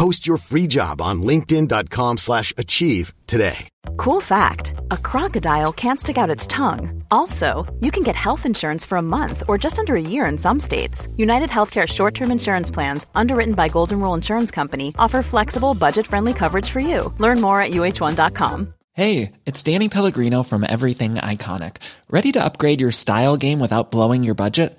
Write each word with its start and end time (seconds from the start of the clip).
Post 0.00 0.26
your 0.26 0.38
free 0.38 0.66
job 0.66 1.02
on 1.02 1.20
linkedin.com 1.24 2.16
slash 2.16 2.54
achieve 2.56 3.12
today. 3.26 3.68
Cool 3.98 4.22
fact 4.22 4.72
a 4.90 4.96
crocodile 4.96 5.74
can't 5.74 6.00
stick 6.00 6.16
out 6.16 6.30
its 6.30 6.46
tongue. 6.46 7.04
Also, 7.10 7.70
you 7.80 7.90
can 7.90 8.02
get 8.02 8.16
health 8.16 8.46
insurance 8.46 8.86
for 8.86 8.96
a 8.96 9.02
month 9.02 9.42
or 9.46 9.58
just 9.58 9.78
under 9.78 9.96
a 9.96 10.00
year 10.00 10.24
in 10.24 10.38
some 10.38 10.58
states. 10.58 11.06
United 11.18 11.50
Healthcare 11.50 11.86
short 11.86 12.14
term 12.14 12.30
insurance 12.30 12.70
plans, 12.70 13.06
underwritten 13.14 13.52
by 13.52 13.68
Golden 13.68 14.00
Rule 14.00 14.14
Insurance 14.14 14.50
Company, 14.50 14.94
offer 14.98 15.20
flexible, 15.20 15.74
budget 15.74 16.06
friendly 16.06 16.32
coverage 16.32 16.70
for 16.70 16.80
you. 16.80 17.12
Learn 17.18 17.38
more 17.42 17.60
at 17.60 17.72
uh1.com. 17.72 18.72
Hey, 18.94 19.32
it's 19.44 19.62
Danny 19.62 19.90
Pellegrino 19.90 20.42
from 20.42 20.64
Everything 20.66 21.16
Iconic. 21.16 21.76
Ready 22.08 22.32
to 22.32 22.42
upgrade 22.42 22.80
your 22.80 22.92
style 22.92 23.36
game 23.36 23.60
without 23.60 23.90
blowing 23.90 24.24
your 24.24 24.34
budget? 24.34 24.78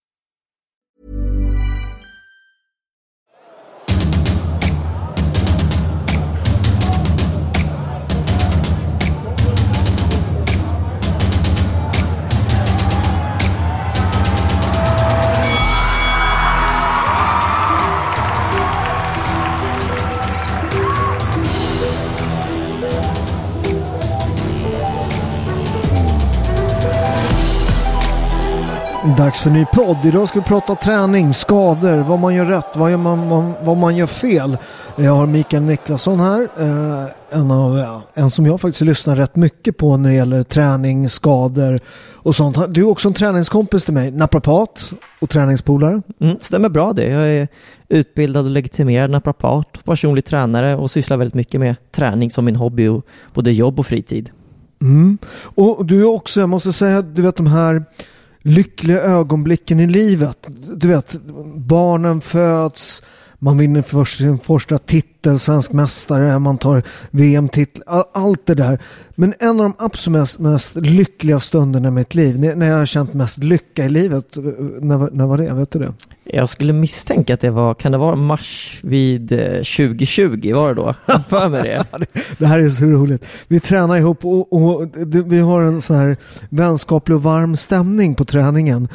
Dags 29.03 29.39
för 29.39 29.49
ny 29.49 29.65
podd. 29.65 30.05
Idag 30.05 30.29
ska 30.29 30.39
vi 30.39 30.45
prata 30.45 30.75
träning, 30.75 31.33
skador, 31.33 31.97
vad 31.97 32.19
man 32.19 32.35
gör 32.35 32.45
rätt, 32.45 32.75
vad, 32.75 32.91
gör 32.91 32.97
man, 32.97 33.53
vad 33.63 33.77
man 33.77 33.97
gör 33.97 34.07
fel. 34.07 34.57
Jag 34.95 35.11
har 35.11 35.27
Mikael 35.27 35.63
Niklasson 35.63 36.19
här. 36.19 36.41
Eh, 36.41 37.39
en, 37.39 37.51
av, 37.51 38.01
en 38.13 38.31
som 38.31 38.45
jag 38.45 38.61
faktiskt 38.61 38.81
lyssnar 38.81 39.15
rätt 39.15 39.35
mycket 39.35 39.77
på 39.77 39.97
när 39.97 40.09
det 40.09 40.15
gäller 40.15 40.43
träning, 40.43 41.09
skador 41.09 41.79
och 42.13 42.35
sånt. 42.35 42.57
Du 42.73 42.81
är 42.81 42.87
också 42.87 43.07
en 43.07 43.13
träningskompis 43.13 43.85
till 43.85 43.93
mig, 43.93 44.11
naprapat 44.11 44.91
och 45.19 45.29
träningspolare. 45.29 46.01
Mm, 46.19 46.37
stämmer 46.39 46.69
bra 46.69 46.93
det. 46.93 47.07
Jag 47.07 47.27
är 47.27 47.47
utbildad 47.87 48.45
och 48.45 48.51
legitimerad 48.51 49.11
naprapat, 49.11 49.83
personlig 49.83 50.25
tränare 50.25 50.75
och 50.75 50.91
sysslar 50.91 51.17
väldigt 51.17 51.35
mycket 51.35 51.59
med 51.59 51.75
träning 51.91 52.31
som 52.31 52.45
min 52.45 52.55
hobby 52.55 52.87
och 52.87 53.05
både 53.33 53.51
jobb 53.51 53.79
och 53.79 53.87
fritid. 53.87 54.29
Mm. 54.81 55.17
Och 55.43 55.85
du 55.85 56.01
är 56.01 56.05
också, 56.05 56.39
jag 56.39 56.49
måste 56.49 56.73
säga, 56.73 57.01
du 57.01 57.21
vet 57.21 57.35
de 57.35 57.47
här 57.47 57.85
lyckliga 58.41 59.01
ögonblicken 59.01 59.79
i 59.79 59.87
livet. 59.87 60.47
Du 60.75 60.87
vet, 60.87 61.15
barnen 61.55 62.21
föds, 62.21 63.01
man 63.43 63.57
vinner 63.57 63.81
för 63.81 64.05
sin 64.05 64.39
första 64.39 64.77
titel, 64.77 65.39
svensk 65.39 65.71
mästare, 65.71 66.39
man 66.39 66.57
tar 66.57 66.83
VM-titel, 67.11 67.83
allt 68.13 68.45
det 68.45 68.55
där. 68.55 68.79
Men 69.15 69.33
en 69.39 69.49
av 69.49 69.55
de 69.57 69.73
absolut 69.77 70.39
mest, 70.39 70.75
lyckliga 70.75 71.39
stunderna 71.39 71.87
i 71.87 71.91
mitt 71.91 72.15
liv, 72.15 72.39
när 72.39 72.65
jag 72.67 72.77
har 72.77 72.85
känt 72.85 73.13
mest 73.13 73.37
lycka 73.37 73.85
i 73.85 73.89
livet, 73.89 74.37
när, 74.81 75.11
när 75.11 75.25
var 75.25 75.37
det? 75.37 75.53
Vet 75.53 75.71
du 75.71 75.79
det? 75.79 75.93
Jag 76.23 76.49
skulle 76.49 76.73
misstänka 76.73 77.33
att 77.33 77.41
det 77.41 77.49
var, 77.49 77.73
kan 77.73 77.91
det 77.91 77.97
vara 77.97 78.15
mars 78.15 78.79
vid 78.83 79.29
2020, 79.29 80.41
eh, 80.43 80.55
var 80.55 80.67
det 80.67 80.75
då? 80.75 80.93
För 81.29 81.49
mig 81.49 81.61
det. 81.91 82.05
det 82.37 82.45
här 82.45 82.59
är 82.59 82.69
så 82.69 82.85
roligt. 82.85 83.25
Vi 83.47 83.59
tränar 83.59 83.97
ihop 83.97 84.25
och, 84.25 84.53
och 84.53 84.87
det, 84.87 85.21
vi 85.21 85.39
har 85.39 85.61
en 85.61 85.81
sån 85.81 85.95
här 85.95 86.17
vänskaplig 86.49 87.15
och 87.15 87.23
varm 87.23 87.57
stämning 87.57 88.15
på 88.15 88.25
träningen. 88.25 88.87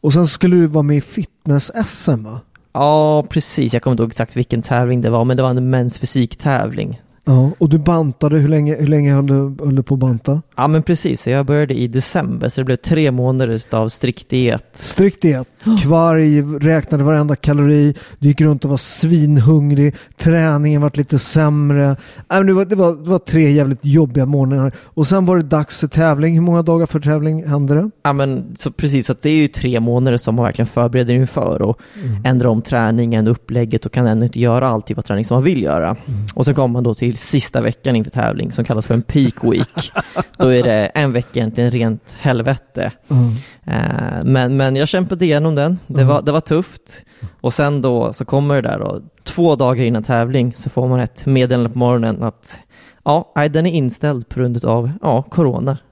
Och 0.00 0.12
sen 0.12 0.26
skulle 0.26 0.56
du 0.56 0.66
vara 0.66 0.82
med 0.82 0.96
i 0.96 1.00
fitness-SM 1.00 2.24
va? 2.24 2.40
Ja, 2.72 3.22
precis. 3.28 3.72
Jag 3.72 3.82
kommer 3.82 3.92
inte 3.92 4.02
ihåg 4.02 4.10
exakt 4.10 4.36
vilken 4.36 4.62
tävling 4.62 5.00
det 5.00 5.10
var, 5.10 5.24
men 5.24 5.36
det 5.36 5.42
var 5.42 5.50
en 5.50 5.70
mäns 5.70 5.98
fysiktävling. 5.98 7.00
Ja, 7.24 7.50
och 7.58 7.68
du 7.68 7.78
bantade, 7.78 8.38
hur 8.38 8.48
länge, 8.48 8.76
hur 8.76 8.86
länge 8.86 9.12
höll, 9.12 9.26
du, 9.26 9.64
höll 9.64 9.76
du 9.76 9.82
på 9.82 9.94
att 9.94 10.00
banta? 10.00 10.42
Ja 10.56 10.68
men 10.68 10.82
precis, 10.82 11.26
jag 11.26 11.46
började 11.46 11.74
i 11.74 11.88
december 11.88 12.48
så 12.48 12.60
det 12.60 12.64
blev 12.64 12.76
tre 12.76 13.10
månader 13.10 13.62
av 13.70 13.88
strikt 13.88 14.28
diet. 14.28 14.66
Strikt 14.72 15.22
diet, 15.22 15.48
kvarg, 15.82 16.42
räknade 16.42 17.04
varenda 17.04 17.36
kalori, 17.36 17.94
du 18.18 18.28
gick 18.28 18.40
runt 18.40 18.64
och 18.64 18.70
var 18.70 18.76
svinhungrig, 18.76 19.94
träningen 20.16 20.80
var 20.80 20.90
lite 20.94 21.18
sämre. 21.18 21.96
Äh, 22.32 22.40
det, 22.40 22.52
var, 22.52 22.64
det, 22.64 22.76
var, 22.76 22.92
det 22.92 23.10
var 23.10 23.18
tre 23.18 23.50
jävligt 23.50 23.84
jobbiga 23.84 24.26
månader. 24.26 24.72
Och 24.78 25.06
sen 25.06 25.26
var 25.26 25.36
det 25.36 25.42
dags 25.42 25.80
för 25.80 25.88
tävling. 25.88 26.34
Hur 26.34 26.40
många 26.40 26.62
dagar 26.62 26.86
för 26.86 27.00
tävling 27.00 27.46
hände 27.46 27.74
det? 27.74 27.90
Ja 28.02 28.12
men 28.12 28.54
så 28.56 28.70
precis, 28.70 29.06
så 29.06 29.14
det 29.20 29.30
är 29.30 29.34
ju 29.34 29.48
tre 29.48 29.80
månader 29.80 30.16
som 30.16 30.34
man 30.34 30.44
verkligen 30.44 30.66
förbereder 30.66 31.14
inför 31.14 31.62
och 31.62 31.80
mm. 32.04 32.24
ändrar 32.24 32.48
om 32.48 32.62
träningen, 32.62 33.28
upplägget 33.28 33.86
och 33.86 33.92
kan 33.92 34.06
ändå 34.06 34.24
inte 34.24 34.40
göra 34.40 34.68
all 34.68 34.82
typ 34.82 34.98
av 34.98 35.02
träning 35.02 35.24
som 35.24 35.34
man 35.34 35.44
vill 35.44 35.62
göra. 35.62 35.86
Mm. 35.86 36.26
Och 36.34 36.44
sen 36.44 36.54
kommer 36.54 36.72
man 36.72 36.82
då 36.82 36.94
till 36.94 37.11
till 37.12 37.18
sista 37.18 37.60
veckan 37.60 37.96
inför 37.96 38.10
tävling 38.10 38.52
som 38.52 38.64
kallas 38.64 38.86
för 38.86 38.94
en 38.94 39.02
peak 39.02 39.44
week. 39.44 39.92
Då 40.36 40.48
är 40.48 40.62
det 40.62 40.86
en 40.86 41.12
vecka 41.12 41.40
egentligen 41.40 41.70
rent 41.70 42.14
helvete. 42.18 42.92
Mm. 43.08 43.28
Uh, 43.68 44.24
men, 44.24 44.56
men 44.56 44.76
jag 44.76 44.88
kämpade 44.88 45.24
igenom 45.24 45.54
den. 45.54 45.78
Det, 45.86 46.00
mm. 46.00 46.06
var, 46.06 46.22
det 46.22 46.32
var 46.32 46.40
tufft. 46.40 47.04
Och 47.40 47.54
sen 47.54 47.82
då 47.82 48.12
så 48.12 48.24
kommer 48.24 48.54
det 48.54 48.68
där 48.68 48.78
då, 48.78 49.00
två 49.24 49.56
dagar 49.56 49.84
innan 49.84 50.02
tävling 50.02 50.52
så 50.52 50.70
får 50.70 50.88
man 50.88 51.00
ett 51.00 51.26
meddelande 51.26 51.70
på 51.70 51.78
morgonen 51.78 52.22
att 52.22 52.60
ja, 53.04 53.32
den 53.50 53.66
är 53.66 53.70
inställd 53.70 54.28
på 54.28 54.40
grund 54.40 54.64
av 54.64 54.92
ja, 55.02 55.22
corona. 55.22 55.78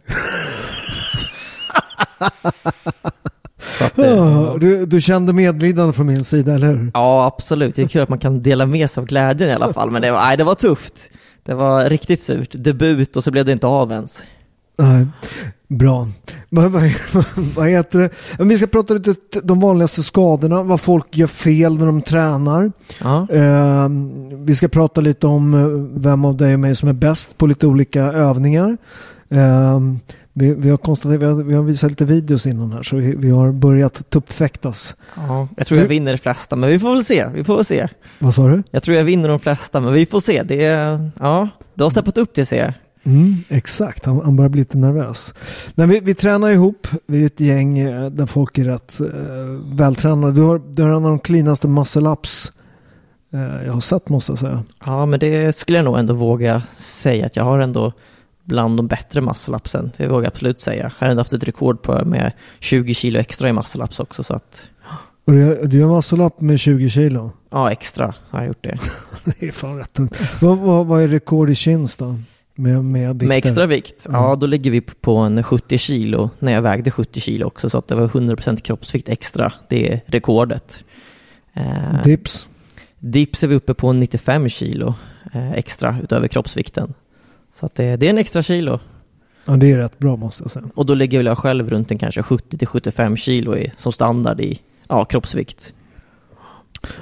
Att, 3.82 3.98
oh, 3.98 4.58
du, 4.58 4.86
du 4.86 5.00
kände 5.00 5.32
medlidande 5.32 5.92
från 5.92 6.06
min 6.06 6.24
sida, 6.24 6.54
eller 6.54 6.66
hur? 6.66 6.90
Ja, 6.94 7.26
absolut. 7.26 7.74
Det 7.74 7.82
är 7.82 7.88
kul 7.88 8.02
att 8.02 8.08
man 8.08 8.18
kan 8.18 8.42
dela 8.42 8.66
med 8.66 8.90
sig 8.90 9.00
av 9.00 9.06
glädjen 9.06 9.50
i 9.50 9.52
alla 9.52 9.72
fall, 9.72 9.90
men 9.90 10.02
det 10.02 10.10
var, 10.10 10.20
nej, 10.20 10.36
det 10.36 10.44
var 10.44 10.54
tufft. 10.54 11.10
Det 11.42 11.54
var 11.54 11.84
riktigt 11.84 12.20
surt. 12.20 12.48
Debut 12.52 13.16
och 13.16 13.24
så 13.24 13.30
blev 13.30 13.44
det 13.44 13.52
inte 13.52 13.66
av 13.66 13.92
ens. 13.92 14.22
Nej, 14.78 15.06
bra. 15.68 16.08
Vad, 16.48 16.70
vad, 16.70 16.82
vad 17.56 17.68
heter 17.68 17.98
det? 17.98 18.10
Vi 18.44 18.58
ska 18.58 18.66
prata 18.66 18.94
lite 18.94 19.40
de 19.42 19.60
vanligaste 19.60 20.02
skadorna, 20.02 20.62
vad 20.62 20.80
folk 20.80 21.16
gör 21.16 21.26
fel 21.26 21.78
när 21.78 21.86
de 21.86 22.02
tränar. 22.02 22.72
Ja. 23.00 23.26
Uh, 23.32 23.88
vi 24.44 24.54
ska 24.54 24.68
prata 24.68 25.00
lite 25.00 25.26
om 25.26 25.54
eh, 25.54 26.00
vem 26.00 26.24
av 26.24 26.36
dig 26.36 26.54
och 26.54 26.60
mig 26.60 26.76
som 26.76 26.88
är 26.88 26.92
bäst 26.92 27.38
på 27.38 27.46
lite 27.46 27.66
olika 27.66 28.02
övningar. 28.02 28.76
Uh, 29.32 29.80
vi, 30.32 30.54
vi, 30.54 30.70
har 30.70 30.76
konstaterat, 30.76 31.20
vi 31.20 31.26
har, 31.26 31.34
vi 31.34 31.54
har 31.54 31.62
visat 31.62 31.90
lite 31.90 32.04
videos 32.04 32.46
innan 32.46 32.72
här 32.72 32.82
så 32.82 32.96
vi, 32.96 33.14
vi 33.16 33.30
har 33.30 33.52
börjat 33.52 34.10
tuppfäktas. 34.10 34.96
Ja, 35.16 35.48
jag 35.56 35.66
tror 35.66 35.80
jag 35.80 35.86
vinner 35.86 36.12
de 36.12 36.18
flesta 36.18 36.56
men 36.56 36.70
vi 36.70 36.78
får 36.78 36.94
väl 36.94 37.04
se. 37.04 37.26
Vi 37.34 37.44
får 37.44 37.56
väl 37.56 37.64
se. 37.64 37.88
Vad 38.18 38.34
sa 38.34 38.48
du? 38.48 38.62
Jag 38.70 38.82
tror 38.82 38.96
jag 38.96 39.04
vinner 39.04 39.28
de 39.28 39.40
flesta 39.40 39.80
men 39.80 39.92
vi 39.92 40.06
får 40.06 40.20
se. 40.20 40.42
Det 40.42 40.64
är, 40.64 41.10
ja, 41.20 41.48
du 41.74 41.82
har 41.82 41.90
steppat 41.90 42.18
upp 42.18 42.34
det 42.34 42.46
ser 42.46 42.58
jag. 42.58 42.72
Mm, 43.04 43.36
exakt, 43.48 44.04
han, 44.04 44.20
han 44.24 44.36
börjar 44.36 44.48
bli 44.48 44.60
lite 44.60 44.78
nervös. 44.78 45.34
Men 45.74 45.88
vi, 45.88 46.00
vi 46.00 46.14
tränar 46.14 46.50
ihop, 46.50 46.86
vi 47.06 47.22
är 47.22 47.26
ett 47.26 47.40
gäng 47.40 47.78
eh, 47.78 48.10
där 48.10 48.26
folk 48.26 48.58
är 48.58 48.64
rätt 48.64 49.00
uh, 49.00 49.08
vältränade. 49.74 50.32
Du 50.32 50.40
har, 50.40 50.62
du 50.70 50.82
har 50.82 50.90
en 50.90 51.04
av 51.04 51.10
de 51.10 51.18
cleanaste 51.18 51.68
muscle-ups 51.68 52.52
uh, 53.34 53.64
jag 53.66 53.72
har 53.72 53.80
sett 53.80 54.08
måste 54.08 54.32
jag 54.32 54.38
säga. 54.38 54.62
Ja, 54.84 55.06
men 55.06 55.20
det 55.20 55.56
skulle 55.56 55.78
jag 55.78 55.84
nog 55.84 55.98
ändå 55.98 56.14
våga 56.14 56.62
säga 56.76 57.26
att 57.26 57.36
jag 57.36 57.44
har 57.44 57.58
ändå 57.58 57.92
bland 58.50 58.76
de 58.76 58.86
bättre 58.86 59.20
muscle-upsen. 59.20 59.90
Det 59.96 60.06
vågar 60.06 60.22
jag 60.22 60.26
absolut 60.26 60.60
säga. 60.60 60.82
Jag 60.82 61.06
har 61.06 61.10
ändå 61.10 61.20
haft 61.20 61.32
ett 61.32 61.44
rekord 61.44 61.82
på 61.82 62.04
med 62.04 62.32
20 62.58 62.94
kilo 62.94 63.18
extra 63.18 63.48
i 63.48 63.52
muscle-ups 63.52 64.02
också 64.02 64.22
så 64.22 64.34
att... 64.34 64.68
Och 65.24 65.32
du, 65.32 65.66
du 65.66 65.78
gör 65.78 65.96
muscle-up 65.96 66.40
med 66.40 66.60
20 66.60 66.88
kilo? 66.88 67.32
Ja, 67.50 67.70
extra 67.70 68.14
har 68.30 68.38
jag 68.38 68.48
gjort 68.48 68.64
det. 68.64 68.78
det 69.24 69.46
är 69.48 69.52
fan 69.52 69.76
rätt 69.76 69.92
tungt. 69.92 70.16
vad, 70.42 70.58
vad, 70.58 70.86
vad 70.86 71.02
är 71.02 71.08
rekord 71.08 71.50
i 71.50 71.54
chins 71.54 71.96
då? 71.96 72.16
med, 72.60 72.84
med? 72.84 73.22
Med 73.22 73.38
extra 73.38 73.66
vikt? 73.66 74.06
Mm. 74.06 74.20
Ja, 74.20 74.36
då 74.36 74.46
ligger 74.46 74.70
vi 74.70 74.80
på 74.80 75.16
en 75.16 75.42
70 75.42 75.78
kilo 75.78 76.30
när 76.38 76.52
jag 76.52 76.62
vägde 76.62 76.90
70 76.90 77.20
kilo 77.20 77.46
också, 77.46 77.70
så 77.70 77.78
att 77.78 77.88
det 77.88 77.94
var 77.94 78.08
100% 78.08 78.60
kroppsvikt 78.60 79.08
extra. 79.08 79.52
Det 79.68 79.92
är 79.92 80.00
rekordet. 80.06 80.84
Eh, 81.54 82.02
Dips? 82.04 82.48
dips 82.98 83.44
är 83.44 83.48
vi 83.48 83.54
uppe 83.54 83.74
på 83.74 83.92
95 83.92 84.48
kilo 84.48 84.94
eh, 85.32 85.52
extra 85.52 85.96
utöver 86.02 86.28
kroppsvikten. 86.28 86.94
Så 87.52 87.66
att 87.66 87.74
det, 87.74 87.96
det 87.96 88.06
är 88.06 88.10
en 88.10 88.18
extra 88.18 88.42
kilo. 88.42 88.78
Ja, 89.44 89.52
det 89.52 89.72
är 89.72 89.76
rätt 89.76 89.98
bra 89.98 90.16
måste 90.16 90.42
jag 90.42 90.50
säga. 90.50 90.66
Och 90.74 90.86
då 90.86 90.94
ligger 90.94 91.18
väl 91.18 91.26
jag 91.26 91.38
själv 91.38 91.70
runt 91.70 91.90
en 91.90 91.98
kanske 91.98 92.20
70-75 92.20 93.16
kilo 93.16 93.56
i, 93.56 93.72
som 93.76 93.92
standard 93.92 94.40
i 94.40 94.60
ja, 94.88 95.04
kroppsvikt. 95.04 95.74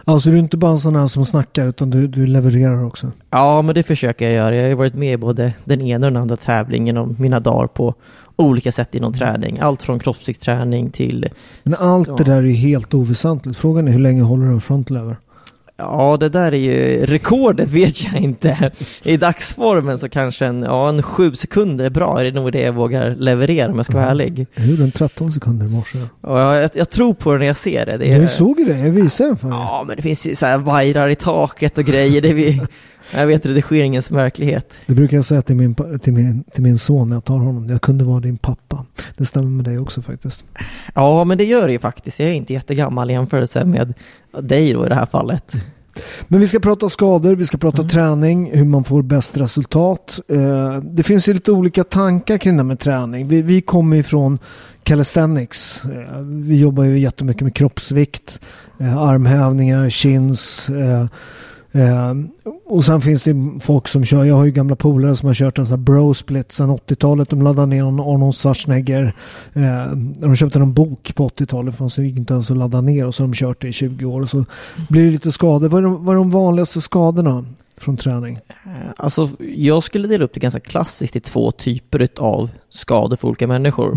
Alltså 0.04 0.30
du 0.30 0.36
är 0.36 0.40
inte 0.40 0.56
bara 0.56 0.70
en 0.70 0.78
sån 0.78 0.96
här 0.96 1.06
som 1.06 1.26
snackar 1.26 1.66
utan 1.66 1.90
du, 1.90 2.06
du 2.06 2.26
levererar 2.26 2.84
också. 2.84 3.12
Ja, 3.30 3.62
men 3.62 3.74
det 3.74 3.82
försöker 3.82 4.24
jag 4.24 4.34
göra. 4.34 4.56
Jag 4.56 4.62
har 4.62 4.68
ju 4.68 4.74
varit 4.74 4.94
med 4.94 5.12
i 5.12 5.16
både 5.16 5.54
den 5.64 5.80
ena 5.80 6.06
och 6.06 6.12
den 6.12 6.22
andra 6.22 6.36
tävlingen 6.36 6.96
och 6.96 7.20
mina 7.20 7.40
dagar 7.40 7.66
på 7.66 7.94
olika 8.36 8.72
sätt 8.72 8.94
inom 8.94 9.12
träning. 9.12 9.58
Allt 9.60 9.82
från 9.82 9.98
kroppsviktsträning 9.98 10.90
till... 10.90 11.28
Men 11.62 11.74
allt 11.74 12.16
det 12.16 12.24
där 12.24 12.36
är 12.36 12.42
ju 12.42 12.52
helt 12.52 12.94
oväsentligt. 12.94 13.58
Frågan 13.58 13.88
är 13.88 13.92
hur 13.92 13.98
länge 13.98 14.22
håller 14.22 14.46
du 14.46 14.52
en 14.52 14.60
frontlever? 14.60 15.16
Ja, 15.80 16.16
det 16.20 16.28
där 16.28 16.54
är 16.54 16.58
ju... 16.58 17.06
Rekordet 17.06 17.70
vet 17.70 18.04
jag 18.04 18.20
inte. 18.22 18.70
I 19.02 19.16
dagsformen 19.16 19.98
så 19.98 20.08
kanske 20.08 20.46
en, 20.46 20.62
ja, 20.62 20.88
en 20.88 21.02
sju 21.02 21.34
sekunder 21.34 21.84
är 21.84 21.90
bra. 21.90 22.18
Det 22.18 22.26
är 22.26 22.32
nog 22.32 22.52
det 22.52 22.60
jag 22.60 22.72
vågar 22.72 23.14
leverera 23.14 23.70
om 23.70 23.76
jag 23.76 23.86
ska 23.86 23.94
vara 23.94 24.06
ärlig. 24.06 24.46
Jag 24.54 24.66
gjorde 24.66 24.82
en 24.82 24.90
13 24.90 25.32
sekunder 25.32 25.66
i 25.66 25.68
morse. 25.68 25.98
Och 26.20 26.38
jag, 26.38 26.70
jag, 26.74 26.90
tror 26.90 27.14
på 27.14 27.32
det 27.32 27.38
när 27.38 27.46
jag 27.46 27.56
ser 27.56 27.86
det. 27.86 27.96
det 27.96 28.12
är, 28.12 28.20
Jag 28.20 28.30
såg 28.30 28.58
ju 28.60 28.64
det, 28.64 28.78
jag 28.78 28.90
visade 28.90 29.30
den 29.30 29.36
för 29.36 29.48
dig. 29.48 29.58
Ja, 29.58 29.84
men 29.86 29.96
det 29.96 30.02
finns 30.02 30.26
ju 30.26 30.34
så 30.34 30.46
här 30.46 30.58
vajrar 30.58 31.08
i 31.08 31.14
taket 31.14 31.78
och 31.78 31.84
grejer. 31.84 32.20
Det 32.20 32.32
vi, 32.32 32.62
jag 33.14 33.26
vet 33.26 33.46
redigeringens 33.46 34.10
verklighet. 34.10 34.74
Det 34.86 34.94
brukar 34.94 35.16
jag 35.16 35.24
säga 35.24 35.42
till 35.42 35.56
min, 35.56 35.74
till, 35.74 36.12
min, 36.12 36.44
till 36.44 36.62
min 36.62 36.78
son 36.78 37.08
när 37.08 37.16
jag 37.16 37.24
tar 37.24 37.38
honom. 37.38 37.68
Jag 37.68 37.82
kunde 37.82 38.04
vara 38.04 38.20
din 38.20 38.38
pappa. 38.38 38.84
Det 39.16 39.26
stämmer 39.26 39.48
med 39.50 39.64
dig 39.64 39.78
också 39.78 40.02
faktiskt. 40.02 40.44
Ja, 40.94 41.24
men 41.24 41.38
det 41.38 41.44
gör 41.44 41.66
det 41.66 41.72
ju 41.72 41.78
faktiskt. 41.78 42.18
Jag 42.20 42.28
är 42.28 42.32
inte 42.32 42.52
jättegammal 42.52 43.10
i 43.10 43.12
jämförelse 43.12 43.64
med 43.64 43.94
dig 44.40 44.72
då 44.72 44.86
i 44.86 44.88
det 44.88 44.94
här 44.94 45.06
fallet. 45.06 45.52
Men 46.28 46.40
vi 46.40 46.48
ska 46.48 46.58
prata 46.60 46.88
skador, 46.88 47.34
vi 47.34 47.46
ska 47.46 47.58
prata 47.58 47.78
Mm. 47.78 47.88
träning, 47.88 48.50
hur 48.54 48.64
man 48.64 48.84
får 48.84 49.02
bäst 49.02 49.36
resultat. 49.36 50.20
Eh, 50.28 50.76
det 50.82 51.02
finns 51.02 51.28
ju 51.28 51.34
lite 51.34 51.52
olika 51.52 51.84
tankar 51.84 52.38
kring 52.38 52.56
det 52.56 52.62
här 52.62 52.66
med 52.68 52.78
träning. 52.78 53.28
Vi, 53.28 53.42
vi 53.42 53.60
kommer 53.60 53.96
ju 53.96 54.02
från 54.02 54.38
calisthenics. 54.82 55.82
Eh, 55.84 56.20
vi 56.22 56.58
jobbar 56.60 56.84
ju 56.84 56.98
jättemycket 56.98 57.42
med 57.42 57.54
kroppsvikt, 57.54 58.40
eh, 58.80 58.98
armhävningar, 58.98 59.88
chins. 59.90 60.66
Eh, 61.72 62.14
och 62.66 62.84
sen 62.84 63.00
finns 63.00 63.22
det 63.22 63.34
folk 63.60 63.88
som 63.88 64.04
kör, 64.04 64.24
jag 64.24 64.34
har 64.34 64.44
ju 64.44 64.50
gamla 64.50 64.76
polare 64.76 65.16
som 65.16 65.26
har 65.26 65.34
kört 65.34 65.58
en 65.58 65.66
sån 65.66 65.78
här 65.78 65.84
bro 65.84 66.14
split 66.14 66.52
sedan 66.52 66.70
80-talet. 66.70 67.30
De 67.30 67.42
laddade 67.42 67.66
ner 67.66 67.82
någon 67.82 68.00
Arnold 68.00 68.36
Schwarzenegger. 68.36 69.14
Eh, 69.52 69.92
de 69.96 70.36
köpte 70.36 70.58
en 70.58 70.72
bok 70.72 71.14
på 71.14 71.28
80-talet, 71.28 71.76
för 71.76 71.96
det 71.96 72.06
gick 72.06 72.16
inte 72.16 72.34
ens 72.34 72.50
att 72.50 72.56
ladda 72.56 72.80
ner 72.80 73.06
och 73.06 73.14
så 73.14 73.22
har 73.22 73.28
de 73.28 73.34
kört 73.34 73.62
det 73.62 73.68
i 73.68 73.72
20 73.72 74.04
år. 74.04 74.20
Och 74.20 74.30
så 74.30 74.44
blir 74.88 75.04
det 75.04 75.10
lite 75.10 75.32
skador. 75.32 75.68
Vad 75.68 75.78
är 75.78 75.82
de, 75.82 76.04
vad 76.04 76.14
är 76.14 76.18
de 76.18 76.30
vanligaste 76.30 76.80
skadorna 76.80 77.44
från 77.82 77.96
träning? 77.96 78.38
Eh, 78.48 78.90
Alltså, 78.96 79.28
jag 79.56 79.82
skulle 79.82 80.08
dela 80.08 80.24
upp 80.24 80.34
det 80.34 80.40
ganska 80.40 80.60
klassiskt 80.60 81.16
i 81.16 81.20
två 81.20 81.50
typer 81.50 82.08
av 82.18 82.50
skador 82.68 83.16
för 83.16 83.28
olika 83.28 83.46
människor. 83.46 83.96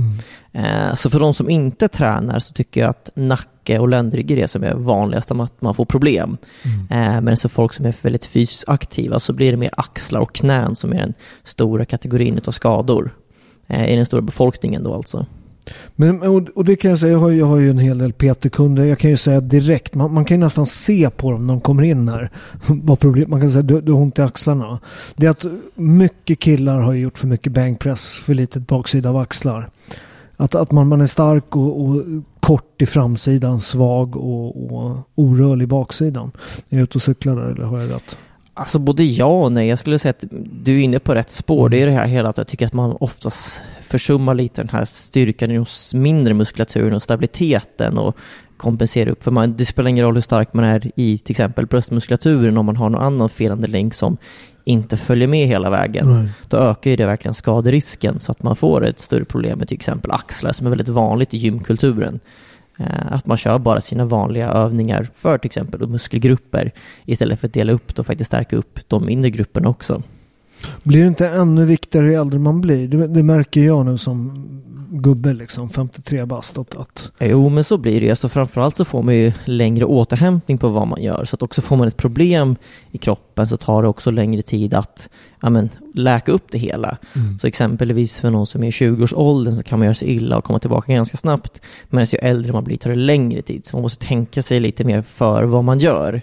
Eh, 0.51 0.93
Så 0.95 1.09
för 1.09 1.19
de 1.19 1.33
som 1.33 1.49
inte 1.49 1.87
tränar 1.87 2.39
så 2.39 2.53
tycker 2.53 2.81
jag 2.81 2.89
att 2.89 3.09
nacke 3.13 3.79
och 3.79 3.89
ländrygg 3.89 4.31
är 4.31 4.35
det 4.35 4.47
som 4.47 4.63
är 4.63 4.73
vanligast 4.73 5.31
att 5.31 5.61
man 5.61 5.75
får 5.75 5.85
problem. 5.85 6.37
Eh, 6.89 7.21
Men 7.21 7.37
så 7.37 7.49
folk 7.49 7.73
som 7.73 7.85
är 7.85 7.95
väldigt 8.01 8.25
fysiskt 8.25 8.69
aktiva 8.69 9.19
så 9.19 9.33
blir 9.33 9.51
det 9.51 9.57
mer 9.57 9.71
axlar 9.77 10.19
och 10.19 10.35
knän 10.35 10.75
som 10.75 10.93
är 10.93 10.97
den 10.97 11.13
stora 11.43 11.85
kategorin 11.85 12.39
av 12.45 12.51
skador. 12.51 13.15
I 13.67 13.95
den 13.95 14.05
stora 14.05 14.21
befolkningen 14.21 14.83
då 14.83 14.93
alltså. 14.93 15.25
Men, 15.95 16.21
och, 16.21 16.41
och 16.55 16.65
det 16.65 16.75
kan 16.75 16.89
jag 16.89 16.99
säga, 16.99 17.11
jag 17.11 17.19
har, 17.19 17.29
ju- 17.29 17.37
jag 17.39 17.45
har 17.45 17.57
ju 17.57 17.69
en 17.69 17.77
hel 17.77 17.97
del 17.97 18.13
PT-kunder. 18.13 18.83
Jag 18.85 18.99
kan 18.99 19.09
ju 19.09 19.17
säga 19.17 19.41
direkt, 19.41 19.95
man, 19.95 20.13
man 20.13 20.25
kan 20.25 20.37
ju 20.37 20.43
nästan 20.43 20.65
se 20.65 21.09
på 21.09 21.31
dem 21.31 21.47
när 21.47 21.53
de 21.53 21.61
kommer 21.61 21.83
in 21.83 22.09
här. 22.09 22.29
Vad 22.67 22.99
problem, 22.99 23.29
man 23.29 23.41
kan 23.41 23.51
säga 23.51 23.61
du, 23.61 23.81
du 23.81 23.91
har 23.91 23.99
ont 23.99 24.19
i 24.19 24.21
axlarna. 24.21 24.79
Det 25.15 25.25
är 25.25 25.29
att 25.29 25.45
mycket 25.75 26.39
killar 26.39 26.79
har 26.79 26.93
gjort 26.93 27.17
för 27.17 27.27
mycket 27.27 27.53
bänkpress, 27.53 28.09
för 28.11 28.33
litet 28.33 28.67
baksida 28.67 29.09
av 29.09 29.17
axlar. 29.17 29.69
Att, 30.37 30.55
att 30.55 30.71
man, 30.71 30.87
man 30.87 31.01
är 31.01 31.07
stark 31.07 31.55
och, 31.55 31.81
och 31.81 32.03
kort 32.39 32.81
i 32.81 32.85
framsidan, 32.85 33.59
svag 33.61 34.15
och, 34.15 34.73
och 34.73 34.97
orörlig 35.15 35.63
i 35.63 35.67
baksidan. 35.67 36.31
Är 36.69 36.77
jag 36.77 36.83
ute 36.83 36.97
och 36.97 37.01
cyklar 37.01 37.35
där 37.35 37.43
eller 37.43 37.63
har 37.63 37.79
jag 37.81 37.91
rätt? 37.91 38.17
Alltså 38.53 38.79
både 38.79 39.03
ja 39.03 39.43
och 39.43 39.51
nej. 39.51 39.67
Jag 39.67 39.79
skulle 39.79 39.99
säga 39.99 40.09
att 40.09 40.23
du 40.63 40.75
är 40.75 40.83
inne 40.83 40.99
på 40.99 41.15
rätt 41.15 41.29
spår. 41.29 41.69
Det 41.69 41.81
är 41.81 41.85
det 41.85 41.91
här 41.91 42.07
hela 42.07 42.29
att 42.29 42.37
jag 42.37 42.47
tycker 42.47 42.65
att 42.65 42.73
man 42.73 42.97
oftast 42.99 43.61
försummar 43.81 44.33
lite 44.33 44.61
den 44.61 44.69
här 44.69 44.85
styrkan 44.85 45.49
de 45.49 45.65
mindre 45.97 46.33
muskulaturen 46.33 46.93
och 46.93 47.03
stabiliteten 47.03 47.97
och 47.97 48.17
kompenserar 48.57 49.09
upp. 49.09 49.23
För 49.23 49.31
man, 49.31 49.57
det 49.57 49.65
spelar 49.65 49.89
ingen 49.89 50.05
roll 50.05 50.13
hur 50.13 50.21
stark 50.21 50.53
man 50.53 50.65
är 50.65 50.91
i 50.95 51.17
till 51.17 51.33
exempel 51.33 51.65
bröstmuskulaturen 51.65 52.57
om 52.57 52.65
man 52.65 52.75
har 52.75 52.89
någon 52.89 53.01
annan 53.01 53.29
felande 53.29 53.67
länk 53.67 53.93
som 53.93 54.17
inte 54.63 54.97
följer 54.97 55.27
med 55.27 55.47
hela 55.47 55.69
vägen. 55.69 56.13
Nej. 56.13 56.31
Då 56.47 56.57
ökar 56.57 56.91
ju 56.91 56.95
det 56.95 57.05
verkligen 57.05 57.33
skaderisken 57.33 58.19
så 58.19 58.31
att 58.31 58.43
man 58.43 58.55
får 58.55 58.85
ett 58.85 58.99
större 58.99 59.25
problem 59.25 59.59
med 59.59 59.67
till 59.67 59.77
exempel 59.77 60.11
axlar 60.11 60.51
som 60.51 60.65
är 60.67 60.69
väldigt 60.71 60.89
vanligt 60.89 61.33
i 61.33 61.37
gymkulturen. 61.37 62.19
Eh, 62.77 63.11
att 63.13 63.25
man 63.25 63.37
kör 63.37 63.59
bara 63.59 63.81
sina 63.81 64.05
vanliga 64.05 64.49
övningar 64.49 65.07
för 65.15 65.37
till 65.37 65.49
exempel 65.49 65.87
muskelgrupper 65.87 66.71
istället 67.05 67.39
för 67.39 67.47
att 67.47 67.53
dela 67.53 67.71
upp 67.71 67.99
och 67.99 68.05
faktiskt 68.05 68.27
stärka 68.27 68.55
upp 68.55 68.79
de 68.87 69.05
mindre 69.05 69.29
grupperna 69.31 69.69
också. 69.69 70.03
Blir 70.83 71.01
det 71.01 71.07
inte 71.07 71.27
ännu 71.27 71.65
viktigare 71.65 72.07
ju 72.07 72.13
äldre 72.13 72.39
man 72.39 72.61
blir? 72.61 72.87
Det, 72.87 73.07
det 73.07 73.23
märker 73.23 73.61
jag 73.61 73.85
nu 73.85 73.97
som 73.97 74.47
gubbe 74.91 75.33
liksom, 75.33 75.69
53 75.69 76.25
bast. 76.25 76.57
Att, 76.57 76.75
att, 76.75 77.11
Jo, 77.19 77.49
men 77.49 77.63
så 77.63 77.77
blir 77.77 77.99
det 77.99 78.05
ju. 78.05 78.09
Alltså 78.09 78.29
framförallt 78.29 78.77
så 78.77 78.85
får 78.85 79.03
man 79.03 79.15
ju 79.15 79.33
längre 79.45 79.85
återhämtning 79.85 80.57
på 80.57 80.69
vad 80.69 80.87
man 80.87 81.03
gör. 81.03 81.25
Så 81.25 81.35
att 81.35 81.41
också 81.41 81.61
får 81.61 81.75
man 81.75 81.87
ett 81.87 81.97
problem 81.97 82.55
i 82.91 82.97
kroppen 82.97 83.47
så 83.47 83.57
tar 83.57 83.81
det 83.81 83.87
också 83.87 84.11
längre 84.11 84.41
tid 84.41 84.73
att 84.73 85.09
ja, 85.41 85.49
men, 85.49 85.69
läka 85.93 86.31
upp 86.31 86.45
det 86.51 86.57
hela. 86.57 86.97
Så 87.41 87.47
exempelvis 87.47 88.19
för 88.19 88.29
någon 88.29 88.47
som 88.47 88.63
är 88.63 88.67
i 88.67 88.71
20-årsåldern 88.71 89.55
så 89.55 89.63
kan 89.63 89.79
man 89.79 89.85
göra 89.85 89.95
sig 89.95 90.09
illa 90.09 90.37
och 90.37 90.43
komma 90.43 90.59
tillbaka 90.59 90.93
ganska 90.93 91.17
snabbt. 91.17 91.61
Medan 91.89 92.07
ju 92.11 92.17
äldre 92.17 92.53
man 92.53 92.63
blir 92.63 92.77
tar 92.77 92.89
det 92.89 92.95
längre 92.95 93.41
tid. 93.41 93.65
Så 93.65 93.75
man 93.75 93.81
måste 93.81 94.05
tänka 94.05 94.41
sig 94.41 94.59
lite 94.59 94.83
mer 94.83 95.01
för 95.01 95.43
vad 95.43 95.63
man 95.63 95.79
gör. 95.79 96.21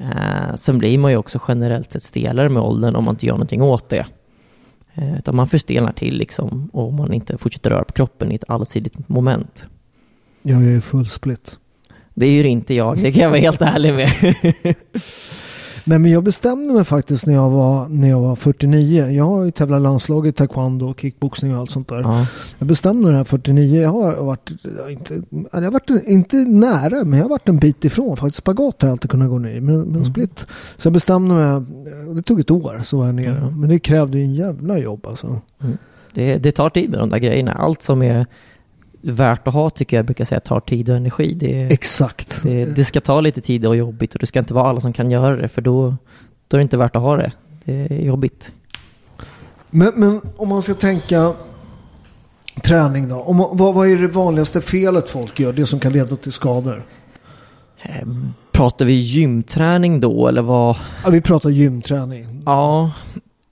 Eh, 0.00 0.56
sen 0.56 0.78
blir 0.78 0.98
man 0.98 1.10
ju 1.10 1.16
också 1.16 1.40
generellt 1.48 1.92
sett 1.92 2.02
stelare 2.02 2.48
med 2.48 2.62
åldern 2.62 2.96
om 2.96 3.04
man 3.04 3.14
inte 3.14 3.26
gör 3.26 3.34
någonting 3.34 3.62
åt 3.62 3.88
det. 3.88 4.06
Eh, 4.94 5.18
utan 5.18 5.36
man 5.36 5.48
förstelnar 5.48 5.92
till 5.92 6.14
liksom 6.14 6.70
och 6.72 6.92
man 6.92 7.12
inte 7.12 7.38
fortsätter 7.38 7.70
röra 7.70 7.84
på 7.84 7.92
kroppen 7.92 8.32
i 8.32 8.34
ett 8.34 8.44
allsidigt 8.48 9.08
moment. 9.08 9.66
jag 10.42 10.66
är 10.66 10.80
full 10.80 11.08
split. 11.08 11.58
Det 12.14 12.26
är 12.26 12.30
ju 12.30 12.48
inte 12.48 12.74
jag, 12.74 12.96
det 12.96 13.12
kan 13.12 13.22
jag 13.22 13.30
vara 13.30 13.40
helt 13.40 13.62
ärlig 13.62 13.94
med. 13.94 14.34
Nej 15.84 15.98
men 15.98 16.10
jag 16.10 16.24
bestämde 16.24 16.74
mig 16.74 16.84
faktiskt 16.84 17.26
när 17.26 17.34
jag 17.34 17.50
var, 17.50 17.88
när 17.88 18.08
jag 18.08 18.20
var 18.20 18.36
49. 18.36 19.06
Jag 19.10 19.24
har 19.24 19.44
ju 19.44 19.50
tävlat 19.50 19.82
landslaget, 19.82 20.36
taekwondo, 20.36 20.94
kickboxning 20.94 21.54
och 21.54 21.60
allt 21.60 21.70
sånt 21.70 21.88
där. 21.88 22.00
ja. 22.00 22.26
Jag 22.58 22.68
bestämde 22.68 23.02
mig 23.02 23.10
när 23.10 23.18
jag 23.18 23.24
var 23.24 23.24
49. 23.24 23.82
Jag 23.82 23.90
har 23.90 24.24
varit, 24.24 24.50
inte, 24.90 25.22
jag 25.52 25.62
har 25.62 25.70
varit 25.70 25.90
inte 26.06 26.36
nära 26.36 27.04
men 27.04 27.18
jag 27.18 27.24
har 27.24 27.30
varit 27.30 27.48
en 27.48 27.58
bit 27.58 27.84
ifrån. 27.84 28.16
Faktiskt 28.16 28.36
spagat 28.38 28.82
har 28.82 28.88
jag 28.88 28.92
alltid 28.94 29.10
kunnat 29.10 29.28
gå 29.28 29.38
ner 29.38 29.54
i. 29.54 29.60
Men, 29.60 29.76
men 29.80 29.88
Mm. 29.90 30.04
split. 30.04 30.46
Så 30.76 30.86
jag 30.86 30.92
bestämde 30.92 31.34
mig, 31.34 31.62
det 32.14 32.22
tog 32.22 32.40
ett 32.40 32.50
år 32.50 32.80
så 32.84 32.98
var 32.98 33.06
jag 33.06 33.14
nere. 33.14 33.36
Mm. 33.36 33.60
Men 33.60 33.68
det 33.68 33.78
krävde 33.78 34.18
en 34.18 34.34
jävla 34.34 34.78
jobb 34.78 35.06
alltså. 35.06 35.40
det, 36.14 36.38
det 36.38 36.52
tar 36.52 36.70
tid 36.70 36.90
med 36.90 36.98
de 36.98 37.08
där 37.08 37.18
grejerna. 37.18 37.52
Allt 37.52 37.82
som 37.82 38.02
är 38.02 38.26
värt 39.00 39.48
att 39.48 39.54
ha 39.54 39.70
tycker 39.70 39.96
jag 39.96 40.06
brukar 40.06 40.24
säga 40.24 40.40
tar 40.40 40.60
tid 40.60 40.90
och 40.90 40.96
energi. 40.96 41.34
Det, 41.34 41.62
Exakt. 41.62 42.42
det, 42.42 42.64
det 42.64 42.84
ska 42.84 43.00
ta 43.00 43.20
lite 43.20 43.40
tid 43.40 43.66
och 43.66 43.76
jobbigt 43.76 44.14
och 44.14 44.20
det 44.20 44.26
ska 44.26 44.38
inte 44.38 44.54
vara 44.54 44.68
alla 44.68 44.80
som 44.80 44.92
kan 44.92 45.10
göra 45.10 45.36
det 45.36 45.48
för 45.48 45.62
då, 45.62 45.96
då 46.48 46.56
är 46.56 46.58
det 46.58 46.62
inte 46.62 46.76
värt 46.76 46.96
att 46.96 47.02
ha 47.02 47.16
det. 47.16 47.32
Det 47.64 47.72
är 47.74 48.00
jobbigt. 48.04 48.52
Men, 49.70 49.92
men 49.96 50.20
om 50.36 50.48
man 50.48 50.62
ska 50.62 50.74
tänka 50.74 51.32
träning 52.62 53.08
då. 53.08 53.16
Om, 53.16 53.36
vad, 53.52 53.74
vad 53.74 53.88
är 53.88 53.96
det 53.96 54.06
vanligaste 54.06 54.60
felet 54.60 55.08
folk 55.08 55.40
gör? 55.40 55.52
Det 55.52 55.66
som 55.66 55.80
kan 55.80 55.92
leda 55.92 56.16
till 56.16 56.32
skador? 56.32 56.86
Eh, 57.82 58.08
Pratar 58.52 58.84
vi 58.84 58.92
gymträning 58.92 60.00
då 60.00 60.28
eller 60.28 60.42
vad? 60.42 60.76
Ja, 61.04 61.10
vi 61.10 61.20
pratar 61.20 61.50
gymträning. 61.50 62.42
Ja, 62.46 62.92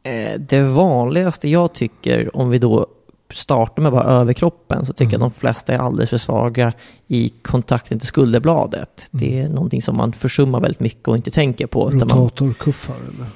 eh, 0.03 0.41
det 0.41 0.63
vanligaste 0.63 1.49
jag 1.49 1.73
tycker 1.73 2.37
om 2.37 2.51
vi 2.51 2.59
då 2.59 2.87
startar 3.31 3.83
med 3.83 3.93
bara 3.93 4.05
överkroppen 4.05 4.87
så 4.87 4.93
tycker 4.93 5.13
jag 5.13 5.15
att 5.15 5.33
de 5.33 5.41
flesta 5.41 5.73
är 5.73 5.79
alldeles 5.79 6.11
för 6.11 6.19
svaga 6.19 6.73
i 7.07 7.29
kontakten 7.29 7.99
till 7.99 8.09
skulderbladet. 8.09 9.07
Det 9.11 9.41
är 9.41 9.49
någonting 9.49 9.83
som 9.83 9.97
man 9.97 10.13
försummar 10.13 10.61
väldigt 10.61 10.81
mycket 10.81 11.09
och 11.09 11.17
inte 11.17 11.31
tänker 11.31 11.67
på. 11.67 11.91
Rotatorkuffar 11.91 12.95
eller? 12.95 13.27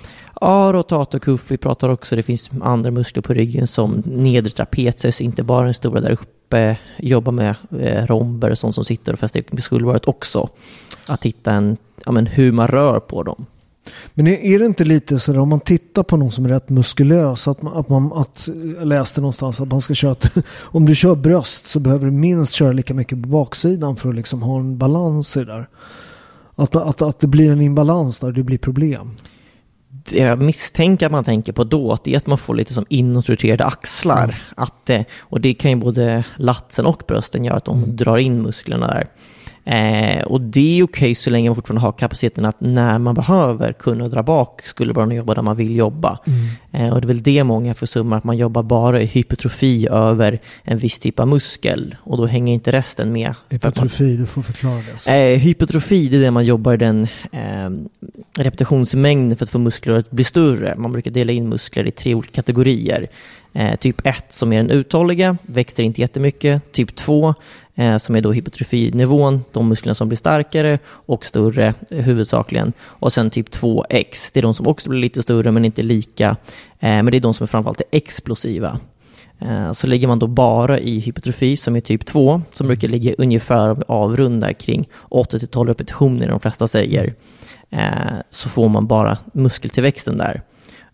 ja, 0.42 0.70
rotatorkuff, 0.72 1.50
vi 1.50 1.56
pratar 1.56 1.88
också, 1.88 2.16
det 2.16 2.22
finns 2.22 2.50
andra 2.62 2.90
muskler 2.90 3.22
på 3.22 3.34
ryggen 3.34 3.66
som 3.66 4.02
nedre 4.06 4.50
trapezius, 4.50 5.20
inte 5.20 5.42
bara 5.42 5.64
den 5.64 5.74
stora 5.74 6.00
där 6.00 6.10
uppe, 6.10 6.78
jobba 6.98 7.30
med 7.30 7.54
eh, 7.80 8.06
romber 8.06 8.50
och 8.50 8.58
sånt 8.58 8.74
som 8.74 8.84
sitter 8.84 9.12
och 9.12 9.18
fäster 9.18 9.44
med 9.50 9.62
skulderbladet 9.62 10.08
också. 10.08 10.48
Att 11.06 11.24
hitta 11.24 11.52
en, 11.52 11.76
ja 12.04 12.12
men 12.12 12.26
hur 12.26 12.52
man 12.52 12.68
rör 12.68 13.00
på 13.00 13.22
dem. 13.22 13.46
Men 14.14 14.26
är, 14.26 14.58
det 14.58 14.66
inte 14.66 14.84
lite 14.84 15.18
så 15.18 15.40
om 15.40 15.48
man 15.48 15.60
tittar 15.60 16.02
på 16.02 16.16
någon 16.16 16.32
som 16.32 16.44
är 16.44 16.48
rätt 16.48 16.68
muskulös 16.68 17.48
att 17.48 17.62
man, 17.62 17.76
att 17.76 17.88
man 17.88 18.12
att, 18.12 18.48
jag 18.78 18.86
läste 18.86 19.20
någonstans 19.20 19.60
att 19.60 19.68
man 19.68 19.80
ska 19.80 19.94
köra 19.94 20.16
om 20.60 20.86
du 20.86 20.94
kör 20.94 21.14
bröst 21.14 21.66
så 21.66 21.80
behöver 21.80 22.06
du 22.06 22.12
minst 22.12 22.52
köra 22.52 22.72
lika 22.72 22.94
mycket 22.94 23.22
på 23.22 23.28
baksidan 23.28 23.96
för 23.96 24.08
att 24.08 24.14
liksom 24.14 24.42
ha 24.42 24.58
en 24.58 24.78
balans 24.78 25.36
i 25.36 25.40
det 25.40 25.52
där. 25.52 25.68
Att, 26.54 26.76
att, 26.76 27.02
att 27.02 27.20
det 27.20 27.26
blir 27.26 27.50
en 27.50 27.60
imbalans 27.60 28.20
där 28.20 28.32
det 28.32 28.42
blir 28.42 28.58
problem. 28.58 29.10
Det 29.88 30.18
jag 30.18 30.42
misstänker 30.42 31.06
att 31.06 31.12
man 31.12 31.24
tänker 31.24 31.52
på 31.52 31.64
då, 31.64 31.98
det 32.04 32.12
är 32.12 32.16
att 32.16 32.26
man 32.26 32.38
får 32.38 32.54
lite 32.54 32.74
som 32.74 32.86
inåtroterade 32.88 33.64
axlar. 33.64 34.24
Mm. 34.24 34.36
Att, 34.56 34.90
och 35.20 35.40
det 35.40 35.54
kan 35.54 35.70
ju 35.70 35.76
både 35.76 36.24
latsen 36.36 36.86
och 36.86 37.02
brösten 37.08 37.44
göra 37.44 37.56
att 37.56 37.64
de 37.64 37.78
mm. 37.78 37.96
drar 37.96 38.18
in 38.18 38.42
musklerna 38.42 38.86
där. 38.86 39.08
Eh, 39.64 40.22
och 40.22 40.40
det 40.40 40.78
är 40.78 40.82
okej 40.82 41.04
okay 41.04 41.14
så 41.14 41.30
länge 41.30 41.48
man 41.48 41.54
fortfarande 41.56 41.80
har 41.80 41.92
kapaciteten 41.92 42.44
att 42.44 42.60
när 42.60 42.98
man 42.98 43.14
behöver 43.14 43.72
kunna 43.72 44.08
dra 44.08 44.22
bak 44.22 44.62
skulle 44.62 44.92
bara 44.92 45.14
jobba 45.14 45.34
där 45.34 45.42
man 45.42 45.56
vill 45.56 45.76
jobba. 45.76 46.18
Mm. 46.26 46.86
Eh, 46.86 46.92
och 46.92 47.00
det 47.00 47.04
är 47.04 47.08
väl 47.08 47.22
det 47.22 47.44
många 47.44 47.74
försummar, 47.74 48.16
att 48.16 48.24
man 48.24 48.36
jobbar 48.36 48.62
bara 48.62 49.00
i 49.02 49.06
hypertrofi 49.06 49.88
över 49.90 50.40
en 50.62 50.78
viss 50.78 50.98
typ 50.98 51.20
av 51.20 51.28
muskel 51.28 51.96
och 52.00 52.16
då 52.16 52.26
hänger 52.26 52.54
inte 52.54 52.72
resten 52.72 53.12
med. 53.12 53.34
Hypertrofi, 53.48 54.04
man, 54.04 54.16
du 54.16 54.26
får 54.26 54.42
förklara 54.42 54.80
det. 55.06 55.32
Eh, 55.32 55.38
hypertrofi, 55.38 56.08
det 56.08 56.16
är 56.16 56.20
det 56.20 56.30
man 56.30 56.44
jobbar 56.44 56.74
i 56.74 56.76
den 56.76 57.06
eh, 57.32 57.70
repetitionsmängden 58.38 59.38
för 59.38 59.44
att 59.44 59.50
få 59.50 59.58
muskler 59.58 59.94
att 59.94 60.10
bli 60.10 60.24
större. 60.24 60.74
Man 60.76 60.92
brukar 60.92 61.10
dela 61.10 61.32
in 61.32 61.48
muskler 61.48 61.86
i 61.86 61.90
tre 61.90 62.14
olika 62.14 62.32
kategorier. 62.32 63.08
Eh, 63.54 63.76
typ 63.76 64.06
1 64.06 64.32
som 64.32 64.52
är 64.52 64.56
den 64.56 64.70
uthålliga, 64.70 65.36
växer 65.42 65.82
inte 65.82 66.00
jättemycket. 66.00 66.72
Typ 66.72 66.96
2 66.96 67.28
eh, 67.28 67.34
Eh, 67.74 67.96
som 67.96 68.16
är 68.16 68.20
då 68.20 68.32
hypotrofinivån, 68.32 69.44
de 69.52 69.68
musklerna 69.68 69.94
som 69.94 70.08
blir 70.08 70.16
starkare 70.16 70.78
och 70.86 71.26
större 71.26 71.74
eh, 71.90 71.98
huvudsakligen. 71.98 72.72
Och 72.80 73.12
sen 73.12 73.30
typ 73.30 73.48
2X, 73.48 74.30
det 74.32 74.40
är 74.40 74.42
de 74.42 74.54
som 74.54 74.66
också 74.66 74.90
blir 74.90 75.00
lite 75.00 75.22
större 75.22 75.50
men 75.50 75.64
inte 75.64 75.82
lika. 75.82 76.36
Eh, 76.80 76.90
men 76.90 77.06
det 77.06 77.16
är 77.16 77.20
de 77.20 77.34
som 77.34 77.44
är 77.44 77.48
framförallt 77.48 77.80
är 77.80 77.86
explosiva. 77.90 78.80
Eh, 79.38 79.72
så 79.72 79.86
ligger 79.86 80.08
man 80.08 80.18
då 80.18 80.26
bara 80.26 80.78
i 80.78 80.98
hypotrofi 80.98 81.56
som 81.56 81.76
är 81.76 81.80
typ 81.80 82.06
2, 82.06 82.42
som 82.52 82.66
brukar 82.66 82.88
ligga 82.88 83.14
ungefär 83.18 83.90
avrunda 83.90 84.54
kring 84.54 84.88
8-12 85.10 85.66
repetitioner, 85.66 86.28
de 86.28 86.40
flesta 86.40 86.68
säger, 86.68 87.14
eh, 87.70 88.16
så 88.30 88.48
får 88.48 88.68
man 88.68 88.86
bara 88.86 89.18
muskeltillväxten 89.32 90.18
där. 90.18 90.42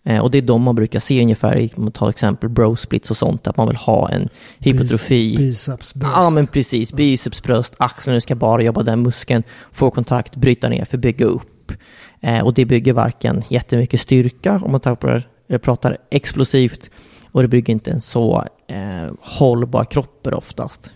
Eh, 0.03 0.19
och 0.19 0.31
det 0.31 0.37
är 0.37 0.41
de 0.41 0.61
man 0.61 0.75
brukar 0.75 0.99
se 0.99 1.21
ungefär 1.21 1.69
om 1.75 1.83
man 1.83 1.91
tar 1.91 2.09
exempel 2.09 2.49
bro 2.49 2.75
splits 2.75 3.11
och 3.11 3.17
sånt, 3.17 3.47
att 3.47 3.57
man 3.57 3.67
vill 3.67 3.77
ha 3.77 4.09
en 4.09 4.29
hypotrofi. 4.59 5.37
Bicepsbröst. 5.37 6.13
Ja 6.15 6.29
men 6.29 6.47
precis, 6.47 6.93
bicepsbröst, 6.93 7.75
axlarna 7.77 8.21
ska 8.21 8.35
bara 8.35 8.61
jobba 8.61 8.83
den 8.83 9.01
muskeln, 9.01 9.43
få 9.71 9.91
kontakt, 9.91 10.35
bryta 10.35 10.69
ner 10.69 10.85
för 10.85 10.97
att 10.97 11.01
bygga 11.01 11.25
upp. 11.25 11.71
Eh, 12.21 12.39
och 12.39 12.53
det 12.53 12.65
bygger 12.65 12.93
varken 12.93 13.41
jättemycket 13.47 14.01
styrka 14.01 14.61
om 14.63 14.71
man 14.71 14.79
tar, 14.79 15.23
pratar 15.57 15.97
explosivt 16.09 16.89
och 17.31 17.41
det 17.41 17.47
bygger 17.47 17.73
inte 17.73 17.91
en 17.91 18.01
så 18.01 18.45
eh, 18.67 19.13
hållbar 19.21 19.85
kropp 19.85 20.27
oftast. 20.31 20.93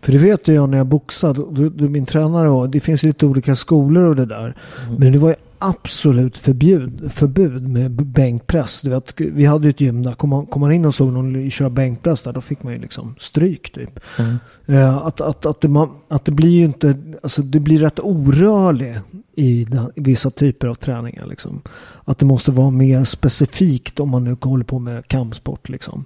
För 0.00 0.12
det 0.12 0.18
vet 0.18 0.48
jag 0.48 0.68
när 0.68 0.78
jag 0.78 0.86
boxade, 0.86 1.44
du, 1.50 1.70
du 1.70 1.88
min 1.88 2.06
tränare 2.06 2.48
och 2.48 2.70
det 2.70 2.80
finns 2.80 3.02
lite 3.02 3.26
olika 3.26 3.56
skolor 3.56 4.04
och 4.04 4.16
det 4.16 4.26
där. 4.26 4.54
Mm. 4.86 4.94
Men 4.94 5.12
det 5.12 5.18
var 5.18 5.28
ju 5.28 5.34
absolut 5.62 6.38
förbjud, 6.38 7.12
förbud 7.12 7.68
med 7.68 7.90
bänkpress. 7.90 8.80
Du 8.80 8.90
vet, 8.90 9.20
vi 9.20 9.44
hade 9.44 9.64
ju 9.64 9.70
ett 9.70 9.80
gym 9.80 10.02
där, 10.02 10.12
kom 10.12 10.30
man, 10.30 10.46
kom 10.46 10.60
man 10.60 10.72
in 10.72 10.84
och 10.84 10.94
såg 10.94 11.12
någon 11.12 11.50
köra 11.50 11.70
bänkpress 11.70 12.22
där, 12.22 12.32
då 12.32 12.40
fick 12.40 12.62
man 12.62 12.72
ju 12.72 12.78
liksom 12.78 13.14
stryk 13.18 13.72
typ. 13.72 14.00
Mm. 14.18 14.36
Uh, 14.68 14.96
att, 14.96 15.20
att, 15.20 15.46
att, 15.46 15.60
det, 15.60 15.68
man, 15.68 15.90
att 16.08 16.24
det 16.24 16.32
blir 16.32 16.50
ju 16.50 16.64
inte, 16.64 16.98
alltså 17.22 17.42
det 17.42 17.60
blir 17.60 17.78
rätt 17.78 18.00
orörlig 18.00 18.94
i, 19.36 19.64
den, 19.64 19.90
i 19.94 20.00
vissa 20.00 20.30
typer 20.30 20.68
av 20.68 20.74
träningar 20.74 21.26
liksom. 21.26 21.62
Att 22.04 22.18
det 22.18 22.26
måste 22.26 22.50
vara 22.50 22.70
mer 22.70 23.04
specifikt 23.04 24.00
om 24.00 24.10
man 24.10 24.24
nu 24.24 24.36
håller 24.40 24.64
på 24.64 24.78
med 24.78 25.08
kampsport 25.08 25.68
liksom. 25.68 26.04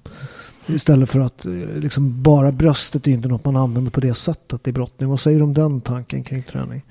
Istället 0.66 1.10
för 1.10 1.20
att 1.20 1.46
eh, 1.46 1.52
liksom, 1.52 2.22
bara 2.22 2.52
bröstet 2.52 3.06
är 3.06 3.10
inte 3.10 3.28
något 3.28 3.44
man 3.44 3.56
använder 3.56 3.90
på 3.90 4.00
det 4.00 4.14
sättet 4.14 4.68
i 4.68 4.72
brottning. 4.72 5.08
Vad 5.08 5.20
säger 5.20 5.38
du 5.38 5.44
om 5.44 5.54
den 5.54 5.80
tanken 5.80 6.22
kring 6.22 6.42
träning? 6.42 6.82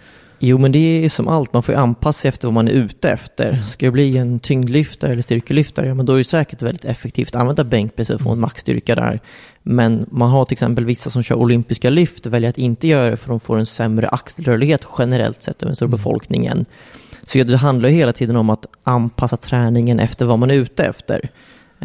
Jo, 0.48 0.58
men 0.58 0.72
det 0.72 1.06
är 1.06 1.10
som 1.10 1.28
allt, 1.28 1.54
man 1.54 1.64
får 1.64 1.76
ju 1.76 1.82
anpassa 1.82 2.20
sig 2.20 2.30
efter 2.30 2.48
vad 2.48 2.54
man 2.54 2.68
är 2.68 2.72
ute 2.72 3.10
efter. 3.10 3.50
Mm. 3.50 3.64
Ska 3.64 3.86
det 3.86 3.92
bli 3.92 4.18
en 4.18 4.40
tyngdlyftare 4.40 5.12
eller 5.12 5.22
styrkelyftare, 5.22 5.88
ja 5.88 5.94
men 5.94 6.06
då 6.06 6.14
är 6.14 6.18
det 6.18 6.24
säkert 6.24 6.62
väldigt 6.62 6.86
effektivt 6.86 7.36
att 7.36 7.42
använda 7.42 7.64
bänkpress 7.64 8.10
och 8.10 8.22
få 8.22 8.32
en 8.32 8.40
maxstyrka 8.40 8.96
där. 8.96 9.20
Men 9.64 10.06
man 10.12 10.30
har 10.30 10.46
till 10.46 10.54
exempel 10.54 10.86
vissa 10.86 11.10
som 11.10 11.24
kör 11.24 11.36
olympiska 11.36 11.90
lyft 11.90 12.26
väljer 12.26 12.50
att 12.50 12.58
inte 12.58 12.88
göra 12.88 13.10
det 13.10 13.18
för 13.18 13.30
de 13.30 13.40
får 13.40 13.60
en 13.60 13.66
sämre 13.66 14.08
axelrörlighet 14.08 14.86
generellt 14.98 15.42
sett 15.42 15.62
över 15.62 15.70
den 15.70 15.76
stora 15.76 15.88
mm. 15.88 15.98
befolkningen. 15.98 16.66
Så 17.26 17.44
det 17.44 17.58
handlar 17.58 17.90
ju 17.90 17.96
hela 17.96 18.14
tiden 18.14 18.36
om 18.36 18.50
att 18.50 18.66
anpassa 18.84 19.38
träningen 19.38 20.00
efter 20.00 20.26
vad 20.26 20.40
man 20.40 20.52
är 20.52 20.56
ute 20.56 20.84
efter. 20.84 21.30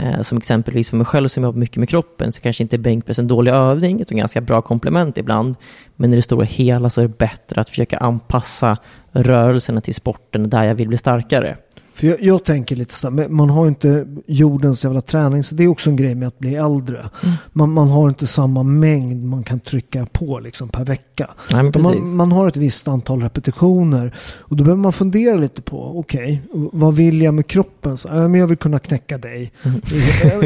Eh, 0.00 0.22
som 0.22 0.38
exempelvis 0.38 0.90
för 0.90 0.96
mig 0.96 1.06
själv 1.06 1.28
som 1.28 1.44
jobbar 1.44 1.58
mycket 1.58 1.76
med 1.76 1.88
kroppen 1.88 2.32
så 2.32 2.40
kanske 2.40 2.62
inte 2.62 2.78
bänkpress 2.78 3.18
en 3.18 3.26
dålig 3.26 3.52
övning 3.52 4.00
utan 4.00 4.18
ganska 4.18 4.40
bra 4.40 4.62
komplement 4.62 5.18
ibland. 5.18 5.54
Men 5.96 6.12
i 6.12 6.16
det 6.16 6.22
stora 6.22 6.44
hela 6.44 6.90
så 6.90 7.00
är 7.00 7.08
det 7.08 7.18
bättre 7.18 7.60
att 7.60 7.68
försöka 7.68 7.98
anpassa 7.98 8.76
rörelserna 9.12 9.80
till 9.80 9.94
sporten 9.94 10.50
där 10.50 10.64
jag 10.64 10.74
vill 10.74 10.88
bli 10.88 10.98
starkare. 10.98 11.56
För 12.00 12.06
jag, 12.06 12.22
jag, 12.22 12.44
tänker 12.44 12.76
lite 12.76 12.94
så 12.94 13.10
här, 13.10 13.28
man 13.28 13.50
har 13.50 13.68
inte 13.68 14.06
jordens 14.26 14.84
jävla 14.84 15.00
träning, 15.00 15.44
så 15.44 15.54
det 15.54 15.64
är 15.64 15.68
också 15.68 15.90
en 15.90 15.96
grej 15.96 16.14
med 16.14 16.28
att 16.28 16.38
bli 16.38 16.54
äldre. 16.54 16.98
Mm. 16.98 17.34
Man, 17.52 17.72
man, 17.72 17.88
har 17.88 18.08
inte 18.08 18.26
samma 18.26 18.62
mängd 18.62 19.24
man 19.24 19.42
kan 19.42 19.60
trycka 19.60 20.06
på 20.12 20.40
liksom 20.40 20.68
per 20.68 20.84
vecka. 20.84 21.30
Nej, 21.50 21.72
man, 21.82 22.16
man, 22.16 22.32
har 22.32 22.48
ett 22.48 22.56
visst 22.56 22.88
antal 22.88 23.22
repetitioner 23.22 24.14
och 24.38 24.56
då 24.56 24.64
behöver 24.64 24.82
man 24.82 24.92
fundera 24.92 25.36
lite 25.36 25.62
på, 25.62 25.98
okej, 25.98 26.42
okay, 26.52 26.68
vad 26.72 26.94
vill 26.94 27.22
jag 27.22 27.34
med 27.34 27.46
kroppen? 27.46 27.96
Så, 27.96 28.08
äh, 28.08 28.14
men 28.14 28.34
jag 28.34 28.46
vill 28.46 28.56
kunna 28.56 28.78
knäcka 28.78 29.18
dig. 29.18 29.52
Mm. 29.62 29.80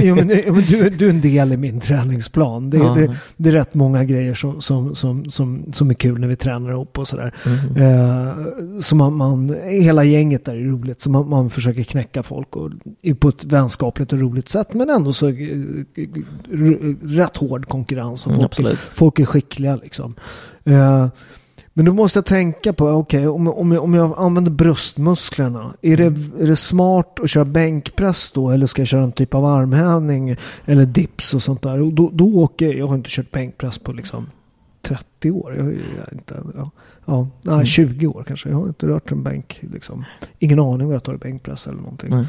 ja, 0.07 0.15
men, 0.15 0.29
ja, 0.47 0.53
men 0.53 0.63
du, 0.63 0.91
du, 0.91 1.07
är 1.07 1.11
en 1.11 1.21
del 1.21 1.53
i 1.53 1.57
min 1.57 1.81
träningsplan. 1.81 2.71
Det, 2.71 2.77
ja. 2.77 2.95
det, 2.95 3.17
det 3.37 3.49
är 3.49 3.53
rätt 3.53 3.75
många 3.75 4.05
grejer 4.05 4.35
som, 4.35 4.61
som, 4.61 4.95
som, 4.95 5.31
som, 5.31 5.73
som 5.73 5.91
är 5.91 5.95
kul 5.95 6.21
när 6.21 6.29
vi 6.29 6.37
tränar 6.37 6.71
ihop 6.71 6.99
och 6.99 7.09
sådär. 7.09 7.35
Mm. 7.47 7.83
Eh, 7.83 8.35
så 8.81 8.97
man, 8.97 9.17
man, 9.17 9.57
hela 9.65 10.05
gänget 10.05 10.45
där 10.45 10.55
är 10.55 10.65
roligt. 10.65 11.01
Så 11.01 11.11
man, 11.11 11.29
man 11.29 11.44
man 11.45 11.51
försöker 11.51 11.83
knäcka 11.83 12.23
folk 12.23 12.57
och, 12.57 12.71
på 13.19 13.29
ett 13.29 13.45
vänskapligt 13.45 14.13
och 14.13 14.19
roligt 14.19 14.49
sätt. 14.49 14.75
Men 14.75 14.91
ändå 14.91 15.13
så 15.13 15.29
eh, 15.29 15.35
rätt 17.03 17.37
hård 17.37 17.69
konkurrens. 17.69 18.27
Och 18.27 18.33
mm, 18.33 18.43
folk, 18.43 18.59
mm, 18.59 18.77
folk 18.77 19.19
är 19.19 19.25
skickliga 19.25 19.77
liksom. 19.77 20.15
Uh, 20.69 21.07
men 21.77 21.85
då 21.85 21.93
måste 21.93 22.19
jag 22.19 22.27
tänka 22.27 22.73
på, 22.73 22.89
okej, 22.89 23.29
okay, 23.29 23.29
om, 23.29 23.49
om, 23.49 23.73
jag, 23.73 23.85
om 23.85 23.95
jag 23.95 24.15
använder 24.19 24.51
bröstmusklerna, 24.51 25.75
är 25.83 25.97
det, 25.97 26.05
är 26.41 26.47
det 26.47 26.57
smart 26.57 27.21
att 27.21 27.31
köra 27.31 27.45
bänkpress 27.45 28.33
då? 28.33 28.51
Eller 28.51 28.67
ska 28.67 28.83
jag 28.83 28.89
köra 28.89 29.03
en 29.03 29.13
typ 29.13 29.35
av 29.35 29.45
armhävning 29.45 30.37
eller 30.65 30.85
dips 30.85 31.35
och 31.35 31.43
sånt 31.43 31.63
där? 31.63 31.81
Och 31.81 31.93
då, 31.93 32.11
då 32.13 32.27
åker 32.27 32.67
jag, 32.67 32.75
jag 32.75 32.87
har 32.87 32.95
inte 32.95 33.11
kört 33.11 33.31
bänkpress 33.31 33.79
på 33.79 33.93
liksom 33.93 34.27
30 34.83 35.31
år. 35.31 35.55
Jag, 35.59 35.67
jag 35.67 36.13
inte, 36.13 36.43
ja. 36.57 36.71
Ja, 37.07 37.29
nej, 37.43 37.55
mm. 37.55 37.67
20 37.67 38.07
år 38.07 38.25
kanske. 38.27 38.49
Jag 38.49 38.57
har 38.57 38.67
inte 38.67 38.87
rört 38.87 39.13
en 39.13 39.23
bänk. 39.23 39.59
Liksom. 39.73 40.05
Ingen 40.39 40.61
aning 40.61 40.87
vad 40.87 40.95
jag 40.95 41.03
tar 41.03 41.17
bänkpress 41.17 41.67
eller 41.67 41.81
någonting. 41.81 42.13
Mm. 42.13 42.27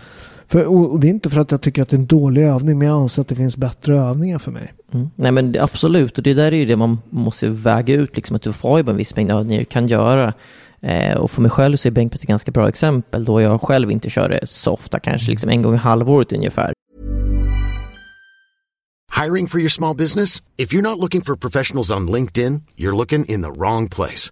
För, 0.48 0.65
och, 0.65 0.91
och, 0.91 1.00
det 1.00 1.08
är 1.08 1.10
inte 1.10 1.29
för 1.29 1.41
att 1.41 1.51
jag 1.51 1.62
tycker 1.62 1.82
att 1.82 1.89
det 1.89 1.96
är 1.96 2.00
en 2.00 2.05
dålig 2.05 2.44
övning, 2.44 2.77
men 2.77 2.88
jag 2.88 3.01
anser 3.01 3.22
att 3.22 3.27
det 3.27 3.36
finns 3.36 3.58
bättre 3.58 3.98
övningar 3.98 4.39
för 4.39 4.51
mig. 4.51 4.74
Mm. 4.91 5.10
Nej 5.15 5.32
men 5.32 5.55
absolut, 5.60 6.17
och 6.17 6.24
det 6.24 6.34
där 6.34 6.51
är 6.51 6.58
ju 6.58 6.65
det 6.65 6.75
man 6.75 6.98
måste 7.10 7.50
väga 7.50 7.94
ut, 7.94 8.15
liksom 8.15 8.36
att 8.36 8.41
du 8.41 8.53
får 8.53 8.79
ju 8.79 8.89
en 8.89 8.98
viss 8.98 9.15
mängd 9.15 9.32
övningar 9.32 9.60
du 9.60 9.65
kan 9.65 9.88
göra. 9.88 10.34
Eh, 10.82 11.17
och 11.17 11.32
för 11.32 11.41
mig 11.41 11.51
själv 11.51 11.77
så 11.77 11.88
är 11.88 11.91
bänkpress 11.91 12.22
ett 12.22 12.27
ganska 12.27 12.51
bra 12.51 12.70
exempel, 12.70 13.25
då 13.25 13.41
jag 13.41 13.62
själv 13.62 13.91
inte 13.91 14.10
kör 14.10 14.29
det 14.29 14.48
så 14.48 14.72
ofta, 14.72 15.00
kanske 15.00 15.32
liksom 15.32 15.50
en 15.50 15.62
gång 15.62 15.74
i 15.74 15.77
halvåret 15.77 16.34
ungefär. 16.34 16.74
Hiring 19.24 19.48
for 19.48 19.60
your 19.60 19.70
small 19.70 19.96
business? 19.96 20.41
If 20.58 20.74
you're 20.74 20.82
not 20.82 21.00
looking 21.00 21.22
for 21.22 21.36
professionals 21.36 21.91
on 21.91 22.12
LinkedIn, 22.12 22.63
you're 22.75 22.98
looking 22.98 23.25
in 23.25 23.41
the 23.41 23.51
wrong 23.51 23.89
place. 23.89 24.32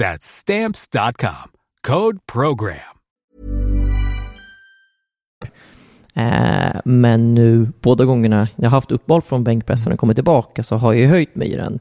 That's 0.00 0.26
Stamps.com. 0.26 1.50
Code 1.86 2.18
PROGRAM. 2.32 2.96
Eh, 6.14 6.80
men 6.84 7.34
nu, 7.34 7.68
båda 7.80 8.04
gångerna 8.04 8.48
jag 8.56 8.64
har 8.64 8.76
haft 8.76 8.90
uppehåll 8.90 9.22
från 9.22 9.44
bänkpressen 9.44 9.92
och 9.92 9.98
kommit 9.98 10.16
tillbaka 10.16 10.62
så 10.62 10.76
har 10.76 10.92
jag 10.92 11.02
ju 11.02 11.08
höjt 11.08 11.34
mig 11.34 11.52
i 11.52 11.56
den. 11.56 11.78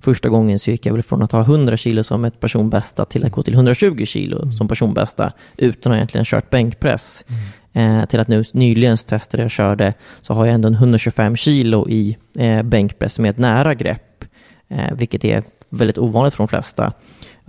Första 0.00 0.28
gången 0.28 0.58
så 0.58 0.70
gick 0.70 0.86
jag 0.86 0.92
väl 0.92 1.02
från 1.02 1.22
att 1.22 1.32
ha 1.32 1.40
100 1.40 1.76
kilo 1.76 2.04
som 2.04 2.24
ett 2.24 2.40
personbästa 2.40 3.04
till 3.04 3.24
att 3.24 3.32
gå 3.32 3.42
till 3.42 3.54
120 3.54 4.04
kilo 4.04 4.52
som 4.52 4.68
personbästa 4.68 5.32
utan 5.56 5.92
att 5.92 5.96
egentligen 5.96 6.24
kört 6.24 6.50
bänkpress. 6.50 7.24
Eh, 7.72 8.04
till 8.04 8.20
att 8.20 8.28
nu 8.28 8.44
nyligen 8.52 8.96
testade 8.96 9.42
jag 9.42 9.50
körde 9.50 9.94
så 10.20 10.34
har 10.34 10.46
jag 10.46 10.54
ändå 10.54 10.68
en 10.68 10.74
125 10.74 11.36
kilo 11.36 11.88
i 11.88 12.16
eh, 12.38 12.62
bänkpress 12.62 13.18
med 13.18 13.30
ett 13.30 13.38
nära 13.38 13.74
grepp. 13.74 14.24
Eh, 14.68 14.94
vilket 14.94 15.24
är 15.24 15.42
väldigt 15.70 15.98
ovanligt 15.98 16.34
för 16.34 16.44
de 16.44 16.48
flesta. 16.48 16.92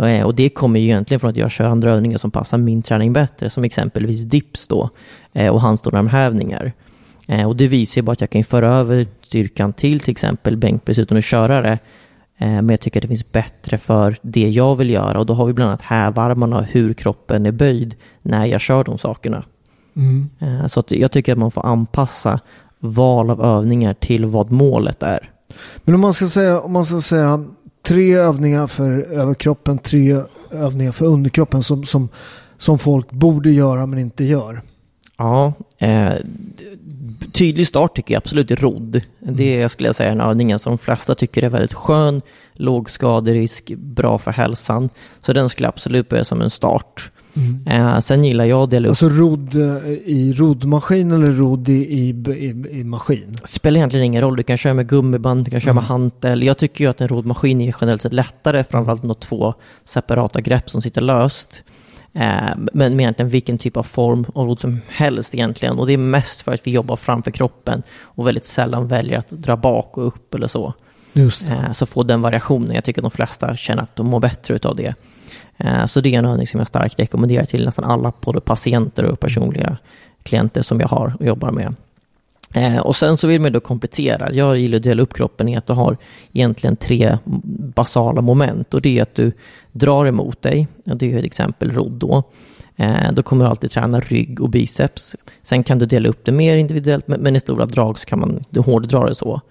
Eh, 0.08 0.24
och 0.24 0.36
det 0.36 0.50
kommer 0.50 0.79
ju 0.79 0.86
egentligen 0.86 1.20
från 1.20 1.29
att 1.29 1.38
jag 1.38 1.51
kör 1.51 1.65
andra 1.65 1.91
övningar 1.91 2.17
som 2.17 2.31
passar 2.31 2.58
min 2.58 2.81
träning 2.81 3.13
bättre, 3.13 3.50
som 3.50 3.63
exempelvis 3.63 4.24
dips 4.24 4.67
då 4.67 4.89
eh, 5.34 5.48
och 5.48 5.62
handstående 5.62 6.00
armhävningar. 6.00 6.74
Eh, 7.27 7.48
och 7.48 7.55
det 7.55 7.67
visar 7.67 8.01
ju 8.01 8.05
bara 8.05 8.12
att 8.12 8.22
jag 8.22 8.29
kan 8.29 8.43
föra 8.43 8.70
över 8.77 9.08
styrkan 9.22 9.74
till 9.74 10.00
till 10.00 10.12
exempel 10.12 10.58
bänkpress 10.58 11.00
utan 11.00 11.17
att 11.17 11.24
köra 11.24 11.62
det. 11.62 11.79
Men 12.38 12.70
jag 12.70 12.79
tycker 12.79 13.00
att 13.00 13.01
det 13.01 13.08
finns 13.08 13.31
bättre 13.31 13.77
för 13.77 14.17
det 14.22 14.50
jag 14.50 14.75
vill 14.75 14.89
göra 14.89 15.20
och 15.20 15.25
då 15.25 15.34
har 15.34 15.46
vi 15.46 15.53
bland 15.53 15.70
annat 15.70 15.81
hävarmarna 15.81 16.58
och 16.58 16.65
hur 16.65 16.93
kroppen 16.93 17.46
är 17.46 17.51
böjd 17.51 17.96
när 18.22 18.46
jag 18.46 18.62
kör 18.62 18.84
de 18.84 18.98
sakerna. 18.98 19.43
Mm. 19.96 20.29
Så 20.70 20.84
jag 20.88 21.12
tycker 21.12 21.31
att 21.31 21.38
man 21.38 21.51
får 21.51 21.65
anpassa 21.65 22.39
val 22.79 23.29
av 23.29 23.41
övningar 23.41 23.93
till 23.93 24.25
vad 24.25 24.51
målet 24.51 25.03
är. 25.03 25.29
Men 25.84 25.96
om 25.96 26.01
man 26.01 26.13
ska 26.13 26.27
säga, 26.27 26.62
om 26.62 26.72
man 26.72 26.86
ska 26.86 27.01
säga 27.01 27.46
tre 27.81 28.15
övningar 28.15 28.67
för 28.67 28.91
överkroppen, 28.91 29.77
tre 29.77 30.21
övningar 30.51 30.91
för 30.91 31.05
underkroppen 31.05 31.63
som, 31.63 31.83
som, 31.83 32.09
som 32.57 32.79
folk 32.79 33.11
borde 33.11 33.51
göra 33.51 33.85
men 33.85 34.00
inte 34.00 34.23
gör. 34.23 34.61
Ja, 35.17 35.53
eh, 35.77 36.13
tydlig 37.31 37.67
start 37.67 37.95
tycker 37.95 38.13
jag 38.13 38.21
absolut 38.21 38.51
är 38.51 38.55
rodd. 38.55 39.01
Det 39.19 39.55
är, 39.55 39.61
jag 39.61 39.71
skulle 39.71 39.93
säga, 39.93 40.11
en 40.11 40.21
övning 40.21 40.59
som 40.59 40.71
de 40.71 40.77
flesta 40.77 41.15
tycker 41.15 41.43
är 41.43 41.50
väldigt 41.50 41.73
skön, 41.73 42.21
låg 42.53 42.89
skaderisk, 42.89 43.71
bra 43.77 44.17
för 44.17 44.31
hälsan. 44.31 44.89
Så 45.19 45.33
den 45.33 45.50
skulle 45.50 45.67
absolut 45.67 46.09
börja 46.09 46.23
som 46.23 46.41
en 46.41 46.50
start. 46.50 47.11
Mm. 47.33 47.67
Eh, 47.67 48.00
sen 48.00 48.23
gillar 48.23 48.45
jag 48.45 48.63
att 48.63 48.69
dela 48.69 48.88
upp... 48.88 48.91
Alltså 48.91 49.09
rodd 49.09 49.55
eh, 49.55 49.91
i 50.05 50.33
roddmaskin 50.38 51.11
eller 51.11 51.31
rodd 51.31 51.69
i, 51.69 51.73
i, 51.73 52.09
i, 52.71 52.83
maskin? 52.83 53.38
Spelar 53.43 53.77
egentligen 53.77 54.05
ingen 54.05 54.21
roll. 54.21 54.35
Du 54.35 54.43
kan 54.43 54.57
köra 54.57 54.73
med 54.73 54.88
gummiband, 54.88 55.45
du 55.45 55.51
kan 55.51 55.59
köra 55.59 55.71
mm. 55.71 55.81
med 55.81 55.88
hantel. 55.88 56.43
Jag 56.43 56.57
tycker 56.57 56.83
ju 56.83 56.89
att 56.89 57.01
en 57.01 57.07
roddmaskin 57.07 57.62
är 57.62 57.75
generellt 57.82 58.01
sett 58.01 58.13
lättare, 58.13 58.63
framförallt 58.63 59.03
med 59.03 59.19
två 59.19 59.53
separata 59.84 60.41
grepp 60.41 60.69
som 60.69 60.82
sitter 60.82 61.01
löst. 61.01 61.63
Eh, 62.13 62.56
men 62.73 62.95
med 62.95 62.99
egentligen 62.99 63.29
vilken 63.29 63.58
typ 63.58 63.77
av 63.77 63.84
form 63.84 64.25
av 64.36 64.45
rodd 64.45 64.60
som 64.60 64.82
helst 64.88 65.36
egentligen. 65.36 65.79
Och 65.79 65.88
det 65.88 65.93
är 65.93 65.97
mest 65.97 66.41
för 66.41 66.53
att 66.53 66.67
vi 66.67 66.71
jobbar 66.71 66.95
framför 66.95 67.32
kroppen 67.32 67.84
och 68.03 68.27
väldigt 68.27 68.45
sällan 68.45 68.88
väljer 68.88 69.19
att 69.19 69.29
dra 69.29 69.56
bak 69.56 69.97
och 69.97 70.08
upp 70.08 70.36
eller 70.36 70.47
så. 70.47 70.73
Just 71.13 71.49
eh, 71.49 71.71
så 71.71 71.86
få 71.86 72.03
den 72.03 72.21
variationen. 72.21 72.75
Jag 72.75 72.84
tycker 72.84 73.01
att 73.01 73.12
de 73.12 73.12
flesta 73.12 73.56
känner 73.56 73.84
att 73.84 73.95
de 73.95 74.08
mår 74.08 74.19
bättre 74.19 74.60
av 74.63 74.75
det. 74.75 74.95
Eh, 75.63 75.86
så 75.86 76.02
det 76.02 76.15
är 76.15 76.19
en 76.19 76.26
övning 76.26 76.47
som 76.47 76.60
jag 76.60 76.67
starkt 76.67 77.00
rekommenderar 77.00 77.45
till 77.45 77.65
nästan 77.65 77.86
alla 77.86 78.13
både 78.21 78.41
patienter 78.41 79.06
och 79.06 79.19
personliga 79.19 79.78
klienter 80.24 80.62
som 80.62 80.80
jag 80.80 80.88
har 80.88 81.15
och 81.19 81.26
jobbar 81.26 81.52
med. 81.52 81.76
Eh, 82.54 82.78
och 82.78 82.95
sen 82.95 83.17
så 83.17 83.28
vill 83.28 83.41
man 83.41 83.52
då 83.52 83.60
komplettera. 83.60 84.34
Jag 84.34 84.58
gillar 84.58 84.78
att 84.78 84.84
dela 84.84 85.02
upp 85.02 85.13
kroppen 85.13 85.47
i 85.47 85.58
att 85.58 85.67
du 85.67 85.74
har 85.74 85.97
egentligen 86.34 86.76
tre 86.76 87.17
basala 87.76 88.21
moment 88.21 88.74
och 88.74 88.82
det 88.82 89.00
är 89.00 89.02
att 89.02 89.15
du 89.15 89.32
drar 89.71 90.06
emot 90.06 90.41
dig. 90.41 90.67
Det 90.84 91.13
är 91.13 91.17
ett 91.17 91.26
exempel 91.26 91.71
rodd 91.71 91.91
då. 91.91 92.24
Eh, 92.76 93.12
då 93.12 93.24
kommer 93.24 93.45
du 93.45 93.50
alltid 93.50 93.71
träna 93.71 94.00
rygg 94.00 94.41
och 94.41 94.50
biceps. 94.50 95.15
Sen 95.41 95.63
kan 95.63 95.80
du 95.80 95.86
dela 95.86 96.10
upp 96.10 96.26
det 96.26 96.32
mer 96.32 96.58
individuellt 96.58 97.08
men 97.08 97.36
i 97.36 97.39
stora 97.39 97.65
drag 97.65 98.00
så 98.00 98.06
kan 98.06 98.19
man 98.19 98.43
hårddra 98.58 99.06
det 99.06 99.15
så. 99.15 99.41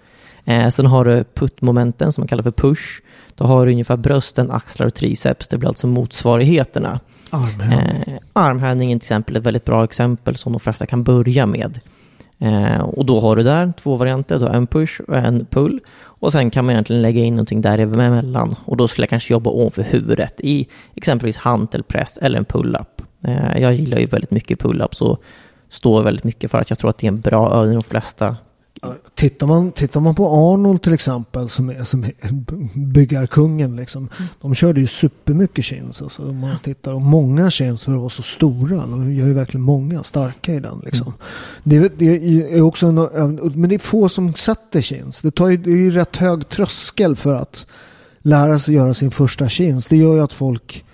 Sen 0.70 0.86
har 0.86 1.04
du 1.04 1.24
puttmomenten 1.34 2.12
som 2.12 2.22
man 2.22 2.28
kallar 2.28 2.42
för 2.42 2.50
push. 2.50 3.00
Då 3.34 3.44
har 3.44 3.66
du 3.66 3.72
ungefär 3.72 3.96
brösten, 3.96 4.50
axlar 4.50 4.86
och 4.86 4.94
triceps. 4.94 5.48
Det 5.48 5.58
blir 5.58 5.68
alltså 5.68 5.86
motsvarigheterna. 5.86 7.00
Armhävning. 7.30 8.14
Eh, 8.14 8.20
armhävningen 8.32 9.00
till 9.00 9.06
exempel 9.06 9.36
är 9.36 9.40
ett 9.40 9.46
väldigt 9.46 9.64
bra 9.64 9.84
exempel 9.84 10.36
som 10.36 10.52
de 10.52 10.60
flesta 10.60 10.86
kan 10.86 11.04
börja 11.04 11.46
med. 11.46 11.78
Eh, 12.38 12.80
och 12.80 13.06
då 13.06 13.20
har 13.20 13.36
du 13.36 13.42
där 13.42 13.72
två 13.82 13.96
varianter, 13.96 14.38
du 14.38 14.44
har 14.44 14.52
en 14.52 14.66
push 14.66 15.00
och 15.08 15.16
en 15.16 15.46
pull. 15.46 15.80
Och 16.02 16.32
sen 16.32 16.50
kan 16.50 16.64
man 16.64 16.72
egentligen 16.72 17.02
lägga 17.02 17.24
in 17.24 17.34
någonting 17.34 17.60
däremellan. 17.60 18.54
Och 18.64 18.76
då 18.76 18.88
skulle 18.88 19.02
jag 19.02 19.10
kanske 19.10 19.32
jobba 19.32 19.50
ovanför 19.50 19.82
huvudet 19.82 20.40
i 20.40 20.66
exempelvis 20.94 21.36
hantelpress 21.36 22.18
eller 22.22 22.38
en 22.38 22.44
pull-up. 22.44 23.02
Eh, 23.24 23.60
jag 23.60 23.74
gillar 23.74 23.98
ju 23.98 24.06
väldigt 24.06 24.30
mycket 24.30 24.62
pull-ups 24.62 25.02
och 25.02 25.22
står 25.68 26.02
väldigt 26.02 26.24
mycket 26.24 26.50
för 26.50 26.58
att 26.58 26.70
jag 26.70 26.78
tror 26.78 26.90
att 26.90 26.98
det 26.98 27.06
är 27.06 27.12
en 27.12 27.20
bra 27.20 27.54
övning 27.54 27.74
de 27.74 27.82
flesta 27.82 28.36
Tittar 29.14 29.46
man, 29.46 29.72
tittar 29.72 30.00
man 30.00 30.14
på 30.14 30.26
Arnold 30.26 30.82
till 30.82 30.92
exempel 30.92 31.48
som 31.48 31.70
är, 31.70 31.84
som 31.84 32.04
är 32.04 32.12
byggarkungen 32.92 33.76
liksom. 33.76 34.08
Mm. 34.18 34.30
De 34.40 34.54
körde 34.54 34.80
ju 34.80 34.86
supermycket 34.86 35.64
chins. 35.64 36.02
Alltså, 36.02 36.28
om 36.28 36.38
man 36.38 36.58
tittar, 36.58 36.92
och 36.92 37.02
många 37.02 37.50
chins 37.50 37.84
för 37.84 37.92
att 37.92 37.98
vara 37.98 38.10
så 38.10 38.22
stora. 38.22 38.86
De 38.86 39.14
gör 39.14 39.26
ju 39.26 39.32
verkligen 39.32 39.64
många 39.64 40.02
starka 40.02 40.54
i 40.54 40.60
den 40.60 40.80
liksom. 40.84 41.06
Mm. 41.06 41.18
Det, 41.82 41.98
det, 41.98 42.54
är 42.56 42.62
också 42.62 42.86
en, 42.86 43.34
men 43.54 43.70
det 43.70 43.74
är 43.74 43.78
få 43.78 44.08
som 44.08 44.34
sätter 44.34 44.82
chins. 44.82 45.22
Det, 45.22 45.30
tar 45.30 45.48
ju, 45.48 45.56
det 45.56 45.70
är 45.70 45.76
ju 45.76 45.90
rätt 45.90 46.16
hög 46.16 46.48
tröskel 46.48 47.16
för 47.16 47.34
att 47.34 47.66
lära 48.18 48.58
sig 48.58 48.74
göra 48.74 48.94
sin 48.94 49.10
första 49.10 49.48
chins. 49.48 49.86
Det 49.86 49.96
gör 49.96 50.14
ju 50.14 50.20
att 50.20 50.32
folk 50.32 50.84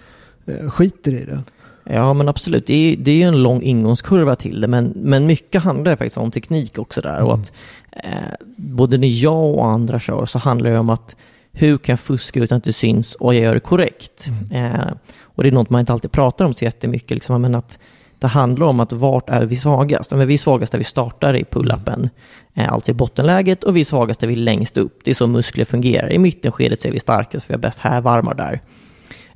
eh, 0.46 0.70
skiter 0.70 1.14
i 1.14 1.24
det. 1.24 1.42
Ja 1.90 2.12
men 2.12 2.28
absolut, 2.28 2.66
det 2.66 2.74
är, 2.74 2.96
det 2.96 3.22
är 3.22 3.28
en 3.28 3.42
lång 3.42 3.62
ingångskurva 3.62 4.36
till 4.36 4.60
det 4.60 4.68
men, 4.68 4.92
men 4.96 5.26
mycket 5.26 5.62
handlar 5.62 5.96
faktiskt 5.96 6.16
om 6.16 6.30
teknik 6.30 6.78
också 6.78 7.00
där 7.00 7.16
mm. 7.16 7.26
och 7.26 7.34
att 7.34 7.52
eh, 7.92 8.46
både 8.56 8.98
när 8.98 9.22
jag 9.22 9.54
och 9.54 9.66
andra 9.66 9.98
kör 9.98 10.26
så 10.26 10.38
handlar 10.38 10.70
det 10.70 10.78
om 10.78 10.90
att 10.90 11.16
hur 11.52 11.78
kan 11.78 11.92
jag 11.92 12.00
fuska 12.00 12.40
utan 12.40 12.58
att 12.58 12.64
det 12.64 12.72
syns 12.72 13.14
och 13.14 13.34
jag 13.34 13.42
gör 13.42 13.54
det 13.54 13.60
korrekt. 13.60 14.26
Mm. 14.50 14.74
Eh, 14.74 14.88
och 15.20 15.42
det 15.42 15.48
är 15.48 15.52
något 15.52 15.70
man 15.70 15.80
inte 15.80 15.92
alltid 15.92 16.12
pratar 16.12 16.44
om 16.44 16.54
så 16.54 16.64
jättemycket, 16.64 17.10
liksom, 17.10 17.42
men 17.42 17.54
att 17.54 17.78
det 18.18 18.26
handlar 18.26 18.66
om 18.66 18.80
att 18.80 18.92
vart 18.92 19.28
är 19.28 19.44
vi 19.44 19.56
svagast? 19.56 20.12
Men 20.12 20.28
vi 20.28 20.34
är 20.34 20.38
svagast 20.38 20.72
där 20.72 20.78
vi 20.78 20.84
startar 20.84 21.36
i 21.36 21.44
pull-upen, 21.44 22.08
eh, 22.54 22.72
alltså 22.72 22.90
i 22.90 22.94
bottenläget, 22.94 23.64
och 23.64 23.76
vi 23.76 23.80
är 23.80 23.84
svagast 23.84 24.20
där 24.20 24.28
vi 24.28 24.34
är 24.34 24.38
längst 24.38 24.76
upp. 24.76 25.00
Det 25.04 25.10
är 25.10 25.14
så 25.14 25.26
muskler 25.26 25.64
fungerar. 25.64 26.12
I 26.12 26.18
mittenskedet 26.18 26.80
så 26.80 26.88
är 26.88 26.92
vi 26.92 27.00
starkast, 27.00 27.46
för 27.46 27.52
vi 27.52 27.56
har 27.56 27.62
bäst 27.62 27.78
hävarmar 27.78 28.34
där. 28.34 28.60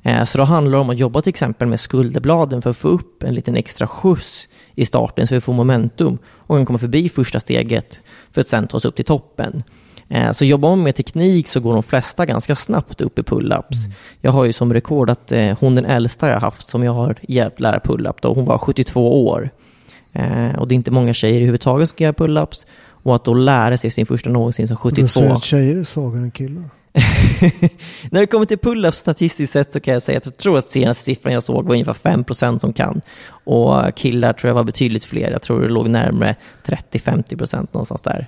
Eh, 0.03 0.23
så 0.23 0.37
då 0.37 0.43
handlar 0.43 0.71
det 0.71 0.81
om 0.81 0.89
att 0.89 0.99
jobba 0.99 1.21
till 1.21 1.29
exempel 1.29 1.67
med 1.67 1.79
skulderbladen 1.79 2.61
för 2.61 2.69
att 2.69 2.77
få 2.77 2.87
upp 2.87 3.23
en 3.23 3.33
liten 3.33 3.55
extra 3.55 3.87
skjuts 3.87 4.47
i 4.75 4.85
starten 4.85 5.27
så 5.27 5.33
vi 5.33 5.41
får 5.41 5.53
momentum 5.53 6.17
och 6.27 6.57
kan 6.57 6.65
komma 6.65 6.79
förbi 6.79 7.09
första 7.09 7.39
steget 7.39 8.01
för 8.31 8.41
att 8.41 8.47
sen 8.47 8.67
ta 8.67 8.77
oss 8.77 8.85
upp 8.85 8.95
till 8.95 9.05
toppen. 9.05 9.63
Eh, 10.09 10.31
så 10.31 10.45
jobbar 10.45 10.69
man 10.69 10.83
med 10.83 10.95
teknik 10.95 11.47
så 11.47 11.59
går 11.59 11.73
de 11.73 11.83
flesta 11.83 12.25
ganska 12.25 12.55
snabbt 12.55 13.01
upp 13.01 13.19
i 13.19 13.21
pull-ups. 13.21 13.85
Mm. 13.85 13.91
Jag 14.21 14.31
har 14.31 14.45
ju 14.45 14.53
som 14.53 14.73
rekord 14.73 15.09
att 15.09 15.31
eh, 15.31 15.57
hon 15.59 15.75
den 15.75 15.85
äldsta 15.85 16.29
jag 16.29 16.39
haft 16.39 16.67
som 16.67 16.83
jag 16.83 16.93
har 16.93 17.15
hjälpt 17.21 17.59
lära 17.59 17.79
pull-up 17.79 18.21
då, 18.21 18.33
hon 18.33 18.45
var 18.45 18.57
72 18.57 19.25
år. 19.25 19.49
Och 20.57 20.67
det 20.67 20.73
är 20.73 20.75
inte 20.75 20.91
många 20.91 21.13
tjejer 21.13 21.41
i 21.41 21.45
huvudtaget 21.45 21.89
som 21.89 21.95
kan 21.95 22.05
göra 22.05 22.13
pull-ups. 22.13 22.65
Och 23.03 23.15
att 23.15 23.25
då 23.25 23.33
lära 23.33 23.77
sig 23.77 23.91
sin 23.91 24.05
första 24.05 24.29
någonsin 24.29 24.67
som 24.67 24.77
72. 24.77 25.01
Du 25.01 25.07
säger 25.07 25.31
att 25.33 25.43
tjejer 25.43 25.75
är 25.75 25.83
svagare 25.83 26.21
än 26.23 26.31
killar? 26.31 26.69
När 28.11 28.19
det 28.19 28.27
kommer 28.27 28.45
till 28.45 28.57
pull-ups 28.57 28.91
statistiskt 28.91 29.53
sett 29.53 29.71
så 29.71 29.79
kan 29.79 29.93
jag 29.93 30.03
säga 30.03 30.17
att 30.17 30.25
jag 30.25 30.37
tror 30.37 30.57
att 30.57 30.65
senaste 30.65 31.03
siffran 31.03 31.33
jag 31.33 31.43
såg 31.43 31.65
var 31.65 31.73
ungefär 31.73 31.93
5% 31.93 32.57
som 32.57 32.73
kan. 32.73 33.01
Och 33.43 33.95
killar 33.95 34.33
tror 34.33 34.49
jag 34.49 34.55
var 34.55 34.63
betydligt 34.63 35.05
fler. 35.05 35.31
Jag 35.31 35.41
tror 35.41 35.61
det 35.61 35.67
låg 35.67 35.89
närmare 35.89 36.35
30-50% 36.65 37.67
någonstans 37.71 38.01
där. 38.01 38.27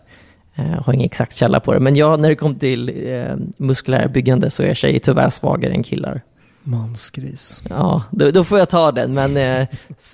Jag 0.56 0.64
har 0.64 0.94
ingen 0.94 1.06
exakt 1.06 1.36
källa 1.36 1.60
på 1.60 1.74
det. 1.74 1.80
Men 1.80 1.96
ja, 1.96 2.18
när 2.18 2.30
det 2.30 2.36
kommer 2.36 2.56
till 2.56 3.08
eh, 3.08 3.36
muskulär 3.58 4.08
byggande 4.08 4.50
så 4.50 4.64
är 4.64 4.74
tjejer 4.74 5.00
tyvärr 5.00 5.30
svagare 5.30 5.74
än 5.74 5.84
killar. 5.84 6.22
Mansgris. 6.64 7.62
Ja, 7.70 8.04
då, 8.12 8.32
då 8.32 8.44
får 8.44 8.60
jag 8.60 8.70
ta 8.70 8.92
den, 8.92 9.14
men 9.14 9.38
eh, 9.38 9.68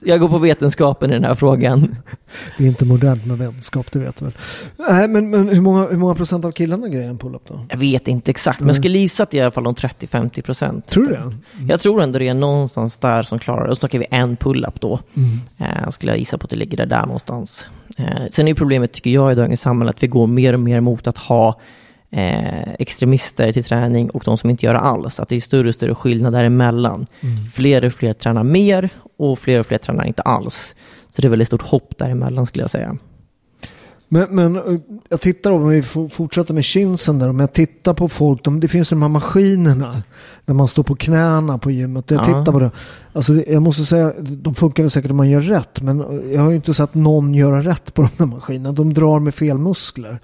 jag 0.04 0.20
går 0.20 0.30
på 0.30 0.38
vetenskapen 0.38 1.10
i 1.10 1.14
den 1.14 1.24
här 1.24 1.36
frågan. 1.36 1.96
Det 2.58 2.64
är 2.64 2.68
inte 2.68 2.86
modernt 2.86 3.26
med 3.26 3.38
vänskap, 3.38 3.92
det 3.92 4.00
vet 4.00 4.16
du 4.16 4.26
väl. 4.26 4.34
Nej, 4.78 5.08
men, 5.08 5.30
men 5.30 5.50
hur, 5.50 5.62
många, 5.62 5.88
hur 5.88 5.98
många 5.98 6.16
procent 6.16 6.46
av 6.46 6.52
killarna 6.52 6.88
grejer 6.88 7.10
en 7.10 7.18
pull-up 7.18 7.42
då? 7.48 7.66
Jag 7.70 7.78
vet 7.78 8.08
inte 8.08 8.32
exakt, 8.32 8.60
men 8.60 8.68
jag 8.68 8.78
skulle 8.78 9.00
gissa 9.00 9.24
att 9.24 9.32
det 9.32 9.38
är 9.38 9.40
i 9.40 9.44
alla 9.44 9.52
fall 9.52 9.64
de 9.64 9.74
30-50 9.74 10.42
procent. 10.42 10.88
Tror 10.88 11.06
du 11.06 11.12
det? 11.12 11.32
Jag 11.68 11.80
tror 11.80 12.02
ändå 12.02 12.20
det 12.20 12.28
är 12.28 12.34
någonstans 12.34 12.98
där 12.98 13.24
som 13.24 13.40
klarar 13.40 13.64
det. 13.64 13.70
Då 13.70 13.76
snackar 13.76 14.00
vi 14.00 14.06
en 14.12 14.36
pull-up 14.36 14.82
då. 14.82 15.00
Mm. 15.16 15.40
Eh, 15.58 15.90
skulle 15.90 16.12
jag 16.12 16.20
gissa 16.20 16.38
på 16.38 16.44
att 16.44 16.50
det 16.50 16.56
ligger 16.56 16.78
där, 16.78 16.86
där 16.86 17.06
någonstans. 17.06 17.68
Eh, 17.98 18.28
sen 18.32 18.48
är 18.48 18.54
problemet, 18.54 18.92
tycker 18.92 19.10
jag, 19.10 19.32
i 19.32 19.36
dagens 19.36 19.62
samhälle 19.62 19.90
att 19.90 20.04
vi 20.04 20.08
går 20.08 20.28
mer 20.28 20.54
och 20.54 20.60
mer 20.60 20.80
mot 20.80 21.08
att 21.08 21.18
ha 21.18 21.60
eh, 22.12 22.74
extremister 22.80 23.52
till 23.52 23.64
träning 23.64 24.10
och 24.10 24.22
de 24.26 24.38
som 24.38 24.50
inte 24.50 24.66
gör 24.66 24.74
det 24.74 24.80
alls. 24.80 25.20
Att 25.20 25.30
det 25.30 25.36
är 25.36 25.40
större 25.42 25.68
och 25.68 25.74
större 25.76 25.96
skillnad 25.96 26.34
däremellan. 26.34 27.06
Mm. 27.22 27.46
Fler 27.54 27.86
och 27.86 27.94
fler 27.94 28.14
tränar 28.14 28.44
mer 28.44 28.90
och 29.18 29.40
fler 29.40 29.60
och 29.60 29.66
fler 29.66 29.78
tränar 29.78 30.04
inte 30.06 30.22
alls. 30.22 30.76
Så 31.16 31.22
det 31.22 31.28
är 31.28 31.30
väldigt 31.30 31.48
stort 31.48 31.62
hopp 31.62 31.98
däremellan 31.98 32.46
skulle 32.46 32.64
jag 32.64 32.72
säga. 32.72 32.98
Men, 34.12 34.28
men 34.36 34.56
eh, 34.56 34.62
jag 35.10 35.22
tittar 35.22 35.52
om 35.52 35.70
vi 35.70 35.84
får 35.84 36.08
fortsätta 36.08 36.54
med 36.54 36.66
chinsen 36.66 37.20
där. 37.20 37.30
Om 37.30 37.40
jag 37.40 37.54
tittar 37.54 37.94
på 37.94 38.10
folk, 38.10 38.44
de, 38.44 38.60
det 38.60 38.68
finns 38.68 38.92
ju 38.92 38.96
de 38.96 39.02
här 39.02 39.10
maskinerna. 39.10 40.04
När 40.46 40.56
man 40.56 40.68
står 40.68 40.84
på 40.84 40.96
knäna 40.96 41.58
på 41.58 41.72
gymmet. 41.72 42.12
Jag 42.12 42.20
Ja. 42.20 42.24
tittar 42.26 42.52
på 42.52 42.60
det. 42.60 42.72
Alltså 43.14 43.34
jag 43.34 43.62
måste 43.62 43.86
säga, 43.86 44.14
de 44.20 44.56
funkar 44.56 44.84
väl 44.84 44.90
säkert 44.90 45.12
om 45.12 45.18
man 45.18 45.30
gör 45.30 45.42
rätt. 45.42 45.82
Men 45.82 46.22
jag 46.34 46.42
har 46.42 46.50
ju 46.50 46.56
inte 46.56 46.74
sett 46.74 46.94
någon 46.94 47.34
göra 47.34 47.62
rätt 47.62 47.94
på 47.94 48.02
de 48.02 48.10
här 48.20 48.26
maskinerna. 48.26 48.72
De 48.72 48.94
drar 48.94 49.20
med 49.20 49.36
fel 49.36 49.58
muskler. 49.58 50.20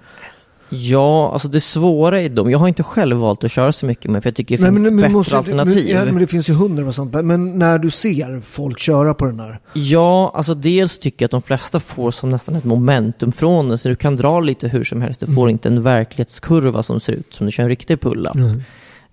Ja, 0.68 1.30
alltså 1.32 1.48
det 1.48 1.60
svåra 1.60 2.22
i 2.22 2.28
dem, 2.28 2.50
jag 2.50 2.58
har 2.58 2.68
inte 2.68 2.82
själv 2.82 3.16
valt 3.16 3.44
att 3.44 3.50
köra 3.50 3.72
så 3.72 3.86
mycket 3.86 4.10
med 4.10 4.22
för 4.22 4.30
jag 4.30 4.36
tycker 4.36 4.56
det 4.56 4.62
Nej, 4.62 4.70
finns 4.72 4.82
men- 4.82 4.94
men 4.94 5.02
bättre 5.02 5.12
måste- 5.12 5.36
alternativ. 5.38 5.74
Men, 5.86 5.94
ja, 5.96 6.04
men 6.04 6.16
det 6.18 6.26
finns 6.26 6.48
ju 6.50 6.52
hundra 6.54 6.84
procent. 6.84 7.12
Men 7.24 7.58
när 7.58 7.78
du 7.78 7.90
ser 7.90 8.40
folk 8.40 8.78
köra 8.78 9.14
på 9.14 9.24
den 9.26 9.40
här. 9.40 9.58
Ja, 9.72 10.32
alltså 10.34 10.54
dels 10.54 10.98
tycker 10.98 11.22
jag 11.22 11.26
att 11.26 11.30
de 11.30 11.42
flesta 11.42 11.80
får 11.80 12.10
som 12.10 12.30
nästan 12.30 12.54
ett 12.54 12.64
momentum 12.64 13.32
från 13.32 13.68
det, 13.68 13.78
så 13.78 13.88
du 13.88 13.96
kan 13.96 14.16
dra 14.16 14.40
lite 14.40 14.68
hur 14.68 14.84
som 14.84 15.02
helst. 15.02 15.20
Du 15.20 15.34
får 15.34 15.50
inte 15.50 15.68
en 15.68 15.82
verklighetskurva 15.82 16.82
som 16.82 17.00
ser 17.00 17.12
ut 17.12 17.34
som 17.34 17.46
du 17.46 17.52
kör 17.52 17.62
en 17.62 17.68
riktig 17.68 18.00
pull-up. 18.00 18.36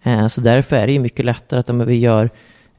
Eh, 0.03 0.27
Så 0.27 0.41
därför 0.41 0.75
är 0.75 0.87
det 0.87 0.93
ju 0.93 0.99
mycket 0.99 1.25
lättare 1.25 1.59
att 1.59 1.69
om 1.69 1.85
vi 1.85 1.95
gör 1.95 2.29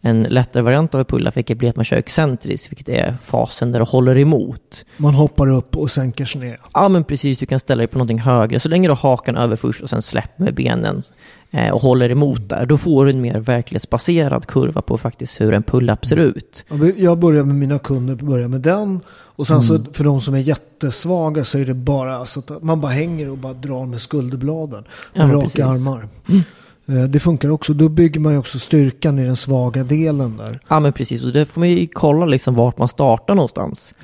en 0.07 0.23
lättare 0.23 0.63
variant 0.63 0.95
av 0.95 0.99
en 1.01 1.05
pull-up, 1.05 1.37
vilket 1.37 1.59
blir 1.59 1.69
att 1.71 1.77
man 1.77 1.85
kör 1.85 1.97
excentriskt, 1.97 2.71
vilket 2.73 2.89
är 2.89 3.17
fasen 3.25 3.73
där 3.73 3.79
du 3.79 3.85
håller 3.85 4.19
emot. 4.19 4.85
Man 4.97 5.15
hoppar 5.15 5.49
upp 5.49 5.77
och 5.77 5.91
sänker 5.91 6.25
sig 6.25 6.41
ner. 6.41 6.61
Ja 6.75 6.89
men 6.89 7.05
precis, 7.05 7.39
du 7.39 7.47
kan 7.47 7.61
ställa 7.61 7.79
dig 7.79 7.87
på 7.87 7.99
någonting 7.99 8.19
högre. 8.19 8.61
Så 8.61 8.69
länge 8.69 8.89
du 8.89 8.93
har 8.93 9.11
hakan 9.11 9.37
över 9.37 9.57
först 9.57 9.83
och 9.83 9.91
sen 9.91 10.03
släpper 10.03 10.45
med 10.45 10.55
benen 10.55 11.03
eh, 11.51 11.71
och 11.71 11.83
håller 11.83 12.11
emot 12.11 12.49
där, 12.49 12.67
då 12.67 12.79
får 12.79 13.05
du 13.05 13.11
en 13.11 13.21
mer 13.21 13.39
verklighetsbaserad 13.39 14.47
kurva 14.47 14.83
på 14.83 14.99
faktiskt 14.99 15.41
hur 15.41 15.53
en 15.55 15.63
pull-up 15.63 16.07
ser 16.07 16.17
ut. 16.17 16.65
Ja, 16.69 16.77
men 16.77 16.93
Jag 16.97 17.19
börjar 17.19 17.45
med 17.45 17.55
mina 17.57 17.79
kunder, 17.79 18.15
börjar 18.15 18.49
med 18.49 18.61
den. 18.61 19.01
Och 19.37 19.47
sen 19.47 19.63
så 19.63 19.85
för 19.93 20.05
de 20.05 20.21
som 20.21 20.35
är 20.35 20.39
jättesvaga 20.39 21.45
så 21.45 21.59
är 21.59 21.65
det 21.67 21.75
bara 21.75 22.27
så 22.27 22.41
att 22.41 22.63
man 22.63 22.81
bara 22.81 22.93
hänger 22.93 23.31
och 23.31 23.39
bara 23.39 23.53
drar 23.53 23.87
med 23.87 24.01
skulderbladen. 24.01 24.85
Ja, 25.13 25.19
Med 25.19 25.27
men 25.29 25.37
raka 25.37 25.45
precis. 25.47 25.61
Mm. 25.61 25.71
armar. 25.73 26.09
Eh, 26.29 26.41
Det 26.87 27.21
funkar 27.21 27.49
också. 27.49 27.75
Då 27.75 27.89
bygger 27.89 28.21
man 28.21 28.33
ju 28.33 28.39
också 28.39 28.59
styrkan 28.59 29.19
i 29.19 29.25
den 29.25 29.37
svaga 29.37 29.85
delen 29.85 30.37
där. 30.37 30.61
Ja 30.69 30.81
men 30.81 30.93
precis, 30.93 31.25
och 31.25 31.33
det 31.33 31.47
får 31.47 31.61
man 31.61 31.69
ju 31.71 31.87
kolla 31.87 32.27
liksom 32.27 32.55
vart 32.55 32.79
man 32.79 32.89
startar 32.89 33.35
någonstans. 33.35 33.95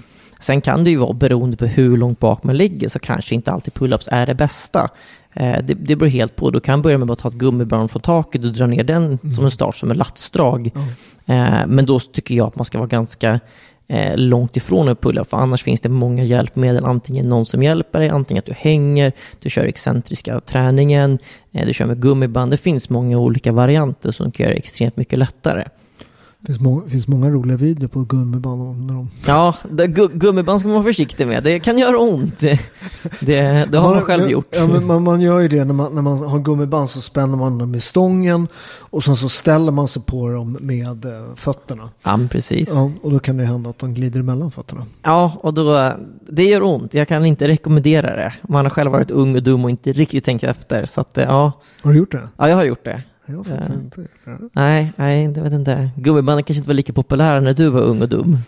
Sen 0.40 0.60
kan 0.60 0.84
det 0.84 0.90
ju 0.90 0.96
vara 0.96 1.12
beroende 1.12 1.56
på 1.56 1.66
hur 1.66 1.96
långt 1.96 2.20
bak 2.20 2.42
man 2.42 2.56
ligger 2.56 2.88
så 2.88 2.98
kanske 2.98 3.34
inte 3.34 3.52
alltid 3.52 3.74
pull-ups 3.74 4.08
är 4.10 4.26
det 4.26 4.34
bästa. 4.34 4.88
Eh, 5.32 5.64
det, 5.64 5.74
det 5.74 5.96
beror 5.96 6.10
helt 6.10 6.36
på. 6.36 6.50
Du 6.50 6.60
kan 6.60 6.82
börja 6.82 6.98
med 6.98 7.10
att 7.10 7.18
ta 7.18 7.28
ett 7.28 7.34
gummiband 7.34 7.90
från 7.90 8.02
taket 8.02 8.44
och 8.44 8.52
dra 8.52 8.66
ner 8.66 8.84
den 8.84 9.18
som 9.36 9.44
en 9.44 9.50
start 9.50 9.76
som 9.76 9.90
en 9.90 9.96
latsdrag. 9.96 10.70
Eh, 11.26 11.66
men 11.66 11.86
då 11.86 11.98
tycker 11.98 12.34
jag 12.34 12.46
att 12.46 12.56
man 12.56 12.64
ska 12.64 12.78
vara 12.78 12.88
ganska 12.88 13.40
eh, 13.90 14.16
långt 14.16 14.56
ifrån 14.56 14.88
en 14.88 14.96
pull-up 14.96 15.30
för 15.30 15.36
annars 15.36 15.62
finns 15.62 15.80
det 15.80 15.88
många 15.88 16.24
hjälpmedel. 16.24 16.84
Antingen 16.84 17.28
någon 17.28 17.46
som 17.46 17.62
hjälper 17.62 18.00
dig, 18.00 18.08
antingen 18.08 18.38
att 18.38 18.46
du 18.46 18.52
hänger, 18.52 19.12
du 19.38 19.50
kör 19.50 19.64
excentriska 19.64 20.40
träningen, 20.40 21.18
eh, 21.52 21.66
du 21.66 21.74
kör 21.74 21.86
med 21.86 22.02
gummiband. 22.02 22.50
Det 22.50 22.56
finns 22.56 22.90
många 22.90 23.18
olika 23.18 23.52
varianter 23.52 24.12
som 24.12 24.32
kan 24.32 24.44
göra 24.44 24.54
det 24.54 24.58
extremt 24.58 24.96
mycket 24.96 25.18
lättare. 25.18 25.64
Det 26.42 26.46
finns, 26.46 26.60
må- 26.60 26.82
finns 26.88 27.08
många 27.08 27.30
roliga 27.30 27.56
videor 27.56 27.88
på 27.88 28.00
gummiband. 28.04 28.86
När 28.86 28.94
de... 28.94 29.08
Ja, 29.26 29.54
det, 29.70 29.86
gu- 29.86 30.18
gummiband 30.18 30.60
ska 30.60 30.68
man 30.68 30.74
vara 30.74 30.84
försiktig 30.84 31.26
med. 31.26 31.42
Det 31.42 31.60
kan 31.60 31.78
göra 31.78 31.98
ont. 31.98 32.38
Det, 32.40 32.60
det, 33.20 33.68
det 33.72 33.78
har 33.78 33.94
man 33.94 34.02
själv 34.02 34.30
gjort. 34.30 34.46
Ja, 34.50 34.66
men 34.66 34.86
man, 34.86 35.02
man 35.04 35.20
gör 35.20 35.40
ju 35.40 35.48
det 35.48 35.64
när 35.64 35.74
man, 35.74 35.94
när 35.94 36.02
man 36.02 36.18
har 36.18 36.38
gummiband 36.38 36.90
så 36.90 37.00
spänner 37.00 37.36
man 37.36 37.58
dem 37.58 37.74
i 37.74 37.80
stången. 37.80 38.48
Och 38.78 39.04
sen 39.04 39.16
så 39.16 39.28
ställer 39.28 39.72
man 39.72 39.88
sig 39.88 40.02
på 40.02 40.28
dem 40.28 40.58
med 40.60 41.04
eh, 41.04 41.34
fötterna. 41.36 41.88
Ja, 42.02 42.18
precis. 42.30 42.68
Ja, 42.74 42.90
och 43.02 43.10
då 43.10 43.18
kan 43.18 43.36
det 43.36 43.44
hända 43.44 43.70
att 43.70 43.78
de 43.78 43.94
glider 43.94 44.22
mellan 44.22 44.50
fötterna. 44.50 44.86
Ja, 45.02 45.32
och 45.40 45.54
då, 45.54 45.92
det 46.28 46.44
gör 46.44 46.62
ont. 46.62 46.94
Jag 46.94 47.08
kan 47.08 47.24
inte 47.24 47.48
rekommendera 47.48 48.16
det. 48.16 48.34
Man 48.48 48.64
har 48.64 48.70
själv 48.70 48.90
varit 48.92 49.10
ung 49.10 49.36
och 49.36 49.42
dum 49.42 49.64
och 49.64 49.70
inte 49.70 49.92
riktigt 49.92 50.24
tänkt 50.24 50.44
efter. 50.44 50.86
Så 50.86 51.00
att, 51.00 51.18
eh, 51.18 51.24
ja, 51.24 51.52
Har 51.82 51.92
du 51.92 51.98
gjort 51.98 52.12
det? 52.12 52.28
ja 52.36 52.48
jag 52.48 52.56
har 52.56 52.64
gjort 52.64 52.84
det. 52.84 53.02
Jag 53.32 53.46
faktiskt 53.46 53.70
Ja. 53.70 53.74
inte. 53.76 54.06
Ja. 54.24 54.38
Nej, 54.52 54.92
nej, 54.96 55.28
det 55.28 55.40
vet 55.40 55.52
inte. 55.52 55.90
Gummibanden 55.96 56.44
kanske 56.44 56.58
inte 56.58 56.68
var 56.68 56.74
lika 56.74 56.92
populära 56.92 57.40
när 57.40 57.52
du 57.52 57.68
var 57.68 57.80
ung 57.80 58.02
och 58.02 58.08
dum. 58.08 58.38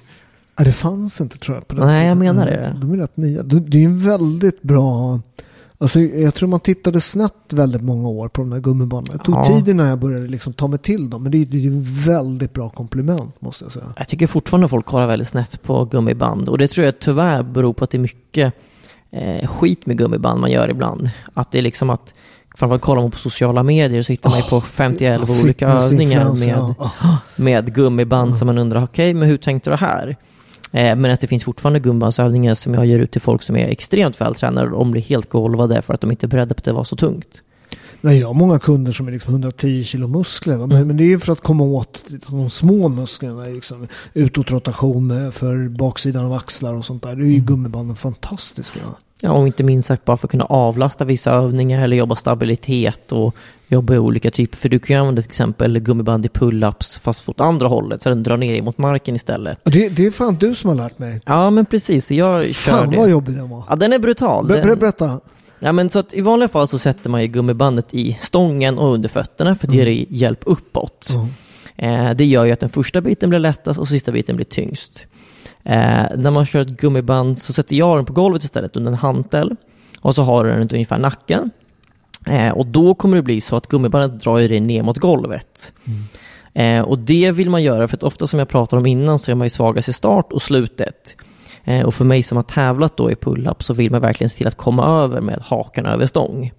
Ja, 0.57 0.64
det 0.64 0.73
fanns 0.73 1.21
inte 1.21 1.38
tror 1.38 1.57
jag. 1.57 1.68
På 1.68 1.75
den 1.75 1.87
Nej, 1.87 2.07
jag 2.07 2.18
tiden. 2.21 2.37
menar 2.37 2.47
det. 2.47 2.77
De 2.81 2.92
är 2.92 2.97
rätt 2.97 3.16
nya. 3.16 3.42
Det 3.42 3.77
är 3.77 3.81
ju 3.81 3.87
en 3.87 4.05
väldigt 4.05 4.62
bra... 4.62 5.21
Alltså, 5.79 6.01
jag 6.01 6.35
tror 6.35 6.49
man 6.49 6.61
tittade 6.61 7.01
snett 7.01 7.53
väldigt 7.53 7.83
många 7.83 8.09
år 8.09 8.29
på 8.29 8.40
de 8.42 8.51
där 8.51 8.59
gummibanden. 8.61 9.16
Det 9.18 9.25
tog 9.25 9.35
Ja. 9.35 9.45
tid 9.45 9.68
innan 9.68 9.87
jag 9.87 9.99
började 9.99 10.27
liksom 10.27 10.53
ta 10.53 10.68
mig 10.68 10.79
till 10.79 11.11
dem. 11.11 11.23
Men 11.23 11.33
det 11.33 11.38
är 11.38 11.47
ju 11.55 11.68
en 11.68 11.83
väldigt 11.83 12.53
bra 12.53 12.68
komplement 12.68 13.40
måste 13.40 13.64
jag 13.64 13.73
säga. 13.73 13.85
Jag 13.97 14.09
tycker 14.09 14.27
fortfarande 14.27 14.68
folk 14.68 14.87
kollar 14.87 15.07
väldigt 15.07 15.29
snett 15.29 15.62
på 15.62 15.85
gummiband. 15.85 16.49
Och 16.49 16.59
det 16.59 16.68
tror 16.68 16.85
jag 16.85 16.99
tyvärr 16.99 17.42
beror 17.42 17.73
på 17.73 17.85
att 17.85 17.90
det 17.90 17.97
är 17.99 18.01
mycket 18.01 18.55
eh, 19.11 19.49
skit 19.49 19.87
med 19.87 19.99
gummiband 19.99 20.40
man 20.40 20.51
gör 20.51 20.68
ibland. 20.71 21.11
Att 21.35 21.51
det 21.51 21.59
är 21.59 21.62
liksom 21.62 21.90
att, 21.90 22.14
framförallt 22.55 22.83
kollar 22.83 23.03
man 23.03 23.11
på 23.11 23.19
sociala 23.19 23.62
medier 23.62 24.03
så 24.03 24.12
hittar 24.12 24.31
man 24.31 24.38
ju 24.38 24.45
på 24.45 24.61
51 24.61 25.21
Ja, 25.29 25.41
olika 25.43 25.69
övningar 25.69 26.33
med. 26.47 26.75
Ja. 26.79 27.19
med 27.37 27.75
gummiband 27.75 28.37
som 28.37 28.47
man 28.47 28.59
undrar, 28.59 28.85
okej, 28.85 29.15
men 29.15 29.29
hur 29.29 29.37
tänkte 29.38 29.71
du 29.71 29.77
här? 29.77 30.17
Eh, 30.73 30.97
Medan 30.97 31.17
det 31.21 31.27
finns 31.27 31.45
fortfarande 31.45 31.81
gummibandsövningar 31.81 32.55
som 32.55 32.75
jag 32.75 32.87
ger 32.87 32.99
ut 32.99 33.11
till 33.11 33.21
folk 33.21 33.43
som 33.43 33.57
är 33.57 33.69
extremt 33.69 34.21
vältränade 34.21 34.67
och 34.71 34.79
de 34.79 34.91
blir 34.91 35.03
helt 35.03 35.29
golvade 35.31 35.83
för 35.83 35.95
att 35.95 36.01
de 36.01 36.11
inte 36.11 36.27
är 36.27 36.29
beredda 36.29 36.55
på 36.55 36.59
att 36.59 36.65
det 36.65 36.73
var 36.73 36.85
så 36.85 36.97
tungt. 36.97 37.43
Nej, 38.01 38.19
jag 38.19 38.27
har 38.27 38.35
många 38.35 38.59
kunder 38.59 38.93
som 38.93 39.09
är 39.09 39.12
liksom 39.12 39.33
110 39.35 39.85
kilo 39.85 40.07
muskler. 40.09 40.57
va? 40.57 40.65
Mm. 40.65 40.77
Men, 40.79 40.87
men 40.87 40.97
det 40.97 41.05
är 41.05 41.07
ju 41.07 41.19
för 41.19 41.33
att 41.33 41.41
komma 41.41 41.65
åt 41.65 42.05
de 42.29 42.51
små 42.51 42.88
musklerna. 42.88 43.43
Liksom. 43.45 43.87
Utåtrotation 44.15 45.07
med- 45.07 45.35
för 45.35 45.69
baksidan 45.69 46.25
av 46.25 46.33
axlar 46.33 46.75
och 46.75 46.85
sånt 46.85 47.03
där. 47.03 47.17
Det 47.17 47.23
är 47.23 47.27
ju 47.27 47.33
Mm. 47.35 47.47
gummibanden 47.47 47.97
fantastiska. 47.97 48.81
Ja, 49.25 49.31
och 49.33 49.47
inte 49.47 49.63
minst 49.63 49.89
sagt 49.89 50.05
bara 50.05 50.17
för 50.17 50.27
att 50.27 50.31
kunna 50.31 50.45
avlasta 50.45 51.05
vissa 51.05 51.31
övningar 51.31 51.83
eller 51.83 51.97
jobba 51.97 52.17
stabilitet 52.17 53.13
och 53.13 53.35
jobba 53.69 53.95
i 53.95 53.99
olika 53.99 54.31
typer. 54.31 54.57
För 54.57 54.69
du 54.69 54.79
kan 54.79 54.97
ju 54.97 55.01
använda 55.01 55.23
till 55.23 55.29
exempel 55.29 55.79
gummiband 55.79 56.27
i 56.27 56.29
pull-ups 56.29 56.99
fast 57.01 57.29
åt 57.29 57.41
andra 57.41 57.69
hållet 57.69 58.03
så 58.03 58.09
den 58.09 58.23
drar 58.23 58.37
ner 58.37 58.63
mot 58.63 58.79
marken 58.79 59.17
istället. 59.17 59.59
Det, 59.65 59.89
det 59.89 60.07
är 60.07 60.11
fan 60.11 60.35
du 60.35 60.55
som 60.55 60.69
har 60.69 60.75
lärt 60.75 60.99
mig. 60.99 61.21
Ja, 61.27 61.51
men 61.51 61.67
precis. 61.67 62.11
Jag 62.11 62.55
kör 62.55 62.73
Fan 62.73 62.97
vad 62.97 63.11
jobbig 63.11 63.37
den 63.37 63.49
var. 63.49 63.65
Ja, 63.69 63.77
den 63.77 63.93
är 63.93 63.99
brutal. 63.99 64.47
Ber, 64.47 64.63
ber, 64.63 64.77
berätta. 64.77 65.21
ja, 65.59 65.73
men 65.73 65.91
så 65.91 65.99
att 65.99 66.15
i 66.15 66.21
vanliga 66.21 66.49
fall 66.49 66.69
så 66.69 66.79
sätter 66.79 67.11
man 67.11 67.23
ju 67.23 67.27
gummibandet 67.29 67.87
i 67.91 68.19
stången 68.21 68.79
och 68.79 68.95
under 68.95 69.09
fötterna 69.09 69.55
för 69.55 69.67
att 69.69 69.75
ge 69.75 69.85
dig 69.85 70.07
hjälp 70.09 70.41
uppåt. 70.47 71.09
Ja. 71.11 71.29
Eh, 71.87 72.11
det 72.15 72.25
gör 72.25 72.45
ju 72.45 72.53
att 72.53 72.61
den 72.61 72.69
första 72.71 73.01
biten 73.01 73.29
blir 73.29 73.39
lättast 73.39 73.81
och 73.81 73.89
sista 73.89 74.13
biten 74.13 74.37
blir 74.37 74.47
tyngst. 74.47 75.07
Eh, 75.64 76.05
när 76.16 76.31
man 76.31 76.46
kör 76.46 76.61
ett 76.61 76.68
gummiband 76.68 77.38
så 77.38 77.53
sätter 77.53 77.77
jag 77.77 77.98
den 77.98 78.05
på 78.05 78.12
golvet 78.12 78.44
istället 78.44 78.77
under 78.77 78.92
en 78.92 78.98
hantel 78.98 79.57
och 80.01 80.14
så 80.14 80.22
har 80.22 80.44
du 80.44 80.51
den 80.51 80.59
runt 80.59 80.72
ungefär 80.72 80.98
nacken. 80.98 81.51
Eh, 82.27 82.48
och 82.48 82.66
då 82.66 82.94
kommer 82.94 83.16
det 83.16 83.22
bli 83.22 83.40
så 83.40 83.57
att 83.57 83.68
gummibandet 83.68 84.22
drar 84.22 84.38
dig 84.38 84.61
ner 84.61 84.83
mot 84.83 84.98
golvet. 84.98 85.72
Eh, 86.55 86.81
och 86.81 86.98
det 86.98 87.33
vill 87.33 87.51
man 87.51 87.62
göra 87.62 87.88
för 87.88 87.96
att 87.96 88.03
ofta 88.03 88.27
som 88.27 88.38
jag 88.38 88.48
pratade 88.48 88.81
om 88.81 88.87
innan 88.87 89.18
så 89.18 89.31
är 89.31 89.35
man 89.35 89.46
ju 89.46 89.51
svagast 89.51 89.88
i 89.88 89.92
start 89.92 90.33
och 90.33 90.42
slutet. 90.42 91.16
Eh, 91.64 91.83
och 91.83 91.94
för 91.94 92.05
mig 92.05 92.22
som 92.22 92.37
har 92.37 92.42
tävlat 92.42 92.96
då 92.96 93.11
i 93.11 93.14
pull-up 93.14 93.62
så 93.62 93.75
vill 93.75 93.90
man 93.90 94.01
verkligen 94.01 94.29
se 94.29 94.38
till 94.38 94.46
att 94.46 94.57
komma 94.57 94.87
över 94.87 95.20
med 95.20 95.40
hakan 95.42 95.87
över 95.87 96.07
stång. 96.07 96.53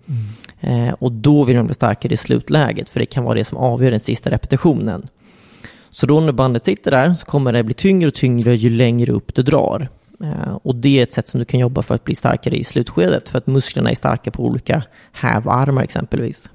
Eh, 0.59 0.93
och 0.99 1.11
då 1.11 1.43
vill 1.43 1.55
man 1.55 1.65
bli 1.65 1.75
starkare 1.75 2.13
i 2.13 2.17
slutläget 2.17 2.89
för 2.89 2.99
det 2.99 3.05
kan 3.05 3.23
vara 3.23 3.35
det 3.35 3.43
som 3.43 3.57
avgör 3.57 3.91
den 3.91 3.99
sista 3.99 4.31
repetitionen. 4.31 5.07
Så 5.93 6.05
då 6.05 6.19
när 6.19 6.31
bandet 6.31 6.63
sitter 6.63 6.91
där 6.91 7.13
så 7.13 7.25
kommer 7.25 7.53
det 7.53 7.63
bli 7.63 7.73
tyngre 7.73 8.07
och 8.07 8.13
tyngre 8.13 8.55
ju 8.55 8.69
längre 8.69 9.11
upp 9.11 9.35
du 9.35 9.43
drar. 9.43 9.89
Eh, 10.23 10.57
och 10.63 10.75
det 10.75 10.99
är 10.99 11.03
ett 11.03 11.13
sätt 11.13 11.27
som 11.27 11.39
du 11.39 11.45
kan 11.45 11.59
jobba 11.59 11.81
för 11.81 11.95
att 11.95 12.03
bli 12.03 12.15
starkare 12.15 12.55
i 12.55 12.63
slutskedet 12.63 13.29
för 13.29 13.37
att 13.37 13.47
musklerna 13.47 13.91
är 13.91 13.95
starka 13.95 14.31
på 14.31 14.43
olika 14.43 14.83
hävarmar 15.11 15.83
exempelvis. 15.83 16.49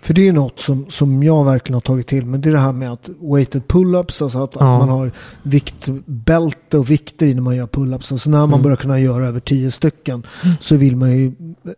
För 0.00 0.14
det 0.14 0.28
är 0.28 0.32
något 0.32 0.60
som, 0.60 0.86
som 0.90 1.22
jag 1.22 1.44
verkligen 1.44 1.74
har 1.74 1.80
tagit 1.80 2.06
till 2.06 2.26
mig. 2.26 2.40
Det 2.40 2.48
är 2.48 2.52
det 2.52 2.58
här 2.58 2.72
med 2.72 2.92
att 2.92 3.08
weighted 3.20 3.62
pull-ups, 3.68 4.22
alltså 4.24 4.42
att, 4.44 4.54
Ja. 4.54 4.74
att 4.74 4.80
man 4.80 4.88
har 4.88 5.10
viktbälte 5.42 6.78
och 6.78 6.90
vikter 6.90 7.34
när 7.34 7.42
man 7.42 7.56
gör 7.56 7.66
pull-ups. 7.66 8.12
Alltså 8.12 8.30
när 8.30 8.38
man 8.38 8.48
Mm. 8.48 8.62
börjar 8.62 8.76
kunna 8.76 9.00
göra 9.00 9.26
över 9.26 9.40
tio 9.40 9.70
stycken 9.70 10.22
så 10.60 10.76
vill 10.76 10.96
man 10.96 11.10
ju, 11.18 11.32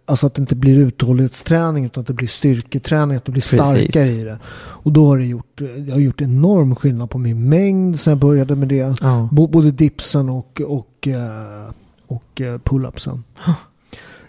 alltså 0.05 0.27
att 0.27 0.35
det 0.35 0.41
inte 0.41 0.55
blir 0.57 0.79
uthållighetsträning 0.79 1.85
utan 1.85 2.01
att 2.01 2.07
det 2.07 2.13
blir 2.15 2.29
styrketräning, 2.29 3.17
att 3.17 3.25
det 3.25 3.33
blir 3.33 3.43
Precis. 3.43 3.61
starkare 3.61 4.07
i 4.21 4.25
det. 4.25 4.39
Och 4.57 4.93
då 4.93 5.07
har 5.07 5.19
det 5.19 5.25
gjort, 5.27 5.61
det 5.79 5.93
har 5.93 6.01
gjort 6.01 6.21
enorm 6.21 6.75
skillnad 6.77 7.11
på 7.11 7.19
min 7.19 7.49
mängd 7.49 8.01
sen 8.01 8.11
jag 8.11 8.19
började 8.19 8.57
med 8.57 8.69
det. 8.69 8.97
Ja. 9.01 9.29
Både 9.33 9.71
dipsen 9.71 10.29
och, 10.29 10.61
och, 10.67 11.09
eh, 11.09 11.71
och 12.07 12.41
eh, 12.41 12.59
pull-upsen. 12.59 13.23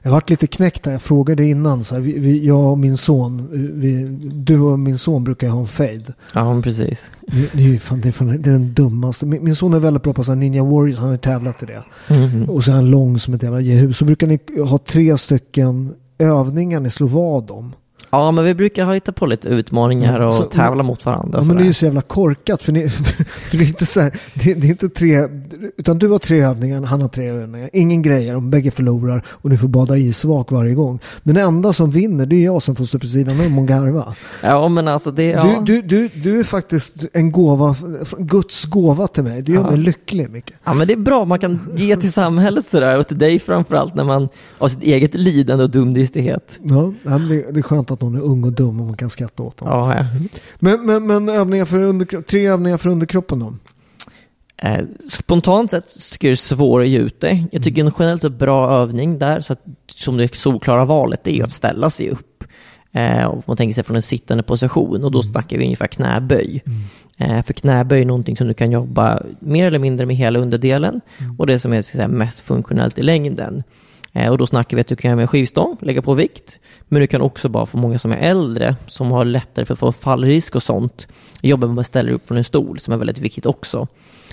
Jag 0.07 0.11
varit 0.11 0.29
lite 0.29 0.47
knäckt 0.47 0.85
här. 0.85 0.91
Jag 0.93 1.01
frågade 1.01 1.45
innan. 1.45 1.83
Så 1.83 1.95
här, 1.95 2.01
vi, 2.01 2.19
vi, 2.19 2.45
jag 2.47 2.71
och 2.71 2.79
min 2.79 2.97
son. 2.97 3.47
Vi, 3.73 4.03
du 4.33 4.59
och 4.59 4.79
min 4.79 4.97
son 4.97 5.23
brukar 5.23 5.49
ha 5.49 5.59
en 5.59 5.67
fade. 5.67 6.13
ja, 6.33 6.61
precis. 6.63 7.11
Det, 7.21 7.49
det, 7.53 7.75
är 7.75 7.79
fan, 7.79 8.01
det, 8.01 8.07
är 8.07 8.11
fan, 8.11 8.27
det 8.27 8.49
är 8.49 8.53
den 8.53 8.73
dummaste. 8.73 9.25
Min, 9.25 9.43
min 9.43 9.55
son 9.55 9.73
är 9.73 9.79
väldigt 9.79 10.03
bra 10.03 10.13
på 10.13 10.23
så 10.23 10.31
här 10.31 10.39
Ninja 10.39 10.63
Warriors. 10.63 10.97
Han 10.97 11.05
har 11.05 11.11
ju 11.11 11.17
tävlat 11.17 11.63
i 11.63 11.65
det. 11.65 11.83
Mhm. 12.09 12.49
Och 12.49 12.63
så 12.63 12.71
är 12.71 12.75
han 12.75 12.89
lång 12.89 13.19
som 13.19 13.33
ett 13.33 13.43
jävla 13.43 13.61
jehu. 13.61 13.93
Så 13.93 14.05
brukar 14.05 14.27
ni 14.27 14.39
ha 14.69 14.77
tre 14.77 15.17
stycken 15.17 15.93
övningar 16.17 16.79
ni 16.79 16.89
slår 16.89 17.07
vad 17.07 17.51
om. 17.51 17.73
Ja, 18.09 18.31
men 18.31 18.45
vi 18.45 18.53
brukar 18.53 18.85
ha 18.85 18.93
hitta 18.93 19.11
på 19.11 19.25
lite 19.25 19.47
utmaningar 19.49 20.19
och 20.19 20.33
så- 20.33 20.43
tävla 20.43 20.83
mot 20.83 21.05
varandra. 21.05 21.39
Ja, 21.41 21.47
men 21.47 21.57
det 21.57 21.63
är 21.63 21.65
ju 21.65 21.73
så 21.73 21.85
jävla 21.85 22.01
korkat. 22.01 22.63
För, 22.63 22.71
ni, 22.71 22.89
för 23.49 23.57
det 23.57 23.63
är 23.63 23.67
inte 23.67 23.85
så 23.85 24.01
här, 24.01 24.19
det, 24.33 24.53
det 24.53 24.67
är 24.67 24.71
inte 24.71 24.89
tre, 24.89 25.27
utan 25.77 25.97
du 25.99 26.07
har 26.07 26.19
tre 26.19 26.41
övningar, 26.41 26.81
han 26.81 27.01
har 27.01 27.07
tre 27.09 27.27
övningar. 27.29 27.69
Ingen 27.73 28.01
grejer 28.01 28.35
om 28.35 28.49
bägge 28.49 28.71
förlorar 28.71 29.25
och 29.27 29.49
ni 29.49 29.57
får 29.57 29.67
bada 29.67 29.97
isvak 29.97 30.51
varje 30.51 30.73
gång. 30.73 30.99
Den 31.23 31.37
enda 31.37 31.73
som 31.73 31.91
vinner, 31.91 32.25
det 32.25 32.35
är 32.35 32.45
jag 32.45 32.61
som 32.63 32.75
får 32.75 32.85
stå 32.85 32.99
på 32.99 33.07
sidan 33.07 33.39
om 33.47 33.59
och 33.59 33.67
garva. 33.67 34.15
Ja, 34.43 34.67
men 34.67 34.87
alltså 34.87 35.11
det... 35.11 35.23
Ja. 35.23 35.61
Du, 35.65 35.81
du, 35.81 36.07
du, 36.07 36.09
du 36.21 36.39
är 36.39 36.43
faktiskt 36.43 36.95
en 37.13 37.31
gåva, 37.31 37.75
Guds 38.17 38.65
gåva 38.65 39.07
till 39.07 39.23
mig. 39.23 39.41
Det 39.41 39.51
gör 39.51 39.61
Ja. 39.61 39.69
mig 39.69 39.77
lycklig, 39.79 40.29
Micke. 40.29 40.51
Ja 40.63 40.73
men 40.73 40.87
det 40.87 40.93
är 40.93 40.97
bra, 40.97 41.25
man 41.25 41.39
kan 41.39 41.59
ge 41.75 41.95
till 41.97 42.11
samhället 42.13 42.65
sådär 42.65 42.99
och 42.99 43.07
till 43.07 43.17
dig 43.17 43.39
framförallt 43.39 43.95
när 43.95 44.03
man 44.03 44.29
har 44.57 44.67
sitt 44.67 44.83
eget 44.83 45.13
lidande 45.15 45.63
och 45.63 45.69
dumdristighet. 45.69 46.59
Ja, 46.63 46.93
det 47.03 47.09
är 47.59 47.61
skönt 47.61 47.91
att 47.91 47.96
någon 48.01 48.15
är 48.15 48.21
ung 48.21 48.43
och 48.43 48.53
dum 48.53 48.79
och 48.79 48.85
man 48.85 48.97
kan 48.97 49.09
skratta 49.09 49.43
åt 49.43 49.57
dem. 49.57 49.67
Ja, 49.67 49.95
ja. 49.97 50.05
Men, 50.59 50.85
men, 50.85 51.07
men 51.07 51.29
övningar 51.29 51.65
för 51.65 52.21
tre 52.21 52.47
övningar 52.47 52.77
för 52.77 52.89
underkroppen 52.89 53.39
då? 53.39 53.53
Eh, 54.57 54.83
spontant 55.09 55.71
sett 55.71 56.11
tycker 56.11 56.27
jag 56.27 56.31
det 56.31 56.35
är 56.35 56.55
svårt 56.55 56.81
att 56.81 56.87
ge 56.87 56.97
ut 56.97 57.21
det. 57.21 57.45
Jag 57.51 57.63
tycker 57.63 57.85
en 57.85 57.91
generellt 57.99 58.21
sett 58.21 58.39
bra 58.39 58.71
övning 58.71 59.19
där, 59.19 59.39
så 59.39 59.53
att, 59.53 59.63
som 59.87 60.17
det 60.17 60.35
solklara 60.35 60.85
valet, 60.85 61.23
det 61.23 61.39
är 61.39 61.43
att 61.43 61.51
ställa 61.51 61.89
sig 61.89 62.09
upp. 62.09 62.43
Eh, 62.91 63.25
och 63.25 63.43
man 63.47 63.57
tänker 63.57 63.73
sig 63.73 63.83
från 63.83 63.95
en 63.95 64.01
sittande 64.01 64.43
position 64.43 65.03
och 65.03 65.11
då 65.11 65.23
snackar 65.23 65.57
vi 65.57 65.63
ungefär 65.63 65.87
knäböj. 65.87 66.63
Eh, 67.17 67.43
för 67.43 67.53
knäböj 67.53 68.01
är 68.01 68.05
någonting 68.05 68.37
som 68.37 68.47
du 68.47 68.53
kan 68.53 68.71
jobba 68.71 69.23
mer 69.39 69.67
eller 69.67 69.79
mindre 69.79 70.05
med 70.05 70.15
hela 70.15 70.39
underdelen 70.39 71.01
och 71.37 71.47
det 71.47 71.59
som 71.59 71.73
är 71.73 71.81
säga, 71.81 72.07
mest 72.07 72.39
funktionellt 72.39 72.97
i 72.97 73.01
längden. 73.01 73.63
Eh, 74.13 74.31
och 74.31 74.37
då 74.37 74.47
snackar 74.47 74.77
vi 74.77 74.81
att 74.81 74.87
du 74.87 74.95
kan 74.95 75.09
göra 75.09 75.15
med 75.15 75.29
skivstång, 75.29 75.77
lägga 75.81 76.01
på 76.01 76.13
vikt, 76.13 76.59
men 76.87 77.01
du 77.01 77.07
kan 77.07 77.21
också 77.21 77.49
bara 77.49 77.65
för 77.65 77.77
många 77.77 77.99
som 77.99 78.11
är 78.11 78.17
äldre, 78.17 78.75
som 78.87 79.11
har 79.11 79.25
lättare 79.25 79.65
för 79.65 79.73
att 79.73 79.79
få 79.79 79.91
fallrisk 79.91 80.55
och 80.55 80.63
sånt, 80.63 81.07
jobba 81.41 81.67
med 81.67 81.79
att 81.79 81.87
ställa 81.87 82.11
upp 82.11 82.27
från 82.27 82.37
en 82.37 82.43
stol, 82.43 82.79
som 82.79 82.93
är 82.93 82.97
väldigt 82.97 83.19
viktigt 83.19 83.45
också. 83.45 83.87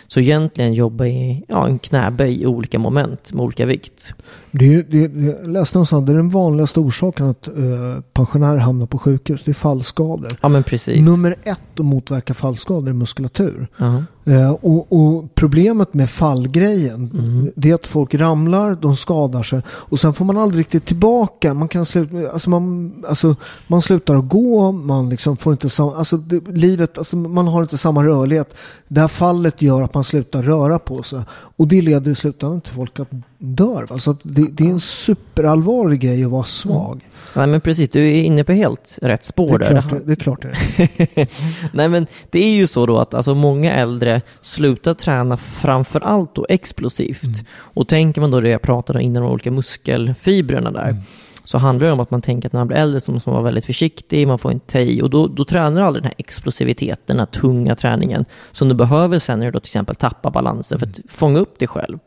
Så 0.06 0.20
egentligen 0.20 0.74
jobba 0.74 1.06
i 1.06 1.44
ja, 1.48 1.66
en 1.66 1.78
knäböj 1.78 2.42
i 2.42 2.46
olika 2.46 2.78
moment 2.78 3.32
med 3.32 3.42
olika 3.42 3.66
vikt. 3.66 4.14
Det 4.50 4.74
är, 4.74 4.82
det, 4.88 5.08
det, 5.08 5.24
jag 5.24 5.48
läste 5.48 5.76
någonstans, 5.76 6.06
det 6.06 6.12
är 6.12 6.16
den 6.16 6.30
vanligaste 6.30 6.80
orsaken 6.80 7.26
att 7.26 7.48
uh, 7.48 8.00
pensionärer 8.12 8.58
hamnar 8.58 8.87
på 8.87 8.98
sjukhus. 8.98 9.42
Det 9.44 9.50
är 9.50 9.54
fallskador. 9.54 10.28
Ja 10.40 10.48
men 10.48 10.62
precis. 10.62 11.06
Nummer 11.06 11.37
ett 11.44 11.58
att 11.80 11.84
motverka 11.84 12.34
fallskador 12.34 12.88
är 12.88 12.92
muskulatur. 12.92 13.66
Ja. 13.76 14.04
Eh, 14.26 14.50
och, 14.50 14.92
och 14.92 15.34
problemet 15.34 15.94
med 15.94 16.10
fallgrejen, 16.10 17.10
Mm. 17.14 17.50
det 17.56 17.70
är 17.70 17.74
att 17.74 17.87
folk 17.87 18.14
ramlar, 18.14 18.74
de 18.80 18.96
skadar 18.96 19.42
sig 19.42 19.62
och 19.68 20.00
sen 20.00 20.12
får 20.14 20.24
man 20.24 20.38
aldrig 20.38 20.60
riktigt 20.60 20.87
tillbaka. 20.87 21.54
Man, 21.54 21.68
kan 21.68 21.87
sluta, 21.87 22.32
alltså 22.32 22.50
man, 22.50 22.92
alltså 23.08 23.37
man 23.66 23.82
slutar 23.82 24.16
att 24.16 24.28
gå, 24.28 24.72
man 24.72 25.08
liksom 25.08 25.37
får 25.37 25.52
inte 25.52 25.68
samma, 25.70 25.96
alltså 25.96 26.16
det, 26.16 26.48
livet, 26.48 26.98
alltså 26.98 27.16
man 27.16 27.48
har 27.48 27.62
inte 27.62 27.78
samma 27.78 28.04
rörlighet. 28.04 28.54
Det 28.88 29.00
här 29.00 29.08
fallet 29.08 29.62
gör 29.62 29.82
att 29.82 29.94
man 29.94 30.04
slutar 30.04 30.42
röra 30.42 30.78
på 30.78 31.02
sig 31.02 31.20
och 31.30 31.68
det 31.68 31.82
leder 31.82 32.10
i 32.10 32.14
slutändan 32.14 32.60
till 32.60 32.72
folk 32.72 33.00
att 33.00 33.08
dör. 33.44 33.87
Va? 33.90 33.98
Så 33.98 34.16
det, 34.22 34.48
det 34.52 34.64
är 34.64 34.70
en 34.70 34.80
superallvarlig 34.80 36.00
grej 36.00 36.24
att 36.24 36.30
vara 36.30 36.44
svag. 36.44 37.00
Nej 37.35 37.46
men 37.46 37.61
precis, 37.61 37.90
du 37.90 38.09
är 38.09 38.22
inne 38.22 38.44
på 38.44 38.52
helt 38.52 38.98
rätt 39.02 39.20
Det, 39.20 39.26
spår 39.26 39.62
är 39.62 39.74
där. 39.74 39.83
klart, 39.83 39.90
det, 39.90 40.07
det 40.07 40.12
är 40.12 40.16
klart 40.16 40.42
det 40.42 40.48
är. 40.48 41.28
Nej 41.76 41.88
men 41.88 42.07
det 42.30 42.44
är 42.44 42.54
ju 42.54 42.66
så 42.66 42.87
då 42.87 42.98
att 42.98 43.14
alltså, 43.14 43.35
många 43.35 43.72
äldre 43.72 44.22
slutar 44.40 44.94
träna 44.94 45.37
framför 45.37 46.00
allt 46.00 46.35
då 46.35 46.46
explosivt. 46.48 47.24
Mm. 47.24 47.37
Och 47.57 47.88
tänker 47.88 48.20
man 48.20 48.30
då 48.30 48.40
det 48.40 48.48
jag 48.48 48.62
pratade 48.62 48.98
om 48.98 49.04
innan, 49.04 49.22
de 49.22 49.33
olika 49.33 49.50
muskelfibrerna 49.50 50.70
där. 50.70 50.88
Mm. 50.88 51.02
Så 51.44 51.59
handlar 51.59 51.87
det 51.87 51.92
om 51.92 52.00
att 52.00 52.11
man 52.11 52.22
tänker 52.22 52.48
att 52.48 52.52
när 52.52 52.61
man 52.61 52.68
blir 52.68 52.76
äldre 52.76 53.00
så 53.00 53.12
måste 53.12 53.28
man 53.28 53.35
vara 53.35 53.44
väldigt 53.44 53.66
försiktig, 53.66 54.28
man 54.28 54.38
får 54.38 54.52
inte 54.52 54.72
ta 54.72 54.78
i 54.78 55.02
och 55.02 55.11
då, 55.11 55.26
då 55.26 55.44
tränar 55.44 55.80
du 55.80 55.87
aldrig 55.87 56.02
den 56.02 56.09
här 56.09 56.14
explosiviteten, 56.18 57.16
den 57.16 57.18
här 57.18 57.26
tunga 57.26 57.74
träningen 57.74 58.24
som 58.52 58.68
du 58.68 58.74
behöver 58.74 59.18
sen 59.18 59.38
när 59.38 59.46
du 59.46 59.52
då 59.52 59.61
till 59.61 59.68
exempel 59.68 59.96
tappar 59.96 60.30
balansen 60.30 60.78
för 60.78 60.87
att 60.87 61.00
fånga 61.09 61.38
upp 61.38 61.59
dig 61.59 61.68
själv. 61.68 61.98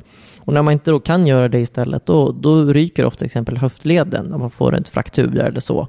Och 0.47 0.53
när 0.53 0.61
man 0.61 0.73
inte 0.73 0.91
då 0.91 0.99
kan 0.99 1.27
göra 1.27 1.47
det 1.47 1.59
istället, 1.59 2.05
då, 2.05 2.31
då 2.31 2.65
ryker 2.65 3.05
ofta 3.05 3.17
till 3.17 3.25
exempel 3.25 3.57
höftleden 3.57 4.25
när 4.25 4.37
man 4.37 4.49
får 4.49 4.75
en 4.75 4.83
fraktur 4.83 5.39
eller 5.39 5.59
så. 5.59 5.87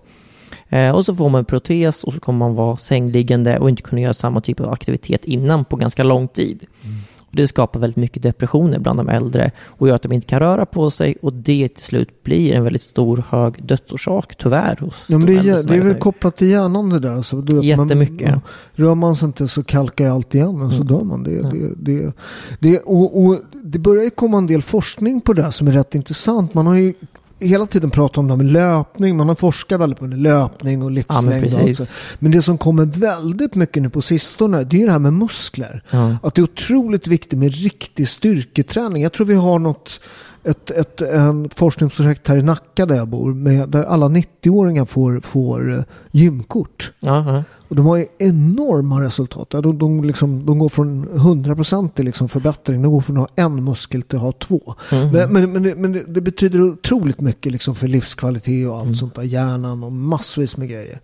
Eh, 0.68 0.90
och 0.90 1.04
så 1.04 1.14
får 1.14 1.28
man 1.28 1.38
en 1.38 1.44
protes 1.44 2.04
och 2.04 2.14
så 2.14 2.20
kommer 2.20 2.38
man 2.38 2.54
vara 2.54 2.76
sängliggande 2.76 3.58
och 3.58 3.68
inte 3.68 3.82
kunna 3.82 4.00
göra 4.00 4.14
samma 4.14 4.40
typ 4.40 4.60
av 4.60 4.72
aktivitet 4.72 5.24
innan 5.24 5.64
på 5.64 5.76
ganska 5.76 6.02
lång 6.02 6.28
tid. 6.28 6.66
Mm. 6.84 6.96
Och 7.28 7.36
det 7.36 7.48
skapar 7.48 7.80
väldigt 7.80 7.96
mycket 7.96 8.22
depressioner 8.22 8.78
bland 8.78 8.98
de 8.98 9.08
äldre 9.08 9.50
och 9.66 9.88
gör 9.88 9.94
att 9.94 10.02
de 10.02 10.12
inte 10.12 10.26
kan 10.26 10.40
röra 10.40 10.66
på 10.66 10.90
sig 10.90 11.16
och 11.22 11.32
det 11.32 11.68
till 11.68 11.84
slut 11.84 12.22
blir 12.22 12.54
en 12.54 12.64
väldigt 12.64 12.82
stor 12.82 13.24
hög 13.28 13.66
dödsorsak 13.66 14.34
tyvärr 14.38 14.76
hos 14.80 15.04
Ja, 15.08 15.18
men 15.18 15.26
de 15.26 15.32
det, 15.32 15.38
äldre 15.38 15.52
är, 15.52 15.62
det 15.62 15.76
är 15.76 15.92
väl 15.92 16.00
kopplat 16.00 16.36
till 16.36 16.48
hjärnan 16.48 16.88
det 16.88 16.98
där. 16.98 17.12
Alltså, 17.12 17.40
du 17.40 17.64
Jättemycket. 17.64 18.30
Man, 18.30 18.40
ja, 18.74 18.84
rör 18.84 18.94
man 18.94 19.16
sig 19.16 19.26
inte 19.26 19.48
så 19.48 19.64
kalkar 19.64 20.10
allt 20.10 20.34
igen 20.34 20.58
men 20.58 20.68
så 20.68 20.74
Mm. 20.74 20.86
dör 20.86 21.04
man. 21.04 21.22
Det, 21.22 21.42
det, 21.42 21.74
det, 21.76 22.12
det, 22.60 22.78
och, 22.78 23.24
och 23.24 23.36
det 23.64 23.78
börjar 23.78 24.10
komma 24.10 24.38
en 24.38 24.46
del 24.46 24.62
forskning 24.62 25.20
på 25.20 25.32
det 25.32 25.42
här 25.42 25.50
som 25.50 25.68
är 25.68 25.72
rätt 25.72 25.94
intressant. 25.94 26.54
Man 26.54 26.66
har 26.66 26.74
ju 26.74 26.94
hela 27.38 27.66
tiden 27.66 27.90
pratat 27.90 28.18
om 28.18 28.26
det 28.26 28.32
här 28.32 28.36
med 28.36 28.52
löpning. 28.52 29.16
Man 29.16 29.28
har 29.28 29.34
forskat 29.34 29.80
väldigt 29.80 30.00
mycket 30.00 30.16
på 30.16 30.22
löpning 30.22 30.82
och 30.82 30.90
livslängd. 30.90 31.42
precis. 31.42 31.76
så. 31.76 31.86
men 32.18 32.32
det 32.32 32.42
som 32.42 32.58
kommer 32.58 32.84
väldigt 32.84 33.54
mycket 33.54 33.82
nu 33.82 33.90
på 33.90 34.02
sistone 34.02 34.64
det 34.64 34.82
är 34.82 34.86
det 34.86 34.92
här 34.92 34.98
med 34.98 35.12
muskler. 35.12 35.82
Ja. 35.90 36.16
Att 36.22 36.34
det 36.34 36.40
är 36.40 36.42
otroligt 36.42 37.06
viktigt 37.06 37.38
med 37.38 37.54
riktig 37.54 38.08
styrketräning. 38.08 39.02
Jag 39.02 39.12
tror 39.12 39.26
vi 39.26 39.34
har 39.34 39.58
något 39.58 40.00
ett, 40.44 40.70
ett 40.70 41.00
en 41.00 41.50
forskningsprojekt 41.54 42.28
här 42.28 42.36
i 42.36 42.42
Nacka 42.42 42.86
där 42.86 42.96
jag 42.96 43.08
bor. 43.08 43.34
Med, 43.34 43.68
där 43.68 43.84
alla 43.84 44.08
90-åringar 44.08 44.84
får, 44.84 45.20
får 45.20 45.72
eh, 45.72 45.82
gymkort. 46.10 46.92
Ja. 47.00 47.44
Och 47.68 47.76
de 47.76 47.86
har 47.86 47.96
ju 47.96 48.06
enorma 48.18 49.02
resultat. 49.02 49.50
De, 49.50 49.78
de, 49.78 50.04
liksom, 50.04 50.46
de 50.46 50.58
går 50.58 50.68
från 50.68 51.08
100% 51.08 51.90
till 51.90 52.04
liksom 52.04 52.28
förbättring. 52.28 52.82
De 52.82 52.92
går 52.92 53.00
från 53.00 53.16
att 53.16 53.30
ha 53.36 53.44
en 53.44 53.64
muskel 53.64 54.02
till 54.02 54.16
att 54.16 54.22
ha 54.22 54.32
två. 54.32 54.74
Mhm. 54.92 55.10
Men, 55.10 55.32
men, 55.32 55.52
men, 55.52 55.62
det, 55.62 55.74
men 55.74 55.92
det, 55.92 56.04
det 56.08 56.20
betyder 56.20 56.62
otroligt 56.62 57.20
mycket 57.20 57.52
liksom 57.52 57.74
för 57.74 57.88
livskvalitet 57.88 58.68
och 58.68 58.78
allt 58.78 58.96
sånt 58.96 59.14
där. 59.14 59.22
Hjärnan 59.22 59.84
och 59.84 59.92
massvis 59.92 60.56
med 60.56 60.68
grejer. 60.68 61.00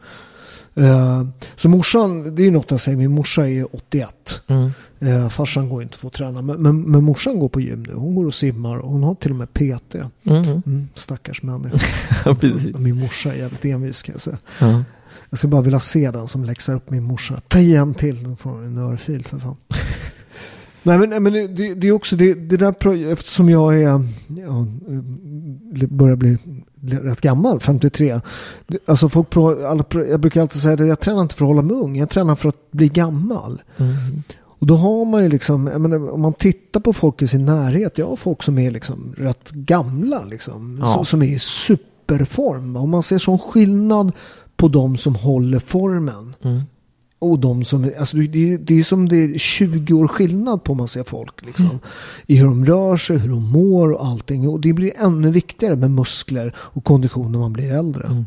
Eh, 0.75 1.25
så 1.57 1.68
morsan, 1.68 2.35
det 2.35 2.42
är 2.42 2.44
ju 2.44 2.51
något 2.51 2.70
jag 2.70 2.81
säger, 2.81 2.99
min 2.99 3.11
morsa 3.11 3.49
är 3.49 3.77
81. 3.77 4.40
Mm. 4.47 4.70
Uh, 5.04 5.28
farsan 5.28 5.68
går 5.68 5.82
inte 5.82 5.94
att 5.94 6.00
få 6.00 6.10
träna. 6.10 6.42
Men, 6.42 6.62
men, 6.62 6.80
men 6.82 7.04
morsan 7.04 7.38
går 7.38 7.48
på 7.48 7.60
gym 7.60 7.82
nu. 7.88 7.94
Hon 7.94 8.14
går 8.14 8.26
och 8.26 8.34
simmar 8.34 8.76
och 8.78 8.90
hon 8.90 9.02
har 9.02 9.14
till 9.14 9.30
och 9.30 9.36
med 9.36 9.52
PT. 9.52 9.94
Mm. 9.94 10.44
Mm, 10.66 10.88
stackars 10.94 11.42
människa. 11.42 11.78
Precis. 12.40 12.78
Min 12.78 12.98
morsa 13.00 13.32
är 13.34 13.38
jävligt 13.38 13.64
envis 13.64 14.02
kan 14.02 14.12
jag 14.12 14.20
säga. 14.22 14.38
Ja. 14.60 14.84
Jag 15.30 15.38
skulle 15.38 15.50
bara 15.50 15.62
vilja 15.62 15.80
se 15.80 16.10
den 16.10 16.28
som 16.28 16.44
läxar 16.44 16.74
upp 16.74 16.90
min 16.90 17.02
morsa. 17.02 17.40
Ta 17.48 17.58
igen 17.58 17.94
till, 17.94 18.22
nu 18.28 18.36
får 18.36 18.50
hon 18.50 18.64
en 18.64 18.78
örfil 18.78 19.24
för 19.24 19.38
fan. 19.38 19.56
Nej 20.82 20.98
men, 20.98 21.22
men 21.22 21.32
det, 21.32 21.74
det, 21.74 21.88
är 21.88 21.92
också 21.92 22.16
det, 22.16 22.34
det 22.34 22.56
där, 22.56 23.12
eftersom 23.12 23.48
jag 23.48 23.76
är, 23.82 23.82
ja, 23.82 24.66
eh, 25.80 25.88
börjar 25.88 26.16
bli 26.16 26.38
rätt 26.82 27.20
gammal, 27.20 27.60
53. 27.60 28.20
Det- 28.66 28.78
Alltså 28.86 29.08
folk, 29.08 29.36
alla, 29.36 29.84
jag 29.90 30.20
brukar 30.20 30.40
alltid 30.40 30.62
säga 30.62 30.74
att 30.74 30.86
jag 30.88 31.00
tränar 31.00 31.22
inte 31.22 31.34
för 31.34 31.44
att 31.44 31.48
hålla 31.48 31.62
mig 31.62 31.76
ung, 31.76 31.96
jag 31.96 32.10
tränar 32.10 32.34
för 32.34 32.48
att 32.48 32.70
bli 32.72 32.88
gammal. 32.88 33.62
Mm. 33.76 33.96
Och 34.64 34.68
då 34.68 34.77
har 34.77 35.05
man 35.05 35.22
ju 35.22 35.29
liksom, 35.29 35.64
menar, 35.64 36.11
om 36.12 36.20
man 36.20 36.33
tittar 36.33 36.81
på 36.81 36.92
folk 36.92 37.22
i 37.22 37.29
sin 37.29 37.44
närhet, 37.44 37.98
jag 37.98 38.07
har 38.07 38.16
folk 38.16 38.42
som 38.42 38.59
är 38.59 38.70
liksom 38.70 39.14
rätt 39.16 39.50
gamla 39.50 40.24
liksom. 40.24 40.79
Ja. 40.83 40.94
Så, 40.94 41.05
som 41.05 41.22
är 41.22 41.27
i 41.27 41.38
superform. 41.38 42.77
Och 42.77 42.88
man 42.88 43.03
ser 43.03 43.18
sån 43.18 43.38
skillnad 43.38 44.12
på 44.57 44.68
de 44.68 44.96
som 44.96 45.14
håller 45.14 45.59
formen. 45.59 46.35
Mm. 46.42 46.61
Och 47.18 47.38
de 47.38 47.64
som, 47.64 47.90
alltså 47.98 48.16
det, 48.16 48.53
är- 48.53 48.59
det 48.59 48.79
är 48.79 48.83
som 48.83 49.09
det 49.09 49.16
är 49.16 49.38
20 49.38 49.94
år 49.94 50.09
skillnad 50.09 50.64
på 50.64 50.72
om 50.72 50.79
man 50.79 50.88
ser 50.88 51.03
folk. 51.05 51.46
Liksom. 51.46 51.79
I 52.27 52.37
hur 52.37 52.44
de 52.46 52.64
rör 52.66 52.96
sig, 52.96 53.18
hur 53.18 53.29
de 53.29 53.53
mår 53.53 53.92
och 53.92 54.07
allting. 54.07 54.48
Och 54.48 54.61
det 54.61 54.72
blir 54.72 54.92
ännu 54.96 55.31
viktigare 55.31 55.77
med 55.77 55.90
muskler 55.90 56.55
och 56.57 56.85
kondition 56.85 57.33
när 57.33 57.38
man 57.38 57.53
blir 57.53 57.72
äldre. 57.72 58.07
Mm. 58.07 58.24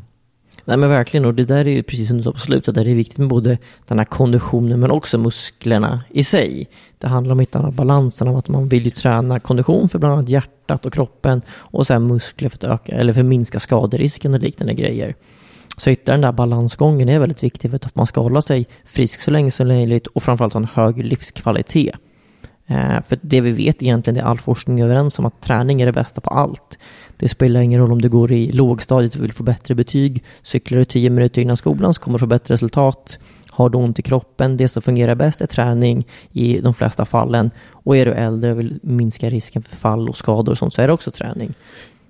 Nej 0.67 0.77
men 0.77 0.89
verkligen, 0.89 1.25
och 1.25 1.33
det 1.33 1.45
där 1.45 1.67
är 1.67 1.71
ju 1.71 1.83
precis 1.83 2.07
som 2.07 2.17
du 2.17 2.23
sa 2.23 2.31
på 2.31 2.39
slutet, 2.39 2.75
där 2.75 2.85
det 2.85 2.91
är 2.91 2.95
viktigt 2.95 3.17
med 3.17 3.27
både 3.27 3.57
den 3.87 3.97
här 3.97 4.05
konditionen 4.05 4.79
men 4.79 4.91
också 4.91 5.17
musklerna 5.17 6.03
i 6.09 6.23
sig. 6.23 6.67
Det 6.97 7.07
handlar 7.07 7.31
om 7.31 7.39
att 7.39 7.41
hitta 7.41 7.71
balansen 7.71 8.27
om 8.27 8.35
att 8.35 8.47
man 8.47 8.67
vill 8.67 8.85
ju 8.85 8.91
träna 8.91 9.39
kondition 9.39 9.89
för 9.89 9.99
bland 9.99 10.13
annat 10.13 10.29
hjärtat 10.29 10.85
och 10.85 10.93
kroppen 10.93 11.41
och 11.49 11.87
sen 11.87 12.07
muskler 12.07 12.49
för 12.49 12.57
att 12.57 12.63
öka, 12.63 12.95
eller 12.95 13.13
för 13.13 13.19
att 13.19 13.25
minska 13.25 13.59
skaderisken 13.59 14.33
och 14.33 14.39
liknande 14.39 14.73
grejer. 14.73 15.15
Så 15.77 15.89
hitta 15.89 16.11
den 16.11 16.21
där 16.21 16.31
balansgången 16.31 17.09
är 17.09 17.19
väldigt 17.19 17.43
viktig 17.43 17.71
för 17.71 17.75
att 17.75 17.95
man 17.95 18.07
ska 18.07 18.21
hålla 18.21 18.41
sig 18.41 18.67
frisk 18.85 19.21
så 19.21 19.31
länge 19.31 19.51
som 19.51 19.67
möjligt 19.67 20.07
och 20.07 20.23
framförallt 20.23 20.53
ha 20.53 20.61
en 20.61 20.67
hög 20.73 21.03
livskvalitet. 21.03 21.95
Eh, 22.67 23.01
för 23.07 23.19
det 23.21 23.41
vi 23.41 23.51
vet 23.51 23.83
egentligen, 23.83 24.15
det 24.15 24.21
är 24.21 24.25
all 24.25 24.39
forskning 24.39 24.81
överens 24.81 25.19
om 25.19 25.25
att 25.25 25.41
träning 25.41 25.81
är 25.81 25.85
det 25.85 25.91
bästa 25.93 26.21
på 26.21 26.29
allt. 26.29 26.79
Det 27.17 27.29
spelar 27.29 27.61
ingen 27.61 27.81
roll 27.81 27.91
om 27.91 28.01
du 28.01 28.09
går 28.09 28.31
i 28.31 28.51
lågstadiet 28.51 29.15
och 29.15 29.23
vill 29.23 29.33
få 29.33 29.43
bättre 29.43 29.75
betyg, 29.75 30.23
cyklar 30.41 30.79
du 30.79 30.85
10 30.85 31.09
minuter 31.09 31.41
innan 31.41 31.57
skolan 31.57 31.93
så 31.93 32.01
kommer 32.01 32.17
du 32.17 32.19
få 32.19 32.27
bättre 32.27 32.53
resultat. 32.53 33.19
Har 33.49 33.69
du 33.69 33.77
ont 33.77 33.99
i 33.99 34.01
kroppen, 34.01 34.57
det 34.57 34.67
som 34.67 34.81
fungerar 34.81 35.15
bäst 35.15 35.41
är 35.41 35.47
träning 35.47 36.07
i 36.31 36.59
de 36.59 36.73
flesta 36.73 37.05
fallen. 37.05 37.51
Och 37.71 37.97
är 37.97 38.05
du 38.05 38.13
äldre 38.13 38.51
och 38.51 38.59
vill 38.59 38.79
minska 38.83 39.29
risken 39.29 39.63
för 39.63 39.75
fall 39.75 40.09
och 40.09 40.17
skador 40.17 40.51
och 40.51 40.57
sånt 40.57 40.73
så 40.73 40.81
är 40.81 40.87
det 40.87 40.93
också 40.93 41.11
träning. 41.11 41.53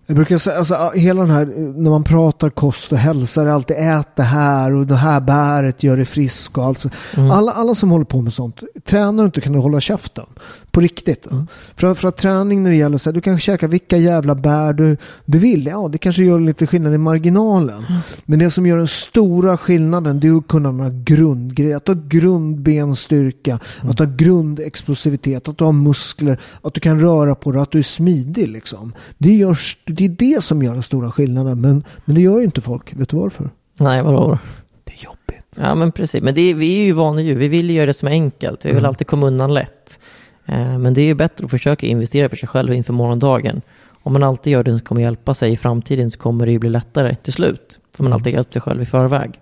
Jag 0.09 0.15
brukar 0.15 0.37
säga, 0.37 0.57
alltså 0.57 0.91
hela 0.95 1.21
den 1.21 1.31
här, 1.31 1.45
när 1.75 1.89
man 1.89 2.03
pratar 2.03 2.49
kost 2.49 2.91
och 2.91 2.97
hälsa, 2.97 3.43
det 3.43 3.49
är 3.49 3.53
alltid 3.53 3.75
ät 3.79 4.15
det 4.15 4.23
här 4.23 4.73
och 4.73 4.87
det 4.87 4.95
här 4.95 5.21
bäret 5.21 5.83
gör 5.83 5.97
dig 5.97 6.05
frisk 6.05 6.57
och 6.57 6.65
alltså. 6.65 6.89
Mm. 7.17 7.31
Alla, 7.31 7.51
alla 7.51 7.75
som 7.75 7.91
håller 7.91 8.05
på 8.05 8.21
med 8.21 8.33
sånt, 8.33 8.59
tränar 8.85 9.23
du 9.23 9.25
inte 9.25 9.41
kan 9.41 9.53
du 9.53 9.59
hålla 9.59 9.79
käften. 9.79 10.25
På 10.71 10.81
riktigt. 10.81 11.25
Mm. 11.25 11.47
För, 11.75 11.93
för 11.93 12.07
att 12.07 12.17
träning 12.17 12.63
när 12.63 12.69
det 12.69 12.75
gäller 12.75 12.97
så 12.97 13.09
här, 13.09 13.13
du 13.13 13.21
kan 13.21 13.39
käka 13.39 13.67
vilka 13.67 13.97
jävla 13.97 14.35
bär 14.35 14.73
du, 14.73 14.97
du 15.25 15.37
vill. 15.37 15.65
Ja, 15.65 15.87
det 15.91 15.97
kanske 15.97 16.23
gör 16.23 16.39
lite 16.39 16.67
skillnad 16.67 16.93
i 16.93 16.97
marginalen. 16.97 17.85
Mm. 17.89 18.01
Men 18.25 18.39
det 18.39 18.51
som 18.51 18.65
gör 18.65 18.77
den 18.77 18.87
stora 18.87 19.57
skillnaden, 19.57 20.19
det 20.19 20.27
är 20.27 20.37
att 20.37 20.47
kunna 20.47 20.71
några 20.71 20.89
grundgrejer. 20.89 21.75
Att 21.75 21.87
ha 21.87 21.95
grundbenstyrka, 22.07 23.59
mm. 23.81 23.91
att 23.91 23.99
ha 23.99 24.05
grundexplosivitet, 24.05 25.47
att 25.47 25.57
du 25.57 25.63
har 25.63 25.71
muskler, 25.71 26.39
att 26.61 26.73
du 26.73 26.79
kan 26.79 26.99
röra 26.99 27.35
på 27.35 27.51
dig, 27.51 27.61
att 27.61 27.71
du 27.71 27.77
är 27.79 27.83
smidig 27.83 28.47
liksom. 28.47 28.93
Det 29.17 29.33
gör 29.33 29.57
det 29.97 30.05
är 30.05 30.09
det 30.09 30.43
som 30.43 30.63
gör 30.63 30.73
den 30.73 30.83
stora 30.83 31.11
skillnaden. 31.11 31.61
Men, 31.61 31.83
men 32.05 32.15
det 32.15 32.21
gör 32.21 32.37
ju 32.37 32.43
inte 32.43 32.61
folk. 32.61 32.93
Vet 32.93 33.09
du 33.09 33.17
varför? 33.17 33.49
Nej, 33.79 34.01
vadå? 34.01 34.39
Det 34.83 34.93
är 34.93 35.05
jobbigt. 35.05 35.45
Ja, 35.55 35.75
men 35.75 35.91
precis. 35.91 36.23
Men 36.23 36.35
det 36.35 36.41
är, 36.41 36.53
vi 36.53 36.81
är 36.81 36.85
ju 36.85 36.91
vana 36.91 37.21
djur. 37.21 37.35
Vi 37.35 37.47
vill 37.47 37.69
ju 37.69 37.75
göra 37.75 37.85
det 37.85 37.93
som 37.93 38.07
är 38.07 38.11
enkelt. 38.11 38.65
Vi 38.65 38.69
vill 38.69 38.77
mm. 38.77 38.89
alltid 38.89 39.07
komma 39.07 39.27
undan 39.27 39.53
lätt. 39.53 39.99
Eh, 40.45 40.77
men 40.77 40.93
det 40.93 41.01
är 41.01 41.05
ju 41.05 41.13
bättre 41.13 41.45
att 41.45 41.51
försöka 41.51 41.87
investera 41.87 42.29
för 42.29 42.35
sig 42.35 42.49
själv 42.49 42.73
inför 42.73 42.93
morgondagen. 42.93 43.61
Om 43.89 44.13
man 44.13 44.23
alltid 44.23 44.53
gör 44.53 44.63
det 44.63 44.71
som 44.71 44.79
kommer 44.79 45.01
hjälpa 45.01 45.33
sig 45.33 45.51
i 45.51 45.57
framtiden 45.57 46.11
så 46.11 46.17
kommer 46.17 46.45
det 46.45 46.51
ju 46.51 46.59
bli 46.59 46.69
lättare 46.69 47.15
till 47.15 47.33
slut. 47.33 47.79
För 47.95 48.03
man 48.03 48.11
mm. 48.11 48.15
alltid 48.15 48.33
hjälpt 48.33 48.53
sig 48.53 48.61
själv 48.61 48.81
i 48.81 48.85
förväg. 48.85 49.39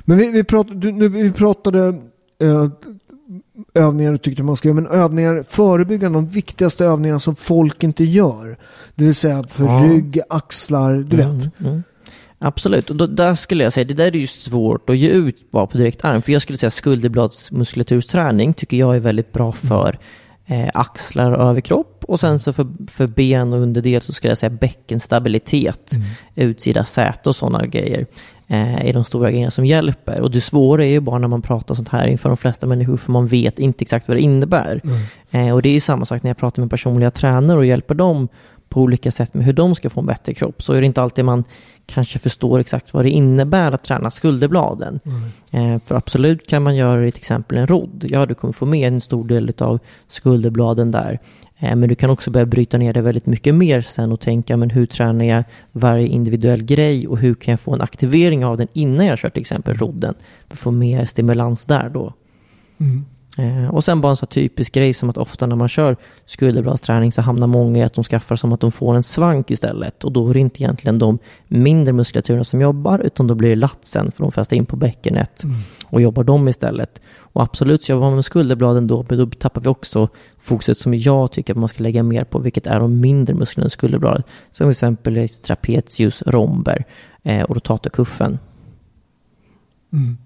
Men 0.00 0.18
vi, 0.18 0.28
vi 0.30 0.44
pratade, 0.44 0.92
nu, 0.92 1.08
vi 1.08 1.32
pratade 1.32 1.88
eh, 2.38 2.68
övningar 3.74 4.12
du 4.12 4.18
tyckte 4.18 4.42
man 4.42 4.56
ska 4.56 4.68
göra, 4.68 4.80
men 4.80 4.86
övningar, 4.86 5.44
förebyggande, 5.48 6.18
de 6.18 6.28
viktigaste 6.28 6.84
övningarna 6.84 7.20
som 7.20 7.36
folk 7.36 7.82
inte 7.82 8.04
gör. 8.04 8.58
Det 8.94 9.04
vill 9.04 9.14
säga 9.14 9.44
för 9.48 9.64
ja. 9.64 9.84
rygg, 9.84 10.20
axlar, 10.28 10.94
du 10.94 11.22
mm, 11.22 11.38
vet. 11.38 11.60
Mm. 11.60 11.82
Absolut, 12.38 12.90
och 12.90 12.96
då, 12.96 13.06
där 13.06 13.34
skulle 13.34 13.64
jag 13.64 13.72
säga, 13.72 13.84
det 13.84 13.94
där 13.94 14.06
är 14.06 14.12
ju 14.12 14.26
svårt 14.26 14.90
att 14.90 14.96
ge 14.96 15.08
ut 15.08 15.50
bara 15.50 15.66
på 15.66 15.78
direkt 15.78 16.04
arm. 16.04 16.22
För 16.22 16.32
jag 16.32 16.42
skulle 16.42 16.58
säga 16.58 16.70
skulderbladsmuskulatursträning 16.70 18.54
tycker 18.54 18.76
jag 18.76 18.96
är 18.96 19.00
väldigt 19.00 19.32
bra 19.32 19.52
för 19.52 19.98
eh, 20.46 20.70
axlar 20.74 21.32
och 21.32 21.50
överkropp. 21.50 22.04
Och 22.08 22.20
sen 22.20 22.38
så 22.38 22.52
för, 22.52 22.66
för 22.90 23.06
ben 23.06 23.52
och 23.52 23.60
underdel 23.60 24.02
så 24.02 24.12
skulle 24.12 24.30
jag 24.30 24.38
säga 24.38 24.50
bäckenstabilitet, 24.50 25.92
mm. 25.92 26.06
utsida 26.34 26.84
säte 26.84 27.28
och 27.28 27.36
sådana 27.36 27.66
grejer 27.66 28.06
är 28.56 28.92
de 28.92 29.04
stora 29.04 29.30
grejerna 29.30 29.50
som 29.50 29.66
hjälper. 29.66 30.20
Och 30.20 30.30
det 30.30 30.40
svåra 30.40 30.84
är 30.84 30.88
ju 30.88 31.00
bara 31.00 31.18
när 31.18 31.28
man 31.28 31.42
pratar 31.42 31.74
sånt 31.74 31.88
här 31.88 32.06
inför 32.06 32.28
de 32.28 32.36
flesta 32.36 32.66
människor, 32.66 32.96
för 32.96 33.12
man 33.12 33.26
vet 33.26 33.58
inte 33.58 33.82
exakt 33.82 34.08
vad 34.08 34.16
det 34.16 34.20
innebär. 34.20 34.80
Mm. 34.84 35.48
Eh, 35.48 35.54
och 35.54 35.62
det 35.62 35.68
är 35.68 35.72
ju 35.72 35.80
samma 35.80 36.04
sak 36.04 36.22
när 36.22 36.30
jag 36.30 36.36
pratar 36.36 36.62
med 36.62 36.70
personliga 36.70 37.10
tränare 37.10 37.58
och 37.58 37.66
hjälper 37.66 37.94
dem 37.94 38.28
på 38.68 38.80
olika 38.80 39.10
sätt 39.10 39.34
med 39.34 39.44
hur 39.44 39.52
de 39.52 39.74
ska 39.74 39.90
få 39.90 40.00
en 40.00 40.06
bättre 40.06 40.34
kropp, 40.34 40.62
så 40.62 40.72
är 40.72 40.80
det 40.80 40.86
inte 40.86 41.02
alltid 41.02 41.24
man 41.24 41.44
kanske 41.86 42.18
förstår 42.18 42.58
exakt 42.58 42.94
vad 42.94 43.04
det 43.04 43.10
innebär 43.10 43.72
att 43.72 43.84
träna 43.84 44.10
skulderbladen. 44.10 45.00
Mm. 45.04 45.74
Eh, 45.74 45.80
för 45.84 45.94
absolut 45.94 46.46
kan 46.46 46.62
man 46.62 46.76
göra 46.76 47.00
det 47.00 47.10
till 47.10 47.20
exempel 47.20 47.58
en 47.58 47.66
rodd. 47.66 48.04
Ja, 48.08 48.26
du 48.26 48.34
kommer 48.34 48.52
få 48.52 48.66
med 48.66 48.88
en 48.92 49.00
stor 49.00 49.24
del 49.24 49.52
av 49.58 49.78
skulderbladen 50.08 50.90
där. 50.90 51.18
Eh, 51.58 51.76
men 51.76 51.88
du 51.88 51.94
kan 51.94 52.10
också 52.10 52.30
börja 52.30 52.46
bryta 52.46 52.78
ner 52.78 52.92
det 52.92 53.00
väldigt 53.00 53.26
mycket 53.26 53.54
mer 53.54 53.80
sen 53.80 54.12
och 54.12 54.20
tänka, 54.20 54.56
men 54.56 54.70
hur 54.70 54.86
tränar 54.86 55.24
jag 55.24 55.44
varje 55.72 56.06
individuell 56.06 56.62
grej 56.64 57.08
och 57.08 57.18
hur 57.18 57.34
kan 57.34 57.52
jag 57.52 57.60
få 57.60 57.74
en 57.74 57.80
aktivering 57.80 58.44
av 58.44 58.56
den 58.56 58.68
innan 58.72 59.06
jag 59.06 59.18
kör 59.18 59.30
till 59.30 59.40
exempel 59.40 59.76
rodden? 59.76 60.14
För 60.48 60.54
att 60.54 60.58
få 60.58 60.70
mer 60.70 61.06
stimulans 61.06 61.66
där 61.66 61.88
då. 61.88 62.12
Mm. 62.80 63.04
Eh, 63.38 63.68
och 63.68 63.84
sen 63.84 64.00
bara 64.00 64.10
en 64.10 64.16
så 64.16 64.26
typisk 64.26 64.74
grej 64.74 64.94
som 64.94 65.10
att 65.10 65.16
ofta 65.16 65.46
när 65.46 65.56
man 65.56 65.68
kör 65.68 65.96
skulderbladsträning 66.26 67.12
så 67.12 67.22
hamnar 67.22 67.46
många 67.46 67.78
i 67.78 67.82
att 67.82 67.94
de 67.94 68.04
skaffar 68.04 68.36
som 68.36 68.52
att 68.52 68.60
de 68.60 68.72
får 68.72 68.94
en 68.94 69.02
svank 69.02 69.50
istället. 69.50 70.04
Och 70.04 70.12
då 70.12 70.30
är 70.30 70.34
det 70.34 70.40
inte 70.40 70.62
egentligen 70.62 70.98
de 70.98 71.18
mindre 71.48 71.92
muskulaturerna 71.92 72.44
som 72.44 72.60
jobbar 72.60 72.98
utan 72.98 73.26
då 73.26 73.34
blir 73.34 73.48
det 73.48 73.56
latsen 73.56 74.12
för 74.12 74.22
de 74.22 74.32
fäster 74.32 74.56
in 74.56 74.66
på 74.66 74.76
bäckenet 74.76 75.44
mm. 75.44 75.56
och 75.84 76.00
jobbar 76.00 76.24
dem 76.24 76.48
istället. 76.48 77.00
Och 77.18 77.42
absolut 77.42 77.84
så 77.84 77.92
jobbar 77.92 78.06
man 78.06 78.14
med 78.14 78.24
skulderbladen 78.24 78.86
då, 78.86 79.06
men 79.08 79.18
då 79.18 79.26
tappar 79.26 79.60
vi 79.60 79.68
också 79.68 80.08
fokuset 80.38 80.78
som 80.78 80.94
jag 80.94 81.32
tycker 81.32 81.54
att 81.54 81.58
man 81.58 81.68
ska 81.68 81.82
lägga 81.82 82.02
mer 82.02 82.24
på, 82.24 82.38
vilket 82.38 82.66
är 82.66 82.80
de 82.80 83.00
mindre 83.00 83.34
musklerna 83.34 83.66
i 83.66 83.70
skulderbladet. 83.70 84.26
Som 84.52 84.64
till 84.64 84.70
exempel 84.70 85.28
trapezius, 85.28 86.22
romber 86.26 86.84
eh, 87.22 87.42
och 87.42 87.54
rotatorkuffen. 87.54 88.38
Mm. 89.92 90.16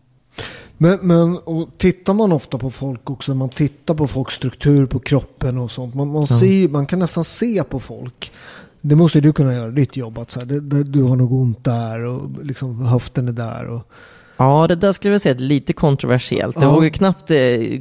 Men, 0.82 0.98
men 1.02 1.36
och 1.36 1.68
tittar 1.78 2.14
man 2.14 2.32
ofta 2.32 2.58
på 2.58 2.70
folk 2.70 3.10
också, 3.10 3.34
man 3.34 3.48
tittar 3.48 3.94
på 3.94 4.06
folks 4.06 4.34
struktur 4.34 4.86
på 4.86 4.98
kroppen 4.98 5.58
och 5.58 5.70
sånt. 5.70 5.94
Man, 5.94 6.08
man, 6.08 6.26
ja. 6.30 6.38
ser, 6.38 6.68
man 6.68 6.86
kan 6.86 6.98
nästan 6.98 7.24
se 7.24 7.64
på 7.64 7.80
folk. 7.80 8.32
Det 8.80 8.96
måste 8.96 9.20
du 9.20 9.32
kunna 9.32 9.54
göra, 9.54 9.70
ditt 9.70 9.96
jobb. 9.96 10.18
Att 10.18 10.30
så 10.30 10.40
här, 10.40 10.46
det, 10.46 10.60
det, 10.60 10.84
du 10.84 11.02
har 11.02 11.16
något 11.16 11.42
ont 11.42 11.64
där 11.64 12.04
och 12.04 12.44
liksom 12.44 12.86
höften 12.86 13.28
är 13.28 13.32
där. 13.32 13.66
Och, 13.66 13.82
Ja, 14.42 14.66
det 14.68 14.74
där 14.74 14.92
skulle 14.92 15.14
jag 15.14 15.20
säga 15.20 15.34
är 15.34 15.38
lite 15.38 15.72
kontroversiellt. 15.72 16.56
Jag 16.56 16.64
ja. 16.64 16.74
vågar 16.74 16.88
knappt 16.88 17.30
eh, 17.30 17.38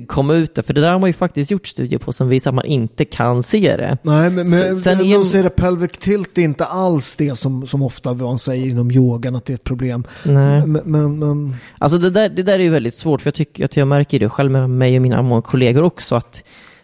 komma 0.08 0.34
ut 0.34 0.56
det, 0.56 0.64
för 0.64 0.74
det 0.74 0.82
där 0.82 0.92
har 0.92 1.00
man 1.00 1.10
ju 1.10 1.14
faktiskt 1.14 1.52
gjort 1.52 1.68
studier 1.68 2.00
på 2.00 2.14
som 2.14 2.30
visar 2.30 2.52
att 2.52 2.56
man 2.56 2.66
inte 2.66 3.06
kan 3.06 3.44
se 3.44 3.78
det. 3.78 3.98
Nej, 4.04 4.30
men, 4.30 4.50
men 4.50 4.78
sen 4.78 4.98
men, 4.98 5.12
en... 5.12 5.26
säger 5.26 5.50
pelvic 5.50 5.92
tilt 5.92 6.38
är 6.38 6.42
inte 6.42 6.66
alls 6.66 7.16
det 7.16 7.36
som, 7.36 7.68
som 7.68 7.82
ofta 7.82 8.14
man 8.14 8.40
säger 8.40 8.68
inom 8.68 8.92
yogan 8.92 9.36
att 9.36 9.46
det 9.46 9.54
är 9.54 9.56
ett 9.56 9.64
problem. 9.64 10.04
Nej. 10.24 10.66
Men, 10.66 10.82
men, 10.86 11.20
men... 11.20 11.56
Alltså 11.78 11.98
det 11.98 12.10
där, 12.10 12.30
det 12.30 12.44
där 12.44 12.60
är 12.60 12.64
ju 12.64 12.70
väldigt 12.70 12.94
svårt, 12.94 13.22
för 13.22 13.28
jag 13.28 13.36
tycker 13.36 13.66
att 13.66 13.78
jag 13.78 13.88
märker 13.88 14.20
det 14.20 14.30
själv 14.30 14.52
med 14.52 14.70
mig 14.70 14.96
och 14.96 15.02
mina 15.02 15.22
många 15.22 15.42
kollegor 15.42 15.84
också, 15.84 16.16
att 16.16 16.44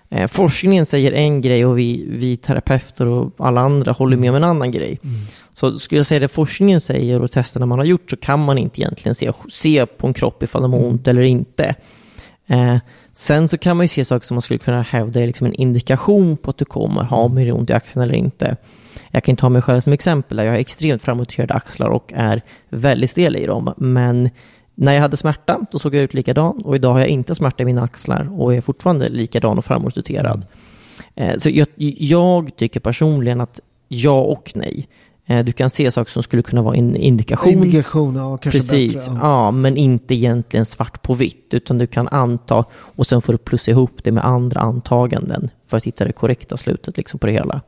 eh, 0.09 0.27
forskningen 0.27 0.85
säger 0.85 1.11
en 1.11 1.41
grej 1.41 1.65
och 1.65 1.79
vi, 1.79 2.07
vi 2.09 2.37
terapeuter 2.37 3.05
och 3.05 3.33
alla 3.37 3.61
andra 3.61 3.91
håller 3.91 4.17
med 4.17 4.29
om 4.29 4.35
en 4.35 4.43
annan 4.43 4.71
grej. 4.71 4.99
Mm. 5.03 5.15
Så 5.60 5.78
skulle 5.80 6.00
jag 6.00 6.06
säga 6.06 6.20
det 6.20 6.28
forskningen 6.28 6.82
säger 6.82 7.22
och 7.22 7.32
testerna 7.32 7.65
man 7.65 7.80
har 7.80 7.86
gjort 7.86 8.10
så 8.10 8.17
kan 8.17 8.46
man 8.46 8.58
inte 8.58 8.82
egentligen 8.82 9.15
se, 9.15 9.32
se 9.50 9.86
på 9.86 10.08
en 10.08 10.13
kropp 10.13 10.43
ifall 10.43 10.62
de 10.62 10.74
har 10.74 10.80
mm. 10.80 10.91
ont 10.91 11.08
eller 11.08 11.22
inte. 11.22 11.76
Eh, 12.48 12.78
sen 13.13 13.48
så 13.48 13.58
kan 13.58 13.78
man 13.78 13.84
ju 13.84 13.88
se 13.88 14.06
saker 14.06 14.28
som 14.28 14.36
man 14.36 14.41
skulle 14.41 14.58
kunna 14.58 14.82
hävda 14.82 15.22
är 15.22 15.28
liksom 15.28 15.48
en 15.48 15.54
indikation 15.54 16.38
på 16.38 16.50
att 16.50 16.58
du 16.58 16.65
kommer 16.65 17.04
ha 17.04 17.28
mer 17.28 17.54
ont 17.54 17.70
i 17.70 17.74
axeln 17.74 18.04
eller 18.04 18.15
inte. 18.15 18.56
Jag 19.12 19.24
kan 19.24 19.36
ta 19.36 19.50
mig 19.50 19.62
själv 19.62 19.82
som 19.82 19.93
exempel. 19.93 20.38
Jag 20.38 20.52
har 20.52 20.58
extremt 20.58 21.04
framåtkörda 21.04 21.54
axlar 21.54 21.89
och 21.89 22.13
är 22.15 22.41
väldigt 22.70 23.12
stel 23.12 23.36
i 23.36 23.46
dem. 23.46 23.74
Men 23.78 24.30
när 24.76 24.93
jag 24.93 25.02
hade 25.02 25.17
smärta, 25.17 25.60
då 25.72 25.80
såg 25.80 25.96
jag 25.96 26.04
ut 26.04 26.13
likadan. 26.13 26.62
Och 26.62 26.76
idag 26.76 26.93
har 26.93 27.00
jag 27.00 27.10
inte 27.10 27.36
smärta 27.36 27.63
i 27.63 27.65
mina 27.65 27.84
axlar 27.84 28.41
och 28.41 28.56
är 28.56 28.62
fortfarande 28.62 29.10
likadan 29.10 29.58
och 29.58 29.65
framåtroterad. 29.65 30.46
Eh, 31.15 31.38
så 31.38 31.50
jag, 31.50 31.67
jag 31.98 32.56
tycker 32.56 32.80
personligen 32.80 33.41
att 33.41 33.60
ja 33.88 34.22
och 34.22 34.52
nej. 34.56 34.88
Eh, 35.29 35.45
du 35.45 35.51
kan 35.51 35.69
se 35.69 35.91
saker 35.91 36.11
som 36.11 36.23
skulle 36.23 36.43
kunna 36.43 36.61
vara 36.61 36.75
en 36.75 36.95
indikation. 36.95 37.53
Indikation, 37.53 38.15
ja, 38.15 38.37
kanske 38.37 38.59
Precis, 38.59 38.93
bättre, 38.93 39.11
ja. 39.21 39.45
ja. 39.45 39.51
men 39.51 39.77
inte 39.77 40.15
egentligen 40.15 40.65
svart 40.65 41.01
på 41.01 41.13
vitt, 41.13 41.53
utan 41.53 41.77
du 41.77 41.87
kan 41.87 42.07
anta 42.07 42.65
och 42.71 43.07
sen 43.07 43.21
får 43.21 43.33
du 43.33 43.37
plussa 43.37 43.71
ihop 43.71 44.03
det 44.03 44.11
med 44.11 44.25
andra 44.25 44.59
antaganden 44.59 45.49
för 45.67 45.77
att 45.77 45.83
hitta 45.83 46.05
det 46.05 46.11
korrekta 46.11 46.57
slutet 46.57 46.97
liksom 46.97 47.19
på 47.19 47.27
det 47.27 47.33
hela. 47.33 47.61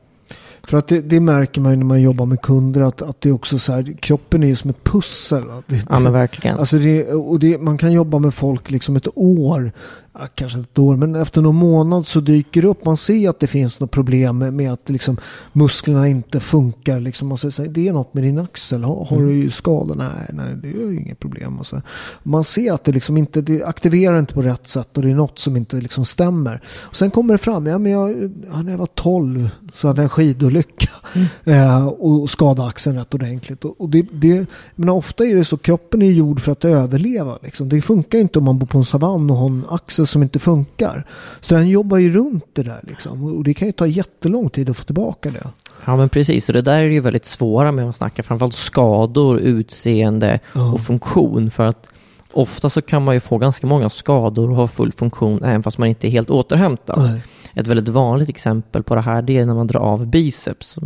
För 0.62 0.78
att 0.78 0.88
det, 0.88 1.00
det, 1.00 1.20
märker 1.20 1.60
man 1.60 1.72
ju 1.72 1.76
när 1.76 1.84
man 1.84 2.02
jobbar 2.02 2.26
med 2.26 2.42
kunder 2.42 2.80
att, 2.80 3.02
att 3.02 3.20
det 3.20 3.28
är 3.28 3.32
också 3.32 3.58
så 3.58 3.72
här, 3.72 3.96
kroppen 4.00 4.42
är 4.42 4.46
ju 4.46 4.56
som 4.56 4.70
ett 4.70 4.84
pussel. 4.84 5.42
Det, 5.66 5.86
ja 5.88 5.98
men 5.98 6.12
verkligen. 6.12 6.58
Alltså 6.58 6.78
det, 6.78 7.12
och 7.12 7.38
det, 7.38 7.58
man 7.58 7.78
kan 7.78 7.92
jobba 7.92 8.18
med 8.18 8.34
folk 8.34 8.70
liksom 8.70 8.96
ett 8.96 9.08
år 9.14 9.72
ja, 10.12 10.26
kanske 10.34 10.58
inte 10.58 10.70
ett 10.70 10.78
år, 10.78 10.96
men 10.96 11.14
efter 11.14 11.40
någon 11.40 11.56
månad 11.56 12.06
så 12.06 12.20
dyker 12.20 12.62
det 12.62 12.68
upp. 12.68 12.84
Man 12.84 12.96
ser 12.96 13.30
att 13.30 13.40
det 13.40 13.46
finns 13.46 13.80
något 13.80 13.90
problem 13.90 14.38
med, 14.38 14.52
med 14.52 14.72
att 14.72 14.88
liksom, 14.88 15.16
musklerna 15.52 16.08
inte 16.08 16.40
funkar. 16.40 17.00
Liksom, 17.00 17.28
man 17.28 17.38
säger 17.38 17.70
det 17.70 17.88
är 17.88 17.92
något 17.92 18.14
med 18.14 18.24
din 18.24 18.38
axel. 18.38 18.84
Har, 18.84 19.04
har 19.04 19.22
du 19.22 19.32
ju 19.32 19.50
skador? 19.50 19.94
Nej, 19.94 20.30
nej, 20.32 20.56
det 20.62 20.68
är 20.68 20.90
ju 20.90 20.96
inget 20.96 21.20
problem. 21.20 21.58
Och 21.58 21.66
så. 21.66 21.82
Man 22.22 22.44
ser 22.44 22.72
att 22.72 22.84
det 22.84 22.92
liksom 22.92 23.16
inte 23.16 23.40
det 23.40 23.64
aktiverar 23.64 24.18
inte 24.18 24.34
på 24.34 24.42
rätt 24.42 24.68
sätt 24.68 24.96
och 24.96 25.02
det 25.02 25.10
är 25.10 25.14
något 25.14 25.38
som 25.38 25.56
inte 25.56 25.76
liksom 25.76 26.04
stämmer. 26.04 26.62
Och 26.80 26.96
sen 26.96 27.10
kommer 27.10 27.34
det 27.34 27.38
fram, 27.38 27.66
ja, 27.66 27.78
men 27.78 27.92
jag, 27.92 28.10
ja, 28.52 28.62
när 28.62 28.70
jag 28.70 28.78
var 28.78 28.86
12 28.86 29.50
så 29.72 29.86
hade 29.86 29.98
jag 29.98 30.04
en 30.04 30.08
skidolycka 30.08 30.90
mm. 31.14 31.28
eh, 31.44 31.86
och 31.86 32.30
skadade 32.30 32.68
axeln 32.68 32.96
rätt 32.96 33.14
ordentligt. 33.14 33.64
Och, 33.64 33.80
och 33.80 33.88
det, 33.88 34.06
det, 34.12 34.46
men 34.74 34.88
ofta 34.88 35.24
är 35.24 35.34
det 35.34 35.44
så, 35.44 35.56
kroppen 35.56 36.02
är 36.02 36.10
gjord 36.10 36.40
för 36.40 36.52
att 36.52 36.64
överleva. 36.64 37.38
Liksom. 37.42 37.68
Det 37.68 37.82
funkar 37.82 38.18
inte 38.18 38.38
om 38.38 38.44
man 38.44 38.58
bor 38.58 38.66
på 38.66 38.78
en 38.78 38.84
savann 38.84 39.30
och 39.30 39.36
har 39.36 39.46
en 39.46 39.64
axel 39.68 39.99
som 40.06 40.22
inte 40.22 40.38
funkar. 40.38 41.06
Så 41.40 41.54
den 41.54 41.68
jobbar 41.68 41.98
ju 41.98 42.12
runt 42.12 42.46
det 42.52 42.62
där 42.62 42.80
liksom. 42.82 43.36
Och 43.36 43.44
det 43.44 43.54
kan 43.54 43.68
ju 43.68 43.72
ta 43.72 43.86
jättelång 43.86 44.50
tid 44.50 44.70
att 44.70 44.76
få 44.76 44.84
tillbaka 44.84 45.30
det. 45.30 45.46
Ja 45.84 45.96
men 45.96 46.08
precis, 46.08 46.48
och 46.48 46.52
det 46.52 46.60
där 46.62 46.82
är 46.82 46.88
ju 46.88 47.00
väldigt 47.00 47.24
svåra 47.24 47.72
med 47.72 47.88
att 47.88 47.96
snacka 47.96 48.22
framförallt 48.22 48.54
skador, 48.54 49.38
utseende 49.38 50.40
ja. 50.52 50.72
och 50.72 50.80
funktion. 50.80 51.50
För 51.50 51.66
att 51.66 51.88
ofta 52.32 52.70
så 52.70 52.82
kan 52.82 53.04
man 53.04 53.14
ju 53.14 53.20
få 53.20 53.38
ganska 53.38 53.66
många 53.66 53.90
skador 53.90 54.50
och 54.50 54.56
ha 54.56 54.68
full 54.68 54.92
funktion 54.92 55.44
även 55.44 55.62
fast 55.62 55.78
man 55.78 55.88
inte 55.88 56.08
är 56.08 56.10
helt 56.10 56.30
återhämtad. 56.30 56.98
Nej. 56.98 57.22
Ett 57.54 57.66
väldigt 57.66 57.88
vanligt 57.88 58.28
exempel 58.28 58.82
på 58.82 58.94
det 58.94 59.00
här 59.00 59.22
det 59.22 59.38
är 59.38 59.46
när 59.46 59.54
man 59.54 59.66
drar 59.66 59.80
av 59.80 60.06
biceps, 60.06 60.78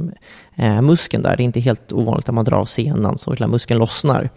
eh, 0.55 0.83
muskeln 0.83 1.23
där. 1.23 1.37
Det 1.37 1.43
är 1.43 1.45
inte 1.45 1.61
helt 1.61 1.93
ovanligt 1.93 2.29
att 2.29 2.35
man 2.35 2.45
drar 2.45 2.57
av 2.57 2.65
senan 2.65 3.19
så 3.19 3.33
hela 3.33 3.47
muskeln 3.47 3.81
lossnar. 3.81 4.31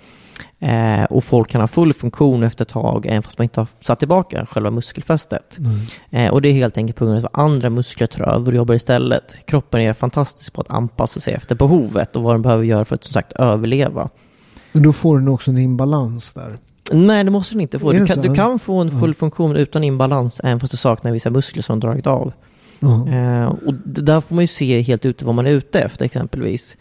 Eh, 0.59 1.03
och 1.03 1.23
folk 1.23 1.49
kan 1.49 1.61
ha 1.61 1.67
full 1.67 1.93
funktion 1.93 2.43
efter 2.43 2.65
ett 2.65 2.69
tag, 2.69 3.05
även 3.05 3.23
fast 3.23 3.37
man 3.37 3.43
inte 3.43 3.59
har 3.59 3.67
satt 3.79 3.99
tillbaka 3.99 4.45
själva 4.45 4.71
muskelfästet. 4.71 5.57
Eh, 6.09 6.33
och 6.33 6.41
det 6.41 6.49
är 6.49 6.53
helt 6.53 6.77
enkelt 6.77 6.97
på 6.97 7.05
grund 7.05 7.17
av 7.17 7.25
att 7.25 7.37
andra 7.39 7.69
muskler 7.69 8.07
tar 8.07 8.23
över 8.23 8.51
och 8.51 8.57
jobbar 8.57 8.75
istället. 8.75 9.35
Kroppen 9.45 9.81
är 9.81 9.93
fantastisk 9.93 10.53
på 10.53 10.61
att 10.61 10.69
anpassa 10.69 11.19
sig 11.19 11.33
efter 11.33 11.55
behovet 11.55 12.15
och 12.15 12.23
vad 12.23 12.33
den 12.33 12.41
behöver 12.41 12.63
göra 12.63 12.85
för 12.85 12.95
att 12.95 13.03
som 13.03 13.13
sagt 13.13 13.31
överleva. 13.31 14.09
Men 14.71 14.83
då 14.83 14.93
får 14.93 15.17
den 15.17 15.27
också 15.27 15.51
en 15.51 15.57
imbalans 15.57 16.33
där? 16.33 16.57
Nej, 16.91 17.23
det 17.23 17.31
måste 17.31 17.53
den 17.53 17.61
inte 17.61 17.79
få. 17.79 17.91
Du 17.91 18.05
kan, 18.05 18.21
du 18.21 18.35
kan, 18.35 18.59
få 18.59 18.77
en 18.77 18.99
full 18.99 19.09
ja. 19.09 19.13
funktion 19.13 19.55
utan 19.55 19.83
imbalans, 19.83 20.41
även 20.43 20.59
fast 20.59 20.71
du 20.71 20.77
saknar 20.77 21.11
vissa 21.11 21.29
muskler 21.29 21.63
som 21.63 21.79
dragit 21.79 22.07
av. 22.07 22.33
Ja. 22.79 23.07
Eh, 23.07 23.45
och 23.45 23.73
där 23.83 24.21
får 24.21 24.35
man 24.35 24.43
ju 24.43 24.47
se 24.47 24.81
helt 24.81 25.05
ute 25.05 25.25
vad 25.25 25.35
man 25.35 25.47
är 25.47 25.51
ute 25.51 25.79
efter 25.79 26.05
exempelvis. 26.05 26.77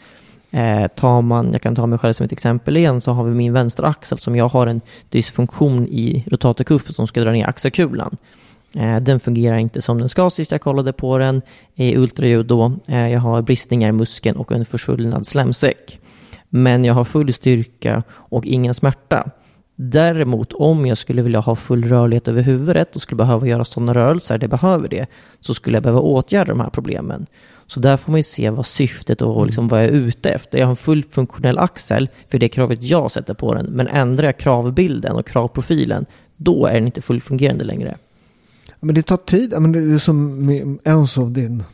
Eh, 0.51 0.86
tar 0.86 1.22
man, 1.22 1.53
jag 1.53 1.62
kan 1.62 1.74
ta 1.74 1.86
mig 1.86 1.99
själv 1.99 2.12
som 2.12 2.26
ett 2.26 2.32
exempel 2.32 2.76
igen, 2.76 3.01
så 3.01 3.12
har 3.12 3.24
vi 3.24 3.34
min 3.34 3.53
vänteraxel 3.53 4.18
som 4.18 4.36
jag 4.36 4.49
har 4.49 4.66
en 4.66 4.80
dysfunktion 5.09 5.86
i 5.88 6.24
rotatorkuffen 6.26 6.94
som 6.94 7.07
ska 7.07 7.20
dra 7.20 7.32
ner 7.32 7.47
axelkulan. 7.47 8.16
Eh, 8.74 8.97
den 8.97 9.20
fungerar 9.20 9.57
inte 9.57 9.82
som 9.82 9.99
den 9.99 10.09
ska 10.09 10.30
sist 10.30 10.53
jag 10.53 10.61
kollade 10.61 10.92
på 10.92 11.18
den 11.18 11.42
i 11.74 11.97
ultraljud 11.97 12.47
då. 12.47 12.72
Eh, 12.88 13.09
jag 13.09 13.20
har 13.20 13.42
bristningar 13.42 13.88
i 13.88 13.92
muskeln 13.92 14.36
och 14.36 14.53
en 14.53 14.64
försvullnad 14.64 15.26
slemsäck. 15.26 16.01
Men 16.49 16.84
jag 16.84 16.94
har 16.94 17.05
full 17.05 17.32
styrka 17.32 18.03
och 18.11 18.47
ingen 18.47 18.74
smärta. 18.74 19.30
Däremot 19.76 20.53
om 20.53 20.86
jag 20.86 20.99
skulle 20.99 21.22
vilja 21.22 21.40
ha 21.40 21.57
full 21.57 21.84
rörlighet 21.84 22.28
över 22.28 22.42
huvudet 22.42 22.97
och 22.97 23.03
skulle 23.03 23.16
behöva 23.16 23.47
göra 23.47 23.64
sådana 23.64 23.94
rörelser, 23.94 24.38
det 24.38 24.49
behöver 24.49 24.88
det, 24.88 25.07
så 25.40 25.55
skulle 25.55 25.76
jag 25.76 25.82
behöva 25.82 26.01
åtgärda 26.01 26.53
de 26.53 26.61
här 26.61 26.70
problemen. 26.70 27.26
Så 27.66 27.80
där 27.80 27.96
får 27.96 28.12
man 28.12 28.18
ju 28.18 28.22
se 28.22 28.50
vad 28.50 28.66
syftet 28.66 29.22
och 29.22 29.36
mm. 29.36 29.46
liksom 29.46 29.68
vad 29.68 29.80
jag 29.80 29.88
är 29.88 29.92
ute 29.92 30.30
efter. 30.30 30.58
Jag 30.58 30.66
har 30.66 30.70
en 30.70 30.76
fullt 30.76 31.14
funktionell 31.14 31.58
axel 31.58 32.08
för 32.28 32.38
det 32.38 32.48
kravet 32.48 32.82
jag 32.82 33.10
sätter 33.10 33.34
på 33.34 33.54
den, 33.54 33.66
men 33.66 33.88
ändrar 33.88 34.26
jag 34.26 34.38
kravbilden 34.38 35.16
och 35.16 35.26
kravprofilen, 35.26 36.06
då 36.36 36.66
är 36.66 36.74
den 36.74 36.86
inte 36.86 37.02
fullfungerande 37.02 37.64
längre. 37.64 37.96
Men 38.80 38.94
det 38.94 39.02
tar 39.02 39.16
tid. 39.16 39.54
Men 39.58 39.72
det 39.72 39.78
är 39.78 39.98
som 39.98 40.78
Enzo, 40.84 41.26
din 41.26 41.64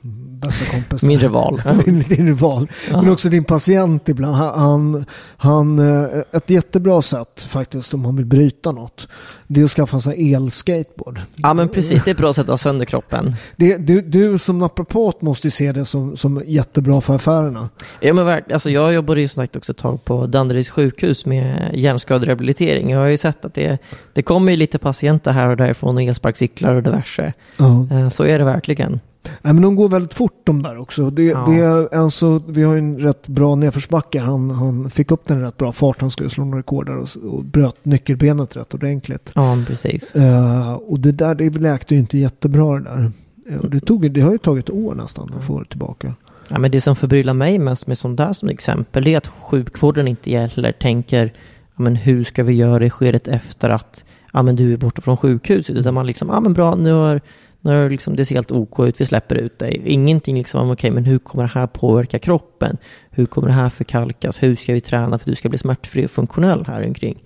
bästa 0.40 0.64
kompis. 0.64 1.03
Min 1.03 1.20
rival. 1.20 1.62
din, 1.84 2.01
din 2.01 2.26
rival. 2.26 2.68
Men 2.90 3.09
också 3.09 3.28
din 3.28 3.45
patient 3.45 4.09
ibland. 4.09 4.36
Han, 4.36 5.05
han, 5.36 5.78
eh, 5.78 6.05
ett 6.32 6.51
jättebra 6.51 7.03
sätt 7.03 7.47
faktiskt 7.49 7.95
om 7.95 8.01
man 8.01 8.16
vill 8.16 8.26
bryta 8.26 8.72
något. 8.72 9.09
Det 9.53 9.61
är 9.61 9.65
att 9.65 9.71
skaffa 9.71 10.01
sig 10.01 10.35
elskateboard. 10.35 11.21
Ja 11.37 11.55
men 11.55 11.69
precis, 11.69 12.05
det 12.05 12.11
är 12.11 12.13
ett 12.13 12.19
bra 12.19 12.33
sätt 12.33 12.45
att 12.45 12.49
ha 12.49 12.59
sönder 12.59 12.85
kroppen. 12.85 13.37
Det, 13.57 13.77
du, 13.77 14.03
du 14.03 14.39
som 14.39 14.59
naprapat 14.59 15.23
måste 15.23 15.47
ju 15.47 15.51
se 15.51 15.73
det 15.73 15.85
som, 15.85 16.17
som 16.17 16.43
jättebra 16.47 17.01
för 17.01 17.15
affärerna. 17.15 17.69
Ja 18.01 18.15
men 18.15 18.27
verkligen. 18.27 18.55
Alltså 18.55 18.71
jag 18.71 18.95
jobbade 18.95 19.21
ju 19.21 19.29
sagt 19.29 19.57
också 19.57 19.73
ett 19.73 19.79
tag 19.79 20.05
på 20.05 20.27
Danderyds 20.27 20.71
sjukhus 20.71 21.27
med 21.27 21.71
hjärnskaderehabilitering. 21.75 22.91
Jag 22.91 22.99
har 22.99 23.07
ju 23.07 23.17
sett 23.17 23.45
att 23.45 23.55
det, 23.55 23.79
det 24.13 24.23
kommer 24.23 24.53
ju 24.53 24.57
lite 24.57 24.79
patienter 24.79 25.31
här 25.31 25.49
och 25.49 25.57
därifrån 25.57 25.97
och 25.97 26.03
elsparkcyklar 26.03 26.75
och 26.75 26.83
diverse. 26.83 27.33
Uh. 27.61 28.09
Så 28.09 28.25
är 28.25 28.39
det 28.39 28.45
verkligen. 28.45 29.01
Nej, 29.25 29.53
men 29.53 29.62
de 29.62 29.77
går 29.77 29.89
väldigt 29.89 30.14
fort 30.14 30.41
de 30.45 30.62
där 30.62 30.79
också. 30.79 31.11
Det, 31.11 31.23
ja. 31.25 31.47
det 31.47 31.89
alltså, 31.99 32.43
vi 32.49 32.62
har 32.62 32.73
ju 32.73 32.79
en 32.79 32.99
rätt 32.99 33.29
bra 33.29 33.55
nedförsbacke. 33.55 34.20
Han, 34.20 34.51
han 34.51 34.91
fick 34.91 35.11
upp 35.11 35.27
den 35.27 35.41
rätt 35.41 35.57
bra 35.57 35.73
fart. 35.73 36.01
Han 36.01 36.11
skulle 36.11 36.31
slå 36.31 36.45
några 36.45 36.59
rekord 36.59 36.87
där 36.87 36.97
och, 36.97 37.09
och 37.33 37.45
bröt 37.45 37.85
nyckelbenet 37.85 38.57
rätt 38.57 38.75
ordentligt. 38.75 39.33
Ja, 39.35 39.59
precis. 39.66 40.16
Uh, 40.16 40.73
och 40.73 41.01
det 41.01 41.12
där 41.12 41.35
det 41.35 41.51
läkte 41.51 41.95
ju 41.95 42.01
inte 42.01 42.18
jättebra 42.18 42.79
det 42.79 42.85
där. 42.85 43.11
Uh, 43.51 43.64
det, 43.70 43.81
tog, 43.81 44.11
det 44.11 44.20
har 44.20 44.33
ju 44.33 44.39
tagit 44.39 44.70
år 44.70 44.95
nästan 44.95 45.35
att 45.39 45.45
få 45.45 45.61
det 45.61 45.68
tillbaka. 45.68 46.14
Ja, 46.49 46.59
men 46.59 46.70
det 46.70 46.81
som 46.81 46.97
förbryllar 46.97 47.35
mig 47.35 47.59
mest 47.59 47.87
med 47.87 47.99
sånt 47.99 48.16
där 48.16 48.33
som 48.33 48.49
exempel 48.49 49.07
är 49.07 49.16
att 49.16 49.27
sjukvården 49.27 50.09
inte 50.09 50.31
gäller 50.31 50.73
tänker 50.73 51.33
ja, 51.77 51.83
men 51.83 51.97
hur 51.97 52.25
ska 52.25 52.43
vi 52.43 52.53
göra 52.53 52.87
i 52.87 52.91
skedet 52.91 53.29
efter 53.29 53.70
att 53.70 54.05
ja, 54.33 54.43
men 54.43 54.57
du 54.57 54.73
är 54.73 54.77
borta 54.77 55.03
från 55.03 55.16
sjukhuset. 55.16 55.77
Utan 55.77 55.95
man 55.95 56.07
liksom, 56.07 56.29
ja 56.29 56.41
men 56.41 56.53
bra, 56.53 56.75
nu 56.75 56.93
har 56.93 57.20
när 57.63 57.91
liksom, 57.91 58.17
det 58.17 58.25
ser 58.25 58.35
helt 58.35 58.51
OK 58.51 58.81
ut, 58.81 59.01
vi 59.01 59.07
släpper 59.07 59.35
ut 59.35 59.59
dig. 59.59 59.83
Ingenting 59.85 60.39
liksom, 60.39 60.61
okej, 60.61 60.73
okay, 60.73 60.91
men 60.91 61.05
hur 61.05 61.19
kommer 61.19 61.45
det 61.45 61.51
här 61.55 61.67
påverka 61.67 62.19
kroppen? 62.19 62.77
Hur 63.11 63.27
kommer 63.27 63.49
det 63.49 63.55
här 63.55 63.69
förkalkas? 63.69 64.43
Hur 64.43 64.57
ska 64.57 64.73
vi 64.73 64.81
träna 64.81 65.09
för 65.09 65.15
att 65.15 65.25
du 65.25 65.35
ska 65.35 65.49
bli 65.49 65.59
smärtfri 65.59 66.07
och 66.07 66.11
funktionell 66.11 66.65
här 66.67 66.87
omkring? 66.87 67.23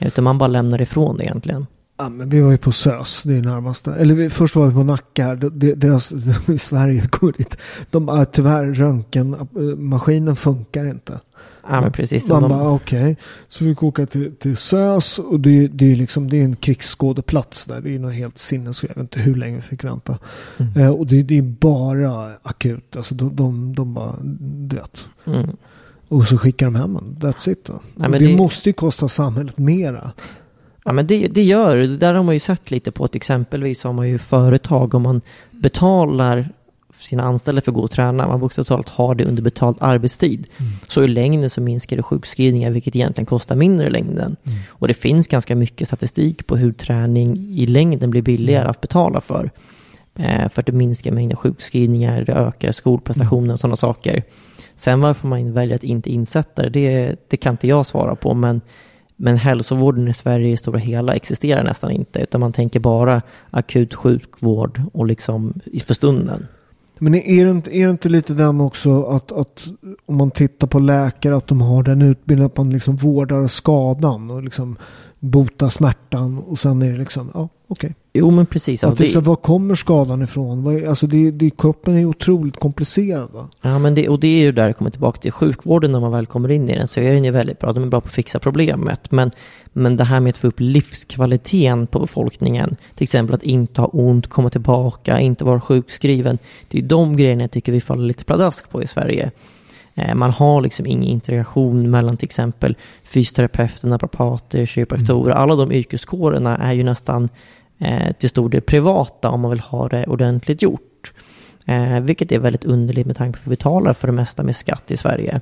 Utan 0.00 0.24
man 0.24 0.38
bara 0.38 0.48
lämnar 0.48 0.80
ifrån 0.80 1.16
det 1.16 1.24
egentligen. 1.24 1.66
Ja, 1.98 2.08
men 2.08 2.28
vi 2.28 2.40
var 2.40 2.50
ju 2.50 2.56
på 2.56 2.72
SÖS, 2.72 3.22
det 3.22 3.36
är 3.36 3.42
närmaste. 3.42 3.94
Eller 3.94 4.14
vi, 4.14 4.30
först 4.30 4.56
var 4.56 4.66
vi 4.66 4.74
på 4.74 4.82
Nacka 4.82 5.24
här. 5.24 5.36
Deras, 5.74 6.08
de, 6.08 6.52
i 6.52 6.58
Sverige 6.58 7.08
går 7.10 7.32
dit. 7.32 7.56
De, 7.90 8.26
tyvärr, 8.32 8.64
röntgenmaskinen 8.64 10.36
funkar 10.36 10.84
inte. 10.84 11.20
Ja, 11.68 11.80
men 11.80 11.92
precis. 11.92 12.28
Man 12.28 12.42
de... 12.42 12.48
bara 12.48 12.70
okej. 12.70 13.02
Okay. 13.02 13.16
Så 13.48 13.64
vi 13.64 13.74
åka 13.74 14.06
till, 14.06 14.36
till 14.36 14.56
SÖS 14.56 15.18
och 15.18 15.40
det, 15.40 15.68
det, 15.68 15.92
är 15.92 15.96
liksom, 15.96 16.30
det 16.30 16.40
är 16.40 16.44
en 16.44 16.56
krigsskådeplats 16.56 17.64
där. 17.64 17.80
Det 17.80 17.94
är 17.94 17.98
något 17.98 18.14
helt 18.14 18.38
sinnes. 18.38 18.82
Jag 18.82 18.88
vet 18.88 18.96
inte 18.96 19.20
hur 19.20 19.34
länge 19.34 19.56
vi 19.56 19.62
fick 19.62 19.84
vänta. 19.84 20.18
Mm. 20.56 20.72
Eh, 20.76 20.90
och 20.90 21.06
det, 21.06 21.22
det, 21.22 21.38
är 21.38 21.42
bara 21.42 22.32
akut. 22.42 22.96
Alltså 22.96 23.14
de, 23.14 23.36
de, 23.36 23.74
de 23.74 23.94
bara, 23.94 24.16
du 24.68 24.76
vet. 24.76 25.08
Mm. 25.26 25.56
Och 26.08 26.26
så 26.26 26.38
skickar 26.38 26.66
de 26.66 26.74
hem 26.74 26.96
en. 26.96 27.16
That's 27.20 27.50
it. 27.50 27.70
Ja, 27.94 28.08
det, 28.08 28.18
det, 28.18 28.36
måste 28.36 28.68
ju 28.68 28.72
kosta 28.72 29.08
samhället 29.08 29.58
mera. 29.58 30.12
Ja 30.84 30.92
men 30.92 31.06
det, 31.06 31.28
det 31.28 31.42
gör 31.42 31.76
det. 31.76 31.96
Där 31.96 32.14
har 32.14 32.22
man 32.22 32.34
ju 32.34 32.40
sett 32.40 32.70
lite 32.70 32.90
på 32.90 33.04
att 33.04 33.14
exempelvis 33.14 33.84
har 33.84 33.92
man 33.92 34.08
ju 34.08 34.18
företag 34.18 34.94
om 34.94 35.02
man 35.02 35.20
betalar 35.50 36.48
sina 37.00 37.22
anställda 37.22 37.62
för 37.62 37.70
att 37.70 37.74
gå 37.74 37.80
och 37.80 37.90
träna. 37.90 38.28
Man 38.28 38.40
bokstavligt 38.40 38.68
talat 38.68 38.88
har 38.88 39.14
det 39.14 39.24
under 39.24 39.42
betald 39.42 39.76
arbetstid. 39.80 40.46
Mm. 40.58 40.72
Så 40.88 41.04
i 41.04 41.08
längden 41.08 41.50
så 41.50 41.60
minskar 41.60 41.96
det 41.96 42.02
sjukskrivningar, 42.02 42.70
vilket 42.70 42.96
egentligen 42.96 43.26
kostar 43.26 43.56
mindre 43.56 43.86
i 43.86 43.90
längden. 43.90 44.36
Mm. 44.44 44.58
Och 44.68 44.88
det 44.88 44.94
finns 44.94 45.28
ganska 45.28 45.56
mycket 45.56 45.88
statistik 45.88 46.46
på 46.46 46.56
hur 46.56 46.72
träning 46.72 47.36
i 47.36 47.66
längden 47.66 48.10
blir 48.10 48.22
billigare 48.22 48.60
mm. 48.60 48.70
att 48.70 48.80
betala 48.80 49.20
för. 49.20 49.50
Eh, 50.14 50.48
för 50.48 50.62
att 50.62 50.66
det 50.66 50.72
minskar 50.72 51.12
mängden 51.12 51.36
sjukskrivningar, 51.36 52.24
det 52.24 52.32
ökar 52.32 52.72
skolprestationer 52.72 53.52
och 53.52 53.60
sådana 53.60 53.76
saker. 53.76 54.22
Sen 54.76 55.00
varför 55.00 55.28
man 55.28 55.52
väljer 55.52 55.76
att 55.76 55.84
inte 55.84 56.10
insätta 56.10 56.68
det, 56.68 57.16
det 57.28 57.36
kan 57.36 57.54
inte 57.54 57.66
jag 57.66 57.86
svara 57.86 58.16
på. 58.16 58.34
Men, 58.34 58.60
men 59.16 59.36
hälsovården 59.36 60.08
i 60.08 60.14
Sverige 60.14 60.52
i 60.52 60.56
stora 60.56 60.78
hela 60.78 61.14
existerar 61.14 61.64
nästan 61.64 61.90
inte. 61.90 62.18
Utan 62.18 62.40
man 62.40 62.52
tänker 62.52 62.80
bara 62.80 63.22
akut 63.50 63.94
sjukvård 63.94 64.82
och 64.92 65.06
liksom 65.06 65.60
för 65.86 65.94
stunden. 65.94 66.46
Men 67.02 67.14
är 67.14 67.44
det, 67.44 67.50
inte, 67.50 67.76
är 67.76 67.84
det 67.84 67.90
inte 67.90 68.08
lite 68.08 68.34
den 68.34 68.60
också 68.60 69.02
att, 69.02 69.32
att 69.32 69.66
om 70.06 70.16
man 70.16 70.30
tittar 70.30 70.66
på 70.66 70.78
läkare 70.78 71.36
att 71.36 71.46
de 71.46 71.60
har 71.60 71.82
den 71.82 72.02
utbildningen 72.02 72.46
att 72.46 72.56
man 72.56 72.70
liksom 72.70 72.96
vårdar 72.96 73.46
skadan 73.46 74.30
och 74.30 74.42
liksom 74.42 74.76
botar 75.20 75.68
smärtan 75.68 76.38
och 76.38 76.58
sen 76.58 76.82
är 76.82 76.92
det 76.92 76.98
liksom, 76.98 77.30
ja 77.34 77.48
okej. 77.68 77.86
Okay. 77.86 77.94
Jo 78.12 78.30
men 78.30 78.46
precis. 78.46 78.84
Alltså, 78.84 79.04
det, 79.04 79.16
var 79.16 79.36
kommer 79.36 79.74
skadan 79.74 80.22
ifrån? 80.22 80.88
Alltså 80.88 81.06
det, 81.06 81.30
det, 81.30 81.50
kroppen 81.50 81.96
är 81.96 82.04
otroligt 82.04 82.56
komplicerad 82.56 83.30
va? 83.30 83.48
Ja 83.62 83.78
men 83.78 83.94
det, 83.94 84.08
och 84.08 84.20
det 84.20 84.28
är 84.28 84.42
ju 84.42 84.52
där 84.52 84.66
det 84.66 84.72
kommer 84.72 84.90
tillbaka 84.90 85.20
till 85.20 85.32
sjukvården 85.32 85.92
när 85.92 86.00
man 86.00 86.12
väl 86.12 86.26
kommer 86.26 86.50
in 86.50 86.68
i 86.68 86.74
den 86.74 86.88
så 86.88 87.00
är 87.00 87.14
den 87.14 87.24
ju 87.24 87.30
väldigt 87.30 87.58
bra. 87.58 87.72
De 87.72 87.82
är 87.82 87.86
bra 87.86 88.00
på 88.00 88.06
att 88.06 88.14
fixa 88.14 88.38
problemet. 88.38 89.10
Men 89.10 89.30
men 89.72 89.96
det 89.96 90.04
här 90.04 90.20
med 90.20 90.30
att 90.30 90.36
få 90.36 90.46
upp 90.46 90.60
livskvaliteten 90.60 91.86
på 91.86 92.00
befolkningen, 92.00 92.76
till 92.94 93.02
exempel 93.02 93.34
att 93.34 93.42
inte 93.42 93.80
ha 93.80 93.88
ont, 93.88 94.26
komma 94.26 94.50
tillbaka, 94.50 95.20
inte 95.20 95.44
vara 95.44 95.60
sjukskriven. 95.60 96.38
Det 96.68 96.78
är 96.78 96.82
de 96.82 97.16
grejerna 97.16 97.42
jag 97.42 97.50
tycker 97.50 97.72
vi 97.72 97.80
faller 97.80 98.04
lite 98.04 98.24
pladask 98.24 98.70
på 98.70 98.82
i 98.82 98.86
Sverige. 98.86 99.30
Eh, 100.00 100.14
man 100.14 100.30
har 100.30 100.60
liksom 100.60 100.86
ingen 100.86 101.04
integration 101.04 101.90
mellan 101.90 102.16
till 102.16 102.26
exempel 102.26 102.76
fysioterapeuter, 103.04 103.88
naprapater, 103.88 104.66
kiropraktorer. 104.66 105.30
Mm. 105.32 105.42
Alla 105.42 105.56
de 105.56 105.72
yrkeskårerna 105.72 106.56
är 106.56 106.72
ju 106.72 106.82
nästan 106.82 107.28
eh, 107.78 108.12
till 108.12 108.28
stor 108.28 108.48
del 108.48 108.60
privata 108.60 109.28
om 109.28 109.40
man 109.40 109.50
vill 109.50 109.60
ha 109.60 109.88
det 109.88 110.06
ordentligt 110.06 110.62
gjort. 110.62 111.12
Eh, 111.64 112.00
vilket 112.00 112.32
är 112.32 112.38
väldigt 112.38 112.64
underligt 112.64 113.06
med 113.06 113.16
tanke 113.16 113.38
på 113.38 113.42
att 113.42 113.46
vi 113.46 113.50
betalar 113.50 113.94
för 113.94 114.08
det 114.08 114.12
mesta 114.12 114.42
med 114.42 114.56
skatt 114.56 114.90
i 114.90 114.96
Sverige. 114.96 115.40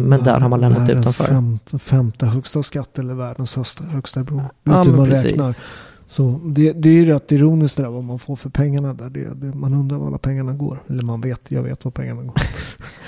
Men 0.00 0.24
där 0.24 0.40
har 0.40 0.48
man 0.48 0.60
lämnat 0.60 0.80
världens 0.88 1.06
utanför. 1.06 1.24
Femte, 1.24 1.78
femte 1.78 2.26
högsta 2.26 2.62
skatt 2.62 2.98
eller 2.98 3.14
världens 3.14 3.56
högsta, 3.56 3.84
högsta 3.84 4.24
beror 4.24 4.42
Ja, 4.62 4.82
hur 4.82 4.92
man 4.92 5.08
precis. 5.08 5.24
räknar. 5.24 5.54
Så 6.08 6.40
det, 6.44 6.72
det 6.72 6.88
är 6.88 6.92
ju 6.92 7.04
rätt 7.04 7.32
ironiskt 7.32 7.76
det 7.76 7.82
där 7.82 7.90
vad 7.90 8.04
man 8.04 8.18
får 8.18 8.36
för 8.36 8.50
pengarna 8.50 8.94
där. 8.94 9.10
Det, 9.10 9.34
det, 9.34 9.56
man 9.56 9.74
undrar 9.74 9.98
var 9.98 10.06
alla 10.06 10.18
pengarna 10.18 10.52
går. 10.52 10.82
Eller 10.88 11.02
man 11.02 11.20
vet, 11.20 11.40
jag 11.48 11.62
vet 11.62 11.84
var 11.84 11.92
pengarna 11.92 12.22
går. 12.22 12.34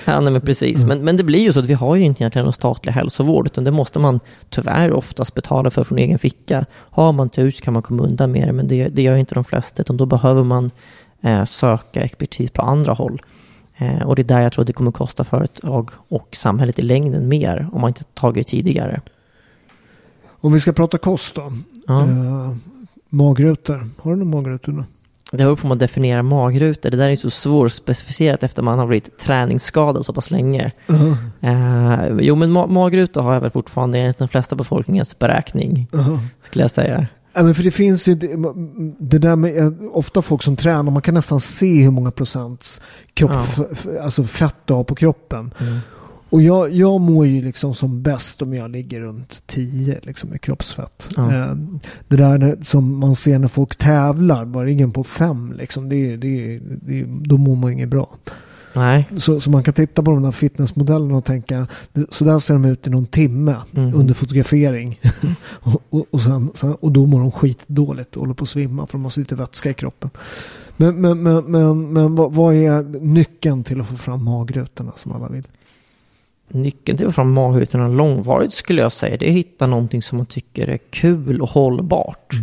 Ja, 0.08 0.20
nej, 0.20 0.32
men 0.32 0.40
precis. 0.40 0.84
Men, 0.84 1.04
men 1.04 1.16
det 1.16 1.24
blir 1.24 1.40
ju 1.40 1.52
så 1.52 1.60
att 1.60 1.66
vi 1.66 1.74
har 1.74 1.96
ju 1.96 2.02
inte 2.02 2.22
egentligen 2.22 2.44
någon 2.44 2.52
statlig 2.52 2.92
hälsovård, 2.92 3.46
utan 3.46 3.64
det 3.64 3.70
måste 3.70 3.98
man 3.98 4.20
tyvärr 4.50 4.92
oftast 4.92 5.34
betala 5.34 5.70
för 5.70 5.84
från 5.84 5.98
egen 5.98 6.18
ficka. 6.18 6.66
Har 6.72 7.12
man 7.12 7.28
tur 7.28 7.50
så 7.50 7.64
kan 7.64 7.72
man 7.74 7.82
komma 7.82 8.02
undan 8.02 8.32
med 8.32 8.48
det, 8.48 8.52
men 8.52 8.68
det, 8.68 8.88
det 8.88 9.02
gör 9.02 9.16
inte 9.16 9.34
de 9.34 9.44
flesta, 9.44 9.82
utan 9.82 9.96
då 9.96 10.06
behöver 10.06 10.42
man 10.42 10.70
eh, 11.20 11.44
söka 11.44 12.00
expertis 12.00 12.50
på 12.50 12.62
andra 12.62 12.92
håll. 12.92 13.22
Eh, 13.76 14.02
och 14.02 14.16
det 14.16 14.22
är 14.22 14.24
där 14.24 14.40
jag 14.40 14.52
tror 14.52 14.62
att 14.62 14.66
det 14.66 14.72
kommer 14.72 14.92
kosta 14.92 15.24
företag 15.24 15.90
och 16.08 16.36
samhället 16.36 16.78
i 16.78 16.82
längden 16.82 17.28
mer, 17.28 17.68
om 17.72 17.80
man 17.80 17.88
inte 17.88 18.04
tagit 18.04 18.46
det 18.46 18.50
tidigare. 18.50 19.00
Om 20.26 20.52
vi 20.52 20.60
ska 20.60 20.72
prata 20.72 20.98
kost 20.98 21.34
då. 21.34 21.52
Ja. 21.86 22.02
Eh, 22.02 22.52
magrutor. 23.10 23.84
Har 24.02 24.10
du 24.10 24.16
någon 24.18 24.30
magrutor 24.30 24.72
nu? 24.72 24.82
Det 25.30 25.36
beror 25.36 25.56
på 25.56 25.62
hur 25.62 25.68
man 25.68 25.78
definierar 25.78 26.22
magrutor. 26.22 26.90
Det 26.90 26.96
där 26.96 27.08
är 27.10 27.16
så 27.16 27.30
svårspecificerat 27.30 28.42
efter 28.42 28.62
man 28.62 28.78
har 28.78 28.86
blivit 28.86 29.18
träningsskadad 29.18 30.04
så 30.06 30.12
pass 30.12 30.30
länge. 30.30 30.72
Eh, 31.40 32.06
jo, 32.20 32.34
men 32.36 32.50
ma- 32.56 32.66
magrutor 32.68 33.22
har 33.22 33.34
jag 33.34 33.40
väl 33.40 33.50
fortfarande 33.50 33.98
enligt 33.98 34.18
den 34.18 34.28
flesta 34.28 34.56
befolkningens 34.56 35.18
beräkning, 35.18 35.88
Uh-huh. 35.92 36.18
skulle 36.40 36.62
jag 36.64 36.70
säga. 36.70 37.06
Ja, 37.32 37.42
men 37.42 37.54
för 37.54 37.62
det 37.62 37.70
finns 37.70 38.08
ju 38.08 38.14
det, 38.14 38.28
det 38.98 39.18
där 39.18 39.36
med 39.36 39.58
eh, 39.58 39.72
ofta 39.92 40.22
folk 40.22 40.42
som 40.42 40.56
tränar, 40.56 40.82
man 40.82 41.02
kan 41.02 41.14
nästan 41.14 41.40
se 41.40 41.82
hur 41.82 41.90
många 41.90 42.10
procents 42.10 42.80
kropp, 43.14 43.30
Ja. 43.30 43.64
alltså 44.02 44.24
fett 44.24 44.54
du 44.64 44.74
har 44.74 44.84
på 44.84 44.94
kroppen. 44.94 45.54
Mm. 45.60 45.78
Och 46.30 46.42
jag, 46.42 46.72
jag 46.72 47.00
mår 47.00 47.26
ju 47.26 47.42
liksom 47.42 47.74
som 47.74 48.02
bäst 48.02 48.42
om 48.42 48.54
jag 48.54 48.70
ligger 48.70 49.00
runt 49.00 49.42
10 49.46 50.00
liksom, 50.02 50.34
i 50.34 50.38
kroppsfett. 50.38 51.08
Ja. 51.16 51.34
Eh, 51.34 51.54
Det 52.08 52.16
där 52.16 52.58
som 52.64 52.98
man 52.98 53.16
ser 53.16 53.38
när 53.38 53.48
folk 53.48 53.76
tävlar, 53.76 54.44
bara 54.44 54.64
ligger 54.64 54.86
på 54.86 55.04
5 55.04 55.52
liksom, 55.58 55.88
det, 55.88 56.16
det, 56.16 56.58
det, 56.82 57.04
då 57.08 57.36
mår 57.36 57.56
man 57.56 57.72
inget 57.72 57.88
bra. 57.88 58.08
Nej. 58.74 59.08
Så, 59.16 59.40
så 59.40 59.50
man 59.50 59.62
kan 59.62 59.74
titta 59.74 60.02
på 60.02 60.10
de 60.10 60.22
där 60.22 60.30
fitnessmodellerna 60.30 61.16
och 61.16 61.24
tänka, 61.24 61.66
så 62.10 62.24
där 62.24 62.38
ser 62.38 62.54
de 62.54 62.64
ut 62.64 62.86
i 62.86 62.90
någon 62.90 63.06
timme 63.06 63.56
Mm. 63.76 63.94
under 63.94 64.14
fotografering. 64.14 65.00
och, 65.50 65.82
och, 65.90 66.06
och, 66.10 66.22
sen, 66.22 66.50
sen, 66.54 66.74
och 66.74 66.92
då 66.92 67.06
mår 67.06 67.20
de 67.20 67.32
skitdåligt 67.32 68.16
och 68.16 68.20
håller 68.22 68.34
på 68.34 68.42
att 68.42 68.48
svimma 68.48 68.86
för 68.86 68.92
de 68.98 69.04
har 69.04 69.10
så 69.10 69.20
lite 69.20 69.34
vätska 69.34 69.70
i 69.70 69.74
kroppen. 69.74 70.10
Men, 70.76 71.00
men, 71.00 71.22
men, 71.22 71.44
men, 71.44 71.92
men 71.92 72.14
vad, 72.16 72.32
vad 72.32 72.54
är 72.54 72.82
nyckeln 73.00 73.64
till 73.64 73.80
att 73.80 73.86
få 73.86 73.96
fram 73.96 74.24
magrutorna 74.24 74.92
som 74.96 75.12
alla 75.12 75.28
vill? 75.28 75.46
Nyckeln 76.48 76.98
till 76.98 77.12
fram 77.12 77.32
magrutorna 77.32 77.88
långvarigt 77.88 78.52
skulle 78.52 78.82
jag 78.82 78.92
säga, 78.92 79.16
det 79.16 79.26
är 79.26 79.30
att 79.30 79.36
hitta 79.36 79.66
någonting 79.66 80.02
som 80.02 80.18
man 80.18 80.26
tycker 80.26 80.68
är 80.68 80.78
kul 80.90 81.40
och 81.40 81.48
hållbart. 81.48 82.34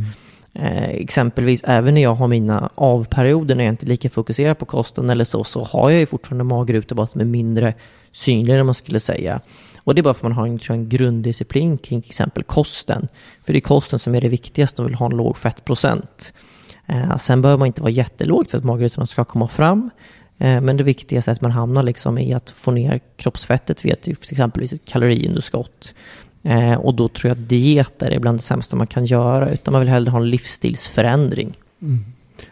Eh, 0.53 0.89
exempelvis 0.89 1.63
även 1.63 1.93
när 1.93 2.01
jag 2.01 2.15
har 2.15 2.27
mina 2.27 2.69
avperioder 2.75 3.55
när 3.55 3.63
jag 3.63 3.73
inte 3.73 3.85
är 3.85 3.87
lika 3.87 4.09
fokuserad 4.09 4.57
på 4.57 4.65
kosten 4.65 5.09
eller 5.09 5.23
så, 5.25 5.43
så 5.43 5.63
har 5.63 5.89
jag 5.89 5.99
ju 5.99 6.05
fortfarande 6.05 6.43
magrutor 6.43 6.95
bara 6.95 7.07
som 7.07 7.21
är 7.21 7.25
mindre 7.25 7.73
synliga 8.11 8.57
än 8.57 8.65
man 8.65 8.75
skulle 8.75 8.99
säga. 8.99 9.41
Och 9.83 9.95
det 9.95 10.01
är 10.01 10.03
bara 10.03 10.13
för 10.13 10.19
att 10.19 10.23
man 10.23 10.31
har 10.31 10.47
en, 10.47 10.59
en 10.69 10.89
grunddisciplin 10.89 11.77
kring 11.77 12.01
till 12.01 12.09
exempel 12.09 12.43
kosten. 12.43 13.07
För 13.45 13.53
det 13.53 13.59
är 13.59 13.61
kosten 13.61 13.99
som 13.99 14.15
är 14.15 14.21
det 14.21 14.29
viktigaste 14.29 14.81
och 14.81 14.87
vill 14.87 14.95
ha 14.95 15.05
en 15.05 15.17
låg 15.17 15.37
fettprocent. 15.37 16.33
Eh, 16.85 17.17
sen 17.17 17.41
behöver 17.41 17.59
man 17.59 17.67
inte 17.67 17.81
vara 17.81 17.91
jättelågt 17.91 18.51
för 18.51 18.57
att 18.57 18.63
magrutorna 18.63 19.05
ska 19.05 19.25
komma 19.25 19.47
fram. 19.47 19.89
Eh, 20.43 20.61
men 20.61 20.77
det 20.77 20.83
viktigaste 20.83 21.31
är 21.31 21.33
att 21.33 21.41
man 21.41 21.51
hamnar 21.51 21.83
liksom 21.83 22.17
i 22.17 22.33
att 22.33 22.51
få 22.51 22.71
ner 22.71 23.01
kroppsfettet 23.15 23.85
via 23.85 23.95
till 23.95 24.15
exempelvis 24.21 24.73
ett 24.73 24.85
kaloriunderskott. 24.85 25.93
Eh, 26.43 26.73
och 26.73 26.95
då 26.95 27.07
tror 27.07 27.29
jag 27.29 27.37
att 27.37 27.49
dieter 27.49 28.11
är 28.11 28.19
bland 28.19 28.39
det 28.39 28.43
sämsta 28.43 28.75
man 28.75 28.87
kan 28.87 29.05
göra, 29.05 29.49
utan 29.49 29.71
man 29.71 29.81
vill 29.81 29.89
hellre 29.89 30.11
ha 30.11 30.19
en 30.19 30.29
livsstilsförändring. 30.29 31.53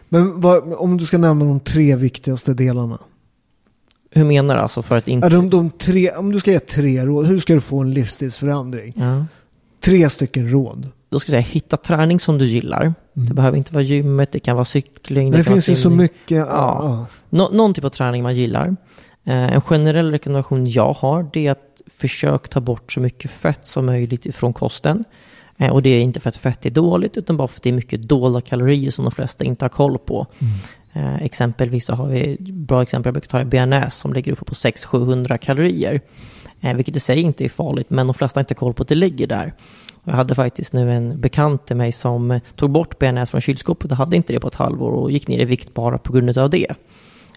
Men 0.08 0.40
vad, 0.40 0.74
om 0.74 0.96
du 0.96 1.06
ska 1.06 1.18
nämna 1.18 1.44
de 1.44 1.60
tre 1.60 1.96
viktigaste 1.96 2.54
delarna. 2.54 2.98
Hur 4.10 4.24
menar 4.24 4.56
du 4.56 4.60
alltså 4.60 4.82
för 4.82 4.96
att 4.96 5.08
inte... 5.08 5.26
Är 5.26 5.30
de, 5.30 5.50
de 5.50 5.70
tre, 5.70 6.10
om 6.10 6.32
du 6.32 6.40
ska 6.40 6.50
ge 6.50 6.60
tre 6.60 7.06
råd, 7.06 7.26
hur 7.26 7.38
ska 7.38 7.54
du 7.54 7.60
få 7.60 7.78
en 7.78 7.94
livsstilsförändring? 7.94 8.92
Ja. 8.96 9.26
Tre 9.80 10.10
stycken 10.10 10.50
råd. 10.50 10.88
Då 11.08 11.18
ska 11.18 11.32
jag 11.32 11.44
säga, 11.44 11.52
hitta 11.54 11.76
träning 11.76 12.20
som 12.20 12.38
du 12.38 12.46
gillar. 12.46 12.94
Det 13.14 13.34
behöver 13.34 13.58
inte 13.58 13.74
vara 13.74 13.82
gymmet, 13.82 14.32
det 14.32 14.40
kan 14.40 14.56
vara 14.56 14.64
cykling, 14.64 15.30
Det, 15.30 15.36
det, 15.36 15.44
finns 15.44 15.68
ju 15.68 15.74
så 15.74 15.90
mycket. 15.90 16.36
Ja. 16.36 16.46
Ja. 16.48 17.06
Nå- 17.30 17.50
någon 17.52 17.74
typ 17.74 17.84
av 17.84 17.88
träning 17.88 18.22
man 18.22 18.34
gillar. 18.34 18.76
Eh, 19.24 19.52
en 19.52 19.60
generell 19.60 20.10
rekommendation 20.10 20.66
jag 20.66 20.92
har 20.92 21.30
det 21.32 21.46
är 21.46 21.50
att 21.50 21.80
försök 21.96 22.48
ta 22.48 22.60
bort 22.60 22.92
så 22.92 23.00
mycket 23.00 23.30
fett 23.30 23.64
som 23.66 23.86
möjligt 23.86 24.26
ifrån 24.26 24.52
kosten. 24.52 25.04
Eh, 25.58 25.72
och 25.72 25.82
det 25.82 25.90
är 25.90 26.00
inte 26.00 26.20
för 26.20 26.28
att 26.28 26.36
fett 26.36 26.66
är 26.66 26.70
dåligt 26.70 27.16
utan 27.16 27.36
bara 27.36 27.48
för 27.48 27.56
att 27.56 27.62
det 27.62 27.68
är 27.68 27.72
mycket 27.74 28.02
dolda 28.08 28.40
kalorier 28.40 28.90
som 28.90 29.04
de 29.04 29.10
flesta 29.12 29.44
inte 29.44 29.64
har 29.64 29.70
koll 29.70 29.98
på. 29.98 30.26
Eh, 30.92 31.22
exempelvis 31.22 31.86
så 31.86 31.94
har 31.94 32.06
vi, 32.06 32.36
bra 32.40 32.82
exempel 32.82 33.08
jag 33.08 33.14
brukar 33.14 33.28
ta 33.28 33.38
är 33.40 33.44
bearnaise 33.44 33.90
som 33.90 34.12
ligger 34.12 34.32
uppe 34.32 34.44
på 34.44 34.54
600-700 34.54 35.36
kalorier. 35.36 36.00
Vilket 36.74 36.96
i 36.96 37.00
sig 37.00 37.20
inte 37.20 37.44
är 37.44 37.48
farligt 37.48 37.90
men 37.90 38.06
de 38.06 38.14
flesta 38.14 38.38
har 38.38 38.42
inte 38.42 38.54
koll 38.54 38.74
på 38.74 38.82
att 38.82 38.88
det 38.88 38.94
ligger 38.94 39.26
där. 39.26 39.52
Jag 40.04 40.12
hade 40.12 40.34
faktiskt 40.34 40.72
nu 40.72 40.92
en 40.92 41.20
bekant 41.20 41.66
till 41.66 41.76
mig 41.76 41.92
som 41.92 42.40
tog 42.56 42.70
bort 42.70 42.98
bearnaise 42.98 43.30
från 43.30 43.40
kylskåpet 43.40 43.90
och 43.90 43.96
hade 43.96 44.16
inte 44.16 44.32
det 44.32 44.40
på 44.40 44.48
ett 44.48 44.54
halvår 44.54 44.90
och 44.90 45.10
gick 45.10 45.28
ner 45.28 45.38
i 45.38 45.44
vikt 45.44 45.74
bara 45.74 45.98
på 45.98 46.12
grund 46.12 46.38
av 46.38 46.50
det. 46.50 46.66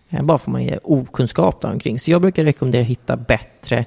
Eh, 0.09 0.23
Bara 0.23 0.37
för 0.37 0.49
att 0.49 0.53
man 0.53 0.63
ger 0.63 0.79
okunskap 0.83 1.61
där 1.61 1.71
omkring. 1.71 1.99
Så 1.99 2.11
jag 2.11 2.21
brukar 2.21 2.43
rekommendera 2.43 2.81
att 2.81 2.87
hitta 2.87 3.15
bättre 3.17 3.85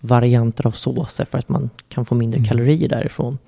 varianter 0.00 0.66
av 0.66 0.70
såser 0.70 1.24
för 1.24 1.38
att 1.38 1.48
man 1.48 1.70
kan 1.88 2.04
få 2.04 2.14
mindre 2.14 2.44
kalorier 2.44 2.88
därifrån. 2.88 3.38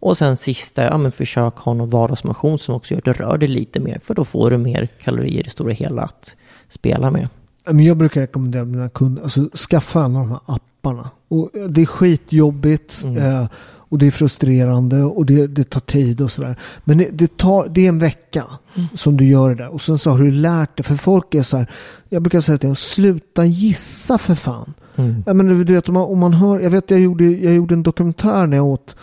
Och 0.00 0.18
sen 0.18 0.36
sista, 0.36 0.84
ja 0.84 0.98
men 0.98 1.12
försök 1.12 1.56
ha 1.56 1.74
någon 1.74 1.90
vardagsmotion 1.90 2.58
som 2.58 2.74
också 2.74 2.94
gör 2.94 2.98
att 2.98 3.04
du 3.04 3.12
rör 3.12 3.38
dig 3.38 3.48
lite 3.48 3.80
mer. 3.80 4.00
För 4.04 4.14
då 4.14 4.24
får 4.24 4.50
du 4.50 4.58
mer 4.58 4.88
kalorier 5.02 5.40
i 5.40 5.42
det 5.42 5.50
stora 5.50 5.72
hela 5.72 6.02
att 6.02 6.36
spela 6.68 7.10
med. 7.10 7.28
Men 7.64 7.80
jag 7.84 7.96
brukar 7.96 8.20
rekommendera 8.20 8.64
mina 8.64 8.88
kunder, 8.88 9.22
alltså 9.22 9.48
skaffa 9.56 10.04
en 10.04 10.16
av 10.16 10.22
de 10.22 10.30
här 10.30 10.40
apparna. 10.46 11.10
Och 11.28 11.50
det 11.68 11.80
är 11.82 11.86
skitjobbigt. 11.86 13.02
Mm. 13.04 13.16
Eh, 13.16 13.48
och 13.88 13.98
det 13.98 14.06
är 14.06 14.10
frustrerande 14.10 15.02
och 15.02 15.26
det, 15.26 15.46
det 15.46 15.64
tar 15.64 15.80
tid 15.80 16.20
och 16.20 16.32
sådär. 16.32 16.56
Men 16.84 16.98
det, 16.98 17.08
det, 17.12 17.36
tar, 17.36 17.68
det 17.68 17.84
är 17.84 17.88
en 17.88 17.98
vecka 17.98 18.44
som 18.94 19.16
du 19.16 19.24
gör 19.24 19.48
det 19.48 19.54
där. 19.54 19.68
Och 19.68 19.82
sen 19.82 19.98
så 19.98 20.10
har 20.10 20.18
du 20.18 20.30
lärt 20.30 20.76
dig. 20.76 20.84
För 20.84 20.94
folk 20.94 21.34
är 21.34 21.42
så 21.42 21.56
här, 21.56 21.70
jag 22.08 22.22
brukar 22.22 22.40
säga 22.40 22.58
till 22.58 22.68
dem, 22.68 22.76
sluta 22.76 23.44
gissa 23.44 24.18
för 24.18 24.34
fan. 24.34 24.74
Mm. 24.96 25.24
Ja, 25.26 25.34
men 25.34 25.64
du 25.64 25.74
vet, 25.74 25.88
om 25.88 25.94
man, 25.94 26.02
om 26.02 26.18
man 26.18 26.32
hör, 26.32 26.60
jag 26.60 26.70
vet 26.70 26.90
jag 26.90 27.00
gjorde, 27.00 27.24
jag 27.24 27.54
gjorde 27.54 27.74
en 27.74 27.82
dokumentär 27.82 28.46
när 28.46 28.56
jag 28.56 28.66
åt, 28.66 28.96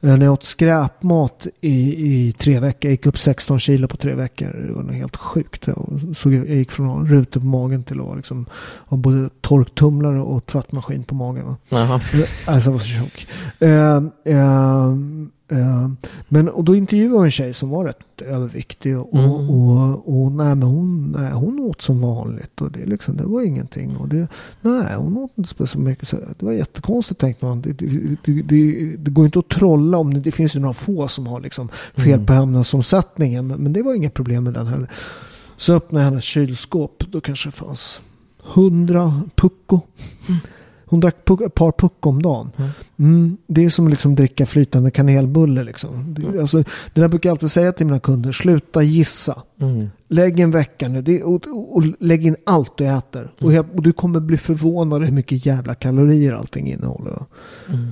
när 0.00 0.24
jag 0.24 0.32
åt 0.32 0.44
skräpmat 0.44 1.46
i, 1.60 2.06
i 2.06 2.32
tre 2.32 2.60
veckor. 2.60 2.88
Jag 2.88 2.92
gick 2.92 3.06
upp 3.06 3.18
16 3.18 3.60
kilo 3.60 3.88
på 3.88 3.96
tre 3.96 4.14
veckor. 4.14 4.64
Det 4.66 4.72
var 4.72 4.92
helt 4.92 5.16
sjukt. 5.16 5.66
Jag, 5.66 6.00
såg, 6.16 6.32
jag 6.32 6.48
gick 6.48 6.70
från 6.70 7.08
rutor 7.08 7.40
på 7.40 7.46
magen 7.46 7.84
till 7.84 8.00
att 8.00 8.06
ha 8.06 8.14
liksom, 8.14 8.46
ha 8.86 8.96
både 8.96 9.28
torktumlare 9.40 10.20
och 10.20 10.46
tvättmaskin 10.46 11.04
på 11.04 11.14
magen. 11.14 11.46
va. 11.46 11.56
Jaha. 11.68 12.00
Alltså 12.46 12.70
jag 12.70 12.72
var 12.72 12.78
så 12.78 12.86
tjock. 12.86 13.26
Eh, 13.58 13.70
eh, 13.70 13.96
eh, 14.24 14.94
men 16.28 16.48
och 16.48 16.64
då 16.64 16.74
intervjuade 16.74 17.14
jag 17.14 17.24
en 17.24 17.30
tjej 17.30 17.54
som 17.54 17.70
var 17.70 17.84
rätt 17.84 18.22
överviktig. 18.22 18.98
Och, 18.98 19.14
Mm. 19.18 19.30
och, 19.30 20.22
och, 20.22 20.32
nej, 20.32 20.46
men 20.54 20.62
hon, 20.62 21.14
nej, 21.18 21.32
hon 21.32 21.60
åt 21.60 21.82
som 21.82 22.00
vanligt. 22.00 22.60
Och 22.60 22.72
det, 22.72 22.86
liksom, 22.86 23.16
det 23.16 23.24
var 23.24 23.42
ingenting. 23.42 23.96
Och 23.96 24.08
det, 24.08 24.28
nej, 24.60 24.94
hon 24.96 25.16
åt 25.16 25.30
inte 25.38 25.50
speciellt 25.50 25.84
mycket. 25.86 26.08
Så 26.08 26.16
det 26.16 26.46
var 26.46 26.52
jättekonstigt 26.52 27.20
tänkte 27.20 27.44
man. 27.44 27.60
Det, 27.60 27.72
det, 27.72 27.86
det, 28.42 28.96
det, 28.96 29.10
går 29.10 29.24
inte 29.24 29.38
att 29.38 29.48
trolla 29.48 29.98
om 29.98 30.14
det. 30.14 30.20
Det 30.20 30.32
finns 30.32 30.56
ju 30.56 30.60
några 30.60 30.74
få 30.74 31.08
som 31.08 31.26
har 31.26 31.40
liksom 31.40 31.68
fel 31.94 32.12
Mm. 32.12 32.26
på 32.26 32.32
ämnesomsättningen. 32.32 33.46
Men, 33.46 33.58
men 33.60 33.72
det 33.72 33.82
var 33.82 33.94
inga 33.94 34.10
problem 34.10 34.44
med 34.44 34.54
den 34.54 34.66
heller. 34.66 34.90
Så 35.56 35.72
öppnade 35.74 36.04
jag 36.04 36.10
hennes 36.10 36.24
kylskåp. 36.24 37.04
Då 37.10 37.20
kanske 37.20 37.48
det 37.48 37.52
fanns 37.52 38.00
hundra 38.42 39.22
pucko. 39.36 39.80
Hon 40.90 41.00
drack 41.00 41.24
puck, 41.24 41.40
ett 41.40 41.54
par 41.54 41.72
puck 41.72 42.06
om 42.06 42.22
dagen. 42.22 42.50
Mm. 42.56 42.70
Mm, 42.98 43.36
det 43.46 43.64
är 43.64 43.70
som 43.70 43.86
att 43.86 43.90
liksom 43.90 44.14
dricka 44.14 44.46
flytande 44.46 44.90
kanelbulle. 44.90 45.64
Liksom. 45.64 46.14
Det, 46.14 46.40
alltså, 46.40 46.58
det 46.94 47.00
där 47.00 47.08
brukar 47.08 47.30
jag 47.30 47.34
alltid 47.34 47.50
säga 47.50 47.72
till 47.72 47.86
mina 47.86 48.00
kunder. 48.00 48.32
Sluta 48.32 48.82
gissa. 48.82 49.42
Mm. 49.60 49.88
Lägg 50.08 50.40
en 50.40 50.50
vecka 50.50 50.88
nu 50.88 51.02
det, 51.02 51.22
och, 51.22 51.46
och, 51.46 51.76
och 51.76 51.84
lägg 52.00 52.26
in 52.26 52.36
allt 52.46 52.76
du 52.76 52.86
äter. 52.86 53.30
Och, 53.40 53.52
jag, 53.52 53.66
och 53.74 53.82
du 53.82 53.92
kommer 53.92 54.20
bli 54.20 54.36
förvånad 54.36 55.04
hur 55.04 55.12
mycket 55.12 55.46
jävla 55.46 55.74
kalorier 55.74 56.32
allting 56.32 56.72
innehåller. 56.72 57.24
Mm. 57.68 57.90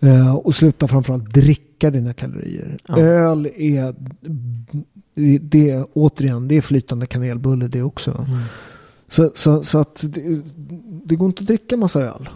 Eh, 0.00 0.36
och 0.36 0.54
sluta 0.54 0.88
framförallt 0.88 1.34
dricka 1.34 1.90
dina 1.90 2.12
kalorier. 2.12 2.76
Öl 2.88 3.46
är, 3.56 3.94
det, 5.14 5.38
det, 5.38 5.84
återigen, 5.92 6.48
det 6.48 6.56
är 6.56 6.60
flytande 6.60 7.06
kanelbulle 7.06 7.68
det 7.68 7.82
också. 7.82 8.26
Mm. 9.18 9.30
Så, 9.34 9.38
så, 9.42 9.64
så 9.64 9.78
att 9.78 10.04
det, 10.08 10.42
det 11.04 11.16
går 11.16 11.26
inte 11.26 11.40
att 11.40 11.46
dricka 11.46 11.76
massa 11.76 12.00
öl. 12.00 12.28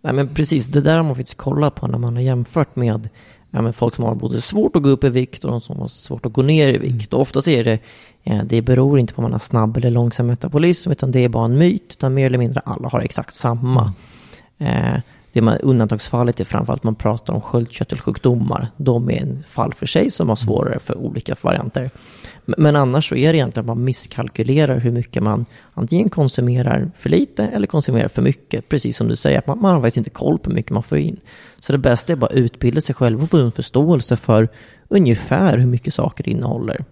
Nej 0.00 0.12
men 0.12 0.28
precis, 0.28 0.66
det 0.66 0.80
där 0.80 0.96
har 0.96 1.04
man 1.04 1.16
faktiskt 1.16 1.38
kollat 1.38 1.74
på 1.74 1.86
när 1.86 1.98
man 1.98 2.16
har 2.16 2.22
jämfört 2.22 2.76
med 2.76 3.08
ja, 3.50 3.62
men 3.62 3.72
folk 3.72 3.94
som 3.94 4.04
har 4.04 4.14
både 4.14 4.40
svårt 4.40 4.76
att 4.76 4.82
gå 4.82 4.88
upp 4.88 5.04
i 5.04 5.08
vikt 5.08 5.44
och 5.44 5.50
de 5.50 5.60
som 5.60 5.78
har 5.78 5.88
svårt 5.88 6.26
att 6.26 6.32
gå 6.32 6.42
ner 6.42 6.68
i 6.68 6.78
vikt. 6.78 7.12
Och 7.12 7.20
oftast 7.20 7.48
är 7.48 7.64
det, 7.64 7.78
ja, 8.22 8.42
det 8.44 8.62
beror 8.62 8.98
inte 8.98 9.14
på 9.14 9.18
om 9.18 9.22
man 9.22 9.32
har 9.32 9.38
snabb 9.38 9.76
eller 9.76 9.90
långsam 9.90 10.26
metabolism, 10.26 10.90
utan 10.90 11.12
det 11.12 11.24
är 11.24 11.28
bara 11.28 11.44
en 11.44 11.58
myt, 11.58 11.86
utan 11.90 12.14
mer 12.14 12.26
eller 12.26 12.38
mindre 12.38 12.60
alla 12.64 12.88
har 12.88 13.00
exakt 13.00 13.34
samma. 13.34 13.92
Eh, 14.58 15.00
det 15.36 15.42
man, 15.42 15.58
undantagsfallet 15.58 16.40
är 16.40 16.44
framförallt 16.44 16.82
man 16.82 16.94
pratar 16.94 17.34
om 17.34 17.40
sköldkörtelsjukdomar. 17.40 18.68
De 18.76 19.10
är 19.10 19.22
en 19.22 19.44
fall 19.48 19.74
för 19.74 19.86
sig 19.86 20.10
som 20.10 20.28
har 20.28 20.36
svårare 20.36 20.78
för 20.78 20.98
olika 20.98 21.36
varianter. 21.42 21.90
Men, 22.44 22.54
men 22.58 22.76
annars 22.76 23.08
så 23.08 23.16
är 23.16 23.32
det 23.32 23.38
egentligen 23.38 23.64
att 23.64 23.76
man 23.76 23.84
misskalkylerar 23.84 24.78
hur 24.78 24.90
mycket 24.90 25.22
man 25.22 25.46
antingen 25.74 26.10
konsumerar 26.10 26.90
för 26.98 27.10
lite 27.10 27.44
eller 27.44 27.66
konsumerar 27.66 28.08
för 28.08 28.22
mycket. 28.22 28.68
Precis 28.68 28.96
som 28.96 29.08
du 29.08 29.16
säger, 29.16 29.38
att 29.38 29.46
man, 29.46 29.60
man 29.60 29.74
har 29.74 29.80
faktiskt 29.80 29.96
inte 29.96 30.10
koll 30.10 30.38
på 30.38 30.50
hur 30.50 30.54
mycket 30.54 30.72
man 30.72 30.82
får 30.82 30.98
in. 30.98 31.20
Så 31.60 31.72
det 31.72 31.78
bästa 31.78 32.12
är 32.12 32.16
bara 32.16 32.26
att 32.26 32.36
utbilda 32.36 32.80
sig 32.80 32.94
själv 32.94 33.22
och 33.22 33.30
få 33.30 33.38
en 33.38 33.52
förståelse 33.52 34.16
för 34.16 34.48
ungefär 34.88 35.58
hur 35.58 35.66
mycket 35.66 35.94
saker 35.94 36.28
innehåller. 36.28 36.84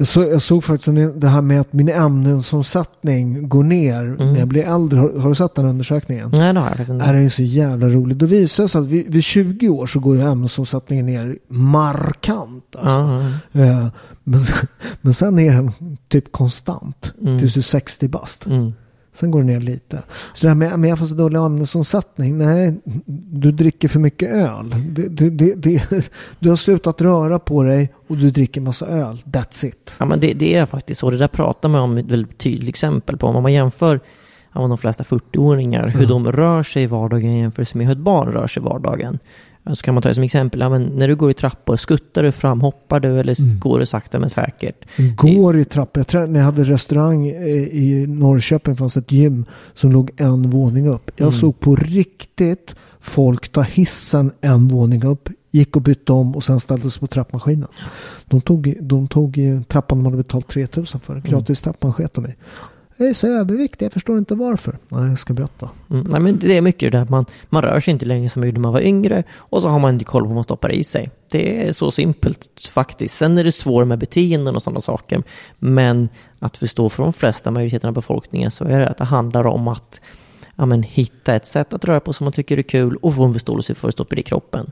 Jag, 0.00 0.08
så, 0.08 0.20
jag 0.22 0.42
såg 0.42 0.64
faktiskt 0.64 0.88
det 1.20 1.28
här 1.28 1.40
med 1.42 1.60
att 1.60 1.72
min 1.72 1.88
ämnesomsättning 1.88 3.48
går 3.48 3.62
ner 3.62 4.02
Mm. 4.04 4.32
när 4.32 4.38
jag 4.38 4.48
blir 4.48 4.62
äldre. 4.62 4.98
Har, 5.00 5.18
har 5.20 5.28
du 5.28 5.34
sett 5.34 5.54
den 5.54 5.64
undersökningen? 5.64 6.30
Nej, 6.32 6.52
det 6.54 6.60
har 6.60 6.66
jag 6.66 6.76
faktiskt 6.76 6.90
inte. 6.90 7.12
Det 7.12 7.18
är 7.18 7.28
så 7.28 7.42
jävla 7.42 7.88
roligt. 7.88 8.18
Då 8.18 8.26
visar 8.26 8.64
det 8.64 8.68
sig 8.68 8.80
att 8.80 8.86
vid, 8.86 9.12
vid 9.12 9.24
20 9.24 9.68
år 9.68 9.86
så 9.86 10.00
går 10.00 10.16
ju 10.16 10.22
ämnesomsättningen 10.22 11.06
ner 11.06 11.38
markant. 11.48 12.76
Alltså. 12.78 12.98
Ja. 13.52 13.60
Eh, 13.64 13.86
men, 14.24 14.40
men 15.00 15.14
sen 15.14 15.38
är 15.38 15.52
den 15.52 15.72
typ 16.08 16.32
konstant 16.32 17.12
Mm. 17.22 17.38
tills 17.38 17.54
du 17.54 17.60
är 17.60 17.62
60 17.62 18.08
bast. 18.08 18.46
Mm. 18.46 18.72
Sen 19.20 19.30
går 19.30 19.40
det 19.40 19.46
ner 19.46 19.60
lite. 19.60 20.02
Så 20.32 20.46
det 20.46 20.48
här 20.48 20.54
med, 20.54 20.78
med 20.78 20.90
jag 20.90 20.98
får 20.98 21.06
så 21.06 21.14
dålig 21.14 21.38
ämnesomsättning. 21.38 22.38
Nej, 22.38 22.80
du 23.30 23.52
dricker 23.52 23.88
för 23.88 23.98
mycket 23.98 24.30
öl. 24.30 24.74
Det, 24.90 25.28
det, 25.30 25.54
det, 25.54 25.82
du 26.38 26.48
har 26.48 26.56
slutat 26.56 27.00
röra 27.00 27.38
på 27.38 27.62
dig 27.62 27.92
och 28.08 28.16
du 28.16 28.30
dricker 28.30 28.60
massa 28.60 28.86
öl. 28.86 29.22
That's 29.24 29.66
it. 29.66 29.96
Ja, 29.98 30.06
men 30.06 30.20
det, 30.20 30.54
är 30.54 30.66
faktiskt 30.66 31.00
så. 31.00 31.10
Det 31.10 31.16
där 31.16 31.28
pratar 31.28 31.68
man 31.68 31.80
om 31.80 31.96
ett 31.96 32.06
väldigt 32.06 32.38
tydligt 32.38 32.68
exempel 32.68 33.16
på. 33.16 33.26
Om 33.26 33.42
man 33.42 33.52
jämför 33.52 34.00
ja, 34.54 34.60
de 34.60 34.78
flesta 34.78 35.04
40-åringar, 35.04 35.88
hur 35.88 36.06
de 36.06 36.32
rör 36.32 36.62
sig 36.62 36.82
i 36.82 36.86
vardagen 36.86 37.38
jämfört 37.38 37.74
med 37.74 37.86
hur 37.86 37.92
ett 37.92 37.98
barn 37.98 38.28
rör 38.28 38.46
sig 38.46 38.62
i 38.62 38.64
vardagen. 38.64 39.18
Så 39.74 39.82
kan 39.82 39.94
man 39.94 40.02
ta 40.02 40.08
det 40.08 40.14
som 40.14 40.24
exempel, 40.24 40.60
ja, 40.60 40.68
men 40.68 40.82
när 40.82 41.08
du 41.08 41.16
går 41.16 41.30
i 41.30 41.34
trappor, 41.34 41.76
skuttar 41.76 42.22
du 42.22 42.32
fram, 42.32 42.60
hoppar 42.60 43.00
du 43.00 43.20
eller 43.20 43.58
går 43.58 43.78
du 43.78 43.86
sakta 43.86 44.18
men 44.18 44.30
säkert? 44.30 44.84
Går 45.16 45.56
i 45.58 45.64
trappor. 45.64 46.00
Jag 46.00 46.06
tror, 46.06 46.26
när 46.26 46.40
jag 46.40 46.44
hade 46.44 46.64
restaurang 46.64 47.26
eh, 47.26 47.34
i 47.56 48.06
Norrköping 48.08 48.76
fanns 48.76 48.96
ett 48.96 49.12
gym 49.12 49.44
som 49.74 49.92
låg 49.92 50.10
en 50.16 50.50
våning 50.50 50.88
upp. 50.88 51.10
Jag 51.16 51.34
såg 51.34 51.60
på 51.60 51.76
riktigt 51.76 52.74
folk 53.00 53.48
ta 53.48 53.62
hissen 53.62 54.32
en 54.40 54.68
våning 54.68 55.04
upp. 55.04 55.28
Gick 55.50 55.76
och 55.76 55.82
bytte 55.82 56.12
om 56.12 56.36
och 56.36 56.44
sen 56.44 56.60
ställde 56.60 56.90
sig 56.90 57.00
på 57.00 57.06
trappmaskinen. 57.06 57.68
De 58.24 58.40
tog, 58.40 58.76
de 58.80 59.08
tog 59.08 59.38
eh, 59.38 59.62
trappan 59.62 59.98
de 59.98 60.04
hade 60.04 60.16
betalt 60.16 60.48
3000 60.48 61.00
för. 61.00 61.20
Gratis 61.20 61.62
trappan 61.62 61.92
sket 61.92 62.14
de 62.14 62.26
i. 62.26 62.34
Jag 63.00 63.08
är 63.08 63.14
så 63.14 63.26
överviktig, 63.26 63.86
jag 63.86 63.92
förstår 63.92 64.18
inte 64.18 64.34
varför. 64.34 64.78
Nej, 64.88 65.08
jag 65.08 65.18
ska 65.18 65.34
berätta. 65.34 65.70
Mm, 65.90 66.06
nej, 66.10 66.20
men 66.20 66.38
det 66.38 66.56
är 66.56 66.60
mycket 66.60 66.92
det 66.92 66.98
där, 66.98 67.06
man, 67.10 67.26
man 67.48 67.62
rör 67.62 67.80
sig 67.80 67.92
inte 67.92 68.06
längre 68.06 68.28
som 68.28 68.40
man 68.40 68.48
gjorde 68.48 68.58
när 68.58 68.62
man 68.62 68.72
var 68.72 68.80
yngre 68.80 69.24
och 69.36 69.62
så 69.62 69.68
har 69.68 69.78
man 69.78 69.94
inte 69.94 70.04
koll 70.04 70.22
på 70.22 70.26
vad 70.26 70.34
man 70.34 70.44
stoppar 70.44 70.72
i 70.72 70.84
sig. 70.84 71.10
Det 71.30 71.68
är 71.68 71.72
så 71.72 71.90
simpelt 71.90 72.70
faktiskt. 72.70 73.14
Sen 73.14 73.38
är 73.38 73.44
det 73.44 73.52
svårt 73.52 73.86
med 73.86 73.98
beteenden 73.98 74.56
och 74.56 74.62
sådana 74.62 74.80
saker. 74.80 75.22
Men 75.58 76.08
att 76.38 76.56
förstå 76.56 76.88
för 76.88 77.02
de 77.02 77.12
flesta 77.12 77.50
majoriteten 77.50 77.88
av 77.88 77.94
befolkningen 77.94 78.50
så 78.50 78.64
är 78.64 78.80
det 78.80 78.88
att 78.88 78.98
det 78.98 79.04
handlar 79.04 79.46
om 79.46 79.68
att 79.68 80.00
ja, 80.56 80.66
men, 80.66 80.82
hitta 80.82 81.34
ett 81.34 81.46
sätt 81.46 81.72
att 81.72 81.84
röra 81.84 82.00
på 82.00 82.12
som 82.12 82.24
man 82.24 82.32
tycker 82.32 82.58
är 82.58 82.62
kul 82.62 82.96
och 82.96 83.14
få 83.14 83.24
en 83.24 83.32
förståelse 83.32 83.74
för 83.74 83.88
att 83.88 83.94
stoppa 83.94 84.14
det 84.14 84.20
i 84.20 84.24
kroppen. 84.24 84.70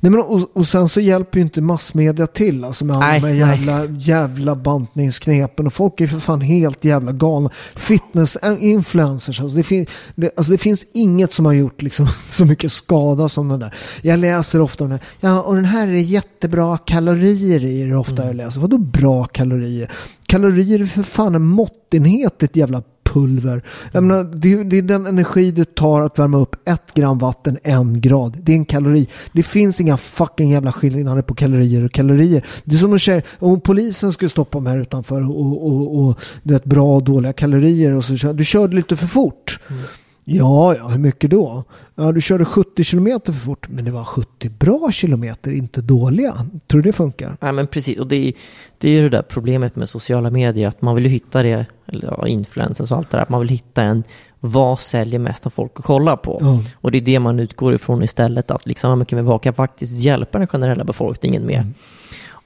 Nej, 0.00 0.10
men 0.10 0.20
och, 0.20 0.56
och 0.56 0.68
sen 0.68 0.88
så 0.88 1.00
hjälper 1.00 1.38
ju 1.38 1.42
inte 1.42 1.60
massmedia 1.60 2.26
till 2.26 2.64
alltså 2.64 2.84
med 2.84 2.96
alla 2.96 3.28
de 3.28 3.34
jävla, 3.34 3.84
jävla 3.84 4.56
bantningsknepen. 4.56 5.66
Och 5.66 5.72
folk 5.72 6.00
är 6.00 6.06
för 6.06 6.18
fan 6.18 6.40
helt 6.40 6.84
jävla 6.84 7.12
galna. 7.12 7.50
Fitness-influencers. 7.76 9.40
Alltså 9.40 9.56
det, 9.56 9.62
fin, 9.62 9.86
det, 10.14 10.30
alltså 10.36 10.52
det 10.52 10.58
finns 10.58 10.86
inget 10.92 11.32
som 11.32 11.46
har 11.46 11.52
gjort 11.52 11.82
liksom 11.82 12.06
så 12.30 12.44
mycket 12.44 12.72
skada 12.72 13.28
som 13.28 13.48
den 13.48 13.60
där. 13.60 13.74
Jag 14.02 14.18
läser 14.18 14.60
ofta 14.60 14.84
om 14.84 14.90
den 14.90 14.98
här. 14.98 15.08
Ja, 15.30 15.42
och 15.42 15.54
den 15.54 15.64
här 15.64 15.88
är 15.88 15.92
jättebra 15.92 16.78
kalorier 16.78 17.64
i 17.64 17.84
det 17.84 17.96
ofta 17.96 18.26
jag 18.26 18.36
läser. 18.36 18.60
Vadå 18.60 18.78
bra 18.78 19.24
kalorier? 19.24 19.90
Kalorier 20.26 20.80
är 20.80 20.86
för 20.86 21.02
fan 21.02 21.34
en 21.34 21.46
måttenhet, 21.46 22.42
ett 22.42 22.56
jävla 22.56 22.82
pulver. 23.12 23.62
Jag 23.92 24.04
menar, 24.04 24.24
det, 24.24 24.64
det 24.64 24.78
är 24.78 24.82
den 24.82 25.06
energi 25.06 25.50
det 25.50 25.74
tar 25.74 26.00
att 26.00 26.18
värma 26.18 26.38
upp 26.38 26.68
ett 26.68 26.94
gram 26.94 27.18
vatten 27.18 27.58
en 27.62 28.00
grad. 28.00 28.38
Det 28.42 28.52
är 28.52 28.56
en 28.56 28.64
kalori. 28.64 29.08
Det 29.32 29.42
finns 29.42 29.80
inga 29.80 29.96
fucking 29.96 30.50
jävla 30.50 30.72
skillnader 30.72 31.22
på 31.22 31.34
kalorier 31.34 31.84
och 31.84 31.92
kalorier. 31.92 32.44
Det 32.64 32.74
är 32.74 32.78
som 32.78 32.94
att 32.94 33.02
säga, 33.02 33.22
om 33.38 33.60
polisen 33.60 34.12
skulle 34.12 34.28
stoppa 34.28 34.60
mig 34.60 34.72
här 34.72 34.80
utanför 34.80 35.30
och, 35.30 35.66
och, 35.66 35.98
och 35.98 36.18
du 36.42 36.54
vet, 36.54 36.64
bra 36.64 36.96
och 36.96 37.04
dåliga 37.04 37.32
kalorier 37.32 37.92
och 37.92 38.04
så 38.04 38.16
kör 38.16 38.32
du 38.32 38.44
körde 38.44 38.76
lite 38.76 38.96
för 38.96 39.06
fort. 39.06 39.58
Mm. 39.68 39.82
Ja, 40.24 40.76
ja, 40.76 40.88
hur 40.88 40.98
mycket 40.98 41.30
då? 41.30 41.64
Ja, 41.94 42.12
du 42.12 42.20
körde 42.20 42.44
70 42.44 42.84
kilometer 42.84 43.32
för 43.32 43.40
fort, 43.40 43.68
men 43.68 43.84
det 43.84 43.90
var 43.90 44.04
70 44.04 44.48
bra 44.48 44.90
kilometer, 44.92 45.50
inte 45.50 45.80
dåliga. 45.80 46.46
Tror 46.66 46.82
du 46.82 46.90
det 46.90 46.96
funkar? 46.96 47.36
Nej 47.40 47.52
men 47.52 47.66
precis, 47.66 47.98
och 47.98 48.06
det 48.06 48.28
är, 48.28 48.32
det 48.78 48.88
är 48.88 49.02
det 49.02 49.08
där 49.08 49.22
problemet 49.22 49.76
med 49.76 49.88
sociala 49.88 50.30
medier, 50.30 50.68
att 50.68 50.82
man 50.82 50.94
vill 50.94 51.04
ju 51.04 51.10
hitta 51.10 51.42
det, 51.42 51.66
eller 51.86 52.14
ja, 52.18 52.26
influencers 52.26 52.90
och 52.90 52.96
allt 52.96 53.10
det 53.10 53.16
där, 53.16 53.22
att 53.22 53.28
man 53.28 53.40
vill 53.40 53.48
hitta 53.48 53.82
en, 53.82 54.04
vad 54.40 54.80
säljer 54.80 55.18
mest 55.18 55.46
av 55.46 55.50
folk 55.50 55.72
att 55.74 55.84
kolla 55.84 56.16
på? 56.16 56.38
Ja. 56.40 56.60
Och 56.74 56.90
det 56.90 56.98
är 56.98 57.02
det 57.02 57.18
man 57.18 57.40
utgår 57.40 57.74
ifrån 57.74 58.02
istället, 58.02 58.50
att 58.50 58.66
liksom, 58.66 59.04
kan 59.04 59.16
vi 59.16 59.22
vad 59.22 59.42
kan 59.42 59.54
faktiskt 59.54 60.04
hjälpa 60.04 60.38
den 60.38 60.48
generella 60.48 60.84
befolkningen 60.84 61.46
med? 61.46 61.72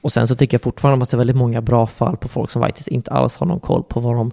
Och 0.00 0.12
sen 0.12 0.28
så 0.28 0.34
tycker 0.34 0.54
jag 0.54 0.62
fortfarande 0.62 0.94
att 0.94 0.98
man 0.98 1.06
ser 1.06 1.18
väldigt 1.18 1.36
många 1.36 1.60
bra 1.60 1.86
fall 1.86 2.16
på 2.16 2.28
folk 2.28 2.50
som 2.50 2.62
faktiskt 2.62 2.88
inte 2.88 3.10
alls 3.10 3.36
har 3.36 3.46
någon 3.46 3.60
koll 3.60 3.82
på 3.82 4.00
vad 4.00 4.14
de 4.14 4.32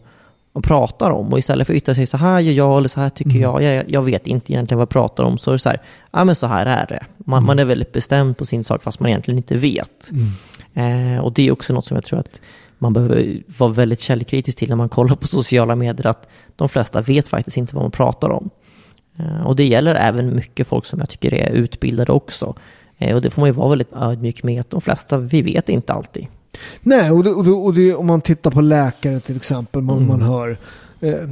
och 0.53 0.63
pratar 0.63 1.11
om 1.11 1.33
och 1.33 1.39
istället 1.39 1.67
för 1.67 1.73
att 1.73 1.77
yttra 1.77 1.95
sig 1.95 2.05
så 2.05 2.17
här 2.17 2.39
gör 2.39 2.53
jag 2.53 2.77
eller 2.77 2.89
så 2.89 3.01
här 3.01 3.09
tycker 3.09 3.39
jag, 3.39 3.63
jag, 3.63 3.91
jag 3.91 4.01
vet 4.01 4.27
inte 4.27 4.53
egentligen 4.53 4.77
vad 4.77 4.81
jag 4.81 4.89
pratar 4.89 5.23
om, 5.23 5.37
så 5.37 5.51
är 5.51 5.53
det 5.53 5.59
så 5.59 5.69
här, 5.69 5.81
ja 6.11 6.23
men 6.23 6.35
så 6.35 6.47
här 6.47 6.65
är 6.65 6.87
det. 6.87 7.05
Man, 7.17 7.45
man 7.45 7.59
är 7.59 7.65
väldigt 7.65 7.91
bestämd 7.91 8.37
på 8.37 8.45
sin 8.45 8.63
sak 8.63 8.83
fast 8.83 8.99
man 8.99 9.09
egentligen 9.09 9.37
inte 9.37 9.55
vet. 9.55 10.11
Eh, 10.73 11.23
och 11.23 11.33
det 11.33 11.47
är 11.47 11.51
också 11.51 11.73
något 11.73 11.85
som 11.85 11.95
jag 11.95 12.03
tror 12.03 12.19
att 12.19 12.41
man 12.77 12.93
behöver 12.93 13.43
vara 13.57 13.71
väldigt 13.71 14.01
källkritisk 14.01 14.57
till 14.57 14.69
när 14.69 14.75
man 14.75 14.89
kollar 14.89 15.15
på 15.15 15.27
sociala 15.27 15.75
medier, 15.75 16.07
att 16.07 16.29
de 16.55 16.69
flesta 16.69 17.01
vet 17.01 17.27
faktiskt 17.27 17.57
inte 17.57 17.75
vad 17.75 17.83
man 17.83 17.91
pratar 17.91 18.29
om. 18.29 18.49
Eh, 19.17 19.47
och 19.47 19.55
det 19.55 19.65
gäller 19.65 19.95
även 19.95 20.35
mycket 20.35 20.67
folk 20.67 20.85
som 20.85 20.99
jag 20.99 21.09
tycker 21.09 21.33
är 21.33 21.49
utbildade 21.49 22.11
också. 22.11 22.55
Eh, 22.97 23.15
och 23.15 23.21
det 23.21 23.29
får 23.29 23.41
man 23.41 23.49
ju 23.49 23.53
vara 23.53 23.69
väldigt 23.69 23.93
ödmjuk 23.93 24.43
med, 24.43 24.59
att 24.59 24.69
de 24.69 24.81
flesta, 24.81 25.17
vi 25.17 25.41
vet 25.41 25.69
inte 25.69 25.93
alltid. 25.93 26.27
Nej, 26.81 27.11
och, 27.11 27.23
det, 27.23 27.29
och, 27.29 27.43
det, 27.43 27.51
och 27.51 27.73
det, 27.73 27.95
om 27.95 28.07
man 28.07 28.21
tittar 28.21 28.51
på 28.51 28.61
läkare 28.61 29.19
till 29.19 29.35
exempel, 29.35 29.81
man, 29.81 30.07
man 30.07 30.21
hör 30.21 30.57
eh, 31.01 31.29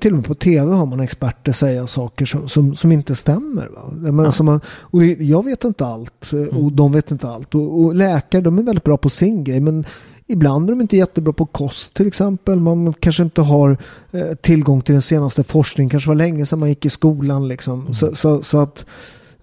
till 0.00 0.12
och 0.12 0.18
med 0.18 0.26
på 0.26 0.34
tv 0.34 0.74
har 0.74 0.86
man 0.86 1.00
experter 1.00 1.52
säga 1.52 1.86
saker 1.86 2.26
som, 2.26 2.48
som, 2.48 2.76
som 2.76 2.92
inte 2.92 3.16
stämmer. 3.16 3.68
Va? 3.68 4.10
Menar, 4.10 4.30
som 4.30 4.46
man, 4.46 4.60
och 4.66 5.04
jag 5.04 5.44
vet 5.44 5.64
inte 5.64 5.86
allt 5.86 6.32
eh, 6.32 6.56
och 6.56 6.72
de 6.72 6.92
vet 6.92 7.10
inte 7.10 7.28
allt. 7.28 7.54
Och, 7.54 7.80
och 7.80 7.94
läkare 7.94 8.42
de 8.42 8.58
är 8.58 8.62
väldigt 8.62 8.84
bra 8.84 8.96
på 8.96 9.10
sin 9.10 9.44
grej 9.44 9.60
men 9.60 9.84
ibland 10.26 10.68
är 10.68 10.72
de 10.72 10.80
inte 10.80 10.96
jättebra 10.96 11.32
på 11.32 11.46
kost 11.46 11.94
till 11.94 12.06
exempel. 12.06 12.60
Man 12.60 12.92
kanske 12.92 13.22
inte 13.22 13.40
har 13.40 13.78
eh, 14.10 14.34
tillgång 14.34 14.80
till 14.80 14.92
den 14.92 15.02
senaste 15.02 15.44
forskningen. 15.44 15.90
kanske 15.90 16.08
var 16.08 16.14
länge 16.14 16.46
sedan 16.46 16.58
man 16.58 16.68
gick 16.68 16.84
i 16.84 16.90
skolan. 16.90 17.48
Liksom. 17.48 17.94
Så, 17.94 18.14
så, 18.14 18.42
så 18.42 18.58
att 18.58 18.84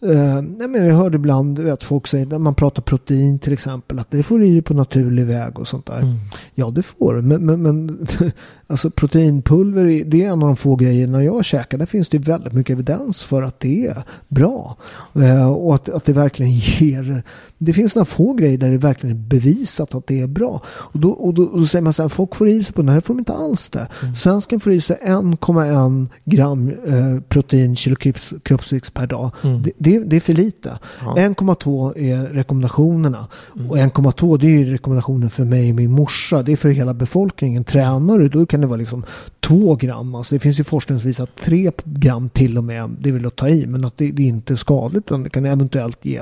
Uh, 0.03 0.41
nej 0.41 0.67
men 0.67 0.85
jag 0.85 0.95
hörde 0.95 1.15
ibland 1.15 1.59
att 1.59 1.83
folk 1.83 2.07
säger 2.07 2.25
när 2.25 2.39
man 2.39 2.55
pratar 2.55 2.81
protein 2.81 3.39
till 3.39 3.53
exempel 3.53 3.99
att 3.99 4.11
det 4.11 4.23
får 4.23 4.39
du 4.39 4.45
dig 4.45 4.61
på 4.61 4.73
naturlig 4.73 5.25
väg 5.25 5.59
och 5.59 5.67
sånt 5.67 5.85
där. 5.85 6.19
Ja 6.55 6.69
det 6.69 6.83
får 6.83 7.13
du 7.13 7.21
men, 7.21 7.45
men, 7.45 7.61
men 7.61 8.07
alltså 8.67 8.89
proteinpulver 8.89 10.03
det 10.05 10.23
är 10.23 10.27
en 10.27 10.41
av 10.41 10.47
de 10.47 10.55
få 10.55 10.75
grejerna 10.75 11.23
jag 11.23 11.45
käkar. 11.45 11.77
Där 11.77 11.85
finns 11.85 12.09
det 12.09 12.17
väldigt 12.17 12.53
mycket 12.53 12.73
evidens 12.73 13.23
för 13.23 13.41
att 13.41 13.59
det 13.59 13.87
är 13.87 14.03
bra. 14.27 14.77
Uh, 15.15 15.47
och 15.47 15.75
att, 15.75 15.89
att 15.89 16.05
det 16.05 16.13
verkligen 16.13 16.51
ger 16.79 17.23
det 17.57 17.73
finns 17.73 17.95
några 17.95 18.05
få 18.05 18.33
grejer 18.33 18.57
där 18.57 18.71
det 18.71 18.77
verkligen 18.77 19.15
är 19.15 19.19
bevisat 19.19 19.95
att 19.95 20.07
det 20.07 20.19
är 20.19 20.27
bra. 20.27 20.61
Och 20.67 20.99
då, 20.99 21.09
och 21.09 21.33
då, 21.33 21.43
och 21.43 21.59
då 21.59 21.67
säger 21.67 21.83
man 21.83 21.93
så 21.93 22.01
här, 22.01 22.09
folk 22.09 22.35
får 22.35 22.49
i 22.49 22.63
sig 22.63 22.73
på 22.73 22.81
den 22.81 22.89
här 22.89 22.99
får 22.99 23.13
de 23.13 23.19
inte 23.19 23.33
alls 23.33 23.69
det. 23.69 23.87
Svensken 24.15 24.59
får 24.59 24.73
i 24.73 24.81
sig 24.81 24.97
1,1 25.05 26.07
gram 26.25 26.69
eh, 26.87 27.19
protein 27.29 27.75
kilo 27.75 27.95
kropps, 27.95 28.33
kroppsvikt 28.43 28.93
per 28.93 29.07
dag. 29.07 29.31
Det, 29.63 29.71
det, 29.85 29.99
det 29.99 30.15
är 30.15 30.19
för 30.19 30.33
lite. 30.33 30.79
1,2 30.99 31.97
är 31.97 32.33
rekommendationerna. 32.33 33.27
Och 33.69 33.77
1,2 33.77 34.37
det 34.37 34.47
är 34.47 34.65
rekommendationen 34.65 35.29
för 35.29 35.45
mig 35.45 35.69
och 35.69 35.75
min 35.75 35.91
morsa. 35.91 36.43
Det 36.43 36.51
är 36.51 36.55
för 36.55 36.69
hela 36.69 36.93
befolkningen. 36.93 37.63
Tränar 37.63 38.19
du 38.19 38.29
då 38.29 38.45
kan 38.45 38.61
det 38.61 38.67
vara 38.67 38.77
liksom 38.77 39.05
2 39.39 39.75
gram. 39.75 40.15
Alltså 40.15 40.35
det 40.35 40.39
finns 40.39 40.59
ju 40.59 40.63
forskning 40.63 40.99
som 40.99 41.07
visar 41.07 41.23
att 41.23 41.35
3 41.35 41.71
gram 41.83 42.29
till 42.29 42.57
och 42.57 42.63
med, 42.63 42.95
det 42.99 43.11
vill 43.11 43.25
att 43.25 43.35
ta 43.35 43.49
i. 43.49 43.67
Men 43.67 43.85
att 43.85 43.97
det, 43.97 44.11
det 44.11 44.23
är 44.23 44.27
inte 44.27 44.57
skadligt 44.57 45.05
utan 45.05 45.23
det 45.23 45.29
kan 45.29 45.45
eventuellt 45.45 46.05
ge, 46.05 46.21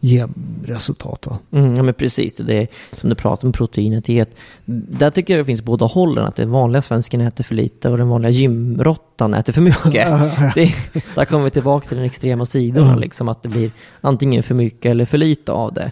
ge 0.00 0.26
resultat. 0.64 1.28
Mm, 1.50 1.76
ja 1.76 1.82
men 1.82 1.94
precis, 1.94 2.36
det 2.36 2.54
är 2.54 2.68
som 3.00 3.08
du 3.08 3.14
pratar 3.14 3.48
om 3.48 3.52
proteinet 3.52 4.08
i 4.08 4.18
ett, 4.18 4.36
där 4.64 5.10
tycker 5.10 5.34
jag 5.34 5.40
det 5.40 5.44
finns 5.44 5.62
båda 5.62 5.86
hållen, 5.86 6.24
att 6.24 6.36
den 6.36 6.50
vanliga 6.50 6.82
svensken 6.82 7.20
äter 7.20 7.44
för 7.44 7.54
lite 7.54 7.88
och 7.88 7.98
den 7.98 8.08
vanliga 8.08 8.30
gymrottan 8.30 9.34
äter 9.34 9.52
för 9.52 9.60
mycket. 9.60 10.08
det, 10.54 10.74
där 11.14 11.24
kommer 11.24 11.44
vi 11.44 11.50
tillbaka 11.50 11.88
till 11.88 11.96
den 11.96 12.06
extrema 12.06 12.46
sidan. 12.46 12.86
Mm. 12.86 13.00
Liksom 13.00 13.28
att 13.28 13.42
det 13.42 13.48
blir 13.48 13.72
antingen 14.00 14.42
för 14.42 14.54
mycket 14.54 14.90
eller 14.90 15.04
för 15.04 15.18
lite 15.18 15.52
av 15.52 15.74
det. 15.74 15.90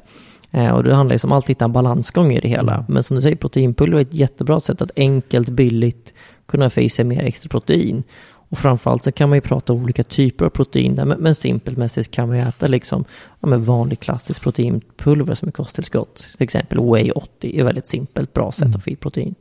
Eh, 0.51 0.71
och 0.71 0.85
det 0.85 0.95
handlar 0.95 1.15
liksom 1.15 1.33
alltid 1.33 1.33
om 1.33 1.39
att 1.39 1.51
hitta 1.51 1.65
en 1.65 1.73
balansgång 1.73 2.33
i 2.33 2.41
det 2.41 2.49
hela. 2.49 2.75
Mm. 2.75 2.85
Men 2.89 3.03
som 3.03 3.17
du 3.17 3.23
säger, 3.23 3.37
proteinpulver 3.37 3.99
är 3.99 4.03
ett 4.03 4.15
jättebra 4.15 4.61
sätt 4.61 4.83
att 4.83 4.91
enkelt, 4.97 5.49
billigt 5.49 6.15
kunna 6.47 6.71
få 6.71 6.81
i 6.81 6.89
sig 6.89 7.05
mer 7.05 7.23
extra 7.23 7.49
protein. 7.49 8.03
Och 8.49 8.59
framförallt 8.59 9.03
så 9.03 9.13
kan 9.13 9.29
man 9.29 9.37
ju 9.37 9.41
prata 9.41 9.73
om 9.73 9.83
olika 9.83 10.05
typer 10.05 10.45
av 10.45 10.51
protein 10.51 10.95
där, 10.95 11.05
men, 11.05 11.19
men 11.21 11.35
simpelt 11.35 11.77
mässigt 11.77 12.11
kan 12.11 12.29
man 12.29 12.37
ju 12.37 12.43
äta 12.43 12.67
liksom 12.67 13.05
ja, 13.41 13.49
men 13.49 13.65
vanlig 13.65 14.01
klassisk 14.01 14.43
proteinpulver 14.43 15.35
som 15.35 15.49
är 15.49 15.53
kosttillskott. 15.53 16.17
Till 16.17 16.45
exempel 16.45 16.79
Whey 16.79 17.11
80 17.11 17.61
är 17.61 17.65
väldigt 17.65 17.87
simpelt, 17.87 18.33
bra 18.33 18.53
sätt 18.53 18.77
att 18.77 18.85
få 18.85 18.91
i 18.91 18.97
protein. 18.97 19.35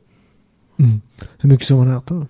Mm. 0.78 1.00
Hur 1.38 1.48
mycket 1.48 1.66
ska 1.66 1.76
man 1.76 1.96
äta 1.96 2.14
då? 2.14 2.26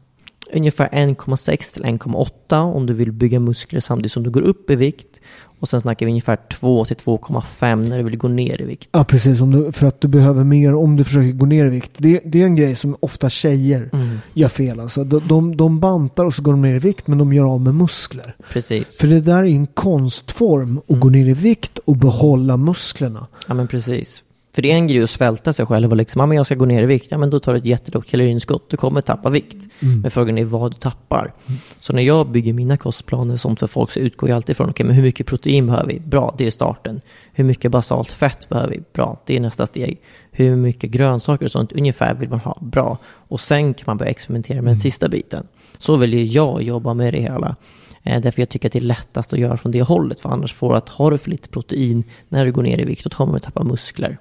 Ungefär 0.53 0.89
1,6 0.89 1.75
till 1.75 1.85
1,8 1.85 2.75
om 2.75 2.87
du 2.87 2.93
vill 2.93 3.13
bygga 3.13 3.41
muskler 3.41 3.81
samtidigt 3.81 4.13
som 4.13 4.23
du 4.23 4.31
går 4.31 4.43
upp 4.43 4.71
i 4.71 4.77
vikt. 4.77 5.21
Och 5.61 5.69
sen 5.69 5.81
snackar 5.81 6.07
vi 6.07 6.13
ungefär 6.13 6.39
2 6.51 6.85
till 6.85 6.97
2,5 6.97 7.89
när 7.89 7.97
du 7.99 8.03
vill 8.05 8.17
gå 8.17 8.29
ner 8.29 8.61
i 8.63 8.65
vikt. 8.65 8.89
Ja, 8.93 9.05
precis. 9.05 9.41
Om 9.41 9.51
du, 9.51 9.73
för 9.73 9.87
att 9.87 10.01
du 10.01 10.09
behöver 10.09 10.45
mer 10.45 10.75
om 10.75 10.97
du 10.97 11.05
försöker 11.05 11.33
gå 11.33 11.47
ner 11.47 11.67
i 11.67 11.69
vikt. 11.69 11.91
Det, 11.97 12.21
det 12.25 12.43
är 12.43 12.47
en 12.47 12.57
grej 12.57 12.75
som 12.75 12.97
ofta 13.01 13.31
tjejer 13.31 13.91
Mm. 13.93 14.19
gör 14.35 14.49
fel. 14.49 14.81
Alltså. 14.81 15.05
De, 15.05 15.29
de, 15.29 15.57
de 15.57 15.81
bantar 15.81 16.25
och 16.25 16.35
så 16.35 16.43
går 16.43 16.53
de 16.53 16.63
ner 16.63 16.75
i 16.75 16.79
vikt 16.79 17.07
men 17.07 17.19
de 17.19 17.33
gör 17.33 17.45
av 17.45 17.61
med 17.61 17.75
muskler. 17.75 18.37
Precis. 18.53 18.97
För 18.97 19.07
det 19.09 19.21
där 19.21 19.43
är 19.43 19.47
en 19.47 19.67
konstform 19.67 20.79
att 20.79 20.89
Mm. 20.91 21.01
gå 21.01 21.09
ner 21.09 21.29
i 21.29 21.33
vikt 21.33 21.79
och 21.79 21.97
behålla 21.97 22.57
musklerna. 22.57 23.27
Ja 23.49 23.55
men 23.55 23.69
precis. 23.69 24.23
För 24.59 24.63
det 24.63 24.73
är 24.73 24.75
en 24.75 24.87
grej 24.87 25.03
att 25.03 25.11
svälta 25.11 25.53
sig 25.53 25.67
själv 25.67 25.91
och 25.91 25.97
liksom, 25.97 26.21
ja 26.21 26.27
men 26.27 26.37
jag 26.37 26.47
ska 26.47 26.55
gå 26.55 26.65
ner 26.65 26.83
i 26.83 26.87
vikt, 26.87 27.07
ja 27.11 27.19
men 27.19 27.31
då 27.31 27.41
tar 27.41 27.53
du 27.53 27.59
ett 27.59 27.65
jättelågt 27.65 28.09
kaloriunderskott, 28.09 28.71
du 28.71 28.77
kommer 28.77 29.01
tappa 29.01 29.31
vikt. 29.31 29.57
Mm. 29.81 30.01
Men 30.01 30.11
frågan 30.11 30.39
är 30.39 30.45
vad 30.45 30.73
du 30.73 30.77
tappar. 30.77 31.33
Så 31.81 31.93
när 31.93 32.03
jag 32.03 32.29
bygger 32.29 32.53
mina 32.53 32.77
kostplaner 32.77 33.37
sånt 33.37 33.61
för 33.61 33.67
folk 33.67 33.91
så 33.91 34.01
utgår 34.01 34.29
jag 34.29 34.37
alltid 34.37 34.57
från, 34.57 34.71
okej 34.71 34.87
men 34.87 34.95
hur 34.95 35.03
mycket 35.03 35.27
protein 35.27 35.67
behöver 35.67 35.87
vi? 35.89 36.01
Bra, 36.01 36.35
det 36.39 36.47
är 36.47 36.51
starten. 36.51 37.01
Hur 37.33 37.45
mycket 37.45 37.71
basalt 37.71 38.13
fett 38.13 38.49
behöver 38.49 38.71
vi? 38.71 38.83
Bra, 38.93 39.23
det 39.27 39.37
är 39.37 39.41
nästa 39.41 39.67
steg. 39.67 40.01
Hur 40.31 40.57
mycket 40.57 40.91
grönsaker 40.91 41.45
och 41.45 41.51
sånt 41.51 41.73
ungefär 41.73 42.15
vill 42.15 42.29
man 42.29 42.41
ha? 42.41 42.59
Bra. 42.61 42.99
Och 43.05 43.41
sen 43.41 43.75
kan 43.75 43.85
man 43.87 43.97
börja 43.97 44.11
experimentera 44.11 44.63
med 44.63 44.69
den 44.69 44.77
sista 44.77 45.09
biten. 45.09 45.47
Så 45.79 45.97
väljer 45.97 46.37
jag 46.37 46.63
jobba 46.63 46.95
med 46.95 47.15
det 47.15 47.21
hela. 47.21 47.57
Eh, 48.03 48.21
därför 48.21 48.43
jag 48.43 48.49
tycker 48.49 48.69
att 48.69 48.73
det 48.73 48.79
är 48.79 48.81
lättast 48.81 49.33
att 49.33 49.39
göra 49.39 49.57
från 49.57 49.73
det 49.73 49.83
hållet. 49.83 50.21
För 50.21 50.29
annars 50.29 50.55
får 50.55 50.71
du 50.71 50.77
att 50.77 50.89
har 50.89 51.11
du 51.11 51.19
för 51.19 51.31
lite 51.31 51.49
protein 51.49 52.05
när 52.29 52.45
du 52.45 52.53
går 52.53 52.63
ner 52.63 52.81
i 52.81 52.85
vikt, 52.85 53.05
då 53.05 53.11
kommer 53.11 53.33
du 53.33 53.41
tappa 53.41 53.65
muskler. 53.65 54.19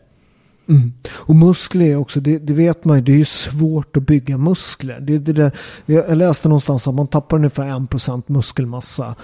Mm. 0.70 0.92
Och 1.10 1.36
muskler 1.36 1.86
är 1.86 1.96
också, 1.96 2.20
det, 2.20 2.38
det 2.38 2.54
vet 2.54 2.86
man 2.86 2.98
ju, 2.98 3.04
det 3.04 3.12
är 3.12 3.18
ju 3.18 3.26
svårt 3.26 3.98
att 3.98 4.04
bygga 4.04 4.38
muskler. 4.38 5.00
Det, 5.00 5.18
det 5.18 5.34
där, 5.34 5.52
jag 5.86 6.18
läste 6.18 6.48
någonstans 6.48 6.88
att 6.88 6.96
man 6.96 7.08
tappar 7.08 7.38
ungefär 7.38 7.64
1% 7.64 8.24
muskelmassa 8.28 9.16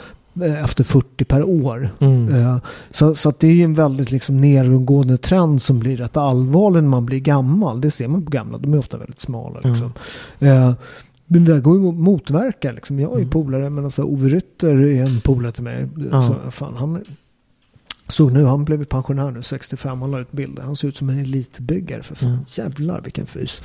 eh, 0.44 0.64
efter 0.64 0.84
40 0.84 1.26
per 1.26 1.44
år. 1.44 1.90
Mm. 2.00 2.36
Eh, 2.36 2.58
Så, 2.92 3.16
så 3.16 3.34
det 3.40 3.48
är 3.48 3.52
ju 3.54 3.64
en 3.64 3.74
väldigt 3.74 4.12
liksom 4.12 4.42
nedgående 4.42 5.18
trend 5.18 5.62
som 5.62 5.80
blir 5.80 5.98
rätt 5.98 6.18
allvarlig 6.18 6.84
när 6.84 6.90
man 6.90 7.06
blir 7.06 7.20
gammal. 7.20 7.82
Det 7.82 7.92
ser 7.92 8.08
man 8.08 8.26
på 8.26 8.32
gamla, 8.32 8.58
de 8.58 8.74
är 8.74 8.80
ofta 8.80 8.98
väldigt 8.98 9.20
smala. 9.20 9.60
Liksom. 9.64 9.94
Men 11.28 11.46
det 11.46 11.54
där 11.54 11.60
går 11.60 11.80
ju 11.80 11.90
att 11.90 11.96
motverka. 11.96 12.72
Liksom. 12.72 13.00
Jag 13.00 13.16
är 13.16 13.20
ju 13.20 13.30
polare, 13.30 13.70
men 13.70 13.86
alltså 13.86 14.04
Ove 14.04 14.30
Rytter 14.30 14.76
är 14.76 15.04
en 15.04 15.20
polare 15.22 15.52
till 15.52 15.64
mig. 15.64 15.88
Ja. 16.12 16.24
Så, 16.28 16.52
fan, 16.52 16.74
han 16.78 17.04
såg 18.14 18.34
nu, 18.34 18.46
han 18.46 18.66
blev 18.66 18.86
pensionär 18.86 19.32
nu, 19.32 19.42
65, 19.42 20.02
han 20.02 20.12
la 20.12 20.20
ut 20.20 20.32
bilder. 20.32 20.64
Han 20.64 20.76
ser 20.76 20.88
ut 20.88 20.98
som 20.98 21.10
en 21.10 21.20
elitbyggare 21.20 22.04
för 22.04 22.16
fan. 22.16 22.46
Ja. 22.56 22.64
Jävlar 22.64 23.02
vilken 23.02 23.26
fys. 23.26 23.62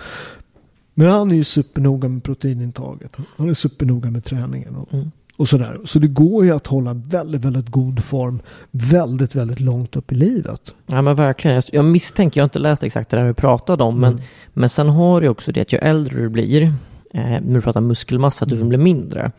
Men 0.94 1.11
han 1.11 1.30
är 1.30 1.34
ju 1.34 1.44
supernoga 1.44 2.09
med 2.09 2.24
proteinintaget. 2.24 3.16
Han 3.36 3.49
är 3.49 3.55
supernoga 3.55 4.11
med 4.11 4.24
träningen. 4.24 4.76
Och, 4.76 4.94
Mm. 4.94 5.11
och 5.36 5.49
sådär. 5.49 5.78
Så 5.84 5.99
det 5.99 6.09
går 6.09 6.44
ju 6.44 6.51
att 6.51 6.66
hålla 6.66 6.94
väldigt, 6.94 7.44
väldigt 7.44 7.68
god 7.68 8.05
form 8.05 8.40
väldigt, 8.70 9.34
väldigt 9.34 9.61
långt 9.61 9.96
upp 9.96 10.12
i 10.12 10.14
livet. 10.14 10.74
Ja 10.86 11.03
men 11.03 11.16
verkligen. 11.16 11.55
Jag- 11.55 11.64
Jag 11.72 11.84
misstänker, 11.84 12.40
jag 12.40 12.42
har 12.42 12.46
inte 12.49 12.59
läst 12.59 12.82
exakt 12.82 13.11
det 13.11 13.16
där 13.16 13.26
du 13.26 13.34
pratade 13.34 13.84
om, 13.84 14.01
men, 14.01 14.20
men 14.55 14.68
sen 14.68 14.88
har 14.88 15.20
du 15.20 15.28
också 15.28 15.53
det 15.53 15.61
att 15.61 15.72
ju 15.72 15.78
äldre 15.78 16.20
du 16.22 16.28
blir, 16.28 16.62
eh, 16.62 16.72
när 17.20 17.55
du 17.55 17.61
pratar 17.61 17.80
muskelmassa, 17.80 18.44
att 18.44 18.49
du 18.49 18.64
blir 18.64 18.78
mindre, 18.78 19.32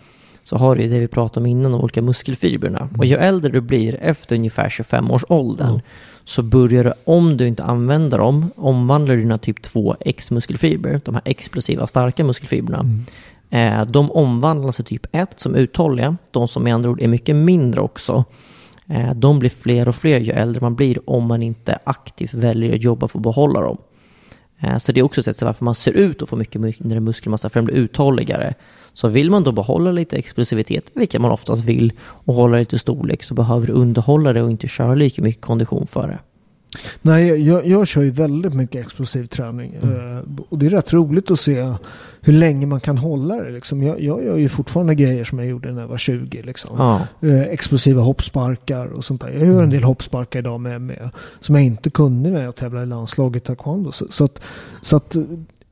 så 0.49 0.57
har 0.57 0.75
du 0.75 0.81
ju 0.81 0.89
det 0.89 0.99
vi 0.99 1.07
pratade 1.07 1.39
om 1.39 1.45
innan, 1.45 1.71
de 1.71 1.81
olika 1.81 2.01
muskelfibrerna. 2.01 2.89
Och 2.97 3.05
ju 3.05 3.15
äldre 3.15 3.51
du 3.51 3.61
blir, 3.61 3.97
efter 4.01 4.35
ungefär 4.35 4.69
25 4.69 5.11
års 5.11 5.25
åldern, 5.29 5.69
Mm. 5.69 5.81
så 6.23 6.41
börjar 6.43 6.83
du, 6.83 6.93
om 7.05 7.37
du 7.37 7.47
inte 7.47 7.63
använder 7.63 8.17
dem, 8.17 8.51
omvandla 8.55 9.13
dina 9.13 9.37
typ 9.37 9.61
2 9.61 9.95
X-muskelfibrer, 9.99 11.01
de 11.05 11.15
här 11.15 11.21
explosiva 11.25 11.87
starka 11.87 12.23
muskelfibrerna. 12.23 12.85
Eh, 13.49 13.85
de 13.85 14.11
omvandlas 14.11 14.75
till 14.75 14.85
typ 14.85 15.05
1 15.11 15.39
som 15.39 15.55
uthålliga, 15.55 16.17
de 16.31 16.47
som 16.47 16.63
med 16.63 16.73
andra 16.73 16.89
ord 16.89 17.01
är 17.01 17.07
mycket 17.07 17.35
mindre 17.35 17.81
också. 17.81 18.23
Eh, 18.87 19.13
de 19.15 19.39
blir 19.39 19.49
fler 19.49 19.87
och 19.87 19.95
fler 19.95 20.19
ju 20.19 20.31
äldre 20.31 20.61
man 20.61 20.75
blir 20.75 21.09
om 21.09 21.25
man 21.25 21.43
inte 21.43 21.79
aktivt 21.83 22.33
väljer 22.33 22.75
att 22.75 22.83
jobba 22.83 23.07
för 23.07 23.19
att 23.19 23.23
behålla 23.23 23.61
dem. 23.61 23.77
Eh, 24.59 24.77
så 24.77 24.91
det 24.91 24.99
är 24.99 25.03
också 25.03 25.19
ett 25.21 25.25
sätt 25.25 25.41
varför 25.41 25.65
man 25.65 25.75
ser 25.75 25.91
ut 25.91 26.21
att 26.21 26.29
få 26.29 26.35
mycket 26.35 26.61
mindre 26.61 26.99
muskelmassa, 26.99 27.49
för 27.49 27.59
den 27.59 27.65
blir 27.65 27.75
uthålligare. 27.75 28.53
Så 28.93 29.07
vill 29.07 29.31
man 29.31 29.43
då 29.43 29.51
behålla 29.51 29.91
lite 29.91 30.17
explosivitet, 30.17 30.91
vilket 30.93 31.21
man 31.21 31.31
oftast 31.31 31.63
vill, 31.63 31.93
och 31.99 32.33
hålla 32.33 32.57
lite 32.57 32.79
storlek, 32.79 33.23
så 33.23 33.33
behöver 33.33 33.67
du 33.67 33.73
underhålla 33.73 34.33
det 34.33 34.41
och 34.41 34.51
inte 34.51 34.67
köra 34.67 34.95
lika 34.95 35.21
mycket 35.21 35.41
kondition 35.41 35.87
för 35.87 36.07
det. 36.07 36.19
Nej, 37.01 37.47
jag, 37.47 37.67
jag 37.67 37.87
kör 37.87 38.01
ju 38.01 38.11
väldigt 38.11 38.53
mycket 38.53 38.85
explosiv 38.85 39.25
träning. 39.25 39.73
Eh, 39.73 40.43
och 40.49 40.59
det 40.59 40.65
är 40.65 40.69
rätt 40.69 40.93
roligt 40.93 41.31
att 41.31 41.39
se 41.39 41.73
hur 42.21 42.33
länge 42.33 42.65
man 42.65 42.79
kan 42.79 42.97
hålla 42.97 43.35
det. 43.35 43.51
Liksom. 43.51 43.83
Jag, 43.83 44.01
jag 44.01 44.23
gör 44.23 44.37
ju 44.37 44.49
fortfarande 44.49 44.95
grejer 44.95 45.23
som 45.23 45.39
jag 45.39 45.47
gjorde 45.47 45.71
när 45.71 45.81
jag 45.81 45.87
var 45.87 45.97
20. 45.97 46.41
Liksom. 46.41 46.75
Ja, 46.77 47.01
Eh, 47.21 47.41
explosiva 47.41 48.01
hoppsparkar 48.01 48.85
och 48.85 49.05
sånt 49.05 49.21
där. 49.21 49.29
Jag 49.29 49.47
gör 49.47 49.63
en 49.63 49.69
del 49.69 49.83
hoppsparkar 49.83 50.39
idag 50.39 50.59
med, 50.61 50.81
med, 50.81 51.09
som 51.39 51.55
jag 51.55 51.63
inte 51.63 51.89
kunde 51.89 52.29
när 52.29 52.43
jag 52.43 52.55
tävlade 52.55 52.85
i 52.85 52.87
landslaget 52.87 53.43
taekwondo. 53.43 53.91
Så, 53.91 54.05
så 54.09 54.25
att, 54.25 54.41
så 54.81 54.95
att 54.95 55.15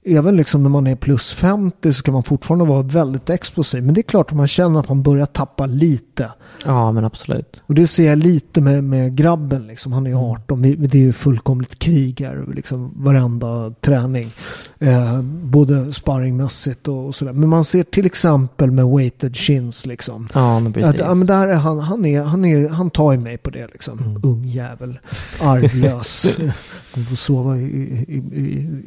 även 0.08 0.36
liksom 0.36 0.64
när 0.64 0.70
man 0.70 0.88
är 0.88 0.96
plus 0.96 1.34
50 1.34 1.94
så 1.94 2.04
kan 2.04 2.14
man 2.14 2.24
fortfarande 2.24 2.66
vara 2.66 2.82
väldigt 2.82 3.30
explosiv. 3.30 3.84
Men 3.84 3.94
det 3.94 4.02
är 4.02 4.04
klart 4.04 4.32
att 4.32 4.38
man 4.38 4.48
känner 4.48 4.80
att 4.80 4.90
man 4.90 5.04
börjar 5.04 5.26
tappa 5.26 5.66
lite. 5.66 6.32
ja 6.66 6.92
men 6.92 7.06
absolut. 7.06 7.62
Och 7.66 7.76
det 7.76 7.88
ser 7.88 8.08
jag 8.08 8.18
lite 8.18 8.62
med, 8.62 8.84
med 8.84 9.16
grabben. 9.16 9.68
Liksom. 9.68 9.92
Han 9.92 10.06
är 10.06 10.10
ju 10.10 10.18
18. 10.18 10.62
Vi, 10.62 10.76
det 10.76 10.98
är 10.98 11.02
ju 11.02 11.14
fullkomligt 11.14 11.80
krig 11.80 12.22
här. 12.22 12.46
Liksom, 12.56 12.94
varenda 12.96 13.74
träning. 13.82 14.32
Eh, 14.80 15.22
både 15.22 15.94
sparringmässigt 15.94 16.88
och, 16.88 17.06
och 17.06 17.16
sådär. 17.16 17.34
Men 17.34 17.50
man 17.50 17.66
ser 17.66 17.84
till 17.84 18.06
exempel 18.06 18.72
med 18.72 18.86
weighted 18.86 19.36
chins. 19.36 19.86
Liksom. 19.86 20.30
Ja 20.34 20.60
men 20.60 20.74
precis. 20.74 20.90
Att, 20.90 21.00
ja, 21.00 21.14
men 21.14 21.28
där 21.28 21.48
är 21.48 21.56
han, 21.56 21.80
han, 21.80 22.06
är, 22.06 22.22
han, 22.24 22.46
är, 22.46 22.70
han 22.70 22.90
tar 22.90 23.12
ju 23.12 23.18
mig 23.18 23.38
på 23.38 23.50
det 23.50 23.68
liksom. 23.68 24.00
Mm. 24.00 24.22
Ung 24.24 24.46
jävel. 24.46 25.00
Arvlös. 25.42 26.28
Han 26.98 27.06
får 27.06 27.16
sova 27.16 27.58
i, 27.58 27.62
i, 27.62 28.18
i, 28.34 28.42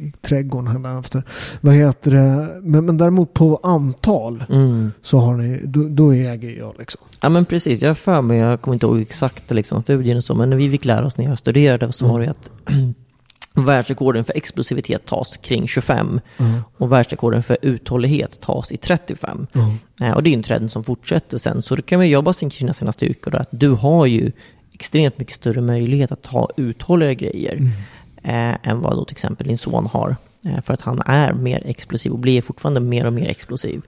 i 0.07 0.13
trädgården 0.21 0.67
här 0.85 0.99
efter. 0.99 1.23
Vad 1.61 1.73
heter 1.73 2.11
det? 2.11 2.59
Men, 2.61 2.85
men 2.85 2.97
däremot 2.97 3.33
på 3.33 3.59
antal 3.63 4.43
Mm. 4.49 4.91
så 5.01 5.17
har 5.17 5.33
ni, 5.37 5.61
då, 5.63 5.87
då 5.89 6.11
äger 6.13 6.49
jag 6.49 6.75
liksom. 6.79 7.01
Ja 7.21 7.29
men 7.29 7.45
precis, 7.45 7.81
jag 7.81 7.89
har 7.89 7.95
för 7.95 8.21
mig, 8.21 8.37
jag 8.37 8.61
kommer 8.61 8.73
inte 8.75 8.85
ihåg 8.85 9.01
exakt 9.01 9.51
liksom, 9.51 9.83
studien 9.83 10.17
och 10.17 10.23
så, 10.23 10.35
men 10.35 10.49
när 10.49 10.57
vi 10.57 10.71
fick 10.71 10.85
lära 10.85 11.05
oss 11.05 11.17
när 11.17 11.25
jag 11.25 11.39
studerade 11.39 11.91
så 11.91 12.07
var 12.07 12.19
det 12.19 12.25
ju 12.25 12.31
att 12.31 12.49
världsrekorden 13.65 14.23
för 14.25 14.37
explosivitet 14.37 15.05
tas 15.05 15.37
kring 15.37 15.67
25 15.67 16.19
och 16.77 16.91
världsrekorden 16.91 17.43
för 17.43 17.57
uthållighet 17.61 18.41
tas 18.41 18.71
i 18.71 18.77
35. 18.77 19.47
Eh, 20.01 20.11
och 20.11 20.23
det 20.23 20.29
är 20.29 20.33
en 20.33 20.43
trend 20.43 20.71
som 20.71 20.83
fortsätter 20.83 21.37
sen, 21.37 21.61
så 21.61 21.75
då 21.75 21.81
kan 21.81 21.99
man 21.99 22.09
jobba 22.09 22.33
sin 22.33 22.49
kring 22.49 22.73
sina 22.73 22.91
styrkor. 22.91 23.35
Att 23.35 23.49
du 23.51 23.69
har 23.69 24.05
ju 24.05 24.31
extremt 24.73 25.19
mycket 25.19 25.35
större 25.35 25.61
möjlighet 25.61 26.11
att 26.11 26.21
ta 26.21 26.47
uthålliga 26.57 27.13
grejer 27.13 27.59
eh, 28.23 28.69
än 28.69 28.81
vad 28.81 28.95
då 28.95 29.05
till 29.05 29.13
exempel 29.13 29.47
din 29.47 29.57
son 29.57 29.85
har. 29.85 30.15
Eh, 30.45 30.61
för 30.61 30.73
att 30.73 30.81
han 30.81 31.01
är 31.05 31.33
mer 31.33 31.61
explosiv 31.65 32.11
och 32.11 32.19
blir 32.19 32.41
fortfarande 32.41 32.79
mer 32.79 33.05
och 33.05 33.13
mer 33.13 33.29
explosiv. 33.29 33.81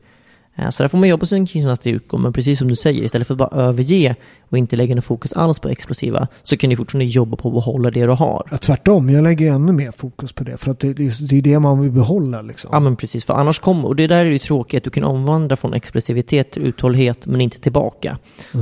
Eh, 0.56 0.70
Så 0.70 0.84
där 0.84 0.88
får 0.88 0.98
man 0.98 1.10
jobba 1.10 1.26
sig 1.26 1.38
kring 1.48 1.62
sina 1.62 1.76
styrkor, 1.76 2.18
men 2.18 2.34
precis 2.34 2.60
som 2.60 2.68
du 2.68 2.76
säger, 2.76 3.04
istället 3.04 3.28
för 3.28 3.34
att 3.34 3.38
bara 3.38 3.62
överge 3.62 4.16
och 4.50 4.58
inte 4.58 4.76
lägga 4.76 4.96
något 4.96 5.06
fokus 5.06 5.34
alls 5.34 5.60
på 5.60 5.70
explosiva, 5.70 6.28
så 6.44 6.58
kan 6.58 6.70
du 6.70 6.76
fortfarande 6.76 7.06
jobba 7.06 7.38
på 7.38 7.48
att 7.48 7.54
behålla 7.54 7.92
det 7.92 8.06
du 8.06 8.12
har. 8.12 8.48
Ja, 8.52 8.58
tvärtom, 8.58 9.10
jag 9.10 9.24
lägger 9.24 9.54
ännu 9.54 9.72
mer 9.72 9.92
fokus 9.92 10.34
på 10.34 10.44
det. 10.44 10.58
För 10.58 10.72
att 10.72 10.80
det, 10.80 10.94
det, 10.94 11.28
det 11.30 11.38
är 11.38 11.42
det 11.42 11.60
man 11.60 11.82
vill 11.82 11.92
behålla 11.92 12.42
liksom. 12.42 12.70
Ja 12.74 12.80
men 12.80 12.96
precis, 12.96 13.26
för 13.26 13.34
annars 13.34 13.60
kommer, 13.60 13.88
och 13.88 13.96
det 13.96 14.08
där 14.08 14.26
är 14.26 14.32
ju 14.32 14.40
tråkigt, 14.40 14.78
att 14.78 14.84
du 14.84 14.90
kan 14.90 15.04
omvandla 15.04 15.56
från 15.56 15.74
explosivitet 15.74 16.52
till 16.52 16.62
uthållighet, 16.62 17.26
men 17.26 17.42
inte 17.42 17.60
tillbaka. 17.60 18.18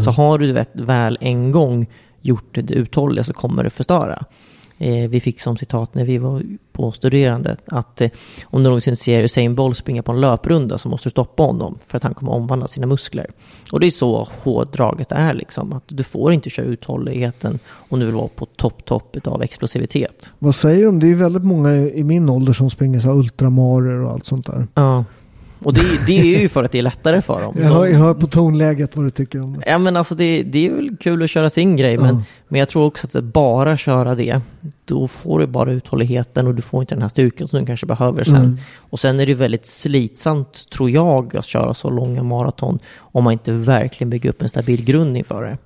Så 0.05 0.11
har 0.11 0.37
du 0.37 0.51
vet, 0.51 0.69
väl 0.73 1.17
en 1.21 1.51
gång 1.51 1.87
gjort 2.21 2.55
det 2.55 2.73
uthålliga 2.73 3.23
så 3.23 3.33
kommer 3.33 3.63
det 3.63 3.69
förstöra. 3.69 4.25
Eh, 4.81 5.09
vi 5.09 5.19
fick 5.19 5.41
som 5.41 5.57
citat 5.57 5.95
när 5.95 6.05
vi 6.05 6.17
var 6.17 6.43
på 6.71 6.91
studerande 6.91 7.55
att 7.65 8.01
eh, 8.01 8.09
om 8.43 8.63
du 8.63 8.69
någonsin 8.69 8.95
ser 8.95 9.23
Usain 9.23 9.55
Bolt 9.55 9.77
springa 9.77 10.03
på 10.03 10.11
en 10.11 10.21
löprunda 10.21 10.77
så 10.77 10.89
måste 10.89 11.09
du 11.09 11.11
stoppa 11.11 11.43
honom 11.43 11.77
för 11.87 11.97
att 11.97 12.03
han 12.03 12.13
kommer 12.13 12.31
omvandla 12.31 12.67
sina 12.67 12.87
muskler. 12.87 13.27
Och 13.71 13.79
det 13.79 13.87
är 13.87 13.91
så 13.91 14.27
hårdraget 14.43 15.11
är 15.11 15.33
liksom, 15.33 15.73
att 15.73 15.83
du 15.87 16.03
får 16.03 16.33
inte 16.33 16.49
köra 16.49 16.65
uthålligheten 16.65 17.59
om 17.89 17.99
du 17.99 18.05
vill 18.05 18.15
vara 18.15 18.27
på 18.27 18.45
topp, 18.45 18.85
topp 18.85 19.17
av 19.27 19.43
explosivitet. 19.43 20.31
Vad 20.39 20.55
säger 20.55 20.85
de? 20.85 20.99
Det 20.99 21.07
är 21.07 21.15
väldigt 21.15 21.43
många 21.43 21.75
i 21.75 22.03
min 22.03 22.29
ålder 22.29 22.53
som 22.53 22.69
springer 22.69 22.99
så 22.99 23.07
här 23.07 23.15
ultramarer 23.15 23.99
och 24.03 24.11
allt 24.11 24.25
sånt 24.25 24.45
där. 24.45 24.67
Ja, 24.73 25.05
Och 25.63 25.73
det, 25.73 25.81
det 26.07 26.35
är 26.35 26.39
ju 26.39 26.49
för 26.49 26.63
att 26.63 26.71
det 26.71 26.77
är 26.79 26.83
lättare 26.83 27.21
för 27.21 27.41
dem. 27.41 27.55
Jag 27.59 27.69
hör, 27.69 27.85
jag 27.85 27.97
hör 27.99 28.13
på 28.13 28.27
tonläget 28.27 28.95
vad 28.95 29.05
du 29.05 29.09
tycker 29.09 29.41
om 29.43 29.53
det. 29.59 29.63
Ja 29.69 29.77
men 29.77 29.97
alltså 29.97 30.15
det, 30.15 30.43
det 30.43 30.67
är 30.67 30.71
väl 30.71 30.97
kul 30.99 31.23
att 31.23 31.29
köra 31.29 31.49
sin 31.49 31.75
grej 31.75 31.97
men, 31.97 32.15
Ja. 32.15 32.21
men 32.47 32.59
jag 32.59 32.69
tror 32.69 32.85
också 32.85 33.07
att 33.13 33.23
bara 33.23 33.77
köra 33.77 34.15
det, 34.15 34.41
då 34.85 35.07
får 35.07 35.39
du 35.39 35.47
bara 35.47 35.71
uthålligheten 35.71 36.47
och 36.47 36.55
du 36.55 36.61
får 36.61 36.81
inte 36.81 36.95
den 36.95 37.01
här 37.01 37.09
styrkan 37.09 37.47
som 37.47 37.59
du 37.59 37.65
kanske 37.65 37.85
behöver 37.85 38.23
sen. 38.23 38.35
Mm. 38.35 38.57
Och 38.77 38.99
sen 38.99 39.19
är 39.19 39.25
det 39.25 39.33
väldigt 39.33 39.65
slitsamt 39.65 40.69
tror 40.69 40.89
jag 40.89 41.35
att 41.37 41.45
köra 41.45 41.73
så 41.73 41.89
långa 41.89 42.23
maraton 42.23 42.79
om 42.97 43.23
man 43.23 43.33
inte 43.33 43.51
verkligen 43.51 44.09
bygger 44.09 44.29
upp 44.29 44.41
en 44.41 44.49
stabil 44.49 44.85
grund 44.85 45.17
inför 45.17 45.43
det. 45.43 45.57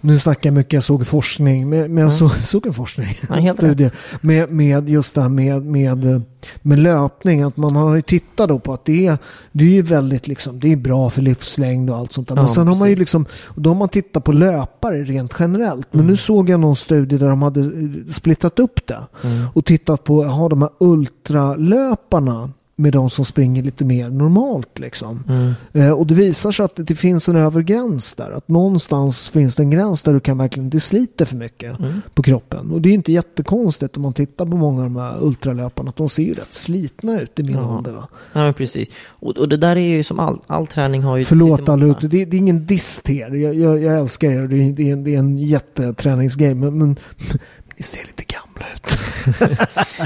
Nu 0.00 0.18
snackar 0.18 0.50
jag 0.50 0.54
mycket, 0.54 0.72
jag 0.72 0.84
såg 0.84 1.06
forskning, 1.06 1.68
men 1.68 1.94
men 1.94 2.02
jag 2.02 2.12
såg, 2.12 2.30
såg 2.30 2.66
en 2.66 2.74
forskning, 2.74 3.06
en 3.28 3.54
studie, 3.54 3.90
med, 4.20 4.52
med 4.52 4.88
just 4.88 5.14
det 5.14 5.22
här 5.22 5.28
med, 5.28 5.62
med, 5.64 6.22
med 6.62 6.78
löpning. 6.78 7.42
Att 7.42 7.56
man 7.56 7.76
har 7.76 7.94
ju 7.96 8.02
tittat 8.02 8.48
då 8.48 8.58
på 8.58 8.72
att 8.72 8.84
det 8.84 9.06
är, 9.06 9.18
det 9.52 9.64
är 9.64 9.68
ju 9.68 9.82
väldigt 9.82 10.28
liksom, 10.28 10.60
det 10.60 10.72
är 10.72 10.76
bra 10.76 11.10
för 11.10 11.22
livslängd 11.22 11.90
och 11.90 11.96
allt 11.96 12.12
sånt 12.12 12.28
där. 12.28 12.34
Men 12.34 12.44
Ja, 12.44 12.48
sen 12.54 12.66
har 12.68 12.74
man 12.76 12.88
ju 12.88 12.94
precis. 12.94 13.00
liksom, 13.00 13.26
då 13.54 13.70
har 13.70 13.74
man 13.74 13.88
tittat 13.88 14.24
på 14.24 14.32
löpare 14.32 15.04
rent 15.04 15.34
generellt. 15.38 15.88
Men 15.90 16.06
nu 16.06 16.16
såg 16.16 16.48
jag 16.48 16.60
någon 16.60 16.76
studie 16.76 17.16
där 17.16 17.28
de 17.28 17.42
hade 17.42 17.60
eh, 17.60 17.66
splittat 18.12 18.58
upp 18.58 18.86
det. 18.86 19.06
Och 19.54 19.64
tittat 19.64 20.04
på, 20.04 20.24
jaha 20.24 20.48
de 20.48 20.62
här 20.62 20.70
ultralöparna 20.80 22.50
med 22.80 22.92
de 22.92 23.10
som 23.10 23.24
springer 23.24 23.62
lite 23.62 23.84
mer 23.84 24.10
normalt 24.10 24.78
liksom. 24.78 25.24
Mm. 25.28 25.52
Eh, 25.72 25.90
och 25.92 26.06
det 26.06 26.14
visar 26.14 26.52
sig 26.52 26.64
att 26.64 26.72
det 26.76 26.94
finns 26.94 27.28
en 27.28 27.36
övre 27.36 27.62
gräns 27.62 28.14
där. 28.14 28.30
Att 28.30 28.48
någonstans 28.48 29.28
finns 29.28 29.54
det 29.56 29.62
en 29.62 29.70
gräns 29.70 30.02
där 30.02 30.12
du 30.14 30.20
kan 30.20 30.38
verkligen, 30.38 30.70
det 30.70 30.80
sliter 30.80 31.24
för 31.24 31.36
mycket 31.36 31.78
Mm. 31.78 32.00
på 32.14 32.22
kroppen. 32.22 32.70
Och 32.70 32.82
det 32.82 32.88
är 32.88 32.94
inte 32.94 33.12
jättekonstigt 33.12 33.96
om 33.96 34.02
man 34.02 34.12
tittar 34.12 34.44
på 34.46 34.56
många 34.56 34.78
av 34.78 34.84
de 34.84 34.96
här 34.96 35.24
ultralöparna. 35.24 35.88
Att 35.88 35.96
de 35.96 36.08
ser 36.08 36.22
ju 36.22 36.32
rätt 36.34 36.54
slitna 36.54 37.20
ut 37.20 37.38
i 37.38 37.42
min 37.42 37.54
Ja. 37.56 37.76
ålder. 37.76 37.92
Va? 37.92 38.08
Ja 38.32 38.52
precis. 38.52 38.88
Och, 39.08 39.36
och 39.38 39.48
det 39.48 39.56
där 39.56 39.76
är 39.76 39.96
ju 39.96 40.02
som 40.02 40.20
all, 40.20 40.38
all 40.46 40.66
träning 40.66 41.02
har 41.02 41.16
ju... 41.16 41.24
Förlåt 41.24 41.68
alla 41.68 41.86
ute, 41.86 42.08
det, 42.08 42.24
det 42.24 42.36
är 42.36 42.38
ingen 42.38 42.66
diss 42.66 43.00
till 43.00 43.18
er. 43.18 43.34
Jag, 43.34 43.54
jag, 43.54 43.82
jag 43.82 43.98
älskar 43.98 44.30
er 44.30 44.46
det 44.48 44.56
är, 44.56 44.72
det 44.72 44.88
är, 44.88 44.92
en, 44.92 45.04
det 45.04 45.14
är 45.14 45.18
en 45.18 45.38
jätteträningsgrej. 45.38 46.54
Men, 46.54 46.78
men 46.78 46.96
ni 47.78 47.82
ser 47.84 48.04
lite 48.06 48.24
gamla 48.24 48.66
ut. 48.74 48.98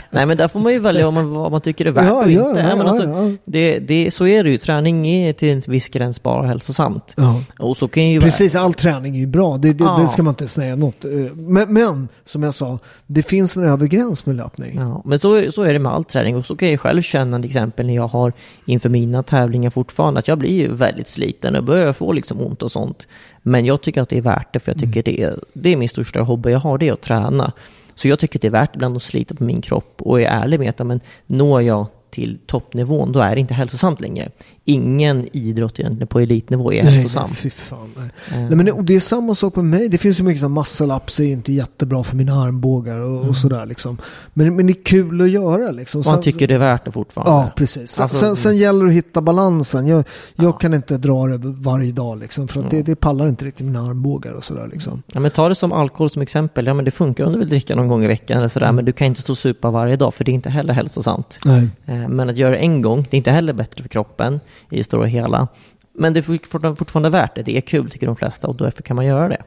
Nej 0.11 0.27
men 0.27 0.37
där 0.37 0.49
får 0.49 0.61
man 0.61 0.73
ju 0.73 0.79
välja 0.79 1.05
vad 1.05 1.14
man, 1.14 1.31
vad 1.31 1.51
man 1.53 1.61
tycker 1.61 1.87
är 1.87 1.91
värt 1.91 2.05
Ja, 2.05 2.12
och 2.25 2.31
ja, 2.31 2.49
inte. 2.49 2.61
ja, 2.61 2.66
Nej, 2.66 2.77
men 2.77 2.87
ja, 2.87 2.93
alltså, 2.93 3.09
ja. 3.09 3.31
Det, 3.45 3.79
det, 3.79 4.11
så 4.11 4.27
är 4.27 4.45
det 4.45 4.51
ju. 4.51 4.59
Träning 4.59 5.07
är 5.07 5.33
till 5.33 5.49
en 5.53 5.62
viss 5.68 5.89
gräns 5.89 6.23
bara 6.23 6.47
hälsosamt. 6.47 7.14
Ja. 7.16 7.43
Och 7.59 7.77
så 7.77 7.89
kan 7.89 8.09
ju... 8.09 8.20
Precis, 8.20 8.55
all 8.55 8.75
träning 8.75 9.14
är 9.16 9.20
ju 9.20 9.27
bra. 9.27 9.57
Det, 9.59 9.73
det, 9.73 9.85
Ja. 9.85 9.99
det 10.03 10.09
ska 10.09 10.23
man 10.23 10.31
inte 10.33 10.49
säga 10.49 10.77
något. 10.77 11.05
eh, 11.05 11.11
Men, 11.35 11.73
men, 11.75 12.09
som 12.25 12.43
jag 12.43 12.55
sa, 12.55 12.79
det 13.07 13.23
finns 13.23 13.57
en 13.57 13.64
övre 13.64 13.89
gräns 13.89 14.27
med 14.27 14.37
löpning. 14.37 14.77
Ja, 14.79 15.03
men 15.05 15.18
så, 15.18 15.53
så 15.53 15.62
är 15.62 15.73
det 15.73 15.79
med 15.79 15.93
all 15.93 16.05
träning 16.05 16.37
och 16.37 16.47
så 16.47 16.57
kan 16.57 16.70
jag 16.70 16.81
själv 16.81 17.03
känna 17.03 17.37
till 17.37 17.47
exempel 17.47 17.87
när 17.87 17.95
jag 17.95 18.09
har 18.09 18.33
inför 18.66 18.89
mina 18.89 19.23
tävlingar 19.23 19.70
fortfarande 19.70 20.20
att 20.20 20.29
jag 20.29 20.39
blir 20.39 20.53
ju 20.53 20.75
väldigt 20.75 21.09
sliten 21.09 21.57
och 21.57 21.64
börjar 21.64 21.93
få 21.93 22.12
liksom 22.12 22.41
ont 22.41 22.62
och 22.62 22.73
sånt. 22.73 23.07
Men 23.43 23.64
jag 23.64 23.82
tycker 23.82 24.03
att 24.03 24.09
det 24.09 24.18
är 24.18 24.22
värt 24.22 24.53
det 24.53 24.61
för 24.61 24.72
jag 24.72 24.80
tycker 24.80 25.03
det, 25.03 25.22
är, 25.22 25.38
det 25.53 25.72
är 25.72 25.76
min 25.76 25.88
största 25.88 26.20
hobby 26.20 26.51
jag 26.51 26.61
har, 26.61 26.78
det 26.78 26.88
är 26.88 26.93
att 26.93 27.01
träna. 27.01 27.53
Så 27.95 28.09
jag 28.09 28.18
tycker 28.18 28.38
att 28.38 28.43
det 28.43 28.49
är 28.49 28.53
värt 28.53 28.74
ibland 28.74 28.97
att 28.97 29.03
slita 29.03 29.34
på 29.34 29.45
min 29.45 29.61
kropp 29.61 30.03
och 30.03 30.20
är 30.20 30.26
ärlig 30.26 30.61
med 30.61 30.68
att 30.68 30.86
men, 30.86 31.01
når 31.26 31.62
jag 31.62 31.86
till 32.11 32.38
toppnivån 32.47 33.12
då 33.12 33.20
är 33.20 33.34
det 33.34 33.40
inte 33.40 33.55
hälsosamt 33.55 34.01
längre. 34.01 34.30
Ingen 34.65 35.29
idrott 35.33 35.81
egentligen 35.81 36.07
på 36.09 36.21
elitnivå 36.21 36.73
är 36.73 36.83
Nej, 36.85 36.93
hälsosam. 36.93 37.31
fy 37.35 37.51
fan. 37.51 37.91
Nej. 37.97 38.09
Eh, 38.33 38.39
Nej, 38.47 38.57
men 38.57 38.67
det, 38.67 38.73
och 38.73 38.85
det 38.85 38.95
är 38.95 39.01
samma 39.01 39.35
sak 39.35 39.57
med 39.57 39.65
mig. 39.65 39.89
Det 39.89 39.99
finns 39.99 40.21
ju 40.21 40.25
mycket 40.25 40.43
som 40.43 40.59
muscle-ups 40.59 41.21
är 41.23 41.25
inte 41.33 41.53
jättebra 41.53 42.05
för 42.05 42.17
mina 42.17 42.43
armbågar 42.43 42.99
och, 42.99 43.17
Mm. 43.17 43.29
och 43.29 43.37
sådär 43.37 43.67
liksom. 43.67 43.99
Men, 44.35 44.57
men 44.57 44.67
det 44.67 44.73
är 44.73 44.85
kul 44.85 45.21
att 45.21 45.31
göra 45.31 45.71
liksom. 45.71 46.03
man 46.07 46.15
Sen- 46.15 46.23
tycker 46.23 46.49
det 46.49 46.55
är 46.55 46.59
värt 46.59 46.85
det 46.85 46.93
fortfarande. 46.93 47.33
Ja, 47.33 47.51
precis. 47.57 47.91
Sen, 47.91 48.03
Alltså, 48.03 48.19
sen, 48.19 48.37
sen 48.37 48.57
gäller 48.57 48.85
det 48.85 48.91
att 48.91 48.97
hitta 48.97 49.21
balansen. 49.21 49.87
Jag, 49.87 50.05
jag 50.35 50.47
Ja. 50.47 50.53
kan 50.53 50.75
inte 50.75 50.97
dra 50.97 51.27
det 51.27 51.39
varje 51.43 51.93
dag 51.93 52.19
liksom. 52.19 52.49
För 52.49 52.61
att 52.61 52.71
det, 52.71 52.83
det 52.83 52.97
pallar 52.97 53.29
inte 53.29 53.45
riktigt 53.45 53.67
mina 53.67 53.81
armbågar 53.89 54.33
och 54.33 54.45
sådär 54.45 54.69
liksom. 54.73 55.03
Ja, 55.13 55.21
men 55.21 55.31
ta 55.31 55.49
det 55.49 55.55
som 55.55 55.73
alkohol 55.73 56.11
som 56.11 56.23
exempel. 56.23 56.67
Ja, 56.67 56.75
men 56.75 56.85
det 56.85 56.91
funkar 56.91 57.25
om 57.25 57.33
du 57.33 57.39
vill 57.39 57.49
dricka 57.49 57.75
någon 57.77 57.89
gång 57.89 58.05
i 58.05 58.07
veckan 58.07 58.39
eller 58.39 58.49
sådär, 58.49 58.73
men 58.73 58.85
du 58.85 58.93
kan 58.93 59.07
inte 59.07 59.23
stå 59.23 59.33
och 59.33 59.39
supa 59.39 59.71
varje 59.71 59.97
dag 59.97 60.15
för 60.15 60.25
det 60.25 60.31
är 60.31 60.35
inte 60.35 60.51
heller 60.51 60.75
hälsosamt. 60.75 61.39
Nej. 61.45 61.69
Eh, 61.87 62.09
Men 62.09 62.31
att 62.31 62.37
göra 62.37 62.51
det 62.51 62.57
en 62.57 62.83
gång, 62.83 63.07
det 63.11 63.17
är 63.17 63.19
inte 63.19 63.31
heller 63.31 63.53
bättre 63.53 63.83
för 63.83 63.89
kroppen 63.89 64.41
i 64.71 64.77
det 64.77 64.85
stora 64.85 65.07
hela. 65.07 65.49
Men 65.95 66.13
det 66.13 66.21
är 66.21 66.75
fortfarande- 66.75 67.11
värt 67.11 67.35
det. 67.35 67.43
Det 67.43 67.57
är 67.57 67.61
kul 67.61 67.91
tycker 67.91 68.07
de 68.07 68.17
flesta 68.17 68.49
och 68.49 68.57
därför 68.57 68.83
kan 68.83 68.97
man 68.97 69.07
göra 69.07 69.29
det. 69.29 69.43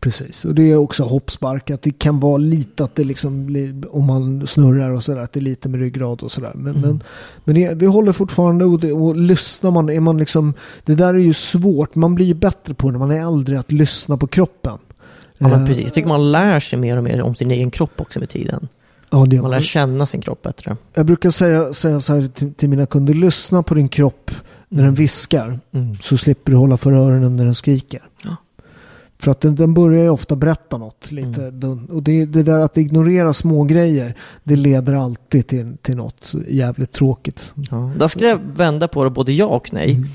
Precis, 0.00 0.44
och 0.44 0.54
det 0.54 0.62
är 0.70 0.76
också 0.76 1.02
hoppspark. 1.02 1.70
Att 1.70 1.82
det 1.82 1.98
kan 1.98 2.20
vara 2.20 2.36
lite 2.36 2.84
att 2.84 2.94
det 2.94 3.04
liksom 3.04 3.46
blir, 3.46 3.94
om 3.96 4.04
man 4.06 4.46
snurrar 4.46 4.90
och 4.90 5.04
sådär, 5.04 5.20
att 5.20 5.32
det 5.32 5.40
är 5.40 5.42
lite 5.42 5.68
med 5.68 5.80
ryggrad 5.80 6.22
och 6.22 6.32
sådär. 6.32 6.52
Men, 6.54 6.80
men, 6.80 7.02
men 7.44 7.54
det, 7.54 7.74
det 7.74 7.86
håller 7.86 8.12
fortfarande 8.12 8.64
och, 8.64 8.80
det, 8.80 8.92
och 8.92 9.16
lyssnar 9.16 9.70
man, 9.70 9.90
är 9.90 10.00
man 10.00 10.18
liksom, 10.18 10.54
det 10.84 10.94
där 10.94 11.14
är 11.14 11.18
ju 11.18 11.32
svårt. 11.34 11.94
Man 11.94 12.14
blir 12.14 12.26
ju 12.26 12.34
bättre 12.34 12.74
på 12.74 12.90
när 12.90 12.98
man 12.98 13.10
är 13.10 13.26
äldre 13.28 13.58
att 13.60 13.72
lyssna 13.72 14.16
på 14.16 14.26
kroppen. 14.26 14.78
Ja, 15.38 15.48
men 15.48 15.60
Eh, 15.60 15.66
precis. 15.66 15.84
Jag 15.84 15.94
tycker 15.94 16.08
man 16.08 16.32
lär 16.32 16.60
sig 16.60 16.78
mer 16.78 16.96
och 16.96 17.04
mer 17.04 17.22
om 17.22 17.34
sin 17.34 17.50
egen 17.50 17.70
kropp 17.70 18.00
också 18.00 18.18
med 18.20 18.28
tiden. 18.28 18.68
Ja, 19.10 19.26
det, 19.26 19.42
Man 19.42 19.50
lär 19.50 19.60
känna 19.60 20.06
sin 20.06 20.20
kropp 20.20 20.42
bättre. 20.42 20.76
jag 20.94 21.06
brukar 21.06 21.30
säga, 21.30 21.72
säga 21.72 22.00
så 22.00 22.14
här 22.14 22.28
till, 22.28 22.54
till 22.54 22.68
mina 22.68 22.86
kunder, 22.86 23.14
lyssna 23.14 23.62
på 23.62 23.74
din 23.74 23.88
kropp 23.88 24.30
när 24.68 24.82
den 24.82 24.94
viskar. 24.94 25.60
Så 26.00 26.16
slipper 26.16 26.52
du 26.52 26.58
hålla 26.58 26.76
för 26.76 26.92
öronen 26.92 27.36
när 27.36 27.44
den 27.44 27.54
skriker. 27.54 28.02
Ja. 28.24 28.36
För 29.18 29.30
att 29.30 29.40
den, 29.40 29.54
den 29.54 29.74
börjar 29.74 30.02
ju 30.02 30.10
ofta 30.10 30.36
berätta 30.36 30.76
något. 30.78 31.12
Lite. 31.12 31.46
Mm. 31.46 31.84
Och 31.84 32.02
det, 32.02 32.26
det 32.26 32.42
där 32.42 32.58
att 32.58 32.78
ignorera 32.78 33.32
små 33.32 33.64
grejer 33.64 34.14
det 34.44 34.56
leder 34.56 34.94
alltid 34.94 35.46
till, 35.46 35.76
till 35.82 35.96
något 35.96 36.34
jävligt 36.48 36.92
tråkigt. 36.92 37.52
Ja. 37.70 37.90
Där 37.96 38.06
skulle 38.06 38.28
jag 38.28 38.40
vända 38.56 38.88
på 38.88 39.04
det 39.04 39.10
både 39.10 39.32
ja 39.32 39.46
och 39.46 39.72
nej. 39.72 39.94
Mm. 39.94 40.08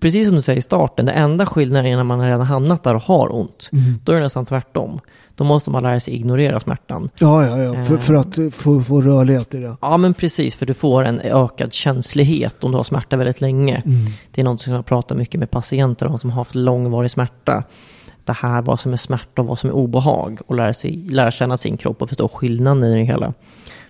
Precis 0.00 0.26
som 0.26 0.36
du 0.36 0.42
säger 0.42 0.58
i 0.58 0.62
starten, 0.62 1.06
det 1.06 1.12
enda 1.12 1.46
skillnaden 1.46 1.92
är 1.92 1.96
när 1.96 2.04
man 2.04 2.20
redan 2.20 2.40
hamnat 2.40 2.82
där 2.82 2.94
och 2.94 3.02
har 3.02 3.34
ont. 3.34 3.70
Mm. 3.72 3.84
Då 4.04 4.12
är 4.12 4.16
det 4.16 4.22
nästan 4.22 4.46
tvärtom. 4.46 5.00
Då 5.36 5.44
måste 5.44 5.70
man 5.70 5.82
lära 5.82 6.00
sig 6.00 6.14
ignorera 6.14 6.60
smärtan. 6.60 7.10
Ja, 7.18 7.46
ja, 7.46 7.58
ja. 7.62 7.84
För, 7.84 7.94
Eh. 7.94 8.00
för 8.00 8.14
att 8.14 8.38
få, 8.54 8.80
få 8.80 9.00
rörlighet 9.00 9.54
i 9.54 9.58
det. 9.58 9.76
Ja 9.80 9.96
men 9.96 10.14
precis, 10.14 10.54
för 10.54 10.66
du 10.66 10.74
får 10.74 11.04
en 11.04 11.20
ökad 11.20 11.72
känslighet 11.72 12.64
om 12.64 12.70
du 12.70 12.76
har 12.76 12.84
smärta 12.84 13.16
väldigt 13.16 13.40
länge. 13.40 13.82
Mm. 13.86 13.96
Det 14.30 14.40
är 14.40 14.44
något 14.44 14.60
som 14.62 14.74
jag 14.74 14.86
pratar 14.86 15.16
mycket 15.16 15.40
med 15.40 15.50
patienter 15.50 16.06
om 16.06 16.18
som 16.18 16.30
har 16.30 16.36
haft 16.36 16.54
långvarig 16.54 17.10
smärta. 17.10 17.64
Det 18.24 18.32
här, 18.32 18.62
vad 18.62 18.80
som 18.80 18.92
är 18.92 18.96
smärta 18.96 19.42
och 19.42 19.48
vad 19.48 19.58
som 19.58 19.70
är 19.70 19.74
obehag. 19.74 20.40
Och 20.46 20.54
lära, 20.54 20.74
sig, 20.74 20.92
lära 20.96 21.30
känna 21.30 21.56
sin 21.56 21.76
kropp 21.76 22.02
och 22.02 22.08
förstå 22.08 22.28
skillnaden 22.28 22.84
i 22.84 22.94
det 22.98 23.04
hela. 23.04 23.32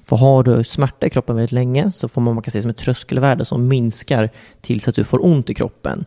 För 0.05 0.16
har 0.16 0.42
du 0.42 0.64
smärta 0.64 1.07
i 1.07 1.11
kroppen 1.11 1.36
väldigt 1.36 1.53
länge 1.53 1.92
så 1.92 2.09
får 2.09 2.20
man, 2.20 2.34
man 2.34 2.42
kan 2.42 2.51
se 2.51 2.62
som 2.62 2.70
ett 2.70 2.76
tröskelvärde 2.76 3.45
som 3.45 3.68
minskar 3.68 4.30
tills 4.61 4.88
att 4.88 4.95
du 4.95 5.05
får 5.05 5.24
ont 5.24 5.51
i 5.51 5.55
kroppen. 5.55 6.05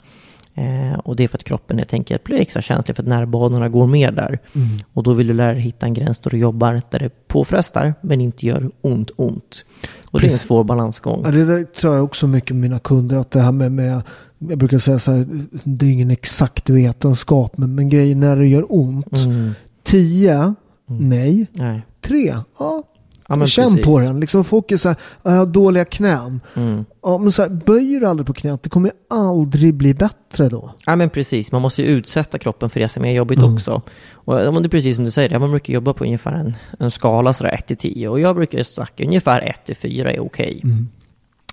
Eh, 0.58 0.99
och 0.99 1.16
det 1.16 1.24
är 1.24 1.28
för 1.28 1.38
att 1.38 1.43
kroppen 1.43 1.78
helt 1.78 1.93
enkelt 1.93 2.24
blir 2.24 2.38
extra 2.38 2.62
känslig 2.62 2.95
för 2.95 3.03
att 3.03 3.10
nervbanorna 3.10 3.70
går 3.70 3.88
mer 3.88 4.12
där. 4.12 4.39
Mm. 4.55 4.68
Och 4.93 5.03
då 5.03 5.14
vill 5.14 5.28
du 5.28 5.34
lära 5.34 5.53
dig 5.53 5.62
hitta 5.62 5.86
en 5.86 5.93
gräns 5.93 6.20
där 6.20 6.32
du 6.32 6.38
jobbar 6.38 6.82
där 6.89 6.99
det 6.99 7.28
påfrestar 7.28 7.93
men 8.01 8.22
inte 8.22 8.45
gör 8.45 8.72
ont 8.82 9.12
ont. 9.16 9.66
Och 10.05 10.20
det 10.20 10.26
är 10.26 10.28
en 10.28 10.32
Precis. 10.32 10.47
svår 10.47 10.64
balansgång. 10.64 11.22
Ja, 11.26 11.32
det 11.32 11.74
tror 11.74 11.95
jag 11.95 12.03
också 12.03 12.28
mycket 12.28 12.51
med 12.51 12.62
mina 12.62 12.80
kunder. 12.80 13.18
Att 13.18 13.32
det 13.32 13.41
här 13.41 13.51
med, 13.51 13.72
med 13.72 14.01
jag 14.38 14.58
brukar 14.58 14.80
säga 14.80 14.99
så 14.99 15.12
här, 15.12 15.26
det 15.64 15.86
är 15.86 15.89
ingen 15.89 16.12
exakt 16.12 16.70
vetenskap, 16.70 17.58
men, 17.58 17.76
men 17.76 17.89
grejer 17.89 18.16
när 18.16 18.36
det 18.36 18.47
gör 18.47 18.66
ont. 18.70 19.14
Mm. 19.14 19.51
Tio, 19.84 20.55
nej. 20.86 21.47
Nej. 21.53 21.82
Tre, 22.01 22.36
ja. 22.60 22.84
Ja, 23.30 23.46
Känn 23.48 23.66
precis. 23.70 23.86
på 23.86 24.00
den. 24.00 24.20
Liksom 24.20 24.44
folk 24.44 24.72
är 24.72 24.78
så 24.78 24.88
här, 24.90 24.98
"Ja, 25.24 25.32
jag 25.32 25.38
har 25.38 25.46
dåliga 25.46 25.86
knän. 25.86 26.42
Mm. 26.56 26.86
Ja, 27.04 27.18
men 27.18 27.32
så 27.32 27.42
här, 27.42 27.50
böjer 27.50 28.00
du 28.00 28.08
aldrig 28.08 28.28
på 28.28 28.34
knät, 28.34 28.64
det 28.64 28.70
kommer 28.70 28.92
aldrig 29.10 29.74
bli 29.74 29.94
bättre 29.94 30.50
då. 30.50 30.74
Ja 30.86 30.96
men 30.96 31.10
precis, 31.10 31.52
man 31.52 31.62
måste 31.62 31.82
ju 31.82 31.88
utsätta 31.88 32.38
kroppen 32.38 32.70
för 32.70 32.80
det 32.80 32.90
som 32.90 33.06
är 33.06 33.12
jobbigt 33.12 33.40
Mm. 33.40 33.54
också. 33.54 33.82
Och 34.14 34.36
det 34.36 34.68
är 34.68 34.70
precis 34.70 34.96
som 34.96 35.06
du 35.06 35.12
säger, 35.12 35.40
man 35.40 35.50
brukar 35.52 35.74
jobba 35.74 35.94
på 35.94 36.04
ungefär 36.04 36.32
en, 36.34 36.56
en 36.80 36.92
skala 36.92 37.34
sådär 37.34 37.52
1 37.52 37.68
till 37.68 37.78
10 37.78 38.10
och 38.10 38.20
jag 38.20 38.36
brukar 38.36 38.64
snacka 38.64 39.04
ungefär 39.04 39.42
1 39.42 39.66
till 39.66 39.76
4 39.76 40.12
är 40.14 40.20
okej. 40.20 40.62
Mm. 40.64 40.88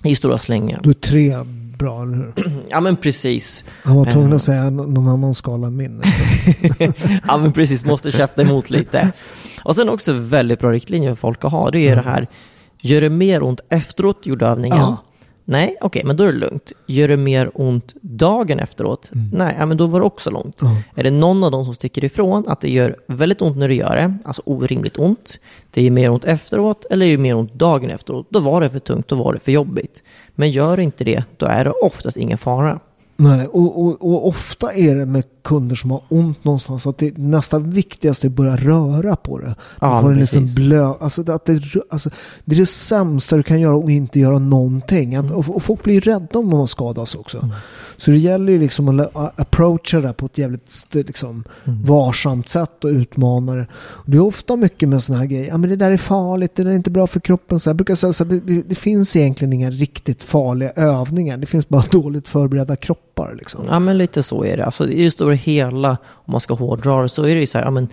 I 0.03 0.15
stora 0.15 0.37
slängar. 0.37 0.79
Du 0.83 0.89
är 0.89 0.93
tre 0.93 1.35
bra, 1.77 2.01
eller 2.03 2.15
hur? 2.15 2.51
Ja 2.69 2.79
men 2.79 2.95
precis. 2.95 3.63
Han 3.83 3.95
var 3.97 4.05
tvungen 4.05 4.29
Eh. 4.29 4.35
att 4.35 4.41
säga 4.41 4.69
nå- 4.69 4.83
någon 4.83 5.07
annan 5.07 5.33
skala 5.35 5.67
än 5.67 5.77
min. 5.77 6.01
ja 7.27 7.37
men 7.37 7.51
precis, 7.51 7.85
måste 7.85 8.11
käfta 8.11 8.41
emot 8.41 8.69
lite. 8.69 9.11
Och 9.63 9.75
sen 9.75 9.89
också 9.89 10.13
väldigt 10.13 10.59
bra 10.59 10.71
riktlinjer 10.71 11.09
för 11.09 11.15
folk 11.15 11.45
att 11.45 11.51
ha, 11.51 11.71
det 11.71 11.79
är 11.87 11.95
det 11.95 12.01
här, 12.01 12.27
gör 12.81 13.01
det 13.01 13.09
mer 13.09 13.43
ont 13.43 13.59
efteråt 13.69 14.25
gjorde 14.25 14.45
övningen? 14.45 14.77
Ja. 14.77 14.97
Nej, 15.47 15.77
okej, 15.81 16.01
men 16.05 16.17
då 16.17 16.23
är 16.23 16.27
det 16.27 16.37
lugnt. 16.39 16.71
Gör 16.87 17.07
det 17.07 17.17
mer 17.17 17.51
ont 17.53 17.93
dagen 18.01 18.59
efteråt? 18.59 19.09
Nej, 19.31 19.55
ja, 19.59 19.65
men 19.65 19.77
då 19.77 19.85
var 19.87 19.99
det 19.99 20.05
också 20.05 20.29
långt. 20.31 20.57
Ja. 20.61 20.77
Är 20.95 21.03
det 21.03 21.11
någon 21.11 21.43
av 21.43 21.51
dem 21.51 21.65
som 21.65 21.75
sticker 21.75 22.03
ifrån 22.03 22.43
att 22.47 22.61
det 22.61 22.69
gör 22.71 22.95
väldigt 23.07 23.41
ont 23.41 23.57
när 23.57 23.67
du 23.69 23.75
gör 23.75 23.95
det, 23.95 24.17
alltså 24.25 24.41
orimligt 24.45 24.99
ont, 24.99 25.39
det 25.71 25.81
ger 25.81 25.91
mer 25.91 26.09
ont 26.09 26.25
efteråt 26.25 26.85
eller 26.89 27.05
gör 27.05 27.17
mer 27.17 27.35
ont 27.35 27.53
dagen 27.53 27.89
efteråt, 27.89 28.27
då 28.29 28.39
var 28.39 28.61
det 28.61 28.69
för 28.69 28.79
tungt, 28.79 29.07
då 29.07 29.15
var 29.15 29.33
det 29.33 29.39
för 29.39 29.51
jobbigt. 29.51 30.03
Men 30.35 30.51
gör 30.51 30.79
inte 30.79 31.03
det, 31.03 31.23
då 31.37 31.45
är 31.45 31.63
det 31.63 31.71
oftast 31.71 32.17
ingen 32.17 32.37
fara. 32.37 32.79
Nej, 33.17 33.47
och, 33.47 33.85
och, 33.85 34.01
och 34.01 34.27
ofta 34.27 34.73
är 34.73 34.95
det 34.95 35.05
med 35.05 35.23
kunder 35.43 35.75
som 35.75 35.91
har 35.91 36.01
ont 36.09 36.43
någonstans. 36.43 36.87
Att 36.87 36.97
det 36.97 37.17
nästan 37.17 37.71
viktigaste 37.71 38.27
är 38.27 38.29
att 38.29 38.35
börja 38.35 38.55
röra 38.55 39.15
på 39.15 39.39
det. 39.39 39.55
Ja, 39.79 39.89
Man 39.89 40.01
får 40.01 40.11
en 40.11 40.19
liksom 40.19 40.53
blö, 40.55 40.93
alltså, 40.99 41.31
att 41.31 41.45
det, 41.45 41.61
alltså, 41.89 42.09
det 42.45 42.55
är 42.55 42.59
det 42.59 42.65
sämsta 42.65 43.37
du 43.37 43.43
kan 43.43 43.59
göra 43.59 43.75
och 43.75 43.91
inte 43.91 44.19
göra 44.19 44.39
någonting. 44.39 45.15
Att, 45.15 45.31
och, 45.31 45.55
och 45.55 45.63
folk 45.63 45.83
blir 45.83 46.01
rädda 46.01 46.39
om 46.39 46.49
de 46.49 46.67
skadas 46.67 47.15
också. 47.15 47.49
Så 47.97 48.11
det 48.11 48.17
gäller 48.17 48.51
ju 48.51 48.59
liksom 48.59 48.99
att 48.99 49.39
approacha 49.39 49.99
det 49.99 50.13
på 50.13 50.25
ett 50.25 50.37
jävligt 50.37 50.85
liksom, 50.91 51.43
varsamt 51.63 52.49
sätt 52.49 52.83
och 52.83 52.89
utmana 52.89 53.55
det. 53.55 53.67
Det 54.05 54.17
är 54.17 54.21
ofta 54.21 54.55
mycket 54.55 54.89
med 54.89 55.03
sådana 55.03 55.19
här 55.19 55.27
grejer. 55.27 55.47
Ja 55.47 55.57
men 55.57 55.69
det 55.69 55.75
där 55.75 55.91
är 55.91 55.97
farligt, 55.97 56.51
det 56.55 56.63
där 56.63 56.71
är 56.71 56.75
inte 56.75 56.91
bra 56.91 57.07
för 57.07 57.19
kroppen. 57.19 57.59
Så 57.59 57.69
jag 57.69 57.75
brukar 57.75 57.95
säga 57.95 58.09
att 58.09 58.29
det, 58.29 58.39
det, 58.39 58.61
det 58.61 58.75
finns 58.75 59.15
egentligen 59.15 59.53
inga 59.53 59.71
riktigt 59.71 60.23
farliga 60.23 60.71
övningar. 60.71 61.37
Det 61.37 61.45
finns 61.45 61.69
bara 61.69 61.83
dåligt 61.91 62.29
förberedda 62.29 62.75
kroppar 62.75 63.04
liksom. 63.37 63.65
Ja 63.69 63.79
men 63.79 63.97
lite 63.97 64.23
så 64.23 64.45
är 64.45 64.57
det. 64.57 64.65
Alltså 64.65 64.89
i 64.89 65.03
det 65.03 65.11
stora 65.11 65.33
hela, 65.33 65.97
om 66.11 66.31
man 66.31 66.41
ska 66.41 66.53
hårdra 66.53 67.01
det, 67.01 67.09
så 67.09 67.23
är 67.23 67.35
det 67.35 67.41
ju 67.41 67.47
så 67.47 67.57
här, 67.57 67.65
ja 67.65 67.71
men 67.71 67.87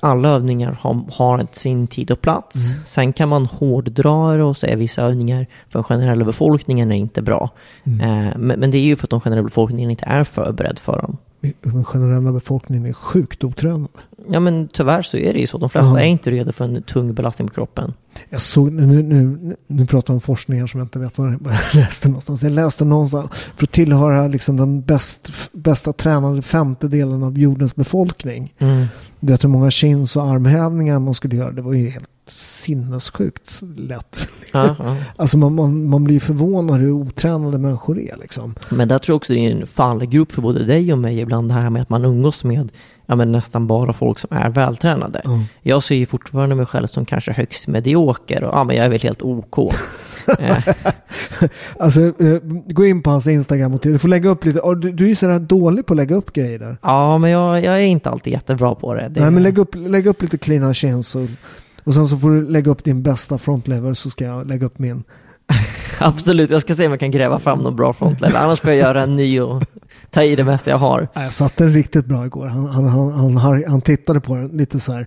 alla 0.00 0.28
övningar 0.28 0.78
har, 0.80 1.04
har 1.12 1.46
sin 1.52 1.86
tid 1.86 2.10
och 2.10 2.20
plats. 2.20 2.56
Sen 2.86 3.12
kan 3.12 3.28
man 3.28 3.46
hårddra 3.46 4.36
det 4.36 4.42
och 4.42 4.56
säga 4.56 4.76
vissa 4.76 5.02
övningar 5.02 5.46
för 5.68 5.78
den 5.78 5.84
generella 5.84 6.24
befolkningen 6.24 6.92
är 6.92 6.96
inte 6.96 7.22
bra. 7.22 7.50
Eh, 7.84 8.36
men, 8.36 8.60
men 8.60 8.70
det 8.70 8.78
är 8.78 8.82
ju 8.82 8.96
för 8.96 9.06
att 9.06 9.10
den 9.10 9.20
generella 9.20 9.44
befolkningen 9.44 9.90
inte 9.90 10.04
är 10.04 10.24
förberedd 10.24 10.78
för 10.78 11.02
dem. 11.02 11.16
Den 11.62 11.84
generella 11.84 12.32
befolkningen 12.32 12.86
är 12.86 12.92
sjukt 12.92 13.44
otränad. 13.44 13.88
Ja 14.30 14.40
men 14.40 14.68
tyvärr 14.72 15.02
så 15.02 15.16
är 15.16 15.32
det 15.32 15.38
ju 15.40 15.46
så. 15.46 15.58
De 15.58 15.68
flesta 15.68 15.90
Ja. 15.90 16.00
är 16.00 16.04
inte 16.04 16.30
redo 16.30 16.52
för 16.52 16.64
en 16.64 16.82
tung 16.82 17.14
belastning 17.14 17.48
på 17.48 17.54
kroppen. 17.54 17.92
Jag 18.30 18.42
såg, 18.42 18.72
nu, 18.72 19.02
nu, 19.02 19.56
nu 19.66 19.86
pratar 19.86 20.12
jag 20.12 20.16
om 20.16 20.20
forskningar 20.20 20.66
som 20.66 20.80
jag 20.80 20.84
inte 20.84 20.98
vet 20.98 21.18
var 21.18 21.38
vad 21.40 21.52
jag 21.54 21.60
läste 21.74 22.08
någonstans. 22.08 22.42
Jag 22.42 22.52
läste 22.52 22.84
någonstans 22.84 23.30
för 23.56 23.64
att 23.66 23.72
tillhöra 23.72 24.26
liksom 24.28 24.56
den 24.56 24.80
bäst, 24.82 25.32
bästa 25.52 25.92
tränade 25.92 26.42
femtedelen 26.42 27.22
av 27.22 27.38
jordens 27.38 27.76
befolkning. 27.76 28.54
Mm. 28.58 28.86
Du 29.20 29.32
vet 29.32 29.44
hur 29.44 29.48
många 29.48 29.70
chins 29.70 30.16
och 30.16 30.22
armhävningar 30.24 30.98
man 30.98 31.14
skulle 31.14 31.36
göra. 31.36 31.52
Det 31.52 31.62
var 31.62 31.72
ju 31.72 31.88
helt 31.90 32.08
sinnessjukt 32.28 33.60
lätt. 33.76 34.28
Ja, 34.52 34.76
ja. 34.78 34.96
Alltså 35.16 35.38
man, 35.38 35.54
man, 35.54 35.88
man 35.88 36.04
blir 36.04 36.20
förvånad 36.20 36.80
hur 36.80 36.90
otränade 36.90 37.58
människor 37.58 37.98
är 37.98 38.16
liksom. 38.20 38.54
Men 38.70 38.88
där 38.88 38.98
tror 38.98 39.12
jag 39.14 39.16
också 39.16 39.32
det 39.32 39.38
är 39.46 39.50
en 39.50 39.66
fallgrupp 39.66 40.32
för 40.32 40.42
både 40.42 40.64
dig 40.64 40.92
och 40.92 40.98
mig 40.98 41.20
ibland 41.20 41.48
det 41.48 41.54
här 41.54 41.70
med 41.70 41.82
att 41.82 41.88
man 41.90 42.04
umgås 42.04 42.44
med 42.44 42.68
ja, 43.08 43.14
men 43.14 43.32
nästan 43.32 43.66
bara 43.66 43.92
folk 43.92 44.18
som 44.18 44.36
är 44.36 44.50
vältränade. 44.50 45.20
Ja. 45.24 45.44
Jag 45.62 45.82
ser 45.82 45.94
ju 45.94 46.06
fortfarande 46.06 46.54
mig 46.54 46.66
själv 46.66 46.86
som 46.86 47.04
kanske 47.04 47.32
högst 47.32 47.66
medioker 47.66 48.44
och 48.44 48.54
ja, 48.54 48.64
men 48.64 48.76
jag 48.76 48.86
är 48.86 48.90
väl 48.90 49.00
helt 49.00 49.22
OK. 49.22 49.58
eh, 50.38 50.58
Alltså 51.78 52.00
eh, 52.00 52.38
gå 52.66 52.86
in 52.86 53.02
på 53.02 53.10
hans 53.10 53.26
Instagram 53.26 53.74
och. 53.74 53.80
Du 53.82 53.98
får 53.98 54.08
lägga 54.08 54.30
upp 54.30 54.44
lite. 54.44 54.60
Du, 54.74 54.92
du 54.92 55.04
är 55.04 55.08
ju 55.08 55.14
sådär 55.14 55.38
dålig 55.38 55.86
på 55.86 55.92
att 55.92 55.96
lägga 55.96 56.16
upp 56.16 56.32
grejer 56.32 56.58
där. 56.58 56.76
ja, 56.82 57.18
men 57.18 57.30
jag, 57.30 57.64
jag 57.64 57.74
är 57.74 57.86
inte 57.86 58.10
alltid 58.10 58.32
jättebra 58.32 58.74
på 58.74 58.94
det. 58.94 59.08
det 59.08 59.20
Nej 59.20 59.30
men 59.30 59.42
lägg 59.42 59.58
upp, 59.58 59.74
lägg 59.74 60.06
upp 60.06 60.22
lite 60.22 60.38
cleana 60.38 60.74
chins 60.74 61.14
och, 61.14 61.26
och 61.84 61.94
sen 61.94 62.06
så 62.06 62.16
får 62.16 62.30
du 62.30 62.50
lägga 62.50 62.70
upp 62.70 62.84
din 62.84 63.02
bästa 63.02 63.38
frontlever 63.38 63.94
så 63.94 64.10
ska 64.10 64.24
jag 64.24 64.46
lägga 64.46 64.66
upp 64.66 64.78
min. 64.78 65.04
Absolut, 66.00 66.50
jag 66.50 66.60
ska 66.60 66.74
se 66.74 66.86
om 66.86 66.92
jag 66.92 67.00
kan 67.00 67.10
gräva 67.10 67.38
fram 67.38 67.58
någon 67.58 67.76
bra 67.76 67.92
frontlever. 67.92 68.38
Annars 68.38 68.60
får 68.60 68.70
jag 68.70 68.78
göra 68.78 69.02
en 69.02 69.16
ny 69.16 69.40
och 69.40 69.62
ta 70.10 70.22
i 70.22 70.36
det 70.36 70.44
mesta 70.44 70.70
jag 70.70 70.78
har. 70.78 71.08
Jag 71.14 71.32
satte 71.32 71.64
den 71.64 71.72
riktigt 71.72 72.06
bra 72.06 72.26
igår. 72.26 72.46
Han, 72.46 72.66
han, 72.66 72.88
han, 72.88 73.36
han, 73.36 73.64
han 73.68 73.80
tittade 73.80 74.20
på 74.20 74.34
den 74.34 74.48
lite 74.48 74.80
så 74.80 74.92
här. 74.92 75.06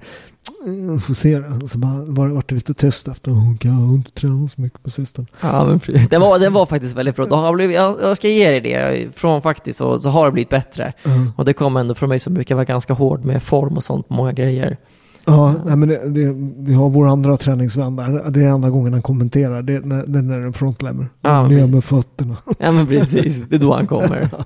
"Mm, 0.65 1.01
Får 1.01 1.13
se 1.13 1.39
det. 1.39 1.67
Så 1.67 1.77
bara 1.77 2.05
var, 2.05 2.43
det 2.47 2.55
lite 2.55 2.73
tyst 2.73 3.07
efter. 3.07 3.31
Hon 3.31 3.57
kan 3.57 3.93
inte 3.93 4.11
tränat 4.11 4.51
så 4.51 4.61
mycket 4.61 4.83
på 4.83 4.89
sistone. 4.89 5.27
Ja, 5.41 5.65
men 5.65 6.07
den, 6.09 6.21
var, 6.21 6.39
den 6.39 6.53
var 6.53 6.65
faktiskt 6.65 6.95
väldigt 6.95 7.15
bra. 7.15 7.25
Har 7.35 7.53
blivit, 7.53 7.75
jag, 7.75 7.95
jag 8.01 8.17
ska 8.17 8.27
ge 8.27 8.49
dig 8.49 8.61
det. 8.61 9.07
Från 9.15 9.41
faktiskt 9.41 9.77
så, 9.79 9.99
så 9.99 10.09
har 10.09 10.25
det 10.25 10.31
blivit 10.31 10.49
bättre. 10.49 10.93
Mm. 11.03 11.31
Och 11.37 11.45
det 11.45 11.53
kom 11.53 11.77
ändå 11.77 11.95
från 11.95 12.09
mig 12.09 12.19
som 12.19 12.33
brukar 12.33 12.55
vara 12.55 12.65
ganska 12.65 12.93
hård 12.93 13.25
med 13.25 13.43
form 13.43 13.77
och 13.77 13.83
sånt 13.83 14.07
på 14.07 14.13
många 14.13 14.31
grejer. 14.31 14.77
Ja, 15.25 15.55
nej, 15.65 15.75
men 15.75 15.89
det, 15.89 16.09
det, 16.09 16.33
vi 16.57 16.73
har 16.73 16.89
vår 16.89 17.07
andra 17.07 17.37
träningsvän 17.37 17.95
där. 17.95 18.31
Det 18.31 18.43
är 18.43 18.49
enda 18.49 18.69
gången 18.69 18.93
han 18.93 19.01
kommenterar. 19.01 19.61
Det, 19.61 19.73
är 19.73 19.81
när, 19.81 20.05
det 20.05 20.19
är 20.19 20.23
när 20.23 20.37
det 20.37 20.41
är 20.41 20.45
en 20.45 20.53
frontlever. 20.53 21.09
Ja, 21.21 21.47
Ner 21.47 21.67
med 21.67 21.83
fötterna. 21.83 22.37
Ja 22.59 22.71
men 22.71 22.87
precis, 22.87 23.45
det 23.49 23.55
är 23.55 23.59
då 23.59 23.73
han 23.73 23.87
kommer. 23.87 24.29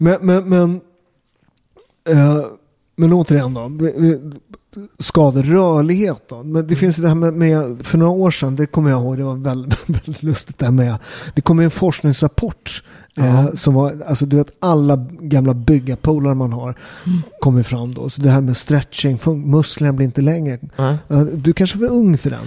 Men, 0.00 0.18
men, 0.20 0.48
men, 0.48 0.80
eh, 2.08 2.44
men 2.98 3.12
återigen 3.12 3.54
då. 3.54 3.70
Skador, 4.98 5.42
rörlighet 5.42 6.22
då. 6.28 6.42
Men 6.42 6.66
det 6.66 6.76
finns 6.76 6.98
ju 6.98 7.02
det 7.02 7.08
här 7.08 7.14
med, 7.14 7.34
med, 7.34 7.86
för 7.86 7.98
några 7.98 8.12
år 8.12 8.30
sedan, 8.30 8.56
det 8.56 8.66
kommer 8.66 8.90
jag 8.90 9.02
ihåg, 9.02 9.16
det 9.16 9.24
var 9.24 9.34
väldigt, 9.36 9.78
väldigt 9.90 10.22
lustigt 10.22 10.58
det 10.58 10.64
här 10.64 10.72
med. 10.72 10.96
Det 11.34 11.40
kom 11.40 11.58
ju 11.58 11.64
en 11.64 11.70
forskningsrapport. 11.70 12.82
Eh, 13.16 13.52
som 13.54 13.74
var, 13.74 14.02
alltså 14.06 14.26
du 14.26 14.36
vet 14.36 14.50
alla 14.60 15.06
gamla 15.20 15.54
byggarpolare 15.54 16.34
man 16.34 16.52
har 16.52 16.74
kommer 17.40 17.62
fram 17.62 17.94
då. 17.94 18.10
Så 18.10 18.22
det 18.22 18.30
här 18.30 18.40
med 18.40 18.56
stretching, 18.56 19.18
musklerna 19.44 19.92
blir 19.92 20.06
inte 20.06 20.20
längre. 20.22 20.58
Eh, 21.08 21.20
Du 21.20 21.52
kanske 21.52 21.78
för 21.78 21.86
ung 21.88 22.18
för 22.18 22.30
den. 22.30 22.46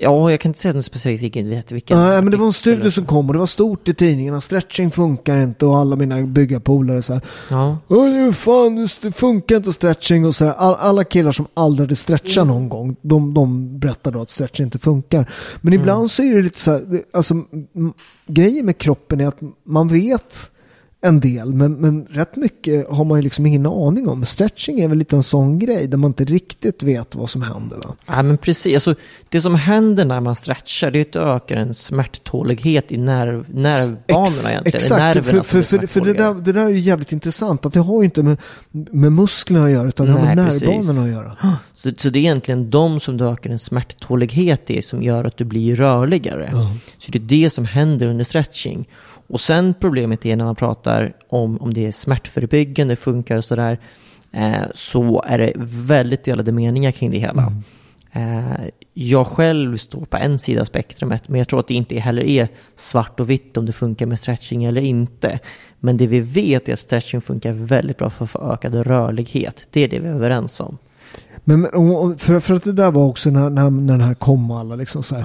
Ja, 0.00 0.30
jag 0.30 0.40
kan 0.40 0.50
inte 0.50 0.60
säga 0.60 0.74
något 0.74 0.84
specifikt 0.84 1.22
vilken, 1.22 1.62
vilken. 1.68 1.98
Nej, 1.98 2.22
men 2.22 2.30
det 2.30 2.36
var 2.36 2.46
en 2.46 2.52
studie 2.52 2.90
som 2.90 3.06
kom 3.06 3.26
och 3.26 3.32
det 3.32 3.38
var 3.38 3.46
stort 3.46 3.88
i 3.88 3.94
tidningarna. 3.94 4.40
Stretching 4.40 4.90
funkar 4.90 5.42
inte 5.42 5.66
och 5.66 5.78
alla 5.78 5.96
mina 5.96 6.22
byggarpolare 6.22 7.02
så 7.02 7.12
här. 7.12 7.22
Ja, 7.50 7.78
Åh, 7.88 8.32
fan, 8.32 8.88
det 9.02 9.12
funkar 9.12 9.56
inte 9.56 9.72
stretching 9.72 10.26
och 10.26 10.34
så 10.34 10.44
här. 10.44 10.52
All, 10.52 10.74
alla 10.74 11.04
killar 11.04 11.32
som 11.32 11.46
aldrig 11.54 11.86
hade 11.86 11.96
stretchat 11.96 12.46
någon 12.46 12.68
gång, 12.68 12.96
de, 13.02 13.34
de 13.34 13.78
berättar 13.78 14.10
då 14.10 14.20
att 14.20 14.30
stretching 14.30 14.64
inte 14.64 14.78
funkar. 14.78 15.30
Men 15.60 15.72
ibland 15.72 16.10
så 16.10 16.22
är 16.22 16.34
det 16.34 16.42
lite 16.42 16.60
så 16.60 16.70
här, 16.70 17.02
alltså 17.12 17.34
grejen 18.26 18.66
med 18.66 18.78
kroppen 18.78 19.20
är 19.20 19.26
att 19.26 19.40
man 19.64 19.88
vet 19.88 20.50
en 21.00 21.20
del, 21.20 21.52
men, 21.52 21.72
men 21.72 22.06
rätt 22.10 22.36
mycket 22.36 22.88
har 22.88 23.04
man 23.04 23.18
ju 23.18 23.22
liksom 23.22 23.46
ingen 23.46 23.66
aning 23.66 24.08
om. 24.08 24.26
Stretching 24.26 24.80
är 24.80 24.88
väl 24.88 24.98
lite 24.98 25.16
en 25.16 25.22
sån 25.22 25.58
grej 25.58 25.86
där 25.86 25.96
man 25.96 26.10
inte 26.10 26.24
riktigt 26.24 26.82
vet 26.82 27.14
vad 27.14 27.30
som 27.30 27.42
händer. 27.42 27.76
Va? 27.76 27.94
ja 28.06 28.22
men 28.22 28.38
precis. 28.38 28.74
Alltså, 28.74 28.94
det 29.28 29.40
som 29.40 29.54
händer 29.54 30.04
när 30.04 30.20
man 30.20 30.36
stretchar, 30.36 30.90
det 30.90 30.98
är 30.98 31.02
att 31.02 31.12
det 31.12 31.20
ökar 31.20 31.56
en 31.56 31.74
smärttålighet 31.74 32.92
i 32.92 32.96
nerv, 32.96 33.44
nervbanorna 33.48 34.24
Ex- 34.24 34.50
egentligen. 34.50 34.76
Exakt, 34.76 35.00
nerverna 35.00 35.42
för, 35.42 35.62
för, 35.62 35.78
för, 35.78 35.86
för 35.86 36.00
det, 36.00 36.12
där, 36.12 36.34
det 36.34 36.52
där 36.52 36.64
är 36.64 36.68
ju 36.68 36.78
jävligt 36.78 37.12
intressant. 37.12 37.66
Att 37.66 37.72
det 37.72 37.80
har 37.80 38.02
ju 38.02 38.04
inte 38.04 38.22
med, 38.22 38.36
med 38.70 39.12
musklerna 39.12 39.64
att 39.64 39.70
göra 39.70 39.88
utan 39.88 40.06
det 40.06 40.12
har 40.12 40.20
med 40.20 40.36
nervbanorna 40.36 41.02
att 41.02 41.10
göra. 41.10 41.36
Så, 41.72 41.90
så 41.96 42.10
det 42.10 42.18
är 42.18 42.20
egentligen 42.20 42.70
de 42.70 43.00
som 43.00 43.16
du 43.16 43.28
ökar 43.28 43.50
en 43.50 43.58
smärttålighet 43.58 44.70
i 44.70 44.82
som 44.82 45.02
gör 45.02 45.24
att 45.24 45.36
du 45.36 45.44
blir 45.44 45.76
rörligare. 45.76 46.52
Så 46.98 47.10
det 47.10 47.18
är 47.18 47.42
det 47.42 47.50
som 47.50 47.64
händer 47.64 48.06
under 48.06 48.24
stretching. 48.24 48.88
Och 49.28 49.40
sen 49.40 49.74
problemet 49.80 50.26
är 50.26 50.36
när 50.36 50.44
man 50.44 50.56
pratar 50.56 51.12
om 51.28 51.58
om 51.58 51.74
det 51.74 51.86
är 51.86 51.92
smärtförebyggande, 51.92 52.96
funkar 52.96 53.36
och 53.36 53.44
sådär, 53.44 53.78
eh, 54.32 54.62
så 54.74 55.22
är 55.26 55.38
det 55.38 55.52
väldigt 55.86 56.24
delade 56.24 56.52
meningar 56.52 56.90
kring 56.90 57.10
det 57.10 57.18
hela. 57.18 57.52
Eh, 58.12 58.68
jag 58.94 59.26
själv 59.26 59.76
står 59.76 60.04
på 60.04 60.16
en 60.16 60.38
sida 60.38 60.60
av 60.60 60.64
spektrumet, 60.64 61.28
men 61.28 61.38
jag 61.38 61.48
tror 61.48 61.60
att 61.60 61.68
det 61.68 61.74
inte 61.74 61.98
heller 61.98 62.22
är 62.22 62.48
svart 62.76 63.20
och 63.20 63.30
vitt 63.30 63.56
om 63.56 63.66
det 63.66 63.72
funkar 63.72 64.06
med 64.06 64.20
stretching 64.20 64.64
eller 64.64 64.80
inte. 64.80 65.38
Men 65.80 65.96
det 65.96 66.06
vi 66.06 66.20
vet 66.20 66.68
är 66.68 66.72
att 66.72 66.78
stretching 66.78 67.20
funkar 67.20 67.52
väldigt 67.52 67.98
bra 67.98 68.10
för 68.10 68.24
att 68.24 68.30
få 68.30 68.52
ökad 68.52 68.74
rörlighet. 68.74 69.66
Det 69.70 69.80
är 69.80 69.88
det 69.88 69.98
vi 70.00 70.08
är 70.08 70.12
överens 70.14 70.60
om. 70.60 70.78
Men, 71.44 71.60
men 71.60 71.70
och- 71.70 72.04
och 72.04 72.20
för, 72.20 72.40
för 72.40 72.54
att 72.54 72.64
det 72.64 72.72
där 72.72 72.90
var 72.90 73.04
också 73.06 73.30
när, 73.30 73.50
när, 73.50 73.70
när 73.70 73.92
den 73.98 74.00
här 74.06 74.14
kom 74.14 74.50
alla 74.50 74.76
liksom 74.76 75.02
så 75.02 75.14
här. 75.14 75.22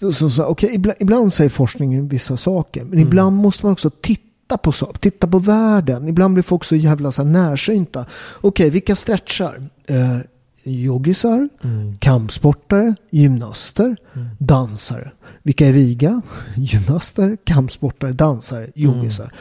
Ja. 0.00 0.12
Så, 0.12 0.30
så, 0.30 0.44
okej, 0.44 0.74
ibland, 0.74 0.96
ibland 1.00 1.32
säger 1.32 1.50
forskningen 1.50 2.08
vissa 2.08 2.36
saker. 2.36 2.80
Men 2.84 2.92
Mm. 2.92 3.06
ibland 3.06 3.36
måste 3.36 3.66
man 3.66 3.72
också 3.72 3.90
titta 3.90 4.58
på 4.62 4.72
saker. 4.72 4.98
Titta 4.98 5.26
på 5.26 5.38
världen. 5.38 6.08
Ibland 6.08 6.34
blir 6.34 6.42
folk 6.42 6.64
så 6.64 6.76
jävla 6.76 7.12
så 7.12 7.22
här 7.22 7.30
närsynta. 7.30 8.06
Okej, 8.40 8.70
vilka 8.70 8.96
stretchar? 8.96 9.62
Eh, 9.86 10.18
yoggisar, 10.64 11.48
Mm. 11.64 11.96
kampsportare, 11.98 12.94
gymnaster, 13.10 13.96
dansare. 14.38 15.10
Vilka 15.42 15.66
är 15.66 15.72
viga? 15.72 16.22
Gymnaster, 16.56 17.36
kampsportare, 17.44 18.12
dansare, 18.12 18.66
yoggisar. 18.74 19.32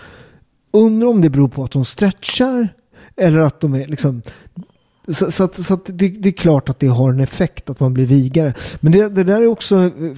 Undrar 0.74 1.08
om 1.08 1.22
det 1.22 1.30
beror 1.30 1.48
på 1.48 1.64
att 1.64 1.72
de 1.72 1.86
stretchar 1.86 2.68
eller 3.16 3.40
att 3.40 3.60
de 3.62 3.74
är 3.74 3.88
liksom 3.88 4.22
så, 5.08 5.32
så, 5.32 5.44
att, 5.44 5.66
så 5.66 5.74
att 5.74 5.86
det, 5.86 6.08
det 6.10 6.30
är 6.30 6.34
klart 6.34 6.70
att 6.70 6.80
det 6.80 6.88
har 6.88 7.10
en 7.10 7.20
effekt 7.20 7.70
att 7.70 7.80
man 7.80 7.94
blir 7.94 8.06
vigare. 8.06 8.54
Men 8.80 8.92
det, 8.92 9.10
det 9.10 9.24
där 9.24 9.42
är 9.42 9.48
också 9.48 9.76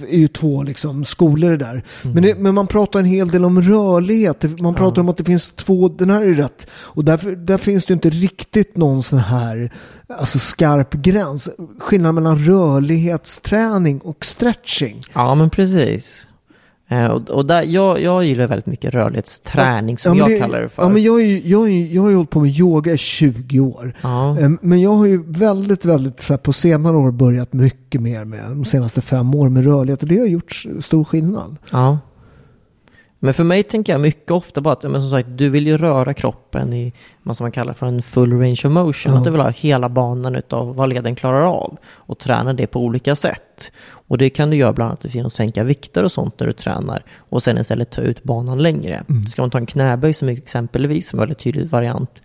är 0.08 0.18
ju 0.18 0.28
två 0.28 0.62
liksom, 0.62 1.04
skolor 1.04 1.50
det 1.50 1.56
där. 1.56 1.84
Men, 2.02 2.22
det, 2.22 2.34
men 2.34 2.54
man 2.54 2.66
pratar 2.66 2.98
en 2.98 3.04
hel 3.04 3.28
del 3.28 3.44
om 3.44 3.62
rörlighet. 3.62 4.60
Man 4.60 4.74
pratar 4.74 5.02
om 5.02 5.08
att 5.08 5.16
det 5.16 5.24
finns 5.24 5.50
två, 5.50 5.88
den 5.88 6.10
här 6.10 6.22
är 6.22 6.34
rätt. 6.34 6.66
Och 6.72 7.04
därför, 7.04 7.36
där 7.36 7.58
finns 7.58 7.86
det 7.86 7.94
inte 7.94 8.10
riktigt 8.10 8.76
någon 8.76 9.02
sån 9.02 9.18
här 9.18 9.72
alltså 10.08 10.38
skarp 10.38 10.92
gräns. 10.92 11.48
Skillnaden 11.78 12.14
mellan 12.14 12.38
rörlighetsträning 12.38 14.00
och 14.00 14.24
stretching. 14.24 15.02
Ja, 15.14 15.34
men 15.34 15.50
precis. 15.50 16.25
Eh, 16.88 17.06
och 17.06 17.30
och 17.30 17.46
där, 17.46 17.62
jag, 17.62 18.00
jag 18.00 18.24
gillar 18.24 18.46
väldigt 18.46 18.66
mycket 18.66 18.94
rörlighetsträning 18.94 19.98
som 19.98 20.16
Ja, 20.18 20.30
jag 20.30 20.40
kallar 20.40 20.60
det 20.60 20.68
för. 20.68 20.82
Ja, 20.82 20.88
men 20.88 21.02
jag, 21.02 21.22
är, 21.22 21.40
jag, 21.44 21.70
är, 21.70 21.94
jag 21.94 22.02
har 22.02 22.08
ju 22.10 22.16
hållit 22.16 22.30
på 22.30 22.40
med 22.40 22.50
yoga 22.50 22.92
i 22.92 22.98
20 22.98 23.60
år. 23.60 23.94
Ja. 24.02 24.38
Em, 24.38 24.58
Men 24.62 24.80
jag 24.80 24.90
har 24.90 25.06
ju 25.06 25.22
väldigt, 25.26 25.84
väldigt 25.84 26.22
så 26.22 26.32
här, 26.32 26.38
på 26.38 26.52
senare 26.52 26.96
år 26.96 27.10
börjat 27.10 27.52
mycket 27.52 28.00
mer 28.00 28.24
med 28.24 28.40
de 28.50 28.64
senaste 28.64 29.00
fem 29.00 29.34
åren 29.34 29.52
med 29.52 29.64
rörlighet 29.64 30.02
och 30.02 30.08
det 30.08 30.18
har 30.18 30.26
gjort 30.26 30.64
stor 30.80 31.04
skillnad. 31.04 31.56
Ja. 31.70 31.98
Men 33.18 33.34
för 33.34 33.44
mig 33.44 33.62
tänker 33.62 33.92
jag 33.92 34.00
mycket 34.00 34.30
ofta 34.30 34.62
på 34.62 34.70
att, 34.70 34.82
men 34.82 35.00
som 35.00 35.10
sagt, 35.10 35.28
du 35.30 35.48
vill 35.48 35.66
ju 35.66 35.78
röra 35.78 36.14
kroppen 36.14 36.72
i 36.72 36.92
vad 37.22 37.36
som 37.36 37.44
man 37.44 37.52
kallar 37.52 37.72
för 37.72 37.86
en 37.86 38.02
full 38.02 38.32
range 38.32 38.60
of 38.64 38.72
motion. 38.72 39.12
Ja. 39.12 39.18
Att 39.18 39.24
du 39.24 39.30
vill 39.30 39.40
ha 39.40 39.50
hela 39.50 39.88
banan 39.88 40.34
utav 40.36 40.76
vad 40.76 40.88
leden 40.88 41.14
klarar 41.14 41.42
av 41.42 41.76
och 41.86 42.18
träna 42.18 42.52
det 42.52 42.66
på 42.66 42.80
olika 42.80 43.16
sätt. 43.16 43.72
Och 43.88 44.18
det 44.18 44.30
kan 44.30 44.50
du 44.50 44.56
göra 44.56 44.72
bland 44.72 44.88
annat 44.88 45.14
genom 45.14 45.26
att 45.26 45.32
sänka 45.32 45.64
vikter 45.64 46.04
och 46.04 46.12
sånt 46.12 46.40
när 46.40 46.46
du 46.46 46.52
tränar 46.52 47.04
och 47.28 47.42
sen 47.42 47.58
istället 47.58 47.90
ta 47.90 48.00
ut 48.00 48.22
banan 48.22 48.58
längre. 48.58 49.04
Ska 49.28 49.42
man 49.42 49.50
ta 49.50 49.58
en 49.58 49.66
knäböj 49.66 50.14
som 50.14 50.28
exempelvis, 50.28 51.08
som 51.08 51.18
är 51.18 51.22
en 51.22 51.28
väldigt 51.28 51.44
tydlig 51.44 51.68
variant, 51.68 52.22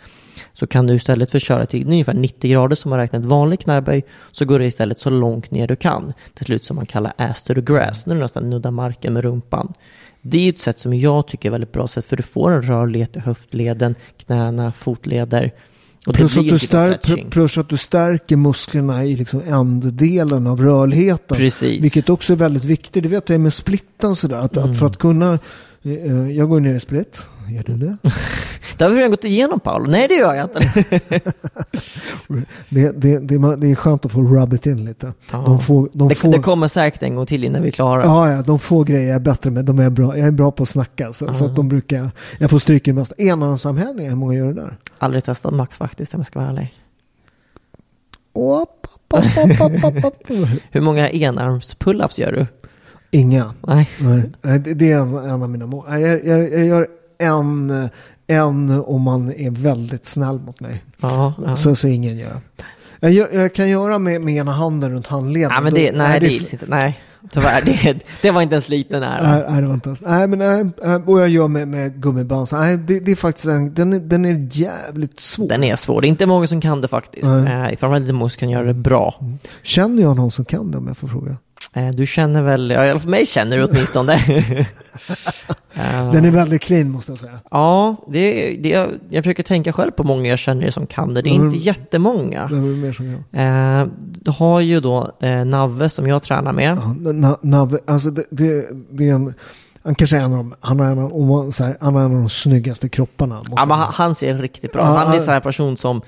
så 0.54 0.68
kan 0.68 0.88
du 0.88 0.94
istället 0.94 1.32
för 1.32 1.38
att 1.38 1.44
köra 1.44 1.66
till 1.66 1.88
ungefär 1.88 2.14
90 2.14 2.52
grader 2.52 2.76
som 2.76 2.90
man 2.90 3.00
räknar 3.00 3.20
ett 3.20 3.26
vanlig 3.26 3.60
knäböj 3.60 4.04
så 4.32 4.46
går 4.46 4.60
det 4.60 4.66
istället 4.66 5.00
så 5.00 5.10
långt 5.10 5.52
ner 5.52 5.68
du 5.68 5.76
kan. 5.76 6.14
Till 6.34 6.46
slut 6.46 6.66
som 6.66 6.76
man 6.76 6.86
kallar 6.86 7.14
ass 7.18 7.44
to 7.44 7.54
grass, 7.54 8.06
när 8.06 8.16
du 8.16 8.22
nästan 8.22 8.50
nuddar 8.50 8.72
marken 8.72 9.14
med 9.14 9.24
rumpan. 9.24 9.74
Det 10.22 10.38
är 10.38 10.42
ju 10.42 10.50
ett 10.50 10.60
sätt 10.60 10.80
som 10.80 10.94
jag 10.94 11.28
tycker 11.28 11.50
är 11.50 11.52
väldigt 11.52 11.72
bra 11.72 11.88
sätt 11.88 12.06
för 12.06 12.18
du 12.18 12.24
får 12.24 12.52
en 12.52 12.62
rörlighet 12.62 13.16
i 13.16 13.20
höftleden, 13.20 13.96
knäna, 14.26 14.72
fotleder. 14.72 15.52
Plus 16.14 16.38
att, 16.38 16.44
typ 16.44 16.62
stär, 16.62 17.30
plus 17.30 17.58
att 17.58 17.70
du 17.70 17.78
stärker 17.78 18.36
musklerna 18.36 19.06
i 19.06 19.16
liksom 19.16 19.42
änddelen 19.48 20.48
av 20.48 20.62
rörligheten. 20.62 21.38
Precis. 21.38 21.84
Vilket 21.84 22.10
också 22.10 22.34
är 22.34 22.38
väldigt 22.38 22.64
viktigt. 22.66 23.04
Det 23.04 23.10
vet 23.10 23.30
jag 23.30 23.40
med 23.40 23.54
splitten 23.54 24.16
sådär. 24.16 24.38
Att, 24.38 24.58
att 24.58 24.80
för 24.80 24.86
att 24.86 24.98
kunna... 24.98 25.40
eh, 25.84 26.32
Jag 26.32 26.50
går 26.50 26.60
ner 26.60 26.74
i 26.74 26.80
split. 26.80 27.26
Gör 27.56 27.64
du 27.64 27.74
det? 27.78 27.98
Det 28.78 28.84
har 28.84 28.92
vi 28.92 28.98
redan 28.98 29.12
gått 29.12 29.24
igenom 29.24 29.60
Paolo. 29.60 29.92
Nej 29.92 30.08
det 30.08 30.14
gör 30.14 30.34
jag 30.34 30.46
inte. 30.46 30.60
Det, 32.70 32.92
det, 33.02 33.20
det, 33.20 33.36
är- 33.36 33.58
det 33.58 33.72
är 33.72 33.76
skönt 33.76 34.06
att 34.06 34.12
få 34.12 34.22
rub 34.22 34.54
it 34.54 34.66
in 34.66 34.86
lite. 34.86 35.14
Ja. 35.32 35.38
De 35.38 35.60
får, 35.62 35.90
de 35.94 36.08
Det, 36.08 36.16
får, 36.16 36.32
det 36.32 36.40
kommer 36.40 36.68
säkert 36.68 37.04
en 37.04 37.16
gång 37.16 37.26
till 37.26 37.44
innan 37.44 37.62
vi 37.62 37.68
är 37.68 37.72
klara. 37.72 38.04
Ja, 38.04 38.32
ja, 38.32 38.42
de 38.42 38.60
få 38.60 38.84
grejer 38.84 39.08
jag 39.08 39.16
är 39.16 39.20
bättre 39.20 39.52
med. 39.52 39.66
De 39.66 39.80
är 39.80 39.90
bra. 39.90 40.18
Jag 40.18 40.28
är 40.28 40.32
bra 40.32 40.52
på 40.52 40.64
att 40.64 40.70
snacka. 40.70 41.14
Så, 41.14 41.34
så 41.34 41.46
att 41.46 41.56
de 41.56 41.70
brukar... 41.70 42.12
Jag 42.40 42.50
får 42.50 42.60
stryka 42.60 42.92
det 42.92 42.96
mesta. 42.96 43.16
Enarmssamhällningar, 43.18 44.10
hur 44.10 44.18
många 44.18 44.34
gör 44.34 44.48
det 44.48 44.54
där? 44.62 44.78
Aldrig 44.98 45.24
testat 45.24 45.54
Max 45.54 45.78
faktiskt 45.78 46.14
om 46.14 46.20
jag 46.20 46.28
ska 46.28 46.40
vara 46.40 46.50
ärlig. 46.50 46.74
Hur 50.72 50.82
många 50.82 51.10
enarms 51.10 51.78
pull-ups 51.80 52.20
gör 52.22 52.32
du? 52.32 52.48
Inga. 53.12 53.54
Nej. 53.68 53.90
Nej, 54.42 54.60
det, 54.60 54.92
är 54.92 54.98
en, 54.98 55.16
en 55.16 55.44
av 55.44 55.50
mina 55.50 55.66
mål. 55.66 55.86
Jag, 55.90 56.26
jag, 56.26 56.52
jag 56.52 56.66
gör 56.66 56.88
en, 57.22 57.90
en 58.28 58.70
om 58.86 59.02
man 59.02 59.34
är 59.34 59.52
väldigt 59.52 60.06
snäll 60.06 60.40
mot 60.40 60.60
mig. 60.60 60.84
Ja, 61.02 61.34
ja. 61.46 61.56
Så, 61.56 61.76
så 61.76 61.88
ingen 61.88 62.18
gör. 62.18 62.42
Jag, 63.00 63.34
jag 63.34 63.54
kan 63.54 63.70
göra 63.70 64.00
med, 64.00 64.22
med 64.22 64.36
ena 64.36 64.52
handen 64.52 64.92
runt 64.92 65.08
handleden. 65.08 65.52
Ja, 65.54 65.62
men 65.62 65.74
det, 65.74 65.92
Då- 65.92 65.98
nej, 65.98 66.20
det 66.20 66.28
gills 66.28 66.54
inte. 66.54 66.66
Nej, 66.70 67.00
tyvärr. 67.32 67.62
Det, 67.66 68.00
det 68.22 68.32
var 68.32 68.42
inte 68.42 68.56
ens 68.56 68.70
liten 68.70 69.04
ära. 69.04 69.32
Nej, 69.32 69.46
nej, 69.50 69.62
det 69.62 69.68
var 69.68 69.74
inte 69.74 69.90
ens. 69.90 70.02
Nej, 70.02 70.28
men 70.28 70.40
nej, 70.40 70.96
och 71.06 71.20
jag 71.20 71.30
gör 71.30 71.48
med, 71.48 71.68
med 71.68 72.02
gummiband. 72.02 72.48
Nej, 72.52 72.78
det, 72.78 73.00
det 73.00 73.12
är 73.12 73.16
faktiskt 73.16 73.48
en, 73.48 73.74
den, 73.74 73.94
är, 73.94 74.00
den 74.00 74.26
är 74.26 74.48
jävligt 74.52 75.20
svår. 75.20 75.48
Den 75.48 75.64
är 75.64 75.76
svår. 75.76 76.02
Det 76.02 76.08
är 76.08 76.10
inte 76.10 76.26
många 76.26 76.48
som 76.48 76.62
kan 76.62 76.82
det 76.82 76.88
faktiskt. 76.88 77.28
Nej. 77.28 77.72
Eh, 77.72 77.78
framförallt 77.78 78.02
inte 78.02 78.14
många 78.14 78.30
som 78.30 78.40
kan 78.40 78.50
göra 78.50 78.64
det 78.66 78.74
bra. 78.74 79.16
Känner 79.64 80.02
jag 80.02 80.16
någon 80.16 80.32
som 80.32 80.46
kan 80.46 80.72
det 80.72 80.78
om 80.78 80.88
jag 80.88 80.98
får 80.98 81.08
fråga? 81.08 81.38
Eh, 81.74 81.88
du 81.90 82.06
känner 82.06 82.42
väl, 82.42 82.70
ja, 82.72 83.00
fall 83.00 83.10
mig 83.10 83.26
känner 83.26 83.58
du 83.58 83.64
åtminstone. 83.64 84.18
Den 86.14 86.26
är 86.26 86.32
väldigt 86.32 86.62
clean 86.62 86.92
måste 86.92 87.12
jag 87.12 87.20
säga. 87.20 87.40
Ja, 87.52 87.96
det, 88.08 88.56
det, 88.64 88.70
jag, 88.70 88.90
jag 89.10 89.24
försöker 89.24 89.44
tänka 89.44 89.74
själv 89.74 89.92
på 89.92 90.04
många 90.04 90.30
jag 90.30 90.40
känner 90.40 90.70
som 90.70 90.88
kan 90.88 91.14
det. 91.14 91.22
Det 91.22 91.30
är 91.30 91.36
Mm. 91.36 91.46
inte 91.48 91.58
jättemånga. 91.58 92.48
Behöver 92.48 92.68
du 92.70 92.76
mer 92.76 92.92
som 92.94 93.06
jag? 93.32 93.82
Eh, 93.82 93.88
du 94.22 94.32
har 94.32 94.60
ju 94.62 94.80
då 94.80 95.12
eh, 95.20 95.46
Navve 95.46 95.90
som 95.90 96.08
jag 96.08 96.24
tränar 96.24 96.54
med. 96.54 96.78
Ja, 96.78 97.12
na, 97.12 97.38
na, 97.42 97.70
alltså 97.88 98.10
det, 98.10 98.24
det, 98.30 98.66
det 98.90 99.10
är 99.10 99.14
en... 99.14 99.34
Han 99.84 99.96
kanske 99.96 100.18
är 100.18 100.22
en 100.22 100.32
av 100.32 100.38
de, 100.38 100.56
han 100.60 100.80
har 100.80 100.88
en 100.88 101.00
av, 101.00 101.52
så 101.52 101.64
här, 101.64 101.78
han 101.82 101.96
har 101.96 102.02
en 102.02 102.12
av 102.16 102.20
de 102.20 102.30
snyggaste 102.30 102.90
kropparna. 102.90 103.42
Ja, 103.56 103.66
men 103.66 103.78
han, 103.78 103.94
han 103.94 104.16
ser 104.16 104.34
riktigt 104.36 104.74
bra. 104.74 104.82
Ja, 104.82 104.88
Han 104.88 105.12
är 105.12 105.16
en 105.16 105.22
sån 105.22 105.34
här 105.34 105.40
person 105.42 105.78
som 105.78 106.02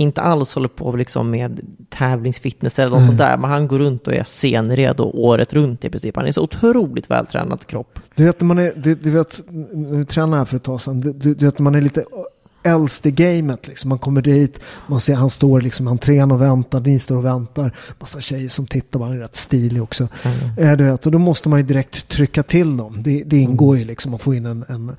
inte 0.00 0.20
alls 0.20 0.54
håller 0.54 0.68
på 0.68 0.96
liksom 0.96 1.30
med 1.30 1.60
tävlingsfitness 1.90 2.78
eller 2.78 2.90
något 2.90 2.96
Mm. 2.98 3.06
sånt 3.06 3.18
där. 3.18 3.36
Men 3.36 3.50
han 3.50 3.68
går 3.68 3.78
runt 3.78 4.08
och 4.08 4.14
är 4.14 4.24
scenredo 4.24 5.04
året 5.04 5.52
runt 5.52 5.84
i 5.84 5.90
princip. 5.90 6.16
Han 6.16 6.26
är 6.26 6.32
så 6.32 6.42
otroligt 6.42 7.10
vältränad 7.10 7.66
kropp. 7.66 7.98
Du 8.14 8.24
vet 8.24 8.40
man 8.40 8.58
är, 8.58 8.72
du, 8.76 8.94
du 8.94 9.10
vet, 9.10 9.40
vi 9.74 10.04
tränade 10.04 10.36
här 10.36 10.44
för 10.44 10.56
ett 10.56 10.62
tag 10.62 10.80
sedan, 10.80 11.00
du, 11.00 11.12
du, 11.12 11.46
vet 11.46 11.58
man 11.58 11.74
är 11.74 11.80
lite 11.80 12.04
äldst 12.68 13.06
i 13.06 13.10
gamet 13.10 13.68
liksom. 13.68 13.88
Man 13.88 13.98
kommer 13.98 14.22
dit, 14.22 14.60
man 14.86 15.00
ser 15.00 15.14
han 15.14 15.30
står 15.30 15.60
liksom 15.60 15.88
i 15.88 15.90
entrén 15.90 16.30
och 16.30 16.42
väntar, 16.42 16.80
ni 16.80 16.98
står 16.98 17.16
och 17.16 17.24
väntar. 17.24 17.76
Massa 17.98 18.20
tjejer 18.20 18.48
som 18.48 18.66
tittar, 18.66 18.98
man 18.98 19.12
är 19.12 19.16
rätt 19.16 19.36
stilig 19.36 19.82
också. 19.82 20.08
Eh, 20.58 20.72
du 20.72 20.84
vet, 20.84 21.06
och 21.06 21.12
då 21.12 21.18
måste 21.18 21.48
man 21.48 21.58
ju 21.58 21.66
direkt 21.66 22.08
trycka 22.08 22.42
till 22.42 22.76
dem. 22.76 23.02
Det, 23.02 23.22
det 23.26 23.36
ingår 23.36 23.78
ju 23.78 23.84
liksom 23.84 24.14
att 24.14 24.22
få 24.22 24.34
in 24.34 24.46
en... 24.46 24.64
en 24.68 24.96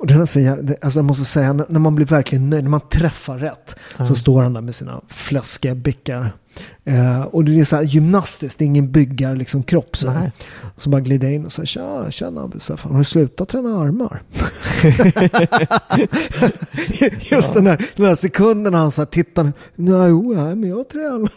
och 0.00 0.06
den 0.06 0.16
här 0.16 0.76
alltså 0.84 0.98
jag 0.98 1.04
måste 1.04 1.24
säga, 1.24 1.52
när 1.52 1.78
man 1.78 1.94
blir 1.94 2.06
verkligen 2.06 2.50
nöjd, 2.50 2.64
när 2.64 2.70
man 2.70 2.80
träffar 2.80 3.38
rätt, 3.38 3.76
så 4.06 4.14
står 4.14 4.42
han 4.42 4.52
där 4.52 4.60
med 4.60 4.74
sina 4.74 5.00
fläskiga 5.08 5.74
bickar. 5.74 6.32
Eh, 6.84 7.22
och 7.22 7.44
det 7.44 7.60
är 7.60 7.64
så 7.64 7.76
här 7.76 7.82
gymnastiskt, 7.82 8.58
det 8.58 8.64
är 8.64 8.66
ingen 8.66 8.92
byggar 8.92 9.36
liksom 9.36 9.62
kropp. 9.62 9.96
Så, 9.96 10.12
Nej. 10.12 10.32
så 10.76 10.90
bara 10.90 11.00
glider 11.00 11.28
in 11.28 11.46
och 11.46 11.52
säger 11.52 11.66
tja, 11.66 12.10
tjena 12.10 12.42
Abbe 12.42 12.58
har 12.82 12.98
du 12.98 13.04
slutat 13.04 13.48
träna 13.48 13.68
armar? 13.68 14.22
Just 17.30 17.54
den, 17.54 17.66
här, 17.66 17.86
den 17.96 18.06
här 18.06 18.14
sekunden 18.14 18.74
han 18.74 18.90
så 18.90 19.00
här 19.00 19.06
tittar, 19.06 19.52
nej, 19.74 20.08
jo, 20.08 20.32
nej, 20.36 20.56
men 20.56 20.68
jag 20.70 20.88
tränar. 20.88 21.30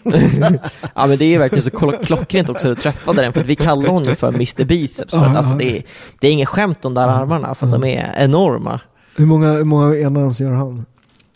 Ja 0.95 1.07
men 1.07 1.17
det 1.17 1.25
är 1.25 1.39
verkligen 1.39 1.63
så 1.63 1.71
klockrent 2.03 2.49
också 2.49 2.71
att 2.71 2.77
du 2.77 2.81
träffade 2.81 3.21
den. 3.21 3.33
För 3.33 3.43
vi 3.43 3.55
kallar 3.55 3.89
honom 3.89 4.15
för 4.15 4.27
Mr 4.27 4.63
Biceps. 4.65 5.13
För 5.13 5.19
Ja, 5.19 5.25
att, 5.25 5.31
ja. 5.31 5.37
alltså, 5.37 5.55
det, 5.55 5.77
är, 5.77 5.83
det 6.19 6.27
är 6.27 6.31
ingen 6.31 6.45
skämt 6.45 6.81
de 6.81 6.93
där 6.93 7.07
armarna. 7.07 7.47
Alltså, 7.47 7.65
de 7.65 7.83
är 7.83 8.13
enorma. 8.17 8.79
hur 9.15 9.25
många, 9.25 9.51
hur 9.51 9.63
många 9.63 9.95
enarms 9.95 10.39
gör 10.39 10.51
han? 10.51 10.85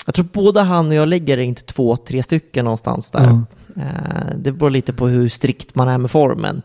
Jag 0.06 0.16
tror 0.16 0.26
både 0.34 0.62
han 0.62 0.88
och 0.88 0.94
jag 0.94 1.08
lägger 1.08 1.38
inte 1.38 1.64
två, 1.64 1.98
tre 1.98 2.24
stycken 2.24 2.66
någonstans 2.66 3.12
där. 3.12 3.24
Ja. 3.24 3.42
Eh, 3.80 4.36
det 4.38 4.52
beror 4.52 4.70
lite 4.70 4.94
på 4.94 5.08
hur 5.08 5.30
strikt 5.30 5.76
man 5.76 5.88
är 5.88 5.98
med 5.98 6.12
formen. 6.12 6.62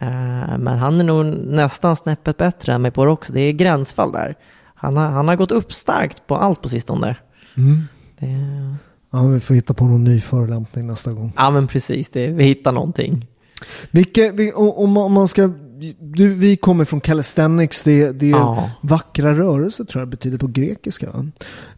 Eh, 0.00 0.58
men 0.58 0.78
han 0.78 1.00
är 1.00 1.04
nog 1.04 1.26
nästan 1.46 1.96
snäppet 1.96 2.36
bättre 2.36 2.72
än 2.74 2.82
mig 2.82 2.90
på 2.90 3.04
det 3.04 3.10
också. 3.10 3.32
Det 3.32 3.40
är 3.40 3.52
gränsfall 3.52 4.12
där. 4.12 4.34
Han 4.74 4.96
har, 4.96 5.06
han 5.06 5.28
har 5.28 5.36
gått 5.36 5.52
upp 5.52 5.72
starkt 5.72 6.26
på 6.26 6.36
allt 6.36 6.62
på 6.62 6.68
sistone. 6.68 7.16
Mm. 7.56 7.78
Det, 8.18 8.26
ja, 9.12 9.22
vi 9.26 9.40
får 9.40 9.54
hitta 9.54 9.74
på 9.74 9.84
någon 9.84 10.04
ny 10.04 10.20
förolämpning 10.20 10.86
nästa 10.86 11.12
gång. 11.12 11.32
ja 11.36 11.50
men 11.50 11.66
precis, 11.66 12.10
det, 12.10 12.26
vi 12.26 12.44
hittar 12.44 12.72
någonting. 12.72 13.26
Vilka, 13.90 14.32
vi, 14.32 14.52
om, 14.52 14.70
om 14.70 14.90
man- 14.92 15.02
om 15.04 15.12
man 15.12 15.28
ska, 15.28 15.50
du, 16.00 16.34
vi 16.34 16.56
kommer 16.56 16.84
från 16.84 17.00
calisthenics, 17.00 17.82
det, 17.84 18.12
det 18.12 18.26
är 18.26 18.30
Ja. 18.30 18.70
vackra 18.80 19.34
rörelser 19.34 19.84
tror 19.84 20.00
jag 20.02 20.08
betyder 20.08 20.38
på 20.38 20.46
grekiska. 20.46 21.06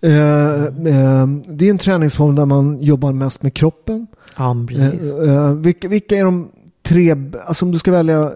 Eh, 0.00 0.64
eh, 0.64 1.26
det 1.48 1.66
är 1.66 1.70
en 1.70 1.78
träningsform 1.78 2.34
där 2.34 2.46
man 2.46 2.80
jobbar 2.82 3.12
mest 3.12 3.42
med 3.42 3.54
kroppen. 3.54 4.06
Ja, 4.36 4.56
precis. 4.68 5.12
Eh, 5.12 5.34
eh, 5.34 5.54
vilka, 5.54 5.88
vilka 5.88 6.16
är 6.16 6.24
de 6.24 6.48
tre, 6.82 7.16
alltså 7.46 7.64
om 7.64 7.72
du 7.72 7.78
ska 7.78 7.90
välja 7.92 8.32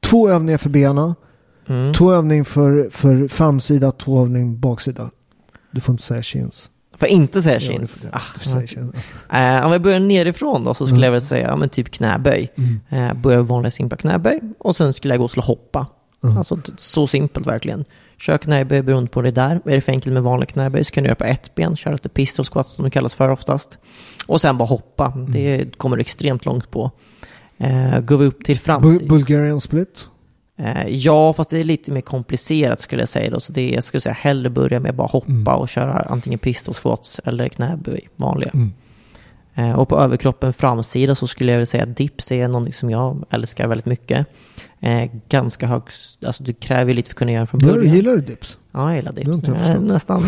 två 0.00 0.28
övningar 0.28 0.58
för 0.58 0.70
benen, 0.70 1.14
Mm. 1.70 1.94
två 1.94 2.12
övningar 2.12 2.44
för, 2.44 2.88
för 2.90 3.28
framsida, 3.28 3.90
två 3.92 4.22
övningar 4.22 4.56
baksida. 4.56 5.10
Du 5.70 5.80
får 5.80 5.92
inte 5.92 6.02
säga 6.04 6.22
chins. 6.22 6.70
Får 6.98 7.08
inte 7.08 7.42
säga 7.42 7.54
Ja, 7.54 7.60
chins. 7.60 8.06
Ah. 9.28 9.38
Eh, 9.58 9.66
om 9.66 9.72
vi 9.72 9.78
börjar 9.78 10.00
nerifrån 10.00 10.64
då 10.64 10.74
så 10.74 10.86
skulle 10.86 10.96
Mm. 10.98 11.04
jag 11.04 11.12
väl 11.12 11.20
säga 11.20 11.56
men 11.56 11.68
typ 11.68 11.90
knäböj. 11.90 12.52
Eh, 12.88 13.14
börja 13.14 13.42
vanlig 13.42 13.72
simpel 13.72 13.98
knäböj 13.98 14.40
och 14.58 14.76
sen 14.76 14.92
skulle 14.92 15.14
jag 15.14 15.20
gå 15.20 15.28
till 15.28 15.38
att 15.38 15.44
hoppa. 15.44 15.86
Mm. 16.24 16.38
Alltså 16.38 16.58
så 16.76 17.06
simpelt 17.06 17.46
verkligen. 17.46 17.84
Kör 18.18 18.38
knäböj 18.38 18.82
beroende 18.82 19.10
på 19.10 19.22
det 19.22 19.30
där. 19.30 19.60
Är 19.64 19.70
det 19.74 19.80
för 19.80 19.92
enkelt 19.92 20.14
med 20.14 20.22
vanlig 20.22 20.48
knäböj 20.48 20.84
så 20.84 20.90
kan 20.94 21.02
du 21.04 21.08
göra 21.08 21.14
på 21.16 21.24
ett 21.24 21.54
ben. 21.54 21.76
Köra 21.76 21.92
lite 21.92 22.08
pistol 22.08 22.44
squats 22.44 22.74
som 22.74 22.84
det 22.84 22.90
kallas 22.90 23.14
för 23.14 23.28
oftast. 23.28 23.78
Och 24.26 24.40
sen 24.40 24.58
bara 24.58 24.64
hoppa. 24.68 25.12
Mm. 25.14 25.32
Det 25.32 25.78
kommer 25.78 25.96
du 25.96 26.00
extremt 26.00 26.44
långt 26.44 26.70
på. 26.70 26.90
Eh, 27.58 28.00
går 28.00 28.16
vi 28.16 28.26
upp 28.26 28.44
till 28.44 28.58
framsidan. 28.58 29.08
Bulgarian 29.08 29.60
split. 29.60 30.06
Eh, 30.58 30.88
ja, 30.88 31.32
fast 31.32 31.50
det 31.50 31.58
är 31.58 31.64
lite 31.64 31.92
mer 31.92 32.00
komplicerat 32.00 32.80
skulle 32.80 33.02
jag 33.02 33.08
säga 33.08 33.30
då. 33.30 33.40
Så 33.40 33.52
det 33.52 33.70
är, 33.70 33.74
jag 33.74 33.84
skulle 33.84 34.00
säga 34.00 34.12
hellre 34.12 34.50
börja 34.50 34.80
med 34.80 34.90
att 34.90 34.96
bara 34.96 35.08
hoppa 35.08 35.30
Mm. 35.30 35.46
och 35.46 35.68
köra 35.68 35.92
antingen 35.92 36.38
pistol 36.38 36.74
squats 36.74 37.20
eller 37.24 37.48
knäböj, 37.48 38.08
vanliga. 38.16 38.50
Mm. 38.54 38.72
Eh, 39.54 39.72
och 39.72 39.88
på 39.88 40.00
överkroppen 40.00 40.52
framsida 40.52 41.14
så 41.14 41.26
skulle 41.26 41.52
jag 41.52 41.58
vilja 41.58 41.66
säga 41.66 41.82
att 41.82 41.96
dips 41.96 42.32
är 42.32 42.48
någonting 42.48 42.72
som 42.72 42.90
jag 42.90 43.24
älskar 43.30 43.66
väldigt 43.66 43.86
mycket. 43.86 44.26
Eh, 44.80 45.10
ganska 45.28 45.66
hög, 45.66 45.82
alltså 46.26 46.42
du 46.42 46.52
kräver 46.52 46.94
lite 46.94 47.08
för 47.08 47.14
att 47.14 47.18
kunna 47.18 47.32
göra 47.32 47.46
från 47.46 47.60
början. 47.60 47.94
gillar 47.94 48.12
du 48.12 48.20
dips? 48.20 48.56
Ja, 48.72 48.88
jag 48.88 48.96
gillar 48.96 49.12
dips. 49.12 49.28
jag 49.48 49.56
förstått. 49.58 49.82
nästan. 49.82 50.22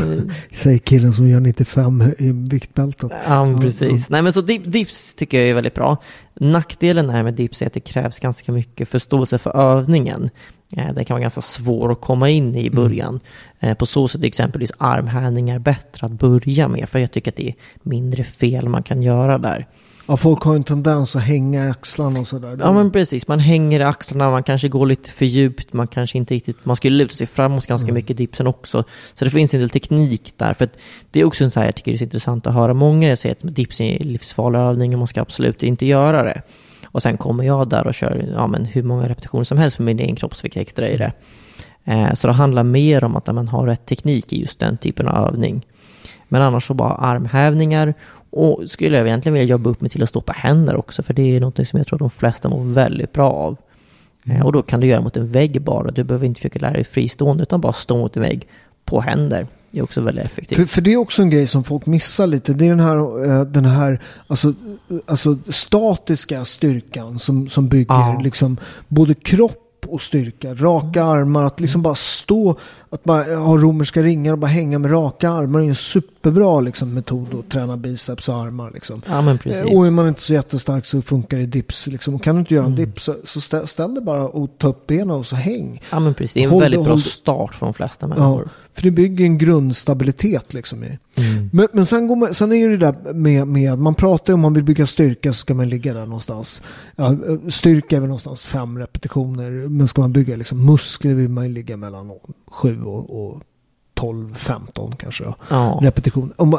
Säger 0.53 0.79
killen 0.79 1.13
som 1.13 1.29
gör 1.29 1.41
95 1.41 2.03
i 2.19 2.33
viktbältet. 2.33 3.11
Ja, 3.27 3.45
men 3.45 3.55
Ja, 3.55 3.61
precis. 3.61 4.11
Nej, 4.11 4.23
men 4.23 4.33
så 4.33 4.41
dip, 4.41 4.63
dips 4.73 5.15
tycker 5.15 5.39
jag 5.41 5.49
är 5.49 5.55
väldigt 5.55 5.75
bra. 5.75 5.97
Nackdelen 6.35 7.11
här 7.11 7.23
med 7.23 7.35
dips 7.35 7.63
är 7.63 7.67
att 7.67 7.73
det 7.73 7.81
krävs 7.81 8.19
ganska 8.19 8.53
mycket 8.53 8.89
förståelse 8.89 9.39
för 9.39 9.57
övningen. 9.57 10.31
Eh, 10.77 10.95
Det 10.95 11.05
kan 11.05 11.15
vara 11.15 11.21
ganska 11.23 11.41
svår 11.41 11.93
att 11.93 12.01
komma 12.01 12.29
in 12.31 12.55
i 12.55 12.65
i 12.67 12.71
början. 12.71 13.21
Eh, 13.61 13.75
På 13.75 13.87
så 13.87 14.09
sätt 14.09 14.23
är 14.23 14.27
exempelvis 14.27 14.73
armhävningar 14.79 15.59
bättre 15.59 16.07
att 16.07 16.13
börja 16.13 16.69
med, 16.69 16.89
för 16.89 16.99
jag 16.99 17.13
tycker 17.13 17.31
att 17.31 17.37
det 17.37 17.49
är 17.49 17.55
mindre 17.83 18.25
fel 18.25 18.69
man 18.69 18.83
kan 18.83 19.03
göra 19.03 19.39
där. 19.39 19.67
Ja, 20.07 20.17
folk 20.17 20.43
har 20.43 20.55
en 20.55 20.65
tendens 20.65 21.17
att 21.17 21.23
hänga 21.23 21.67
i 21.67 21.69
axlarna 21.71 22.21
och 22.21 22.27
sådär. 22.27 22.57
Ja 22.61 22.73
men 22.73 22.91
precis, 22.91 23.29
man 23.29 23.39
hänger 23.39 23.81
i 23.81 23.83
axlarna, 23.83 24.31
man 24.31 24.43
kanske 24.43 24.69
går 24.69 24.87
lite 24.87 25.11
för 25.11 25.25
djupt, 25.25 25.73
man 25.73 25.87
kanske 25.87 26.19
inte 26.19 26.35
riktigt, 26.35 26.65
man 26.67 26.77
skulle 26.77 26.97
luta 26.97 27.15
sig 27.15 27.27
framåt 27.27 27.67
ganska 27.67 27.85
Mm. 27.87 27.95
mycket 27.95 28.11
i 28.11 28.15
dipsen 28.15 28.47
också. 28.47 28.85
Så 29.15 29.25
det 29.25 29.31
finns 29.31 29.55
en 29.55 29.61
del 29.61 29.71
teknik 29.71 30.33
där, 30.37 30.55
för 30.55 30.69
det 31.11 31.21
är 31.21 31.25
också 31.25 31.45
en 31.45 31.51
så 31.51 31.61
här, 31.61 31.67
jag 31.67 31.75
tycker 31.75 31.93
det 31.93 31.97
är 31.97 31.99
så 31.99 32.05
intressant 32.05 32.47
att 32.47 32.55
höra 32.55 32.75
många 32.75 33.17
säger 33.17 33.35
att 33.35 33.55
dips 33.55 33.81
är 33.81 33.99
livsfarlig 33.99 34.59
övning 34.59 34.93
och 34.93 34.99
man 34.99 35.09
ska 35.09 35.21
absolut 35.21 35.63
inte 35.63 35.87
göra 35.87 36.23
det. 36.23 36.43
Och 36.93 37.03
sen 37.03 37.17
kommer 37.17 37.45
jag 37.45 37.69
där 37.69 37.87
och 37.87 37.95
kör 37.95 38.33
ja, 38.35 38.47
men 38.47 38.65
hur 38.65 38.83
många 38.83 39.09
repetitioner 39.09 39.45
som 39.45 39.59
helst 39.59 39.79
med 39.79 39.87
min 39.87 39.99
egen 39.99 40.17
kroppsvikt 40.17 40.57
extra 40.57 40.89
i 40.89 40.97
det. 40.97 41.13
Eh, 41.85 42.15
så 42.15 42.27
det 42.27 42.33
handlar 42.33 42.63
mer 42.63 43.05
om 43.05 43.17
att 43.17 43.35
man 43.35 43.49
har 43.49 43.67
rätt 43.67 43.87
teknik 43.87 44.33
i 44.33 44.41
just 44.41 44.61
den 44.61 44.77
typen 44.77 45.09
av 45.09 45.27
övning. 45.29 45.67
Men 46.29 46.43
annars 46.43 46.67
så 46.67 46.75
bara 46.75 46.95
armhävningar 46.95 47.95
och 48.31 48.63
skulle 48.71 48.97
jag 48.99 49.07
egentligen 49.07 49.35
vilja 49.35 49.47
jobba 49.49 49.71
upp 49.71 49.81
mig 49.81 49.91
till 49.91 50.03
att 50.03 50.09
stå 50.09 50.21
på 50.21 50.33
händer 50.33 50.77
också 50.77 51.03
för 51.03 51.15
det 51.15 51.37
är 51.37 51.41
något 51.41 51.69
som 51.69 51.77
jag 51.79 51.87
tror 51.87 51.99
de 51.99 52.11
flesta 52.11 52.49
mår 52.49 52.65
väldigt 52.65 53.13
bra 53.13 53.31
av. 53.33 53.57
Eh, 54.27 54.47
Och 54.47 54.53
då 54.53 54.63
kan 54.63 54.81
du 54.81 54.87
göra 54.87 55.01
mot 55.01 55.17
en 55.17 55.27
vägg 55.27 55.63
bara. 55.63 55.91
Du 55.91 56.05
behöver 56.05 56.27
inte 56.27 56.39
försöka 56.39 56.59
lära 56.59 56.73
dig 56.73 56.85
fristående 56.85 57.43
utan 57.43 57.61
bara 57.61 57.73
stå 57.73 57.97
mot 57.99 58.17
en 58.17 58.23
vägg 58.23 58.47
på 58.85 59.01
händer. 59.01 59.47
Det 59.71 59.79
är 59.79 59.83
också 59.83 60.01
väldigt 60.01 60.25
effektivt. 60.25 60.57
För, 60.57 60.65
för 60.67 60.81
det 60.81 60.93
är 60.93 60.97
också 60.97 61.23
en 61.23 61.31
grej 61.31 61.47
som 61.47 61.65
folk 61.65 61.87
missar 61.87 62.27
lite. 62.27 62.53
Det 62.53 62.65
är 62.67 62.71
den 62.71 62.81
här, 62.81 63.25
eh, 63.39 63.45
den 63.45 63.65
här 63.65 64.01
alltså, 64.27 64.55
alltså 65.07 65.37
statiska 65.49 66.45
styrkan 66.45 67.19
som, 67.19 67.49
som 67.49 67.69
bygger 67.69 67.95
Ja. 67.95 68.21
liksom 68.25 68.57
både 68.89 69.15
kropp 69.15 69.67
och 69.89 70.03
styrka. 70.03 70.55
Raka 70.55 71.05
armar, 71.05 71.45
att 71.45 71.61
liksom 71.61 71.83
bara 71.83 71.95
stå, 71.95 72.57
att 72.91 73.05
bara 73.05 73.37
ha 73.37 73.57
romerska 73.57 74.03
ringar 74.03 74.33
och 74.33 74.39
bara 74.39 74.47
hänga 74.47 74.79
med 74.79 74.93
raka 74.93 75.31
armar 75.31 75.61
är 75.61 75.65
en 75.65 75.75
superbra 75.75 76.61
liksom, 76.61 76.95
metod 76.95 77.35
att 77.39 77.51
träna 77.51 77.77
biceps 77.77 78.29
och 78.29 78.35
armar. 78.35 78.71
Liksom. 78.75 79.03
Ja 79.09 79.21
men 79.23 79.39
precis. 79.39 79.61
Eh, 79.71 79.77
Och 79.79 79.87
är 79.87 79.91
man 79.91 80.09
inte 80.09 80.23
så 80.23 80.33
jättestark 80.33 80.87
så 80.87 81.03
funkar 81.03 81.37
det 81.37 81.43
i 81.43 81.47
dips. 81.47 81.87
Liksom. 81.87 82.15
Och 82.15 82.23
kan 82.23 82.35
du 82.35 82.39
inte 82.41 82.55
göra 82.55 82.67
en 82.67 82.73
Mm. 82.73 82.85
dips 82.85 83.05
så, 83.05 83.15
så 83.25 83.41
ställ, 83.41 83.67
ställ 83.69 83.95
dig 83.95 84.03
bara 84.05 84.29
och 84.29 84.51
ta 84.59 84.69
upp 84.69 84.87
benen 84.87 85.11
och 85.11 85.27
så 85.27 85.37
häng. 85.37 85.83
Ja 85.91 86.01
men 86.01 86.15
precis. 86.15 86.35
Det 86.35 86.41
är 86.41 86.45
en 86.45 86.51
Håll- 86.51 86.61
väldigt 86.63 86.81
bra 86.81 86.91
håll- 86.91 87.01
start 87.01 87.55
för 87.55 87.67
de 87.67 87.75
flesta 87.75 88.07
Ja, 88.07 88.09
människor. 88.09 88.49
För 88.81 88.85
det 88.85 88.91
bygger 88.91 89.25
en 89.25 89.39
grundstabilitet 89.39 90.55
liksom 90.55 90.85
i. 90.85 90.99
Mm. 91.17 91.51
Men, 91.53 91.69
men 91.73 91.87
sen, 91.87 92.19
man, 92.19 92.35
sen 92.35 92.53
är 92.53 92.69
det 92.69 92.77
där 92.77 93.13
med, 93.13 93.49
med, 93.49 93.79
man 93.79 93.95
pratar 93.95 94.33
om 94.33 94.41
man 94.41 94.55
vill 94.55 94.65
bygga 94.65 94.87
styrka 94.87 95.33
så 95.33 95.39
ska 95.39 95.55
man 95.55 95.69
ligga 95.69 95.95
där 95.95 96.07
någonstans. 96.07 96.63
Ja, 96.97 97.17
styrka 97.49 97.97
är 97.97 98.01
väl 98.01 98.09
någonstans 98.09 98.45
fem 98.45 98.79
repetitioner. 98.79 99.51
Men 99.51 99.89
ska 99.89 100.01
man 100.01 100.13
bygga 100.13 100.37
liksom 100.37 100.67
muskler 100.67 101.15
vill 101.15 101.29
man 101.29 101.45
ju 101.45 101.53
ligga 101.53 101.77
mellan 101.77 102.13
sju 102.47 102.83
och, 102.83 103.27
och 103.27 103.43
12, 103.95 104.35
15 104.35 104.97
kanske. 104.97 105.25
Ja. 105.49 105.79
Repetitioner. 105.83 106.35
Om 106.37 106.59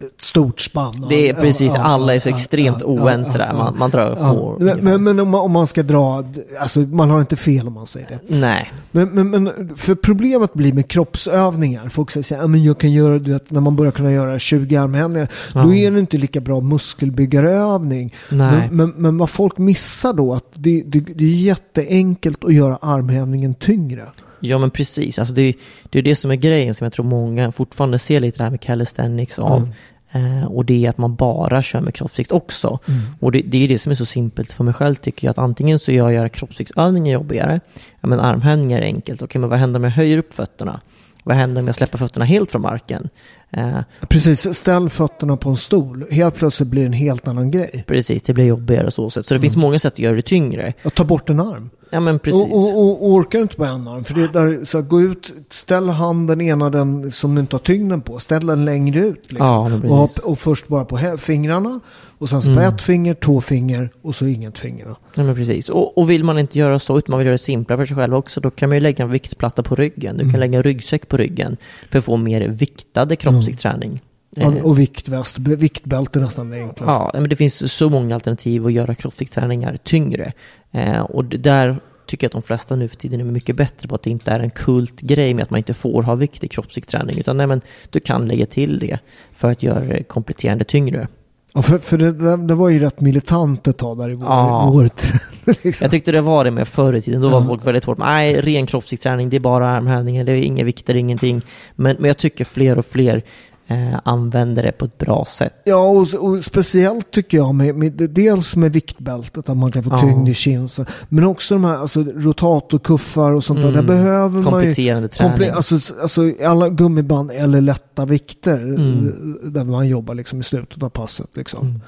ett 0.00 0.22
stort 0.22 0.60
spann. 0.60 1.06
Det 1.08 1.28
är 1.28 1.34
precis, 1.34 1.72
ja, 1.74 1.82
alla 1.82 2.14
är 2.14 2.20
så 2.20 2.28
extremt 2.28 2.76
ja, 2.80 2.86
oense 2.86 3.38
där. 3.38 3.52
Man, 3.52 3.78
man 3.78 3.90
drar 3.90 4.14
på. 4.16 4.56
Men, 4.60 4.78
men, 4.78 5.04
men 5.04 5.20
om, 5.20 5.28
man, 5.30 5.40
om 5.40 5.52
man 5.52 5.66
ska 5.66 5.82
dra, 5.82 6.24
alltså 6.60 6.80
man 6.80 7.10
har 7.10 7.20
inte 7.20 7.36
fel 7.36 7.66
om 7.66 7.72
man 7.72 7.86
säger 7.86 8.06
det. 8.08 8.36
Nej. 8.36 8.72
Men, 8.90 9.08
men, 9.08 9.30
men 9.30 9.76
för 9.76 9.94
problemet 9.94 10.54
blir 10.54 10.72
med 10.72 10.88
kroppsövningar. 10.88 11.88
Folk 11.88 12.10
säger 12.10 12.36
"Ja, 12.40 12.46
men 12.46 12.64
jag 12.64 12.78
kan 12.78 12.92
göra, 12.92 13.18
du 13.18 13.32
vet, 13.32 13.50
när 13.50 13.60
man 13.60 13.76
börjar 13.76 13.92
kunna 13.92 14.12
göra 14.12 14.38
20 14.38 14.76
armhävningar, 14.76 15.28
då 15.52 15.60
Ja. 15.60 15.74
är 15.74 15.90
det 15.90 16.00
inte 16.00 16.16
lika 16.18 16.40
bra 16.40 16.60
muskelbyggarövning. 16.60 18.14
Nej. 18.30 18.68
Men, 18.70 18.76
men, 18.76 18.92
men 18.96 19.18
vad 19.18 19.30
folk 19.30 19.58
missar 19.58 20.12
då, 20.12 20.34
att 20.34 20.44
det, 20.54 20.82
det, 20.86 21.00
det 21.00 21.24
är 21.24 21.28
jätteenkelt 21.28 22.44
att 22.44 22.54
göra 22.54 22.78
armhävningen 22.82 23.54
tyngre. 23.54 24.06
Ja 24.40 24.58
men 24.58 24.70
precis, 24.70 25.18
alltså 25.18 25.34
det, 25.34 25.42
är- 25.42 25.54
det 25.90 25.98
är 25.98 26.02
det 26.02 26.16
som 26.16 26.30
är 26.30 26.34
grejen 26.34 26.74
som 26.74 26.84
jag 26.84 26.92
tror 26.92 27.04
många 27.06 27.52
fortfarande 27.52 27.98
ser 27.98 28.20
lite 28.20 28.38
det 28.38 28.44
här 28.44 28.50
med 28.50 28.60
calisthenics 28.60 29.38
av. 29.38 29.68
Eh, 30.12 30.44
och 30.44 30.64
det 30.64 30.86
är 30.86 30.90
att 30.90 30.98
man 30.98 31.14
bara 31.14 31.62
kör 31.62 31.80
med 31.80 31.94
kroppsvikt 31.94 32.32
också. 32.32 32.78
Och 33.20 33.32
det, 33.32 33.42
det 33.46 33.64
är 33.64 33.68
det 33.68 33.78
som 33.78 33.90
är 33.92 33.96
så 33.96 34.06
simpelt 34.06 34.52
för 34.52 34.64
mig 34.64 34.74
själv 34.74 34.94
tycker 34.94 35.26
jag. 35.26 35.30
Att 35.30 35.38
antingen 35.38 35.78
så 35.78 35.92
gör 35.92 36.10
jag 36.10 36.32
kroppsviktsövningen 36.32 37.12
jobbigare. 37.12 37.60
Ja 38.00 38.08
men 38.08 38.20
armhävningar 38.20 38.78
är 38.78 38.82
enkelt. 38.84 39.22
Okej 39.22 39.40
men 39.40 39.50
vad 39.50 39.58
händer 39.58 39.80
om 39.80 39.84
jag 39.84 39.90
höjer 39.90 40.18
upp 40.18 40.34
fötterna? 40.34 40.80
Vad 41.24 41.36
händer 41.36 41.62
om 41.62 41.66
jag 41.66 41.74
släpper 41.76 41.98
fötterna 41.98 42.24
helt 42.24 42.50
från 42.50 42.62
marken? 42.62 43.08
Eh, 43.50 43.78
Precis, 44.08 44.54
ställ 44.54 44.88
fötterna 44.90 45.36
på 45.36 45.50
en 45.50 45.56
stol. 45.56 46.04
Helt 46.10 46.34
plötsligt 46.34 46.68
blir 46.68 46.82
det 46.82 46.86
en 46.86 46.92
helt 46.92 47.28
annan 47.28 47.50
grej. 47.50 47.84
precis, 47.86 48.22
det 48.22 48.32
blir 48.34 48.44
jobbigare 48.44 48.90
så 48.90 49.10
sätt. 49.10 49.26
Så 49.26 49.34
det 49.34 49.40
finns 49.40 49.56
många 49.56 49.78
sätt 49.78 49.92
att 49.92 49.98
göra 49.98 50.16
det 50.16 50.22
tyngre. 50.22 50.72
Att 50.84 50.94
ta 50.94 51.04
bort 51.04 51.30
en 51.30 51.40
arm. 51.40 51.70
Ja 51.90 52.00
men 52.00 52.18
precis. 52.18 52.42
Och, 52.42 52.52
och, 52.54 52.78
och, 52.78 53.02
och 53.02 53.12
orkar 53.12 53.38
du 53.38 53.42
inte 53.42 53.56
på 53.56 53.64
en 53.64 53.88
arm, 53.88 54.04
för 54.04 54.14
det 54.14 54.22
är 54.22 54.28
där, 54.28 54.64
så 54.64 54.78
här, 54.78 54.84
gå 54.84 55.00
ut, 55.00 55.32
ställ 55.50 55.88
handen 55.88 56.40
ena 56.40 56.70
den 56.70 57.12
som 57.12 57.34
du 57.34 57.40
inte 57.40 57.54
har 57.56 57.60
tyngden 57.60 58.00
på, 58.00 58.18
ställ 58.18 58.46
den 58.46 58.64
längre 58.64 59.00
ut. 59.00 59.32
Liksom. 59.32 59.82
Ja, 59.84 60.02
och, 60.02 60.30
och 60.30 60.38
först 60.38 60.68
bara 60.68 60.84
på 60.84 61.16
fingrarna, 61.18 61.80
och 62.18 62.28
sen 62.28 62.42
så 62.42 62.46
på 62.54 62.60
Mm. 62.60 62.74
ett 62.74 62.82
finger, 62.82 63.14
två 63.14 63.40
finger 63.40 63.90
och 64.02 64.14
så 64.16 64.26
inget 64.26 64.58
finger. 64.58 64.86
Ja 65.14 65.22
men 65.22 65.34
precis. 65.34 65.68
Och, 65.68 65.98
och 65.98 66.10
vill 66.10 66.24
man 66.24 66.38
inte 66.38 66.58
göra 66.58 66.78
så, 66.78 66.98
utan 66.98 67.10
man 67.12 67.18
vill 67.18 67.26
göra 67.26 67.34
det 67.34 67.38
simplare 67.38 67.78
för 67.78 67.86
sig 67.86 67.96
själv 67.96 68.14
också, 68.14 68.40
då 68.40 68.50
kan 68.50 68.68
man 68.68 68.76
ju 68.76 68.80
lägga 68.80 69.04
en 69.04 69.10
viktplatta 69.10 69.62
på 69.62 69.74
ryggen. 69.74 70.16
Du 70.16 70.22
Mm. 70.22 70.32
kan 70.32 70.40
lägga 70.40 70.56
en 70.56 70.62
ryggsäck 70.62 71.08
på 71.08 71.16
ryggen 71.16 71.56
för 71.90 71.98
att 71.98 72.04
få 72.04 72.16
mer 72.16 72.48
viktade 72.48 73.16
kroppsviktsträning. 73.16 74.00
Ja, 74.38 74.52
Eh, 74.56 74.64
och 74.64 74.78
viktväst, 74.78 75.38
viktbälte 75.38 76.18
nästan 76.20 76.50
det 76.50 76.56
enklaste. 76.56 76.84
Ja, 76.84 77.10
men 77.14 77.28
det 77.28 77.36
finns 77.36 77.72
så 77.72 77.88
många 77.90 78.14
alternativ 78.14 78.66
att 78.66 78.72
göra 78.72 78.94
kroppsviktsträningar 78.94 79.78
tyngre. 79.84 80.32
Eh, 80.76 81.00
och 81.00 81.24
där 81.24 81.80
tycker 82.06 82.24
jag 82.24 82.28
att 82.28 82.32
de 82.32 82.42
flesta 82.42 82.76
nu 82.76 82.88
för 82.88 82.96
tiden 82.96 83.20
är 83.20 83.24
mycket 83.24 83.56
bättre 83.56 83.88
på 83.88 83.94
att 83.94 84.02
det 84.02 84.10
inte 84.10 84.30
är 84.30 84.40
en 84.40 84.50
kultgrej 84.50 85.34
med 85.34 85.42
att 85.42 85.50
man 85.50 85.58
inte 85.58 85.74
får 85.74 86.02
ha 86.02 86.14
vikt 86.14 86.44
i 86.44 86.48
kroppsviktsträning. 86.48 87.18
Utan 87.18 87.36
nej, 87.36 87.46
men 87.46 87.60
du 87.90 88.00
kan 88.00 88.28
lägga 88.28 88.46
till 88.46 88.78
det 88.78 88.98
för 89.32 89.50
att 89.50 89.62
göra 89.62 89.80
det 89.80 90.02
kompletterande 90.02 90.64
tyngre. 90.64 91.08
Ja, 91.52 91.62
för 91.62 91.78
för 91.78 91.98
det, 91.98 92.36
det, 92.46 92.54
var 92.54 92.68
ju 92.68 92.78
rätt 92.78 93.00
militant 93.00 93.66
ett 93.68 93.78
tag 93.78 93.98
där 93.98 94.10
i 94.10 94.14
vår, 94.14 94.26
Ja. 94.26 94.70
vårt. 94.70 95.02
liksom. 95.64 95.84
Jag 95.84 95.90
tyckte 95.90 96.12
det 96.12 96.20
var 96.20 96.44
det 96.44 96.50
med 96.50 96.68
förr 96.68 96.92
i 96.92 97.02
tiden. 97.02 97.20
Då 97.20 97.28
var 97.28 97.40
Ja. 97.40 97.46
folk 97.46 97.66
väldigt 97.66 97.84
hårt. 97.84 97.98
Nej, 97.98 98.40
ren 98.40 98.66
kroppsviktsträning, 98.66 99.30
det 99.30 99.36
är 99.36 99.40
bara 99.40 99.68
armhävningar, 99.68 100.24
det 100.24 100.32
är 100.32 100.42
inga 100.42 100.64
vikter, 100.64 100.94
ingenting. 100.94 101.42
Men, 101.76 101.96
men 101.98 102.08
jag 102.08 102.16
tycker 102.16 102.44
fler 102.44 102.78
och 102.78 102.86
fler 102.86 103.22
eh, 103.66 104.00
använder 104.04 104.62
det 104.62 104.72
på 104.72 104.84
ett 104.84 104.98
bra 104.98 105.24
sätt. 105.28 105.52
Ja, 105.64 105.88
och, 105.88 106.14
och 106.14 106.44
speciellt 106.44 107.10
tycker 107.10 107.36
jag 107.38 107.54
med, 107.54 107.74
med 107.74 107.92
dels 108.10 108.56
med 108.56 108.72
viktbältet, 108.72 109.48
att 109.48 109.56
man 109.56 109.72
kan 109.72 109.82
få 109.82 109.90
Ja. 109.90 109.98
tyngd 109.98 110.28
i 110.28 110.34
kinsen. 110.34 110.86
Men 111.08 111.24
också 111.24 111.54
de 111.54 111.64
här 111.64 111.76
alltså, 111.76 112.04
rotatorkuffar 112.16 113.32
och 113.32 113.44
sånt 113.44 113.60
där. 113.60 113.68
Mm. 113.68 113.86
Där 113.86 113.94
behöver 113.94 114.28
man 114.40 114.42
ju... 114.42 114.50
Kompletterande 114.50 115.08
träning. 115.08 115.36
Komple- 115.36 115.52
alltså, 115.52 115.94
alltså 116.02 116.32
alla 116.44 116.68
gummiband 116.68 117.30
eller 117.30 117.60
lätta 117.60 118.04
vikter 118.04 118.58
Mm. 118.58 119.08
eh, 119.44 119.50
där 119.50 119.64
man 119.64 119.88
jobbar 119.88 120.14
liksom 120.14 120.40
i 120.40 120.42
slutet 120.42 120.82
av 120.82 120.88
passet. 120.88 121.30
Liksom. 121.34 121.60
Mm. 121.66 121.80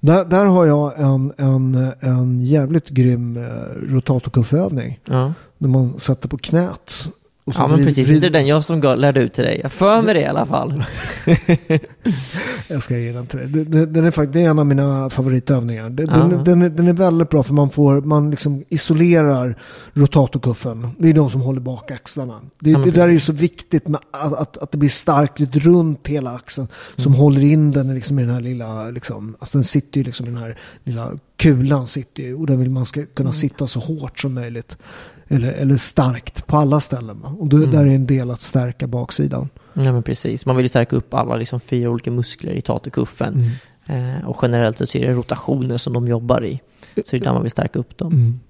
Där, 0.00 0.24
där 0.24 0.44
har 0.44 0.66
jag 0.66 1.00
en, 1.00 1.32
en, 1.36 1.90
en 2.00 2.40
jävligt 2.44 2.88
grym 2.88 3.36
eh, 3.36 3.42
rotatorkuffövning. 3.94 5.00
Ja, 5.04 5.32
När 5.58 5.68
man 5.68 6.00
sätter 6.00 6.28
på 6.28 6.38
knät. 6.38 7.08
Och 7.46 7.54
ja 7.56 7.66
men 7.66 7.76
vrid- 7.76 7.86
precis. 7.86 8.08
vrid- 8.08 8.14
Inte 8.16 8.28
den 8.28 8.46
jag 8.46 8.64
som 8.64 8.80
gav- 8.80 8.98
lärde 8.98 9.20
ut 9.20 9.32
till 9.32 9.44
dig. 9.44 9.60
Jag 9.62 9.72
för 9.72 10.02
mig 10.02 10.14
det 10.14 10.20
i 10.20 10.26
alla 10.26 10.46
fall. 10.46 10.84
Jag 12.68 12.82
ska 12.82 12.98
ge 12.98 13.12
den 13.12 13.26
till 13.26 13.38
dig. 13.38 13.64
Den, 13.64 13.92
den- 13.92 14.04
är 14.04 14.10
faktiskt 14.10 14.36
en 14.36 14.58
av 14.58 14.66
mina 14.66 15.10
favoritövningar. 15.10 15.90
Den, 15.90 16.06
Ja. 16.10 16.16
den, 16.16 16.44
den, 16.44 16.62
är, 16.62 16.68
den 16.68 16.88
är 16.88 16.92
väldigt 16.92 17.30
bra 17.30 17.42
för 17.42 17.54
man 17.54 17.70
får, 17.70 18.00
man 18.00 18.30
liksom 18.30 18.64
isolerar 18.68 19.58
rotatorkuffen. 19.94 20.88
Det 20.98 21.08
är 21.08 21.14
de 21.14 21.30
som 21.30 21.40
håller 21.40 21.60
bak 21.60 21.90
axlarna. 21.90 22.40
Det, 22.60 22.70
Ja, 22.70 22.78
det 22.78 22.90
där 22.90 23.02
är 23.04 23.08
ju 23.12 23.20
så 23.20 23.32
viktigt 23.32 23.88
med 23.88 24.00
att, 24.10 24.32
att, 24.32 24.56
att 24.56 24.72
det 24.72 24.78
blir 24.78 24.88
starkt 24.88 25.40
runt 25.40 26.06
hela 26.08 26.30
axeln. 26.30 26.68
Som 26.96 27.12
Mm. 27.12 27.20
håller 27.20 27.44
in 27.44 27.70
den 27.70 27.94
liksom 27.94 28.18
i 28.18 28.22
den 28.22 28.30
här 28.34 28.40
lilla, 28.40 28.90
liksom, 28.90 29.36
alltså 29.38 29.58
den 29.58 29.64
sitter 29.64 29.98
ju 29.98 30.04
liksom 30.04 30.26
i 30.26 30.28
den 30.30 30.38
här 30.38 30.58
lilla 30.84 31.12
kulan 31.36 31.86
sitter 31.86 32.22
ju. 32.22 32.34
Och 32.34 32.46
den 32.46 32.58
vill 32.60 32.70
man 32.70 32.86
ska 32.86 33.00
Mm. 33.00 33.10
kunna 33.14 33.32
sitta 33.32 33.66
så 33.66 33.80
hårt 33.80 34.18
som 34.18 34.34
möjligt. 34.34 34.76
Eller, 35.28 35.52
eller 35.52 35.76
starkt 35.76 36.46
på 36.46 36.56
alla 36.56 36.80
ställen. 36.80 37.22
Och 37.38 37.46
då, 37.48 37.56
Mm. 37.56 37.70
där 37.70 37.86
är 37.86 37.90
en 37.94 38.06
del 38.06 38.30
att 38.30 38.42
stärka 38.42 38.86
baksidan. 38.86 39.48
Ja 39.72 39.92
men 39.92 40.02
precis. 40.02 40.46
Man 40.46 40.56
vill 40.56 40.64
ju 40.64 40.68
stärka 40.68 40.96
upp 40.96 41.14
alla 41.14 41.36
liksom 41.36 41.60
fyra 41.60 41.90
olika 41.90 42.10
muskler 42.10 42.52
i 42.52 42.60
taterkuffen. 42.62 43.34
Mm. 43.88 44.16
Eh, 44.18 44.24
och 44.28 44.36
generellt 44.42 44.78
sett 44.78 44.88
så 44.88 44.98
är 44.98 45.06
det 45.06 45.12
rotationer 45.14 45.76
som 45.78 45.92
de 45.92 46.08
jobbar 46.08 46.44
i. 46.44 46.60
Så 46.94 47.02
det 47.10 47.16
är 47.16 47.20
där 47.20 47.32
man 47.32 47.42
vill 47.42 47.50
stärka 47.50 47.78
upp 47.78 47.98
dem. 47.98 48.12
Mm. 48.12 48.40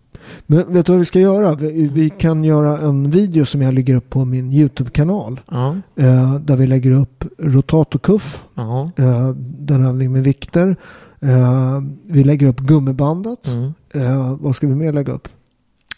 Men 0.46 0.72
vet 0.74 0.86
du 0.86 0.92
vad 0.92 0.98
vi 0.98 1.04
ska 1.04 1.20
göra? 1.20 1.54
Vi, 1.54 1.88
vi 1.88 2.10
kan 2.10 2.44
göra 2.44 2.78
en 2.78 3.10
video 3.10 3.44
som 3.46 3.62
jag 3.62 3.74
lägger 3.74 3.94
upp 3.94 4.10
på 4.10 4.24
min 4.24 4.52
YouTube-kanal. 4.52 5.40
Ja, 5.50 5.76
Eh, 5.96 6.34
där 6.34 6.56
vi 6.56 6.66
lägger 6.66 6.90
upp 6.90 7.24
rotatorkuff, 7.38 8.42
ja. 8.54 8.90
eh, 8.96 9.28
den 9.58 9.86
övning 9.86 10.12
med 10.12 10.22
vikter. 10.24 10.76
Eh, 11.20 11.80
vi 12.06 12.24
lägger 12.24 12.46
upp 12.46 12.60
gummibandet. 12.60 13.48
Mm. 13.48 13.74
Eh, 13.94 14.36
vad 14.40 14.56
ska 14.56 14.66
vi 14.66 14.74
mer 14.74 14.92
lägga 14.92 15.12
upp? 15.12 15.28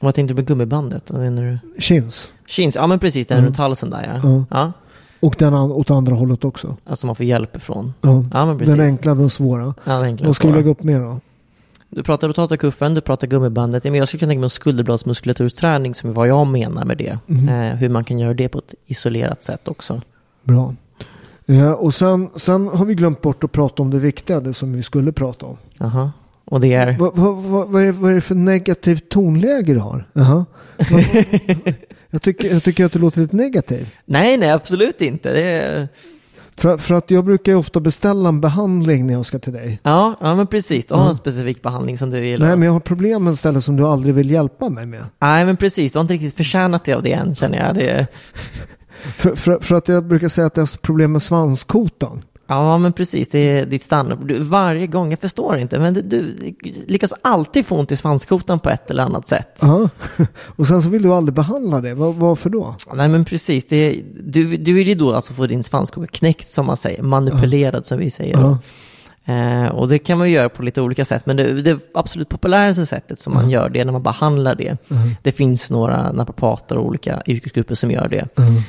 Vad 0.00 0.14
tänkte 0.14 0.34
du 0.34 0.36
med 0.36 0.46
gummibandet? 0.46 1.10
Vad 1.10 1.20
menar 1.20 1.42
du? 1.42 1.80
Chins. 1.80 2.28
Chins, 2.46 2.74
ja 2.74 2.86
men 2.86 2.98
precis, 2.98 3.26
den 3.26 3.38
Mm. 3.38 3.46
runt 3.46 3.56
halsen 3.56 3.90
där 3.90 4.20
ja. 4.22 4.28
Ja. 4.28 4.44
Ja, 4.50 4.72
Och 5.20 5.34
den 5.38 5.54
an- 5.54 5.72
åt 5.72 5.90
andra 5.90 6.14
hållet 6.14 6.44
också. 6.44 6.76
alltså 6.84 7.06
man 7.06 7.16
får 7.16 7.26
hjälp 7.26 7.56
ifrån. 7.56 7.94
Ja. 8.00 8.24
Ja 8.32 8.46
men 8.46 8.58
precis. 8.58 8.76
den 8.76 8.86
enkla, 8.86 9.14
den 9.14 9.30
svåra. 9.30 9.74
Ja, 9.84 9.92
den 9.92 10.02
enkla 10.02 10.26
Vad 10.26 10.36
ska 10.36 10.48
vi 10.48 10.54
lägga 10.54 10.70
upp 10.70 10.82
mer 10.82 11.00
då? 11.00 11.20
Du 11.90 12.02
pratar 12.02 12.28
rotatorkuffen, 12.28 12.94
du 12.94 13.00
pratar 13.00 13.26
gummibandet. 13.26 13.84
Men 13.84 13.94
jag 13.94 14.08
skulle 14.08 14.18
kunna 14.18 14.30
tänka 14.30 14.40
mig 14.40 14.46
en 14.46 14.50
skulderbladsmuskulatursträning 14.50 15.94
som 15.94 16.10
är 16.10 16.14
vad 16.14 16.28
jag 16.28 16.46
menar 16.46 16.84
med 16.84 16.98
det. 16.98 17.18
Mhm. 17.26 17.48
Eh, 17.48 17.74
hur 17.74 17.88
man 17.88 18.04
kan 18.04 18.18
göra 18.18 18.34
det 18.34 18.48
på 18.48 18.58
ett 18.58 18.74
isolerat 18.86 19.42
sätt 19.42 19.68
också. 19.68 20.00
Bra. 20.44 20.74
Eh, 21.46 21.70
och 21.72 21.94
sen, 21.94 22.30
sen 22.36 22.68
har 22.68 22.84
vi 22.84 22.94
glömt 22.94 23.20
bort 23.22 23.44
att 23.44 23.52
prata 23.52 23.82
om 23.82 23.90
det 23.90 23.98
viktiga, 23.98 24.40
det 24.40 24.54
som 24.54 24.72
vi 24.72 24.82
skulle 24.82 25.12
prata 25.12 25.46
om. 25.46 25.56
Jaha. 25.78 26.10
Och 26.50 26.60
det 26.60 26.74
är? 26.74 26.96
Vad, 26.98 27.16
vad, 27.16 27.34
vad, 27.36 27.68
vad, 27.68 27.82
är, 27.82 27.92
vad 27.92 28.10
är 28.10 28.14
det 28.14 28.20
för 28.20 28.34
negativt 28.34 29.08
tonläge 29.08 29.72
du 29.74 29.78
har? 29.80 30.08
Vad- 30.12 30.26
vad- 30.90 31.04
jag, 32.10 32.22
tycker, 32.22 32.52
jag 32.52 32.62
tycker 32.64 32.84
att 32.84 32.92
du 32.92 32.98
låter 32.98 33.20
lite 33.20 33.36
negativ. 33.36 33.94
Nej, 34.04 34.36
nej, 34.36 34.50
absolut 34.50 35.00
inte. 35.00 35.32
Det 35.32 35.40
är... 35.42 35.88
För, 36.56 36.76
för 36.78 36.94
att 36.94 37.10
jag 37.10 37.24
brukar 37.24 37.52
ju 37.52 37.58
ofta 37.58 37.80
beställa 37.80 38.28
en 38.28 38.40
behandling 38.40 39.06
när 39.06 39.14
jag 39.14 39.26
ska 39.26 39.38
till 39.38 39.52
dig. 39.52 39.80
Ja, 39.82 40.18
ja, 40.20 40.34
men 40.34 40.46
precis. 40.46 40.86
Du 40.86 40.94
har 40.94 41.08
en 41.08 41.14
specifik 41.14 41.62
behandling 41.62 41.98
som 41.98 42.10
du 42.10 42.26
gillar. 42.26 42.46
Nej, 42.46 42.56
men 42.56 42.66
jag 42.66 42.72
har 42.72 42.80
problem 42.80 43.24
med 43.24 43.32
ett 43.32 43.38
ställe 43.38 43.60
som 43.60 43.76
du 43.76 43.86
aldrig 43.86 44.14
vill 44.14 44.30
hjälpa 44.30 44.68
mig 44.68 44.86
med. 44.86 45.04
Nej, 45.20 45.44
men 45.44 45.56
precis. 45.56 45.92
Du 45.92 45.98
har 45.98 46.00
inte 46.02 46.14
riktigt 46.14 46.36
förtjänat 46.36 46.84
det 46.84 46.92
av 46.94 47.02
det 47.02 47.12
än, 47.12 47.34
känner 47.34 47.66
jag. 47.66 47.74
Det... 47.74 48.06
För, 49.16 49.34
för, 49.34 49.58
för 49.60 49.74
att 49.74 49.88
jag 49.88 50.04
brukar 50.04 50.28
säga 50.28 50.46
att 50.46 50.56
jag 50.56 50.62
har 50.62 50.78
problem 50.78 51.12
med 51.12 51.22
svanskotan. 51.22 52.22
Ja, 52.50 52.78
men 52.78 52.92
precis. 52.92 53.28
Det 53.28 53.38
är 53.38 53.66
ditt 53.66 53.82
standard. 53.82 54.26
Du, 54.26 54.38
varje 54.42 54.86
gång, 54.86 55.10
jag 55.10 55.18
förstår 55.18 55.58
inte, 55.58 55.78
men 55.78 55.94
du, 55.94 56.02
du 56.02 56.34
lyckas 56.86 57.14
alltid 57.22 57.66
få 57.66 57.76
ont 57.76 57.92
i 57.92 57.96
svanskotan 57.96 58.60
på 58.60 58.70
ett 58.70 58.90
eller 58.90 59.02
annat 59.02 59.26
sätt. 59.26 59.58
Ja. 59.60 59.88
Och 60.56 60.66
sen 60.66 60.82
så 60.82 60.88
vill 60.88 61.02
du 61.02 61.12
aldrig 61.12 61.34
behandla 61.34 61.80
det. 61.80 61.94
Var, 61.94 62.12
varför 62.12 62.50
då? 62.50 62.74
Nej, 62.94 63.08
men 63.08 63.24
precis. 63.24 63.66
Det 63.66 63.76
är, 63.76 64.02
du, 64.22 64.56
du 64.56 64.72
vill 64.72 64.88
ju 64.88 64.94
då 64.94 65.14
alltså 65.14 65.34
få 65.34 65.46
din 65.46 65.64
svanskoka 65.64 66.06
knäckt, 66.06 66.48
som 66.48 66.66
man 66.66 66.76
säger. 66.76 67.02
Manipulerad, 67.02 67.86
som 67.86 67.98
vi 67.98 68.10
säger. 68.10 68.36
Då. 68.36 68.58
Eh, 69.32 69.68
och 69.68 69.88
det 69.88 69.98
kan 69.98 70.18
man 70.18 70.28
ju 70.28 70.34
göra 70.34 70.48
på 70.48 70.62
lite 70.62 70.80
olika 70.80 71.04
sätt, 71.04 71.26
men 71.26 71.36
det, 71.36 71.62
det 71.62 71.78
absolut 71.94 72.28
populäraste 72.28 72.86
sättet 72.86 73.18
som 73.18 73.34
man 73.34 73.50
gör 73.50 73.68
det 73.68 73.80
är 73.80 73.84
när 73.84 73.92
man 73.92 74.02
behandlar 74.02 74.54
det. 74.54 74.76
Det 75.22 75.32
finns 75.32 75.70
några 75.70 76.12
naprapater 76.12 76.78
och 76.78 76.86
olika 76.86 77.22
yrkesgrupper 77.26 77.74
som 77.74 77.90
gör 77.90 78.08
det. 78.08 78.38
Eh, 78.38 78.62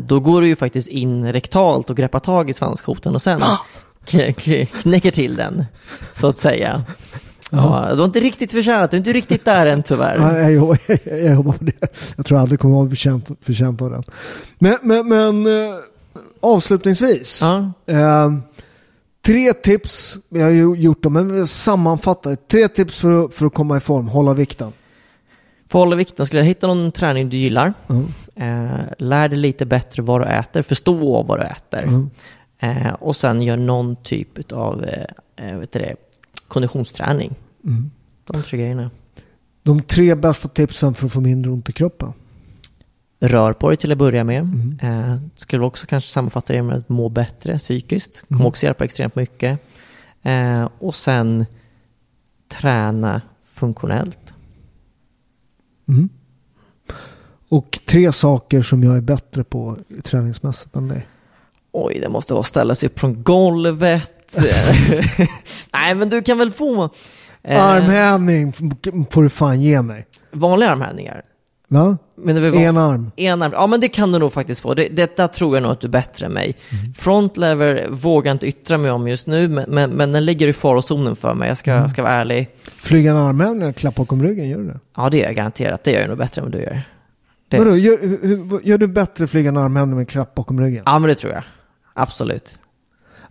då 0.00 0.20
går 0.20 0.40
du 0.40 0.48
ju 0.48 0.56
faktiskt 0.56 0.88
in 0.88 1.32
rektalt 1.32 1.90
och 1.90 1.96
greppar 1.96 2.20
tag 2.20 2.50
i 2.50 2.52
svanskotan 2.52 3.14
och 3.14 3.22
sen 3.22 3.40
k- 4.10 4.66
knäcker 4.82 5.10
till 5.10 5.36
den, 5.36 5.64
så 6.12 6.26
att 6.28 6.38
säga. 6.38 6.82
Ja. 7.52 7.88
du 7.92 7.98
har 7.98 8.04
inte 8.04 8.20
riktigt 8.20 8.52
förtjänat 8.52 8.90
det, 8.90 8.96
du 8.96 8.96
är 8.96 8.98
inte 8.98 9.12
riktigt 9.12 9.44
där 9.44 9.66
än 9.66 9.82
tyvärr. 9.82 10.18
Nej, 10.18 10.54
jag, 10.54 10.78
jag, 10.86 10.98
jag, 11.04 11.18
jag 11.24 11.34
jobbar 11.34 11.52
på 11.52 11.64
det. 11.64 11.72
Jag 12.16 12.26
tror 12.26 12.38
aldrig 12.38 12.60
kommer 12.60 12.74
att 12.74 12.78
vara 12.78 12.88
förtjänt, 12.88 13.30
förtjänt 13.40 13.82
av 13.82 13.90
den. 13.90 14.02
Men, 14.58 14.78
men, 14.82 15.08
men 15.08 15.46
eh, 15.68 15.74
avslutningsvis. 16.40 17.40
Ja. 17.42 17.72
Eh, 17.86 18.30
tre 19.26 19.52
tips. 19.52 20.16
Vi 20.28 20.42
har 20.42 20.50
ju 20.50 20.74
gjort 20.74 21.02
dem, 21.02 21.12
men 21.12 21.32
vi 21.40 21.46
sammanfattar. 21.46 22.36
Tre 22.50 22.68
tips 22.68 22.96
för, 22.98 23.24
att- 23.24 23.34
för 23.34 23.46
att 23.46 23.54
komma 23.54 23.76
i 23.76 23.80
form. 23.80 24.08
Hålla 24.08 24.34
vikten. 24.34 24.72
För 25.68 25.78
att 25.78 25.82
hålla 25.82 25.96
vikten, 25.96 26.26
skulle 26.26 26.40
jag 26.40 26.46
hitta 26.46 26.66
någon 26.66 26.92
träning 26.92 27.28
du 27.28 27.36
gillar. 27.36 27.74
Eh, 28.36 28.80
lär 28.98 29.28
dig 29.28 29.38
lite 29.38 29.66
bättre 29.66 30.02
vad 30.02 30.20
du 30.20 30.24
äter, 30.24 30.62
förstå 30.62 31.22
vad 31.22 31.38
du 31.38 31.44
äter. 31.44 32.08
Eh, 32.58 32.92
och 32.92 33.16
sen 33.16 33.42
gör 33.42 33.56
någon 33.56 33.96
typ 33.96 34.52
av 34.52 34.84
eh, 34.84 35.04
eh, 35.36 35.58
vet 35.58 35.72
det, 35.72 35.96
konditionsträning. 36.48 37.34
De 38.24 38.42
tre 38.42 38.58
grejerna. 38.58 38.90
De 39.62 39.82
tre 39.82 40.14
bästa 40.14 40.48
tipsen 40.48 40.94
för 40.94 41.06
att 41.06 41.12
få 41.12 41.20
mindre 41.20 41.50
ont 41.50 41.68
i 41.68 41.72
kroppen. 41.72 42.12
Rör 43.20 43.52
på 43.52 43.68
dig 43.68 43.76
till 43.76 43.92
att 43.92 43.98
börja 43.98 44.24
med. 44.24 44.42
Eh, 44.82 45.16
skulle 45.36 45.64
också 45.64 45.86
kanske 45.86 46.12
sammanfatta 46.12 46.52
det 46.52 46.62
med 46.62 46.76
att 46.76 46.88
må 46.88 47.08
bättre 47.08 47.58
psykiskt. 47.58 48.24
Kommer 48.28 48.46
också 48.46 48.66
hjälpa 48.66 48.84
extremt 48.84 49.16
mycket. 49.16 49.60
Eh, 50.22 50.68
och 50.78 50.94
sen 50.94 51.46
träna 52.48 53.22
funktionellt. 53.44 54.34
Mm. 55.88 56.08
Och 57.50 57.78
tre 57.86 58.12
saker 58.12 58.62
som 58.62 58.82
jag 58.84 58.96
är 58.96 59.00
bättre 59.00 59.44
på 59.44 59.76
träningsmässigt 60.02 60.76
än 60.76 60.88
dig. 60.88 61.06
Oj, 61.72 61.98
det 62.02 62.08
måste 62.08 62.32
vara 62.34 62.40
att 62.40 62.46
ställa 62.46 62.74
sig 62.74 62.86
upp 62.86 62.98
från 63.00 63.22
golvet. 63.22 64.36
Nej, 65.72 65.94
men 65.94 66.08
du 66.08 66.22
kan 66.22 66.38
väl 66.38 66.50
få 66.52 66.90
eh, 67.42 67.64
Armhävning 67.66 68.52
får 69.10 69.22
du 69.22 69.28
fan 69.28 69.60
ge 69.62 69.82
mig. 69.82 70.06
vanliga 70.32 70.70
armhävningar. 70.70 71.22
Va? 71.68 71.98
Men 72.16 72.36
En 72.36 72.76
arm. 72.76 73.10
En 73.16 73.42
arm. 73.42 73.52
Ja, 73.52 73.66
men 73.66 73.80
det 73.80 73.88
kan 73.88 74.12
du 74.12 74.18
nog 74.18 74.32
faktiskt 74.32 74.60
få. 74.60 74.74
Det, 74.74 74.88
detta 74.88 75.28
tror 75.28 75.56
jag 75.56 75.62
nog 75.62 75.72
att 75.72 75.80
du 75.80 75.86
är 75.86 75.90
bättre 75.90 76.26
än 76.26 76.32
mig. 76.32 76.56
Mm. 76.72 76.94
Front 76.94 77.36
lever 77.36 77.88
vågar 77.90 78.32
inte 78.32 78.46
yttra 78.46 78.78
mig 78.78 78.90
om 78.90 79.08
just 79.08 79.26
nu, 79.26 79.48
men, 79.48 79.64
men, 79.70 79.90
men 79.90 80.12
den 80.12 80.24
ligger 80.24 80.48
i 80.48 80.52
farozonen 80.52 81.16
för 81.16 81.34
mig. 81.34 81.48
Jag 81.48 81.58
ska, 81.58 81.72
Mm. 81.72 81.90
ska 81.90 82.02
vara 82.02 82.12
ärlig. 82.12 82.48
Flyga 82.76 83.10
en 83.10 83.16
armhävning, 83.16 83.72
klapp 83.72 83.94
bakom 83.94 84.22
ryggen, 84.22 84.48
gör 84.48 84.58
du 84.58 84.66
det? 84.66 84.78
Ja, 84.96 85.10
det 85.10 85.16
gör 85.18 85.24
jag 85.26 85.34
garanterat. 85.36 85.84
Det 85.84 85.90
gör 85.92 86.00
jag 86.00 86.08
nog 86.08 86.18
bättre 86.18 86.40
än 86.40 86.44
vad 86.44 86.52
du 86.52 86.58
gör. 86.62 86.82
Det. 87.50 87.58
Vadå, 87.58 87.76
gör, 87.76 87.98
hur- 88.22 88.60
gör 88.64 88.78
du 88.78 88.86
bättre 88.86 89.26
flyga 89.26 89.48
en 89.48 89.56
armhävning 89.56 89.96
med 89.96 90.08
klapp 90.08 90.34
bakom 90.34 90.60
ryggen? 90.60 90.82
Ja, 90.86 90.98
men 90.98 91.08
det 91.08 91.14
tror 91.14 91.32
jag. 91.32 91.42
Absolut. 91.94 92.58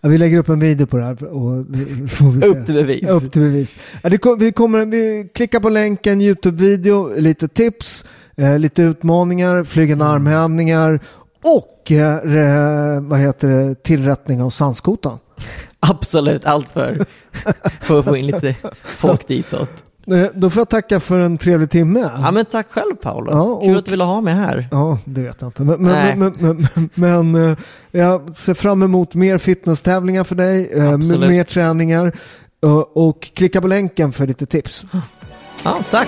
Ja, 0.01 0.09
vi 0.09 0.17
lägger 0.17 0.37
upp 0.37 0.49
en 0.49 0.59
video 0.59 0.87
på 0.87 0.97
det 0.97 1.03
här 1.03 1.23
och 1.23 1.65
får 2.11 2.31
vi 2.31 2.41
se. 2.41 2.47
Upp 2.47 2.65
till 2.65 2.75
bevis. 2.75 3.09
Upp 3.09 3.31
till 3.31 3.41
bevis. 3.41 3.77
Ja, 4.03 4.17
kom, 4.17 4.39
vi 4.39 4.51
kommer, 4.51 4.85
vi 4.85 5.29
klickar 5.33 5.59
på 5.59 5.69
länken, 5.69 6.21
YouTube-video, 6.21 7.13
lite 7.19 7.47
tips, 7.47 8.05
eh, 8.37 8.59
lite 8.59 8.81
utmaningar, 8.81 9.63
flygande 9.63 10.05
Mm. 10.05 10.15
armhävningar 10.15 10.99
och 11.43 11.91
eh, 11.91 13.01
vad 13.01 13.19
heter 13.19 13.47
det, 13.47 13.83
tillrättning 13.83 14.41
av 14.41 14.49
sandskotan. 14.49 15.19
Absolut, 15.79 16.45
allt 16.45 16.69
för, 16.69 16.97
för 17.81 17.99
att 17.99 18.05
få 18.05 18.17
in 18.17 18.27
lite 18.27 18.55
folk 18.83 19.27
ditåt. 19.27 19.83
Då 20.33 20.49
får 20.49 20.59
jag 20.61 20.69
tacka 20.69 20.99
för 20.99 21.19
en 21.19 21.37
trevlig 21.37 21.69
timme. 21.69 22.09
Ja, 22.23 22.31
men 22.31 22.45
tack 22.45 22.67
själv 22.69 22.95
Paolo. 22.95 23.31
Ja, 23.31 23.41
och- 23.41 23.63
Kul 23.63 23.77
att 23.77 23.85
du 23.85 23.91
ville 23.91 24.03
ha 24.03 24.21
mig 24.21 24.33
här. 24.33 24.67
Ja, 24.71 24.97
det 25.05 25.21
vet 25.21 25.37
jag 25.41 25.47
inte. 25.47 25.63
Men, 25.63 25.81
men, 25.81 26.19
men, 26.19 26.33
men, 26.73 26.89
men 27.31 27.49
eh, 27.51 27.57
jag 27.91 28.35
ser 28.37 28.53
fram 28.53 28.83
emot 28.83 29.13
mer 29.13 29.37
fitnesstävlingar 29.37 30.23
för 30.23 30.35
dig, 30.35 30.69
eh, 30.73 30.93
Absolut. 30.93 31.29
mer 31.29 31.43
träningar 31.43 32.11
eh, 32.63 32.77
och 32.79 33.21
klicka 33.33 33.61
på 33.61 33.67
länken 33.67 34.11
för 34.11 34.27
lite 34.27 34.45
tips. 34.45 34.85
Ja, 35.63 35.77
tack. 35.91 36.07